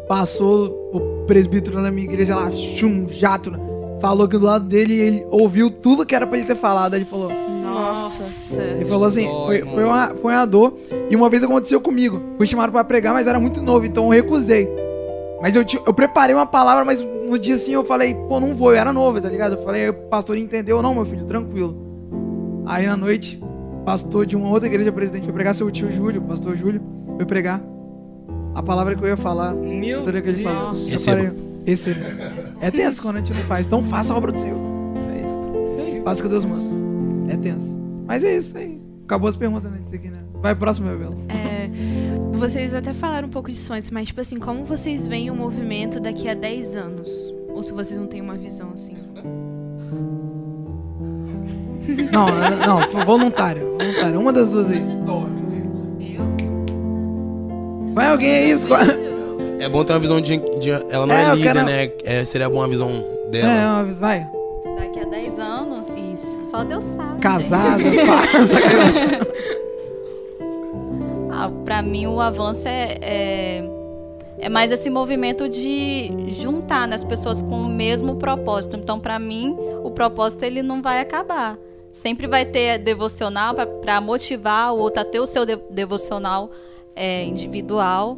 Passou 0.07 0.91
o 0.93 1.25
presbítero 1.25 1.81
da 1.81 1.91
minha 1.91 2.07
igreja 2.07 2.35
lá, 2.35 2.49
chum, 2.51 3.07
jato, 3.09 3.51
né? 3.51 3.67
falou 3.99 4.25
aqui 4.25 4.37
do 4.37 4.45
lado 4.45 4.65
dele 4.65 4.93
e 4.93 4.99
ele 4.99 5.27
ouviu 5.29 5.69
tudo 5.69 6.05
que 6.05 6.15
era 6.15 6.25
pra 6.25 6.37
ele 6.37 6.47
ter 6.47 6.55
falado. 6.55 6.93
Aí 6.93 6.99
ele 6.99 7.05
falou, 7.05 7.31
Nossa. 7.63 8.61
ele 8.61 8.85
falou 8.85 9.05
assim, 9.05 9.27
foi, 9.45 9.61
foi, 9.61 9.83
uma, 9.83 10.09
foi 10.09 10.33
uma 10.33 10.45
dor. 10.45 10.77
E 11.09 11.15
uma 11.15 11.29
vez 11.29 11.43
aconteceu 11.43 11.81
comigo. 11.81 12.21
Fui 12.37 12.45
chamado 12.45 12.71
pra 12.71 12.83
pregar, 12.83 13.13
mas 13.13 13.27
era 13.27 13.39
muito 13.39 13.61
novo, 13.61 13.85
então 13.85 14.05
eu 14.05 14.09
recusei. 14.09 14.69
Mas 15.41 15.55
eu, 15.55 15.63
eu 15.85 15.93
preparei 15.93 16.35
uma 16.35 16.45
palavra, 16.45 16.83
mas 16.83 17.01
no 17.01 17.37
dia 17.37 17.55
assim 17.55 17.73
eu 17.73 17.83
falei, 17.83 18.15
pô, 18.27 18.39
não 18.39 18.55
vou, 18.55 18.71
eu 18.71 18.77
era 18.77 18.91
novo, 18.91 19.21
tá 19.21 19.29
ligado? 19.29 19.53
Eu 19.53 19.63
falei, 19.63 19.83
aí 19.83 19.89
o 19.89 19.93
pastor 19.93 20.37
entendeu, 20.37 20.81
não, 20.81 20.95
meu 20.95 21.05
filho, 21.05 21.25
tranquilo. 21.25 22.63
Aí 22.65 22.85
na 22.85 22.97
noite, 22.97 23.41
pastor 23.85 24.25
de 24.25 24.35
uma 24.35 24.49
outra 24.49 24.67
igreja 24.67 24.91
presidente 24.91 25.25
foi 25.25 25.33
pregar, 25.33 25.53
seu 25.53 25.69
tio 25.71 25.91
Júlio, 25.91 26.21
pastor 26.21 26.55
Júlio, 26.55 26.81
foi 27.15 27.25
pregar. 27.25 27.61
A 28.55 28.63
palavra 28.63 28.95
que 28.95 29.03
eu 29.03 29.07
ia 29.07 29.17
falar, 29.17 29.53
Meu 29.53 30.03
que 30.03 30.09
ele 30.09 30.43
falou. 30.43 30.71
Deus. 30.71 30.91
Eu 30.91 30.99
falei, 30.99 31.31
receba. 31.65 31.99
É 32.59 32.71
tenso 32.71 33.01
quando 33.01 33.17
a 33.17 33.19
gente 33.19 33.33
não 33.33 33.41
faz, 33.41 33.65
então 33.65 33.83
faça 33.83 34.13
a 34.13 34.17
obra 34.17 34.31
do 34.31 34.39
Senhor. 34.39 34.57
É 35.13 35.25
isso. 35.25 35.91
Isso. 35.93 36.03
Faça 36.03 36.23
que 36.23 36.29
Deus 36.29 36.45
manda. 36.45 37.31
É 37.31 37.37
tenso. 37.37 37.79
Mas 38.07 38.23
é 38.23 38.35
isso 38.35 38.57
aí. 38.57 38.76
Acabou 39.07 39.29
as 39.29 39.35
perguntas, 39.37 39.71
né? 39.71 39.77
Disso 39.79 39.95
aqui, 39.95 40.09
né? 40.09 40.19
Vai 40.41 40.53
próximo, 40.53 40.87
meu 40.89 40.99
belo. 40.99 41.17
É, 41.29 41.69
vocês 42.37 42.73
até 42.73 42.91
falaram 42.93 43.27
um 43.27 43.31
pouco 43.31 43.49
disso 43.49 43.71
antes, 43.73 43.89
mas 43.89 44.07
tipo 44.07 44.19
assim, 44.19 44.37
como 44.37 44.65
vocês 44.65 45.07
veem 45.07 45.31
o 45.31 45.35
movimento 45.35 45.97
daqui 45.99 46.27
a 46.27 46.33
10 46.33 46.75
anos? 46.75 47.33
Ou 47.49 47.63
se 47.63 47.71
vocês 47.73 47.97
não 47.97 48.05
têm 48.07 48.19
uma 48.21 48.35
visão 48.35 48.69
assim? 48.73 48.97
Não, 52.11 52.27
não, 52.27 53.05
voluntário. 53.05 53.77
Voluntário. 53.79 54.19
Uma 54.19 54.33
das 54.33 54.49
duas 54.51 54.69
aí. 54.71 54.83
Vai 57.93 58.07
alguém 58.11 58.29
aí. 58.31 58.51
É 59.59 59.69
bom 59.69 59.83
ter 59.83 59.93
uma 59.93 59.99
visão 59.99 60.21
de. 60.21 60.37
de- 60.59 60.69
ela 60.91 61.07
não 61.07 61.15
É, 61.15 61.31
é, 61.31 61.35
líder, 61.35 61.53
quero- 61.53 61.65
né? 61.65 61.91
É, 62.03 62.25
seria 62.25 62.49
bom 62.49 62.61
a 62.61 62.67
visão 62.67 63.03
dela. 63.31 63.51
É, 63.51 63.67
uma 63.67 63.83
vez, 63.83 63.99
vai. 63.99 64.27
Daqui 64.77 64.99
a 64.99 65.05
10 65.05 65.13
anos, 65.13 65.25
Isso. 65.25 65.26
Só 66.57 66.63
Deus 66.63 66.83
sabe. 66.83 67.19
Casado, 67.19 67.83
gente. 67.83 68.05
passa. 68.05 68.55
Ah, 71.39 71.51
pra 71.63 71.83
mim, 71.83 72.07
o 72.07 72.19
avanço 72.19 72.67
é, 72.67 72.97
é, 72.99 73.69
é 74.39 74.49
mais 74.49 74.71
esse 74.71 74.89
movimento 74.89 75.47
de 75.47 76.11
juntar 76.29 76.87
né, 76.87 76.95
as 76.95 77.05
pessoas 77.05 77.43
com 77.43 77.61
o 77.61 77.67
mesmo 77.67 78.15
propósito. 78.15 78.75
Então, 78.75 78.99
pra 78.99 79.19
mim, 79.19 79.55
o 79.83 79.91
propósito 79.91 80.41
ele 80.41 80.63
não 80.63 80.81
vai 80.81 80.99
acabar. 80.99 81.55
Sempre 81.93 82.25
vai 82.25 82.43
ter 82.43 82.79
devocional 82.79 83.53
para 83.53 84.01
motivar 84.01 84.73
o 84.73 84.79
outro 84.79 85.01
a 85.03 85.05
ter 85.05 85.19
o 85.19 85.27
seu 85.27 85.45
de- 85.45 85.59
devocional 85.69 86.49
é, 86.95 87.23
individual 87.25 88.17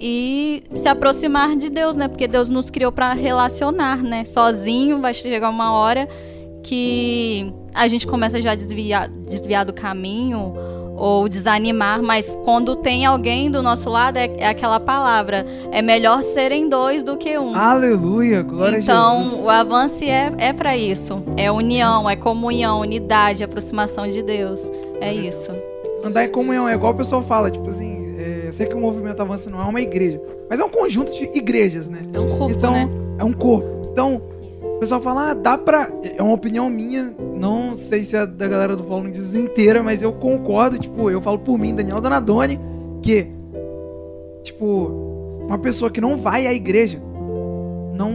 e 0.00 0.62
se 0.72 0.88
aproximar 0.88 1.54
de 1.54 1.68
Deus, 1.68 1.96
né? 1.96 2.08
Porque 2.08 2.26
Deus 2.26 2.48
nos 2.48 2.70
criou 2.70 2.90
para 2.90 3.12
relacionar, 3.12 4.02
né? 4.02 4.24
Sozinho 4.24 5.02
vai 5.02 5.12
chegar 5.12 5.50
uma 5.50 5.72
hora 5.72 6.08
que 6.62 7.52
a 7.74 7.88
gente 7.88 8.06
começa 8.06 8.40
já 8.40 8.52
a 8.52 8.54
desviar, 8.54 9.08
desviar 9.08 9.64
do 9.64 9.72
caminho 9.72 10.54
ou 10.98 11.28
desanimar, 11.28 12.02
mas 12.02 12.36
quando 12.44 12.74
tem 12.74 13.06
alguém 13.06 13.50
do 13.50 13.62
nosso 13.62 13.88
lado 13.88 14.16
é, 14.16 14.26
é 14.38 14.48
aquela 14.48 14.80
palavra, 14.80 15.46
é 15.70 15.80
melhor 15.80 16.22
serem 16.22 16.68
dois 16.68 17.04
do 17.04 17.16
que 17.16 17.38
um. 17.38 17.54
Aleluia, 17.54 18.42
glória 18.42 18.78
então, 18.78 19.20
a 19.20 19.24
Jesus. 19.24 19.44
o 19.44 19.48
avance 19.48 20.04
é, 20.04 20.32
é 20.38 20.52
para 20.52 20.76
isso. 20.76 21.22
É 21.36 21.50
união, 21.52 22.10
é 22.10 22.16
comunhão, 22.16 22.80
unidade, 22.80 23.44
aproximação 23.44 24.08
de 24.08 24.22
Deus. 24.22 24.60
É 25.00 25.14
isso. 25.14 25.52
Andar 26.04 26.24
em 26.24 26.30
comunhão 26.30 26.68
é 26.68 26.74
igual 26.74 26.92
o 26.92 26.96
pessoal 26.96 27.22
fala, 27.22 27.50
tipo 27.50 27.68
assim, 27.68 28.16
é, 28.18 28.48
eu 28.48 28.52
sei 28.52 28.66
que 28.66 28.74
o 28.74 28.80
movimento 28.80 29.20
avança 29.20 29.48
não 29.48 29.60
é 29.60 29.64
uma 29.64 29.80
igreja, 29.80 30.20
mas 30.50 30.58
é 30.58 30.64
um 30.64 30.68
conjunto 30.68 31.12
de 31.12 31.24
igrejas, 31.36 31.88
né? 31.88 32.02
É 32.12 32.18
um 32.18 32.36
corpo, 32.36 32.54
então, 32.56 32.72
né? 32.72 32.88
é 33.18 33.24
um 33.24 33.32
corpo. 33.32 33.88
Então, 33.92 34.20
o 34.78 34.80
pessoal 34.80 35.00
fala, 35.00 35.30
ah, 35.30 35.34
dá 35.34 35.58
pra. 35.58 35.88
É 36.16 36.22
uma 36.22 36.34
opinião 36.34 36.70
minha, 36.70 37.12
não 37.34 37.74
sei 37.74 38.04
se 38.04 38.14
é 38.14 38.24
da 38.24 38.46
galera 38.46 38.76
do 38.76 38.84
Follow 38.84 39.10
diz 39.10 39.34
inteira, 39.34 39.82
mas 39.82 40.04
eu 40.04 40.12
concordo, 40.12 40.78
tipo, 40.78 41.10
eu 41.10 41.20
falo 41.20 41.36
por 41.36 41.58
mim, 41.58 41.74
Daniel 41.74 42.00
Donadoni, 42.00 42.60
que, 43.02 43.26
tipo, 44.44 44.64
uma 45.42 45.58
pessoa 45.58 45.90
que 45.90 46.00
não 46.00 46.16
vai 46.16 46.46
à 46.46 46.54
igreja 46.54 47.02
não, 47.92 48.12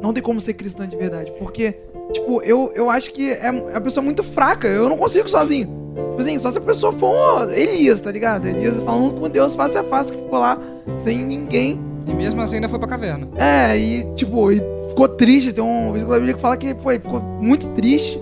não 0.00 0.12
tem 0.12 0.22
como 0.22 0.40
ser 0.40 0.54
cristã 0.54 0.86
de 0.86 0.96
verdade. 0.96 1.34
Porque, 1.40 1.74
tipo, 2.12 2.40
eu, 2.42 2.70
eu 2.76 2.88
acho 2.88 3.12
que 3.12 3.28
é 3.28 3.50
uma 3.50 3.80
pessoa 3.80 4.04
muito 4.04 4.22
fraca, 4.22 4.68
eu 4.68 4.88
não 4.88 4.96
consigo 4.96 5.28
sozinho. 5.28 5.66
Tipo 5.96 6.20
assim, 6.20 6.38
só 6.38 6.52
se 6.52 6.58
a 6.58 6.60
pessoa 6.60 6.92
for 6.92 7.52
Elias, 7.52 8.00
tá 8.00 8.12
ligado? 8.12 8.46
Elias 8.46 8.78
falando 8.78 9.18
com 9.18 9.28
Deus 9.28 9.56
face 9.56 9.76
a 9.76 9.82
face, 9.82 10.12
que 10.12 10.22
ficou 10.22 10.38
lá 10.38 10.56
sem 10.96 11.24
ninguém. 11.24 11.89
E 12.06 12.14
mesmo 12.14 12.40
assim 12.40 12.56
ainda 12.56 12.68
foi 12.68 12.78
pra 12.78 12.88
caverna. 12.88 13.28
É, 13.36 13.76
e 13.76 14.04
tipo, 14.14 14.50
e 14.50 14.60
ficou 14.88 15.08
triste. 15.08 15.52
Tem 15.52 15.62
um 15.62 15.92
versículo 15.92 16.14
da 16.14 16.18
Bíblia 16.18 16.34
que 16.34 16.40
fala 16.40 16.56
que 16.56 16.74
pô, 16.74 16.90
ficou 16.90 17.20
muito 17.20 17.68
triste. 17.68 18.20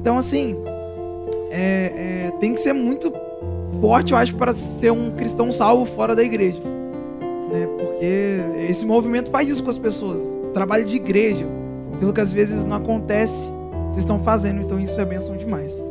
Então, 0.00 0.18
assim, 0.18 0.56
é, 1.50 2.28
é, 2.28 2.32
tem 2.38 2.54
que 2.54 2.60
ser 2.60 2.72
muito 2.72 3.12
forte, 3.80 4.12
eu 4.12 4.18
acho, 4.18 4.36
para 4.36 4.52
ser 4.52 4.92
um 4.92 5.10
cristão 5.10 5.50
salvo 5.50 5.84
fora 5.84 6.14
da 6.14 6.22
igreja. 6.22 6.60
Né? 7.52 7.66
Porque 7.78 8.66
esse 8.68 8.86
movimento 8.86 9.30
faz 9.30 9.48
isso 9.48 9.62
com 9.62 9.70
as 9.70 9.78
pessoas. 9.78 10.22
Trabalho 10.54 10.84
de 10.84 10.96
igreja. 10.96 11.46
Aquilo 11.94 12.12
que 12.12 12.20
às 12.20 12.32
vezes 12.32 12.64
não 12.64 12.76
acontece 12.76 13.50
vocês 13.96 14.04
estão 14.04 14.18
fazendo, 14.18 14.60
então 14.60 14.78
isso 14.78 15.00
é 15.00 15.06
bênção 15.06 15.38
demais. 15.38 15.82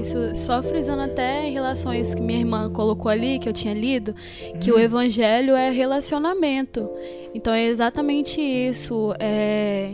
Isso, 0.00 0.36
só 0.36 0.62
frisando 0.62 1.02
até 1.02 1.46
em 1.46 1.52
relação 1.52 1.92
a 1.92 1.98
isso 1.98 2.16
que 2.16 2.22
minha 2.22 2.38
irmã 2.38 2.70
colocou 2.70 3.10
ali, 3.10 3.38
que 3.38 3.48
eu 3.48 3.52
tinha 3.52 3.74
lido, 3.74 4.14
que 4.60 4.70
o 4.70 4.78
evangelho 4.78 5.54
é 5.54 5.70
relacionamento. 5.70 6.88
Então 7.34 7.52
é 7.52 7.64
exatamente 7.66 8.40
isso. 8.40 9.14
É, 9.18 9.92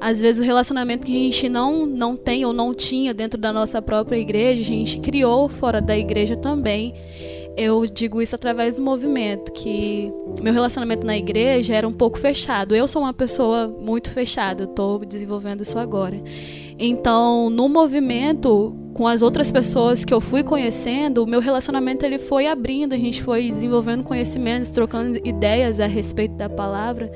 às 0.00 0.20
vezes 0.20 0.40
o 0.40 0.44
relacionamento 0.44 1.06
que 1.06 1.12
a 1.12 1.18
gente 1.18 1.48
não, 1.48 1.86
não 1.86 2.16
tem 2.16 2.44
ou 2.44 2.52
não 2.52 2.74
tinha 2.74 3.14
dentro 3.14 3.40
da 3.40 3.52
nossa 3.52 3.80
própria 3.80 4.18
igreja, 4.18 4.60
a 4.60 4.64
gente 4.64 5.00
criou 5.00 5.48
fora 5.48 5.80
da 5.80 5.96
igreja 5.96 6.36
também. 6.36 6.94
Eu 7.56 7.86
digo 7.86 8.20
isso 8.20 8.34
através 8.34 8.76
do 8.76 8.82
movimento, 8.82 9.50
que 9.50 10.12
meu 10.42 10.52
relacionamento 10.52 11.06
na 11.06 11.16
igreja 11.16 11.74
era 11.74 11.88
um 11.88 11.92
pouco 11.92 12.18
fechado. 12.18 12.76
Eu 12.76 12.86
sou 12.86 13.00
uma 13.00 13.14
pessoa 13.14 13.68
muito 13.80 14.10
fechada, 14.10 14.64
estou 14.64 14.98
desenvolvendo 14.98 15.62
isso 15.62 15.78
agora. 15.78 16.20
Então, 16.78 17.48
no 17.48 17.68
movimento, 17.68 18.76
com 18.96 19.06
as 19.06 19.20
outras 19.20 19.52
pessoas 19.52 20.04
que 20.04 20.12
eu 20.12 20.20
fui 20.20 20.42
conhecendo, 20.42 21.22
o 21.22 21.26
meu 21.26 21.40
relacionamento 21.40 22.04
ele 22.04 22.18
foi 22.18 22.46
abrindo, 22.46 22.94
a 22.94 22.98
gente 22.98 23.22
foi 23.22 23.48
desenvolvendo 23.48 24.02
conhecimentos, 24.02 24.70
trocando 24.70 25.18
ideias 25.22 25.80
a 25.80 25.86
respeito 25.86 26.34
da 26.34 26.48
palavra. 26.48 27.10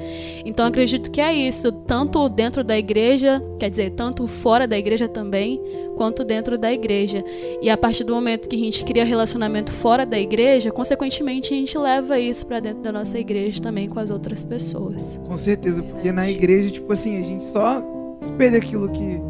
Então, 0.44 0.66
acredito 0.66 1.10
que 1.10 1.20
é 1.20 1.32
isso, 1.32 1.72
tanto 1.72 2.28
dentro 2.28 2.62
da 2.62 2.76
igreja, 2.76 3.42
quer 3.58 3.70
dizer, 3.70 3.90
tanto 3.90 4.26
fora 4.26 4.66
da 4.66 4.78
igreja 4.78 5.08
também, 5.08 5.60
quanto 5.96 6.24
dentro 6.24 6.58
da 6.58 6.72
igreja. 6.72 7.22
E 7.60 7.68
a 7.68 7.76
partir 7.76 8.04
do 8.04 8.14
momento 8.14 8.48
que 8.48 8.56
a 8.56 8.58
gente 8.58 8.84
cria 8.84 9.04
relacionamento 9.04 9.70
fora 9.70 10.06
da 10.06 10.18
igreja, 10.18 10.70
consequentemente 10.70 11.52
a 11.52 11.56
gente 11.56 11.76
leva 11.76 12.18
isso 12.18 12.46
para 12.46 12.60
dentro 12.60 12.82
da 12.82 12.92
nossa 12.92 13.18
igreja 13.18 13.60
também 13.60 13.88
com 13.88 13.98
as 13.98 14.10
outras 14.10 14.44
pessoas. 14.44 15.20
Com 15.26 15.36
certeza, 15.36 15.82
porque 15.82 16.10
na 16.12 16.30
igreja, 16.30 16.70
tipo 16.70 16.90
assim, 16.92 17.18
a 17.18 17.22
gente 17.22 17.44
só 17.44 17.82
espelha 18.20 18.58
aquilo 18.58 18.88
que 18.90 19.20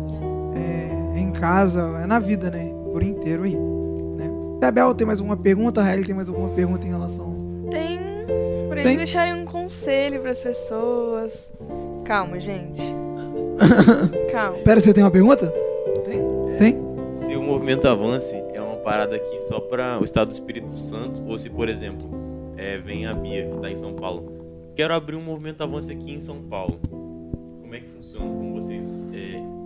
casa, 1.40 1.80
é 2.02 2.06
na 2.06 2.18
vida, 2.18 2.50
né? 2.50 2.70
Por 2.92 3.02
inteiro 3.02 3.44
aí. 3.44 3.56
Né? 3.56 4.30
Abel, 4.62 4.94
tem 4.94 5.06
mais 5.06 5.18
alguma 5.18 5.36
pergunta? 5.36 5.82
Raeli, 5.82 6.04
tem 6.04 6.14
mais 6.14 6.28
alguma 6.28 6.50
pergunta 6.50 6.86
em 6.86 6.90
relação? 6.90 7.34
Tem. 7.70 7.98
Pra 8.68 8.76
Tem? 8.76 8.86
eles 8.86 8.98
deixarem 8.98 9.34
um 9.34 9.44
conselho 9.44 10.20
pras 10.20 10.40
pessoas. 10.40 11.52
Calma, 12.04 12.38
gente. 12.38 12.82
Calma. 14.30 14.58
Pera, 14.58 14.80
você 14.80 14.92
tem 14.92 15.02
uma 15.02 15.10
pergunta? 15.10 15.52
Tem? 16.04 16.20
Tem? 16.58 16.90
Se 17.16 17.36
o 17.36 17.42
movimento 17.42 17.88
avance, 17.88 18.36
é 18.52 18.60
uma 18.60 18.76
parada 18.76 19.16
aqui 19.16 19.40
só 19.48 19.60
para 19.60 19.98
o 19.98 20.04
estado 20.04 20.28
do 20.28 20.32
Espírito 20.32 20.70
Santo, 20.70 21.22
ou 21.26 21.38
se, 21.38 21.50
por 21.50 21.68
exemplo, 21.68 22.08
é, 22.56 22.78
vem 22.78 23.06
a 23.06 23.14
Bia, 23.14 23.48
que 23.48 23.58
tá 23.58 23.70
em 23.70 23.76
São 23.76 23.94
Paulo. 23.94 24.72
Quero 24.76 24.94
abrir 24.94 25.16
um 25.16 25.22
movimento 25.22 25.62
avance 25.62 25.90
aqui 25.90 26.12
em 26.14 26.20
São 26.20 26.42
Paulo. 26.42 26.78
Como 27.60 27.74
é 27.74 27.80
que 27.80 27.88
funciona? 27.88 28.26
Como 28.26 28.54
vocês 28.54 29.04
é, 29.09 29.09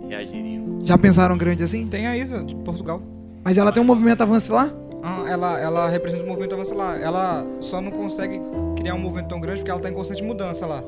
reagiriam? 0.09 0.79
Já 0.83 0.97
pensaram 0.97 1.37
grande 1.37 1.63
assim? 1.63 1.87
Tem 1.87 2.07
a 2.07 2.17
Isa, 2.17 2.43
de 2.43 2.55
Portugal. 2.55 3.01
Mas 3.43 3.57
ela 3.57 3.71
tem 3.71 3.81
um 3.81 3.85
movimento 3.85 4.21
avance 4.21 4.51
lá? 4.51 4.71
Ah, 5.03 5.23
ela, 5.29 5.59
ela 5.59 5.87
representa 5.87 6.23
o 6.23 6.27
movimento 6.27 6.53
avança 6.55 6.73
lá. 6.73 6.97
Ela 6.99 7.45
só 7.61 7.79
não 7.79 7.91
consegue 7.91 8.41
criar 8.75 8.95
um 8.95 8.99
movimento 8.99 9.27
tão 9.27 9.39
grande 9.39 9.59
porque 9.59 9.69
ela 9.71 9.79
tá 9.79 9.89
em 9.89 9.93
constante 9.93 10.23
mudança 10.23 10.65
lá. 10.65 10.83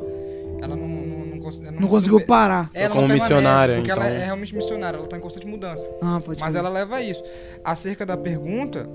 Ela 0.59 0.75
não, 0.75 0.87
não, 0.87 1.25
não, 1.27 1.39
cons- 1.39 1.61
ela 1.63 1.71
Não 1.79 1.87
conseguiu 1.87 2.25
parar. 2.25 2.69
Ela 2.73 2.89
como 2.95 3.07
não 3.07 3.13
missionária, 3.13 3.75
Porque 3.75 3.91
ela 3.91 4.05
então. 4.07 4.21
é 4.21 4.25
realmente 4.25 4.55
missionária, 4.55 4.97
ela 4.97 5.05
tá 5.05 5.17
em 5.17 5.19
constante 5.19 5.45
mudança. 5.45 5.85
Ah, 6.01 6.19
pode 6.23 6.39
Mas 6.39 6.49
crer. 6.53 6.59
ela 6.65 6.69
leva 6.69 6.99
isso. 6.99 7.21
Acerca 7.63 8.07
da 8.07 8.17
pergunta, 8.17 8.89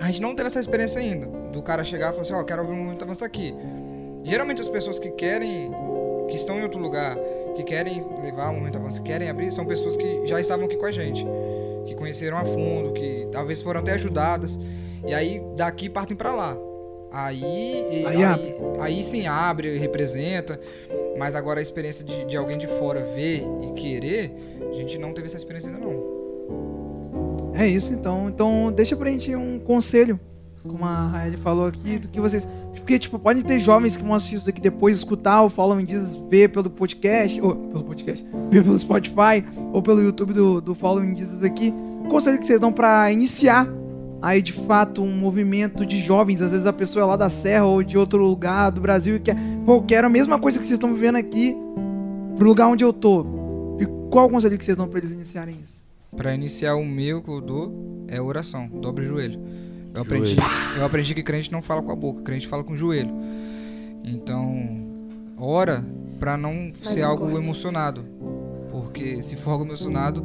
a 0.00 0.06
gente 0.06 0.20
não 0.20 0.34
teve 0.34 0.48
essa 0.48 0.58
experiência 0.58 1.00
ainda. 1.00 1.26
Do 1.52 1.62
cara 1.62 1.84
chegar 1.84 2.08
e 2.08 2.10
falar 2.10 2.22
assim, 2.22 2.34
ó, 2.34 2.42
quero 2.42 2.62
abrir 2.62 2.72
um 2.74 2.78
movimento 2.78 3.04
avança 3.04 3.24
aqui. 3.24 3.54
Geralmente 4.24 4.60
as 4.60 4.68
pessoas 4.68 4.98
que 4.98 5.10
querem, 5.10 5.70
que 6.28 6.34
estão 6.34 6.58
em 6.58 6.62
outro 6.64 6.80
lugar, 6.80 7.16
que 7.54 7.62
querem 7.62 8.04
levar 8.22 8.50
um 8.50 8.54
momento 8.54 8.76
avança, 8.76 9.00
que 9.00 9.10
querem 9.10 9.28
abrir, 9.28 9.50
são 9.50 9.64
pessoas 9.64 9.96
que 9.96 10.26
já 10.26 10.40
estavam 10.40 10.66
aqui 10.66 10.76
com 10.76 10.86
a 10.86 10.92
gente. 10.92 11.26
Que 11.86 11.94
conheceram 11.94 12.36
a 12.36 12.44
fundo, 12.44 12.92
que 12.92 13.28
talvez 13.30 13.62
foram 13.62 13.80
até 13.80 13.92
ajudadas. 13.92 14.58
E 15.06 15.12
aí 15.12 15.42
daqui 15.56 15.88
partem 15.88 16.16
pra 16.16 16.34
lá. 16.34 16.56
Aí, 17.12 18.04
Aí 18.06 18.24
aí, 18.24 18.56
aí 18.80 19.04
sim 19.04 19.26
abre, 19.26 19.78
representa. 19.78 20.58
Mas 21.16 21.34
agora 21.34 21.60
a 21.60 21.62
experiência 21.62 22.04
de, 22.04 22.24
de 22.24 22.36
alguém 22.36 22.58
de 22.58 22.66
fora 22.66 23.04
ver 23.04 23.46
e 23.62 23.72
querer, 23.72 24.32
a 24.68 24.72
gente 24.72 24.98
não 24.98 25.12
teve 25.12 25.26
essa 25.26 25.36
experiência 25.36 25.70
ainda 25.70 25.86
não. 25.86 27.52
É 27.54 27.68
isso 27.68 27.92
então. 27.92 28.28
Então 28.28 28.72
deixa 28.72 28.96
pra 28.96 29.08
gente 29.10 29.34
um 29.36 29.60
conselho, 29.60 30.18
como 30.62 30.84
a 30.84 31.06
Raeli 31.06 31.36
falou 31.36 31.66
aqui, 31.66 31.98
do 31.98 32.08
que 32.08 32.20
vocês. 32.20 32.48
Porque, 32.80 32.98
tipo, 32.98 33.18
podem 33.18 33.42
ter 33.42 33.58
jovens 33.58 33.96
que 33.96 34.02
vão 34.02 34.14
assistir 34.14 34.36
isso 34.36 34.50
aqui 34.50 34.60
depois, 34.60 34.98
escutar 34.98 35.42
o 35.42 35.48
Following 35.48 35.86
Jesus, 35.86 36.22
ver 36.28 36.48
pelo 36.50 36.68
podcast, 36.68 37.40
ou 37.40 37.56
pelo 37.56 37.84
podcast, 37.84 38.26
ver 38.50 38.62
pelo 38.62 38.78
Spotify, 38.78 39.44
ou 39.72 39.82
pelo 39.82 40.02
YouTube 40.02 40.32
do, 40.32 40.60
do 40.60 40.74
Following 40.74 41.14
Jesus 41.14 41.42
aqui. 41.42 41.72
Conselho 42.08 42.38
que 42.38 42.46
vocês 42.46 42.60
dão 42.60 42.72
pra 42.72 43.10
iniciar 43.10 43.66
aí 44.24 44.40
de 44.40 44.52
fato 44.52 45.02
um 45.02 45.14
movimento 45.14 45.84
de 45.84 45.98
jovens. 45.98 46.40
Às 46.40 46.52
vezes 46.52 46.66
a 46.66 46.72
pessoa 46.72 47.02
é 47.02 47.06
lá 47.06 47.16
da 47.16 47.28
Serra 47.28 47.64
ou 47.64 47.82
de 47.82 47.98
outro 47.98 48.24
lugar 48.24 48.70
do 48.70 48.80
Brasil 48.80 49.16
e 49.16 49.20
quer, 49.20 49.36
pô, 49.66 49.74
eu 49.74 49.82
quero 49.82 50.06
a 50.06 50.10
mesma 50.10 50.38
coisa 50.38 50.58
que 50.58 50.66
vocês 50.66 50.76
estão 50.76 50.94
vivendo 50.94 51.16
aqui 51.16 51.54
pro 52.36 52.48
lugar 52.48 52.68
onde 52.68 52.82
eu 52.82 52.92
tô. 52.92 53.26
E 53.78 53.86
qual 54.10 54.26
o 54.26 54.30
conselho 54.30 54.56
que 54.56 54.64
vocês 54.64 54.76
dão 54.76 54.88
pra 54.88 54.98
eles 54.98 55.12
iniciarem 55.12 55.56
isso? 55.62 55.84
Pra 56.16 56.34
iniciar 56.34 56.74
o 56.76 56.84
meu 56.84 57.20
que 57.22 57.28
eu 57.28 57.40
dou 57.40 58.06
é 58.08 58.20
oração, 58.20 58.66
dobre 58.68 59.04
o 59.04 59.08
joelho. 59.08 59.40
Eu 59.94 60.02
aprendi, 60.02 60.36
eu 60.76 60.84
aprendi 60.84 61.14
que 61.14 61.22
crente 61.22 61.52
não 61.52 61.62
fala 61.62 61.80
com 61.80 61.92
a 61.92 61.96
boca, 61.96 62.22
crente 62.22 62.48
fala 62.48 62.64
com 62.64 62.72
o 62.72 62.76
joelho. 62.76 63.14
Então, 64.02 64.84
ora 65.38 65.84
pra 66.18 66.36
não 66.36 66.72
ser 66.74 67.02
algo 67.02 67.26
misericórdia. 67.26 67.38
emocionado. 67.38 68.04
Porque 68.72 69.22
se 69.22 69.36
for 69.36 69.52
algo 69.52 69.64
emocionado, 69.64 70.24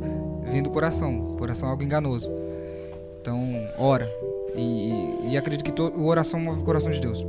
vem 0.52 0.64
do 0.64 0.72
coração. 0.72 1.34
O 1.34 1.38
coração 1.38 1.70
é 1.70 1.72
algo 1.72 1.84
enganoso. 1.84 2.32
Então, 3.22 3.40
ora. 3.78 4.10
E, 4.56 4.90
e, 5.30 5.34
e 5.34 5.38
acredito 5.38 5.64
que 5.64 5.72
to, 5.72 5.94
o 5.96 6.08
oração 6.08 6.40
move 6.40 6.62
o 6.62 6.64
coração 6.64 6.92
de 6.92 7.00
Deus. 7.00 7.24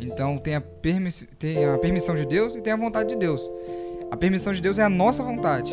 Então 0.00 0.36
tem 0.36 0.56
a, 0.56 0.60
permiss, 0.60 1.24
tem 1.38 1.64
a 1.64 1.78
permissão 1.78 2.14
de 2.14 2.26
Deus 2.26 2.54
e 2.54 2.60
tem 2.60 2.72
a 2.72 2.76
vontade 2.76 3.10
de 3.10 3.16
Deus. 3.16 3.48
A 4.10 4.16
permissão 4.16 4.52
de 4.52 4.60
Deus 4.60 4.78
é 4.78 4.82
a 4.82 4.90
nossa 4.90 5.22
vontade. 5.22 5.72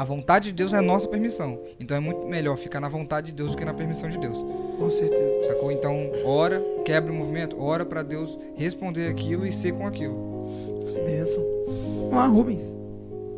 A 0.00 0.04
vontade 0.04 0.46
de 0.46 0.52
Deus 0.52 0.72
é 0.72 0.78
a 0.78 0.82
nossa 0.82 1.06
permissão. 1.06 1.58
Então 1.78 1.94
é 1.94 2.00
muito 2.00 2.26
melhor 2.26 2.56
ficar 2.56 2.80
na 2.80 2.88
vontade 2.88 3.26
de 3.26 3.32
Deus 3.34 3.50
do 3.50 3.56
que 3.58 3.66
na 3.66 3.74
permissão 3.74 4.08
de 4.08 4.16
Deus. 4.16 4.42
Com 4.78 4.88
certeza. 4.88 5.46
Sacou? 5.46 5.70
Então, 5.70 6.10
ora, 6.24 6.64
quebra 6.86 7.12
o 7.12 7.14
movimento, 7.14 7.60
ora 7.60 7.84
pra 7.84 8.02
Deus 8.02 8.38
responder 8.56 9.08
aquilo 9.08 9.46
e 9.46 9.52
ser 9.52 9.74
com 9.74 9.86
aquilo. 9.86 10.48
Benção. 11.04 11.44
Ah, 12.12 12.24
Rubens. 12.24 12.78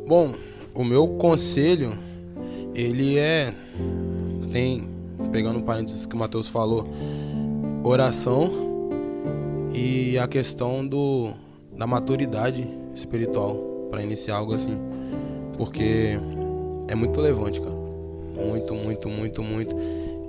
Bom, 0.07 0.37
o 0.73 0.85
meu 0.85 1.09
conselho, 1.09 1.99
ele 2.73 3.19
é. 3.19 3.53
Tem, 4.53 4.89
pegando 5.33 5.59
o 5.59 5.63
parênteses 5.65 6.07
que 6.07 6.15
o 6.15 6.19
Matheus 6.19 6.47
falou, 6.47 6.87
oração 7.83 8.53
e 9.75 10.17
a 10.17 10.29
questão 10.29 10.87
do 10.87 11.33
da 11.77 11.89
maturidade 11.89 12.69
espiritual 12.95 13.57
para 13.91 14.01
iniciar 14.01 14.37
algo 14.37 14.55
assim. 14.55 14.79
Porque 15.59 16.21
é 16.89 16.95
muito 16.95 17.21
relevante, 17.21 17.61
cara. 17.61 17.75
Muito, 17.75 18.75
muito, 18.75 19.09
muito, 19.09 19.43
muito. 19.43 19.77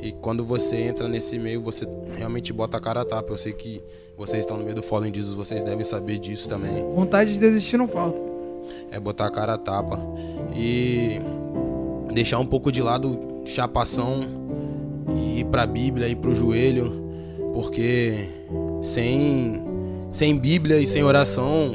E 0.02 0.12
quando 0.12 0.44
você 0.44 0.76
entra 0.76 1.08
nesse 1.08 1.40
meio, 1.40 1.62
você 1.62 1.88
realmente 2.16 2.52
bota 2.52 2.78
a 2.78 2.80
cara 2.80 3.02
a 3.02 3.06
tapa. 3.06 3.32
Eu 3.32 3.38
sei 3.38 3.54
que 3.54 3.82
vocês 4.18 4.42
estão 4.42 4.58
no 4.58 4.64
meio 4.64 4.76
do 4.76 4.84
Fallen 4.84 5.14
Jesus, 5.14 5.34
vocês 5.34 5.64
devem 5.64 5.84
saber 5.84 6.20
disso 6.20 6.48
também 6.48 6.84
Vontade 6.94 7.34
de 7.34 7.40
desistir 7.40 7.78
não 7.78 7.88
falta. 7.88 8.22
é 8.92 9.00
botar 9.00 9.28
a 9.28 9.32
cara 9.32 9.54
a 9.54 9.58
tapa 9.58 10.00
e 10.56 11.20
deixar 12.14 12.38
um 12.40 12.46
pouco 12.46 12.72
de 12.72 12.82
lado 12.82 13.42
chapação 13.46 14.22
e 15.16 15.40
ir 15.40 15.46
pra 15.46 15.66
Bíblia, 15.66 16.08
ir 16.08 16.16
pro 16.18 16.36
joelho, 16.36 17.02
porque 17.54 18.30
sem 18.82 19.64
sem 20.12 20.38
Bíblia 20.38 20.78
e 20.80 20.86
sem 20.86 21.04
oração 21.04 21.72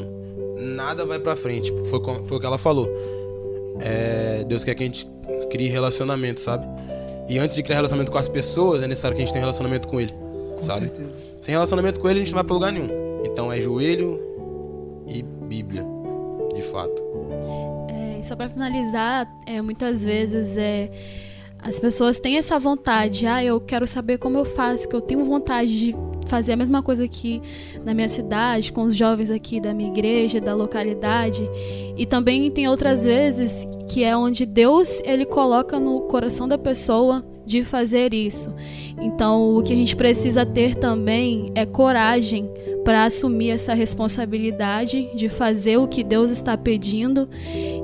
nada 0.56 1.04
vai 1.04 1.18
pra 1.18 1.34
frente. 1.34 1.72
Foi, 1.86 2.00
foi 2.24 2.36
o 2.36 2.40
que 2.40 2.46
ela 2.46 2.58
falou. 2.58 2.88
É, 3.80 4.44
Deus 4.46 4.64
quer 4.64 4.74
que 4.74 4.82
a 4.82 4.86
gente 4.86 5.06
crie 5.50 5.68
relacionamento, 5.68 6.40
sabe? 6.40 6.66
E 7.28 7.38
antes 7.38 7.56
de 7.56 7.62
criar 7.62 7.76
relacionamento 7.76 8.10
com 8.10 8.18
as 8.18 8.28
pessoas, 8.28 8.82
é 8.82 8.86
necessário 8.86 9.16
que 9.16 9.22
a 9.22 9.24
gente 9.24 9.32
tenha 9.32 9.42
relacionamento 9.42 9.86
com 9.86 10.00
Ele, 10.00 10.12
Com 10.56 10.62
sabe? 10.62 10.80
certeza. 10.86 11.10
Sem 11.42 11.52
relacionamento 11.52 12.00
com 12.00 12.08
Ele, 12.08 12.20
a 12.20 12.24
gente 12.24 12.32
não 12.32 12.36
vai 12.36 12.44
pra 12.44 12.54
lugar 12.54 12.72
nenhum. 12.72 12.88
Então 13.24 13.52
é 13.52 13.60
joelho 13.60 14.18
e 15.06 15.22
Bíblia, 15.22 15.84
de 16.54 16.62
fato. 16.62 17.02
É, 17.88 18.20
e 18.20 18.24
só 18.24 18.34
para 18.36 18.48
finalizar, 18.48 19.26
é, 19.46 19.60
muitas 19.60 20.04
vezes 20.04 20.56
é, 20.56 20.90
as 21.60 21.80
pessoas 21.80 22.18
têm 22.18 22.36
essa 22.36 22.58
vontade, 22.58 23.26
ah, 23.26 23.42
eu 23.42 23.60
quero 23.60 23.86
saber 23.86 24.18
como 24.18 24.38
eu 24.38 24.44
faço, 24.44 24.88
que 24.88 24.94
eu 24.94 25.00
tenho 25.00 25.24
vontade 25.24 25.78
de 25.78 25.94
fazer 26.26 26.52
a 26.52 26.56
mesma 26.56 26.82
coisa 26.82 27.04
aqui 27.04 27.42
na 27.84 27.92
minha 27.94 28.08
cidade, 28.08 28.72
com 28.72 28.82
os 28.82 28.94
jovens 28.94 29.30
aqui 29.30 29.60
da 29.60 29.74
minha 29.74 29.90
igreja, 29.90 30.40
da 30.40 30.54
localidade. 30.54 31.48
E 31.96 32.06
também 32.06 32.50
tem 32.50 32.68
outras 32.68 33.04
vezes 33.04 33.66
que 33.88 34.04
é 34.04 34.16
onde 34.16 34.46
Deus 34.46 35.00
ele 35.04 35.24
coloca 35.24 35.80
no 35.80 36.02
coração 36.02 36.46
da 36.46 36.58
pessoa 36.58 37.24
de 37.44 37.64
fazer 37.64 38.12
isso. 38.12 38.54
Então, 39.00 39.56
o 39.56 39.62
que 39.62 39.72
a 39.72 39.76
gente 39.76 39.96
precisa 39.96 40.44
ter 40.44 40.74
também 40.74 41.50
é 41.54 41.64
coragem 41.64 42.48
para 42.88 43.04
assumir 43.04 43.50
essa 43.50 43.74
responsabilidade 43.74 45.10
de 45.14 45.28
fazer 45.28 45.76
o 45.76 45.86
que 45.86 46.02
Deus 46.02 46.30
está 46.30 46.56
pedindo 46.56 47.28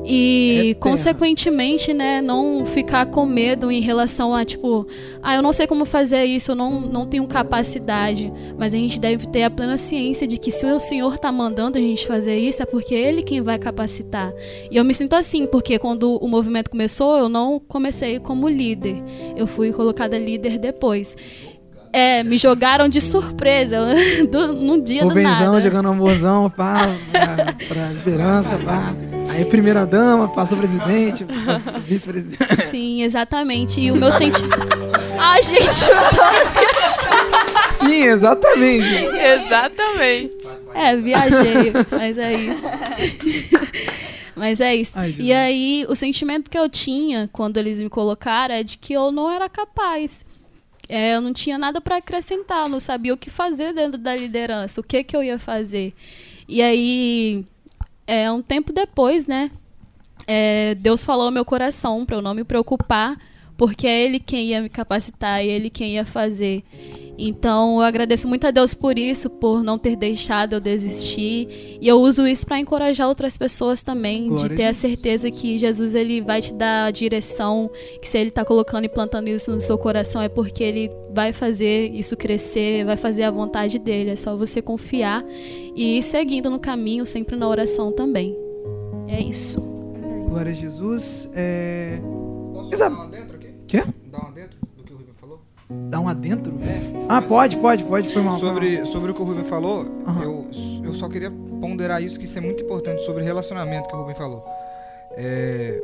e, 0.03 0.71
É 0.71 0.75
consequentemente, 0.75 1.93
né, 1.93 2.23
não 2.23 2.65
ficar 2.65 3.05
com 3.07 3.27
medo 3.27 3.71
em 3.71 3.81
relação 3.81 4.35
a, 4.35 4.47
tipo, 4.47 4.87
ah, 5.23 5.35
eu 5.35 5.43
não 5.43 5.53
sei 5.53 5.67
como 5.67 5.85
fazer 5.85 6.25
isso, 6.25 6.53
eu 6.53 6.55
não, 6.55 6.81
não 6.81 7.07
tenho 7.07 7.27
capacidade. 7.27 8.33
Mas 8.59 8.75
a 8.75 8.79
gente 8.79 9.01
deve 9.01 9.27
ter 9.29 9.43
a 9.43 9.51
plena 9.51 9.77
ciência 9.77 10.27
de 10.27 10.39
que 10.39 10.51
se 10.51 10.67
o 10.67 10.79
Senhor 10.79 11.15
está 11.15 11.33
mandando 11.33 11.79
a 11.79 11.81
gente 11.81 12.07
fazer 12.07 12.39
isso, 12.39 12.63
é 12.63 12.67
porque 12.67 12.95
Ele 12.95 13.23
quem 13.23 13.41
vai 13.41 13.59
capacitar. 13.59 14.33
E 14.71 14.77
eu 14.77 14.85
me 14.85 14.93
sinto 14.93 15.15
assim, 15.17 15.47
porque 15.47 15.79
quando 15.79 16.17
o 16.17 16.29
movimento 16.29 16.71
começou, 16.71 17.17
eu 17.17 17.29
não 17.29 17.59
comecei 17.59 18.19
como 18.19 18.49
líder. 18.49 18.97
Eu 19.37 19.47
fui 19.47 19.73
colocada 19.73 20.19
líder 20.19 20.59
depois. 20.59 21.17
É, 21.97 22.25
me 22.25 22.37
jogaram 22.37 22.89
de 22.89 23.01
surpresa 23.01 23.79
do, 24.29 24.53
num 24.53 24.83
dia 24.83 25.03
do 25.03 25.11
Rubenzão 25.11 25.53
nada. 25.53 25.61
jogando 25.61 25.91
amborzão, 25.91 26.51
pá, 26.51 26.89
pra, 27.13 27.55
pra 27.69 27.87
liderança, 27.93 28.59
pá. 28.59 28.93
Aí 29.31 29.45
primeira 29.45 29.87
dama, 29.87 30.27
passou 30.27 30.59
presidente, 30.59 31.25
passou 31.47 31.81
vice-presidente. 31.81 32.67
Sim, 32.69 33.03
exatamente. 33.03 33.81
E 33.81 33.93
o 33.93 33.97
meu 33.97 34.11
sentimento. 34.11 34.69
Ai, 35.17 35.41
gente, 35.41 35.89
eu 35.89 35.97
tô. 36.11 37.69
Sim, 37.69 38.03
exatamente. 38.03 38.95
Exatamente. 38.95 40.49
É, 40.75 40.97
viajei, 40.97 41.73
mas 41.93 42.19
é 42.19 42.35
isso. 42.35 42.63
mas 44.35 44.61
é 44.61 44.75
isso. 44.75 44.99
Ai, 44.99 45.15
e 45.17 45.33
aí, 45.33 45.87
o 45.89 45.95
sentimento 45.95 46.51
que 46.51 46.59
eu 46.59 46.69
tinha 46.69 47.31
quando 47.33 47.57
eles 47.57 47.81
me 47.81 47.89
colocaram 47.89 48.57
é 48.57 48.65
de 48.65 48.79
que 48.79 48.93
eu 48.93 49.13
não 49.13 49.31
era 49.31 49.49
capaz. 49.49 50.25
É, 50.89 51.15
eu 51.15 51.21
não 51.21 51.33
tinha 51.33 51.57
nada 51.57 51.81
para 51.81 51.97
acrescentar, 51.97 52.69
não 52.69 52.79
sabia 52.79 53.15
o 53.15 53.17
que 53.17 53.31
fazer 53.31 53.73
dentro 53.73 53.99
da 53.99 54.15
liderança, 54.15 54.81
o 54.81 54.85
que 54.85 55.03
que 55.03 55.17
eu 55.17 55.23
ia 55.23 55.39
fazer. 55.39 55.95
E 56.49 56.63
aí, 56.63 57.45
é, 58.07 58.31
um 58.31 58.43
tempo 58.43 58.73
depois, 58.73 59.27
né, 59.27 59.51
é, 60.27 60.75
Deus 60.75 61.05
falou 61.05 61.27
ao 61.27 61.33
meu 61.33 61.45
coração 61.45 62.05
para 62.05 62.17
eu 62.17 62.23
não 62.23 62.35
me 62.35 62.45
preocupar, 62.45 63.19
porque 63.57 63.87
é 63.87 64.03
Ele 64.03 64.19
quem 64.19 64.49
ia 64.49 64.61
me 64.61 64.69
capacitar, 64.69 65.41
é 65.41 65.47
Ele 65.47 65.71
quem 65.71 65.95
ia 65.95 66.05
fazer. 66.05 66.63
Então, 67.17 67.77
eu 67.77 67.83
agradeço 67.83 68.27
muito 68.27 68.47
a 68.47 68.51
Deus 68.51 68.75
por 68.75 68.99
isso, 68.99 69.31
por 69.31 69.63
não 69.63 69.79
ter 69.79 69.97
deixado 69.97 70.55
eu 70.55 70.61
desistir. 70.61 71.79
E 71.81 71.87
eu 71.87 71.97
uso 71.97 72.27
isso 72.27 72.45
para 72.47 72.59
encorajar 72.59 73.09
outras 73.09 73.39
pessoas 73.39 73.83
também, 73.83 74.27
Glória 74.27 74.49
de 74.49 74.57
ter 74.57 74.67
a 74.67 74.73
certeza 74.73 75.31
que 75.31 75.57
Jesus 75.59 75.95
ele 75.95 76.21
vai 76.21 76.41
te 76.41 76.53
dar 76.53 76.87
a 76.87 76.91
direção, 76.91 77.71
que 78.01 78.09
se 78.09 78.19
Ele 78.19 78.31
está 78.31 78.45
colocando 78.45 78.85
e 78.85 78.89
plantando 78.89 79.29
isso 79.29 79.51
no 79.53 79.61
seu 79.61 79.79
coração 79.79 80.21
é 80.21 80.29
porque 80.29 80.63
Ele 80.63 80.91
vai 81.13 81.33
fazer 81.33 81.91
isso 81.93 82.17
crescer, 82.17 82.85
vai 82.85 82.97
fazer 82.97 83.23
a 83.23 83.31
vontade 83.31 83.79
dele. 83.79 84.11
É 84.11 84.17
só 84.17 84.37
você 84.37 84.61
confiar 84.61 85.25
e 85.75 85.99
ir 85.99 86.03
seguindo 86.03 86.51
no 86.51 86.59
caminho, 86.59 87.07
sempre 87.07 87.37
na 87.37 87.49
oração 87.49 87.93
também. 87.93 88.37
É 89.07 89.21
isso. 89.21 89.61
Glória 90.29 90.51
a 90.51 90.55
Jesus. 90.55 91.31
É... 91.35 92.01
Posso 92.53 92.71
dar 92.79 92.91
um 92.91 93.03
adentro 93.03 93.37
aqui? 93.37 93.49
Quê? 93.67 93.85
Dar 94.11 94.25
um 94.25 94.29
adentro 94.29 94.64
Dá 95.71 95.99
um 96.01 96.09
adentro? 96.09 96.55
É. 96.63 97.07
Ah, 97.09 97.23
pode, 97.23 97.57
pode, 97.57 97.85
pode, 97.85 98.13
foi 98.13 98.23
mal. 98.23 98.37
Sobre, 98.39 98.85
sobre 98.85 99.11
o 99.11 99.15
que 99.15 99.23
o 99.23 99.25
Ruben 99.25 99.45
falou, 99.45 99.87
Aham. 100.07 100.23
eu, 100.23 100.47
eu 100.85 100.93
só 100.93 101.09
queria 101.09 101.31
ponderar 101.31 102.03
isso, 102.03 102.19
que 102.19 102.27
isso 102.27 102.37
é 102.37 102.41
muito 102.41 102.63
importante 102.65 103.03
sobre 103.03 103.25
relacionamento 103.25 103.89
que 103.89 103.95
o 103.95 103.99
Ruben 103.99 104.15
falou. 104.15 104.45
É, 105.17 105.81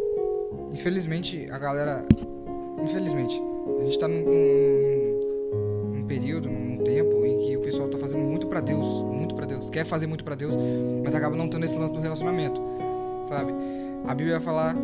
infelizmente, 0.72 1.48
a 1.50 1.58
galera. 1.58 2.04
Infelizmente, 2.82 3.40
a 3.80 3.84
gente 3.84 3.98
tá 3.98 4.08
num, 4.08 4.22
num, 4.24 5.94
num 5.94 6.04
período, 6.04 6.48
num 6.48 6.78
tempo 6.78 7.24
em 7.24 7.38
que 7.38 7.56
o 7.56 7.60
pessoal 7.60 7.88
tá 7.88 7.98
fazendo 7.98 8.22
muito 8.22 8.46
pra 8.46 8.60
Deus, 8.60 8.86
muito 9.02 9.34
pra 9.34 9.46
Deus, 9.46 9.70
quer 9.70 9.84
fazer 9.84 10.06
muito 10.06 10.24
pra 10.24 10.34
Deus, 10.34 10.54
mas 11.04 11.14
acaba 11.14 11.36
não 11.36 11.48
tendo 11.48 11.64
esse 11.64 11.76
lance 11.76 11.92
do 11.92 12.00
relacionamento, 12.00 12.60
sabe? 13.24 13.52
A 14.06 14.14
Bíblia 14.14 14.36
vai 14.36 14.44
falar 14.44 14.76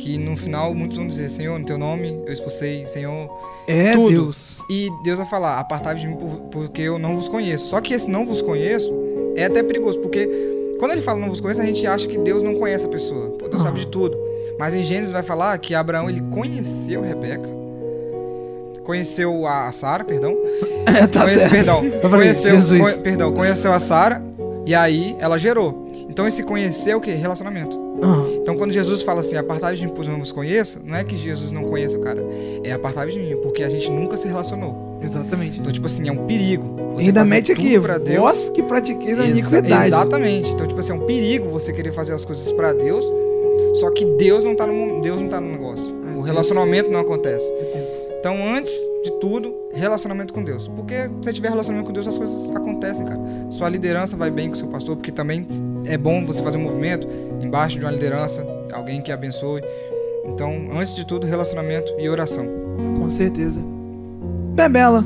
que 0.00 0.18
no 0.18 0.36
final 0.36 0.74
muitos 0.74 0.96
vão 0.98 1.06
dizer: 1.06 1.28
Senhor, 1.30 1.58
no 1.58 1.64
teu 1.64 1.76
nome 1.78 2.20
eu 2.26 2.32
expulsei, 2.32 2.84
Senhor, 2.86 3.28
É 3.68 3.92
tudo. 3.92 4.10
Deus. 4.10 4.58
e 4.70 4.88
Deus 5.04 5.18
vai 5.18 5.26
falar: 5.26 5.58
apartai 5.58 5.94
de 5.94 6.06
mim 6.06 6.16
por- 6.16 6.40
porque 6.50 6.82
eu 6.82 6.98
não 6.98 7.14
vos 7.14 7.28
conheço. 7.28 7.66
Só 7.68 7.80
que 7.80 7.92
esse 7.94 8.08
não 8.08 8.24
vos 8.24 8.40
conheço 8.42 8.92
é 9.36 9.44
até 9.44 9.62
perigoso, 9.62 9.98
porque 10.00 10.28
quando 10.78 10.92
ele 10.92 11.02
fala 11.02 11.18
não 11.20 11.28
vos 11.28 11.40
conheço, 11.40 11.60
a 11.60 11.64
gente 11.64 11.86
acha 11.86 12.08
que 12.08 12.18
Deus 12.18 12.42
não 12.42 12.54
conhece 12.54 12.86
a 12.86 12.88
pessoa. 12.88 13.28
Pô, 13.38 13.46
Deus 13.48 13.56
Aham. 13.62 13.64
sabe 13.66 13.80
de 13.80 13.86
tudo. 13.88 14.16
Mas 14.58 14.74
em 14.74 14.82
Gênesis 14.82 15.10
vai 15.10 15.22
falar 15.22 15.56
que 15.58 15.74
Abraão 15.74 16.08
ele 16.08 16.20
conheceu 16.30 17.02
Rebeca, 17.02 17.48
conheceu 18.84 19.46
a 19.46 19.70
Sara, 19.72 20.04
perdão. 20.04 20.34
É, 20.90 21.06
tá 21.06 21.20
Conhece- 21.20 21.38
certo. 21.40 21.52
Perdão, 21.52 21.82
conheceu, 22.10 22.56
conhe- 22.80 22.96
perdão, 22.98 23.32
conheceu 23.32 23.72
a 23.72 23.78
Sara 23.78 24.20
e 24.66 24.74
aí 24.74 25.14
ela 25.20 25.38
gerou. 25.38 25.86
Então 26.08 26.26
esse 26.26 26.42
conhecer 26.42 26.90
é 26.90 26.96
o 26.96 27.00
que? 27.00 27.12
Relacionamento. 27.12 27.78
Aham. 28.02 28.29
Então 28.50 28.58
quando 28.58 28.72
Jesus 28.72 29.02
fala 29.02 29.20
assim, 29.20 29.36
apartai 29.36 29.76
de 29.76 29.86
mim, 29.86 29.92
pois 29.94 30.08
não 30.08 30.18
vos 30.18 30.32
conheço, 30.32 30.80
não 30.84 30.96
é 30.96 31.04
que 31.04 31.16
Jesus 31.16 31.52
não 31.52 31.62
conheça 31.62 31.96
o 31.96 32.00
cara. 32.00 32.20
É 32.64 32.72
apartai 32.72 33.06
de 33.06 33.16
mim, 33.16 33.36
porque 33.40 33.62
a 33.62 33.68
gente 33.68 33.88
nunca 33.88 34.16
se 34.16 34.26
relacionou. 34.26 34.98
Exatamente. 35.00 35.60
Então, 35.60 35.72
tipo 35.72 35.86
assim, 35.86 36.08
é 36.08 36.10
um 36.10 36.26
perigo. 36.26 36.74
Você 36.96 37.06
Ainda 37.06 37.24
mete 37.24 37.52
aqui, 37.52 37.78
pra 37.78 37.96
Deus. 37.96 38.18
vós 38.18 38.48
que 38.48 38.60
pratiqueis 38.60 39.20
a 39.20 39.24
iniquidade. 39.24 39.86
Exatamente. 39.86 40.50
Então, 40.50 40.66
tipo 40.66 40.80
assim, 40.80 40.90
é 40.90 40.94
um 40.96 41.06
perigo 41.06 41.48
você 41.48 41.72
querer 41.72 41.92
fazer 41.92 42.12
as 42.12 42.24
coisas 42.24 42.50
pra 42.50 42.72
Deus, 42.72 43.04
só 43.74 43.88
que 43.88 44.04
Deus 44.04 44.44
não 44.44 44.56
tá 44.56 44.66
no, 44.66 45.00
Deus 45.00 45.20
não 45.20 45.28
tá 45.28 45.40
no 45.40 45.52
negócio. 45.52 45.94
Ah, 46.06 46.10
o 46.10 46.14
Deus. 46.14 46.26
relacionamento 46.26 46.90
não 46.90 46.98
acontece. 46.98 47.52
Deus. 47.52 47.89
Então, 48.20 48.36
antes 48.54 48.70
de 49.02 49.12
tudo, 49.12 49.54
relacionamento 49.72 50.34
com 50.34 50.44
Deus. 50.44 50.68
Porque 50.68 51.04
se 51.04 51.10
você 51.22 51.32
tiver 51.32 51.48
relacionamento 51.48 51.86
com 51.86 51.92
Deus, 51.94 52.06
as 52.06 52.18
coisas 52.18 52.50
acontecem, 52.54 53.06
cara. 53.06 53.18
Sua 53.50 53.66
liderança 53.70 54.14
vai 54.14 54.30
bem 54.30 54.48
com 54.48 54.54
o 54.54 54.58
seu 54.58 54.68
pastor, 54.68 54.94
porque 54.94 55.10
também 55.10 55.46
é 55.86 55.96
bom 55.96 56.26
você 56.26 56.42
fazer 56.42 56.58
um 56.58 56.62
movimento 56.62 57.08
embaixo 57.40 57.78
de 57.78 57.84
uma 57.86 57.90
liderança, 57.90 58.46
alguém 58.74 59.00
que 59.00 59.10
abençoe. 59.10 59.62
Então, 60.26 60.68
antes 60.78 60.94
de 60.94 61.06
tudo, 61.06 61.26
relacionamento 61.26 61.94
e 61.98 62.10
oração. 62.10 62.46
Com 62.98 63.08
certeza. 63.08 63.64
Bebela, 64.54 65.02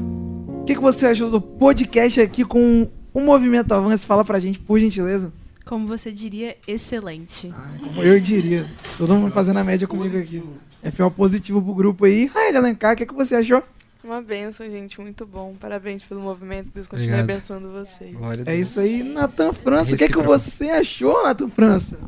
o 0.49 0.65
que, 0.65 0.75
que 0.75 0.81
você 0.81 1.07
achou 1.07 1.31
do 1.31 1.41
podcast 1.41 2.21
aqui 2.21 2.45
com 2.45 2.89
o 3.13 3.21
Movimento 3.21 3.73
Avanço? 3.73 4.09
Fala 4.09 4.25
pra 4.25 4.41
gente, 4.41 4.59
por 4.59 4.81
gentileza. 4.81 5.33
Como 5.65 5.87
você 5.87 6.11
diria, 6.11 6.57
excelente. 6.67 7.55
Como 7.79 8.03
eu 8.03 8.19
diria. 8.19 8.67
Todo 8.99 9.15
mundo 9.15 9.33
fazendo 9.33 9.61
a 9.61 9.65
média 9.65 9.87
comigo 9.87 10.19
aqui. 10.19 10.43
É 10.85 10.91
fiel 10.91 11.11
positivo 11.11 11.63
pro 11.63 11.75
grupo 11.75 12.05
aí. 12.05 12.27
Raíla 12.27 12.59
Alencar, 12.59 12.93
o 12.93 12.97
que, 12.97 13.07
que 13.07 13.15
você 13.15 13.37
achou? 13.37 13.63
Uma 14.05 14.21
benção, 14.21 14.71
gente. 14.71 15.01
Muito 15.01 15.25
bom. 15.25 15.55
Parabéns 15.59 16.03
pelo 16.03 16.21
movimento. 16.21 16.71
Deus 16.75 16.87
continue 16.87 17.09
Obrigado. 17.09 17.31
abençoando 17.31 17.71
vocês. 17.73 18.15
Glória 18.15 18.45
a 18.47 18.51
É 18.53 18.57
isso 18.57 18.79
aí, 18.79 19.03
Natan 19.03 19.55
França. 19.55 19.95
O 19.95 19.99
que, 19.99 20.05
que 20.07 20.13
Recíproco. 20.13 20.29
você 20.29 20.69
achou, 20.69 21.25
Natan 21.25 21.49
França? 21.49 21.99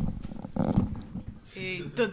Eita, 1.57 2.11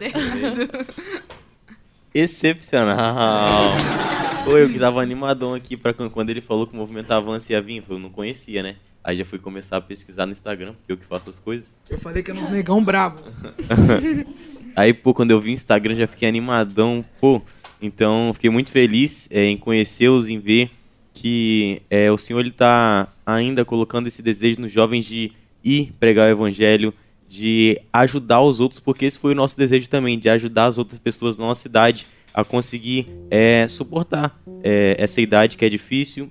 Excepcional. 2.14 3.72
Foi 4.44 4.62
eu 4.62 4.70
que 4.70 4.78
tava 4.78 5.02
animadão 5.02 5.52
aqui 5.52 5.76
pra 5.76 5.92
quando 5.92 6.10
quando 6.10 6.30
ele 6.30 6.40
falou 6.40 6.66
que 6.66 6.72
o 6.72 6.76
movimento 6.76 7.10
avança 7.10 7.52
ia 7.52 7.60
vir. 7.60 7.84
Eu 7.86 7.98
não 7.98 8.08
conhecia, 8.08 8.62
né? 8.62 8.76
Aí 9.02 9.16
já 9.16 9.24
fui 9.24 9.38
começar 9.38 9.76
a 9.76 9.80
pesquisar 9.82 10.24
no 10.24 10.32
Instagram, 10.32 10.72
porque 10.72 10.92
eu 10.92 10.96
que 10.96 11.04
faço 11.04 11.28
as 11.28 11.38
coisas. 11.38 11.76
Eu 11.90 11.98
falei 11.98 12.22
que 12.22 12.30
é 12.30 12.34
uns 12.34 12.48
negão 12.48 12.82
brabo. 12.82 13.20
Aí, 14.76 14.92
pô, 14.92 15.14
quando 15.14 15.30
eu 15.30 15.40
vi 15.40 15.50
o 15.50 15.54
Instagram 15.54 15.94
já 15.94 16.06
fiquei 16.06 16.28
animadão, 16.28 17.04
pô. 17.20 17.40
Então, 17.80 18.32
fiquei 18.34 18.50
muito 18.50 18.70
feliz 18.70 19.28
é, 19.30 19.44
em 19.46 19.56
conhecê-los, 19.56 20.28
em 20.28 20.38
ver 20.38 20.70
que 21.12 21.80
é, 21.88 22.10
o 22.10 22.18
Senhor 22.18 22.40
ele 22.40 22.50
tá 22.50 23.08
ainda 23.24 23.64
colocando 23.64 24.08
esse 24.08 24.20
desejo 24.20 24.60
nos 24.60 24.72
jovens 24.72 25.04
de 25.04 25.32
ir 25.62 25.92
pregar 25.98 26.28
o 26.28 26.30
evangelho, 26.30 26.92
de 27.28 27.80
ajudar 27.92 28.42
os 28.42 28.58
outros, 28.58 28.80
porque 28.80 29.04
esse 29.04 29.18
foi 29.18 29.32
o 29.32 29.34
nosso 29.34 29.56
desejo 29.56 29.88
também, 29.88 30.18
de 30.18 30.28
ajudar 30.28 30.66
as 30.66 30.76
outras 30.76 30.98
pessoas 30.98 31.36
da 31.36 31.44
nossa 31.44 31.62
cidade 31.62 32.06
a 32.32 32.44
conseguir 32.44 33.06
é, 33.30 33.66
suportar 33.68 34.38
é, 34.62 34.96
essa 34.98 35.20
idade 35.20 35.56
que 35.56 35.64
é 35.64 35.68
difícil, 35.68 36.30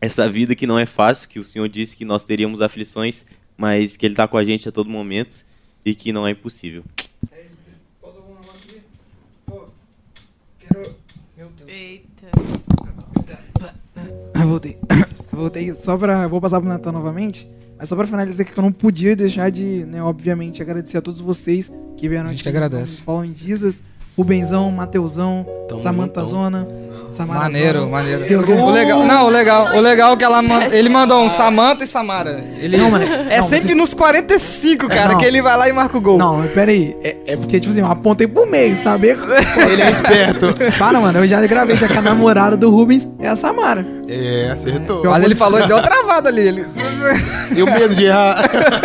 essa 0.00 0.28
vida 0.28 0.54
que 0.54 0.66
não 0.66 0.78
é 0.78 0.84
fácil, 0.84 1.28
que 1.28 1.38
o 1.38 1.44
Senhor 1.44 1.68
disse 1.68 1.96
que 1.96 2.04
nós 2.04 2.24
teríamos 2.24 2.60
aflições, 2.60 3.24
mas 3.56 3.96
que 3.96 4.04
Ele 4.04 4.14
está 4.14 4.26
com 4.26 4.36
a 4.36 4.44
gente 4.44 4.68
a 4.68 4.72
todo 4.72 4.90
momento 4.90 5.46
e 5.86 5.94
que 5.94 6.12
não 6.12 6.26
é 6.26 6.32
impossível. 6.32 6.84
Posso 8.00 8.18
alguma 8.18 8.40
coisa 8.40 8.58
aqui? 8.66 8.82
Pô, 9.46 9.66
quero. 10.58 10.94
Meu 11.36 11.48
Deus. 11.50 11.70
Eita. 11.70 12.30
Ah, 14.34 14.37
voltei. 14.48 14.76
voltei 15.32 15.72
só 15.74 15.96
pra. 15.96 16.26
Vou 16.26 16.40
passar 16.40 16.60
pro 16.60 16.68
Natal 16.68 16.92
novamente. 16.92 17.48
Mas 17.78 17.88
só 17.88 17.94
pra 17.94 18.06
finalizar 18.06 18.44
aqui 18.44 18.52
que 18.52 18.58
eu 18.58 18.62
não 18.64 18.72
podia 18.72 19.14
deixar 19.14 19.50
de, 19.50 19.84
né, 19.84 20.02
obviamente, 20.02 20.60
agradecer 20.60 20.98
a 20.98 21.00
todos 21.00 21.20
vocês 21.20 21.72
que 21.96 22.08
vieram 22.08 22.28
A 22.28 22.32
gente 22.32 22.40
aqui 22.40 22.50
que 22.50 22.56
agradece. 22.56 22.98
no 22.98 23.04
Following 23.04 23.34
Jesus 23.34 23.84
Rubenzão, 24.18 24.70
Mateusão, 24.72 25.46
Tamo 25.68 25.80
Samanta 25.80 26.20
juntão. 26.24 26.26
Zona. 26.26 26.68
Samara 27.10 27.40
Maneiro, 27.40 27.78
Zona. 27.78 27.90
maneiro. 27.90 28.20
Que- 28.24 28.36
que- 28.42 28.52
O 28.52 28.70
legal, 28.70 29.02
não, 29.06 29.26
o 29.26 29.28
legal, 29.30 29.74
o 29.74 29.80
legal 29.80 30.12
é 30.12 30.16
que 30.18 30.24
ela 30.24 30.42
man- 30.42 30.64
ele 30.70 30.90
mandou 30.90 31.22
um 31.24 31.30
Samanta 31.30 31.82
e 31.82 31.86
Samara. 31.86 32.44
Ele 32.60 32.76
Não, 32.76 32.90
mano, 32.90 33.02
é 33.30 33.38
não, 33.38 33.42
sempre 33.44 33.68
vocês- 33.68 33.76
nos 33.78 33.94
45, 33.94 34.88
cara, 34.88 35.12
não. 35.12 35.18
que 35.18 35.24
ele 35.24 35.40
vai 35.40 35.56
lá 35.56 35.66
e 35.70 35.72
marca 35.72 35.96
o 35.96 36.02
gol. 36.02 36.18
Não, 36.18 36.36
mas 36.36 36.50
pera 36.50 36.70
aí. 36.70 36.94
É, 37.02 37.16
é 37.28 37.36
porque, 37.36 37.58
tipo 37.60 37.70
assim, 37.72 37.80
eu 37.80 37.86
apontei 37.86 38.26
pro 38.26 38.44
meio, 38.46 38.76
saber. 38.76 39.16
Ele 39.72 39.80
é 39.80 39.90
esperto. 39.90 40.48
Para, 40.78 41.00
mano, 41.00 41.20
eu 41.20 41.26
já 41.26 41.40
gravei 41.46 41.76
já 41.76 41.88
que 41.88 41.96
a 41.96 42.02
namorada 42.02 42.58
do 42.58 42.70
Rubens 42.70 43.08
é 43.18 43.26
a 43.28 43.34
Samara. 43.34 43.86
É, 44.06 44.50
acertou. 44.52 45.02
Mas 45.06 45.22
ele 45.22 45.34
falou, 45.34 45.66
deu 45.66 45.76
uma 45.78 45.82
travada 45.82 46.28
ali. 46.28 46.42
Ele... 46.42 46.66
E 47.56 47.62
o 47.62 47.66
medo 47.66 47.94
de 47.94 48.04
errar. 48.04 48.36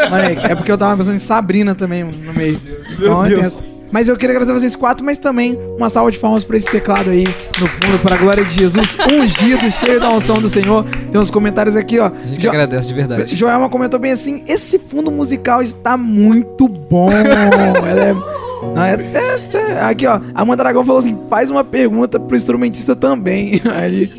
Moleque, 0.09 0.45
é 0.49 0.55
porque 0.55 0.71
eu 0.71 0.77
tava 0.77 0.95
pensando 0.95 1.15
em 1.15 1.19
Sabrina 1.19 1.75
também 1.75 2.05
mano, 2.05 2.17
no 2.23 2.33
meio. 2.33 2.57
Então, 2.97 3.23
tem 3.25 3.39
essa. 3.41 3.61
Mas 3.93 4.07
eu 4.09 4.17
queria 4.17 4.31
agradecer 4.35 4.59
vocês 4.59 4.75
quatro, 4.75 5.05
mas 5.05 5.19
também 5.19 5.55
uma 5.77 5.87
salva 5.87 6.09
de 6.11 6.17
palmas 6.17 6.43
pra 6.43 6.57
esse 6.57 6.67
teclado 6.67 7.11
aí 7.11 7.23
no 7.59 7.67
fundo, 7.67 7.99
para 8.01 8.15
a 8.15 8.17
glória 8.17 8.43
de 8.43 8.55
Jesus, 8.55 8.97
ungido, 9.13 9.69
cheio 9.69 9.99
da 9.99 10.09
unção 10.09 10.37
do 10.37 10.49
Senhor. 10.49 10.83
Tem 11.11 11.21
uns 11.21 11.29
comentários 11.29 11.75
aqui, 11.75 11.99
ó. 11.99 12.07
A 12.07 12.25
gente 12.27 12.41
Jo- 12.41 12.49
agradece 12.49 12.87
de 12.87 12.93
verdade. 12.95 13.35
Joelma 13.35 13.69
comentou 13.69 13.99
bem 13.99 14.11
assim: 14.11 14.43
esse 14.47 14.79
fundo 14.79 15.11
musical 15.11 15.61
está 15.61 15.95
muito 15.95 16.67
bom. 16.67 17.11
Ela 17.13 18.03
é. 18.03 18.13
Não, 18.13 18.83
é- 18.83 18.95
é- 18.95 19.73
é- 19.73 19.81
Aqui, 19.83 20.07
ó. 20.07 20.19
A 20.33 20.41
Amanda 20.41 20.63
Dragão 20.63 20.83
falou 20.83 20.99
assim: 20.99 21.15
faz 21.29 21.51
uma 21.51 21.63
pergunta 21.63 22.19
pro 22.19 22.35
instrumentista 22.35 22.95
também. 22.95 23.61
Aí. 23.79 24.11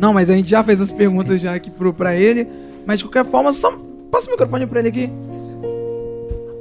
Não, 0.00 0.12
mas 0.12 0.30
a 0.30 0.34
gente 0.34 0.50
já 0.50 0.64
fez 0.64 0.80
as 0.80 0.90
perguntas 0.90 1.40
já 1.40 1.54
aqui 1.54 1.70
pro, 1.70 1.94
pra 1.94 2.16
ele. 2.16 2.48
Mas 2.84 2.98
de 2.98 3.04
qualquer 3.04 3.24
forma, 3.24 3.52
só. 3.52 3.72
Passa 4.10 4.26
o 4.26 4.32
microfone 4.32 4.66
pra 4.66 4.80
ele 4.80 4.88
aqui. 4.88 5.12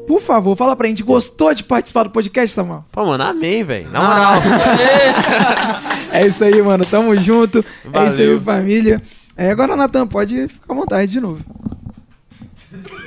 Por 0.10 0.20
favor, 0.20 0.58
fala 0.58 0.76
pra 0.76 0.88
gente. 0.88 1.04
Gostou 1.04 1.54
de 1.54 1.64
participar 1.64 2.02
do 2.02 2.10
podcast, 2.10 2.56
Samuel? 2.56 2.84
Pô, 2.92 3.06
mano, 3.06 3.24
amei, 3.24 3.64
velho. 3.64 3.92
Na 3.92 4.02
moral. 4.02 4.42
É 6.12 6.26
isso 6.26 6.44
aí, 6.44 6.60
mano. 6.64 6.84
Tamo 6.84 7.16
junto. 7.16 7.64
É 7.94 8.08
isso 8.08 8.22
aí, 8.22 8.28
Valeu. 8.30 8.42
família. 8.42 9.00
É, 9.38 9.52
agora, 9.52 9.76
Natan, 9.76 10.08
pode 10.08 10.48
ficar 10.48 10.74
à 10.74 10.76
vontade 10.76 11.12
de 11.12 11.20
novo. 11.20 11.46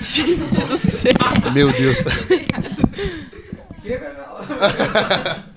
Gente 0.00 0.36
do 0.36 0.78
céu. 0.78 1.12
Meu 1.52 1.72
Deus. 1.72 1.96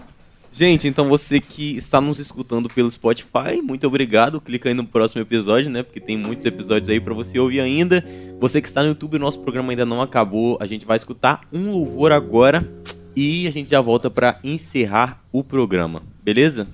Gente, 0.58 0.88
então 0.88 1.10
você 1.10 1.42
que 1.42 1.76
está 1.76 2.00
nos 2.00 2.18
escutando 2.18 2.70
pelo 2.70 2.90
Spotify, 2.90 3.62
muito 3.62 3.86
obrigado. 3.86 4.40
Clica 4.40 4.70
aí 4.70 4.74
no 4.74 4.88
próximo 4.88 5.22
episódio, 5.22 5.70
né? 5.70 5.84
Porque 5.84 6.00
tem 6.00 6.18
muitos 6.18 6.46
episódios 6.46 6.88
aí 6.88 6.98
pra 6.98 7.14
você 7.14 7.38
ouvir 7.38 7.60
ainda. 7.60 8.02
Você 8.40 8.62
que 8.62 8.68
está 8.70 8.82
no 8.82 8.88
YouTube, 8.88 9.20
nosso 9.20 9.42
programa 9.42 9.74
ainda 9.74 9.86
não 9.86 10.02
acabou. 10.02 10.58
A 10.62 10.66
gente 10.66 10.86
vai 10.86 10.96
escutar 10.96 11.42
um 11.52 11.74
louvor 11.74 12.14
agora 12.14 12.66
e 13.14 13.46
a 13.48 13.52
gente 13.52 13.70
já 13.70 13.82
volta 13.82 14.10
pra 14.10 14.40
encerrar 14.46 15.22
o 15.30 15.44
programa, 15.44 16.02
beleza? 16.24 16.70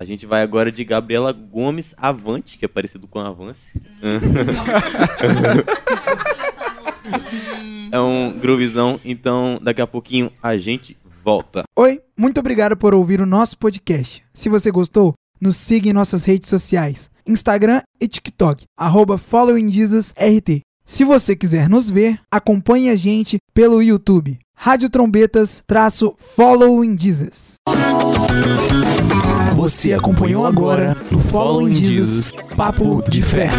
A 0.00 0.04
gente 0.04 0.26
vai 0.26 0.42
agora 0.42 0.72
de 0.72 0.82
Gabriela 0.82 1.30
Gomes 1.30 1.94
Avante, 1.98 2.58
que 2.58 2.64
é 2.64 2.68
parecido 2.68 3.06
com 3.06 3.20
Avance. 3.20 3.80
é 7.92 8.00
um 8.00 8.32
groovizão, 8.32 8.98
então 9.04 9.60
daqui 9.62 9.80
a 9.80 9.86
pouquinho 9.86 10.28
a 10.42 10.56
gente 10.56 10.96
volta. 11.26 11.64
Oi, 11.76 12.00
muito 12.16 12.38
obrigado 12.38 12.76
por 12.76 12.94
ouvir 12.94 13.20
o 13.20 13.26
nosso 13.26 13.58
podcast. 13.58 14.22
Se 14.32 14.48
você 14.48 14.70
gostou, 14.70 15.12
nos 15.40 15.56
siga 15.56 15.90
em 15.90 15.92
nossas 15.92 16.24
redes 16.24 16.48
sociais, 16.48 17.10
Instagram 17.26 17.82
e 18.00 18.06
TikTok, 18.06 18.62
arroba 18.78 19.18
followingjesusrt. 19.18 20.14
Se 20.84 21.02
você 21.02 21.34
quiser 21.34 21.68
nos 21.68 21.90
ver, 21.90 22.20
acompanhe 22.30 22.90
a 22.90 22.94
gente 22.94 23.38
pelo 23.52 23.82
YouTube, 23.82 24.38
Rádio 24.54 24.88
Trombetas, 24.88 25.64
traço 25.66 26.14
Following 26.16 26.96
Jesus. 26.96 27.56
Você 29.56 29.94
acompanhou 29.94 30.46
agora 30.46 30.96
no 31.10 31.18
Following 31.18 31.74
Jesus, 31.74 32.30
Papo 32.56 33.02
de 33.10 33.20
Fé. 33.20 33.50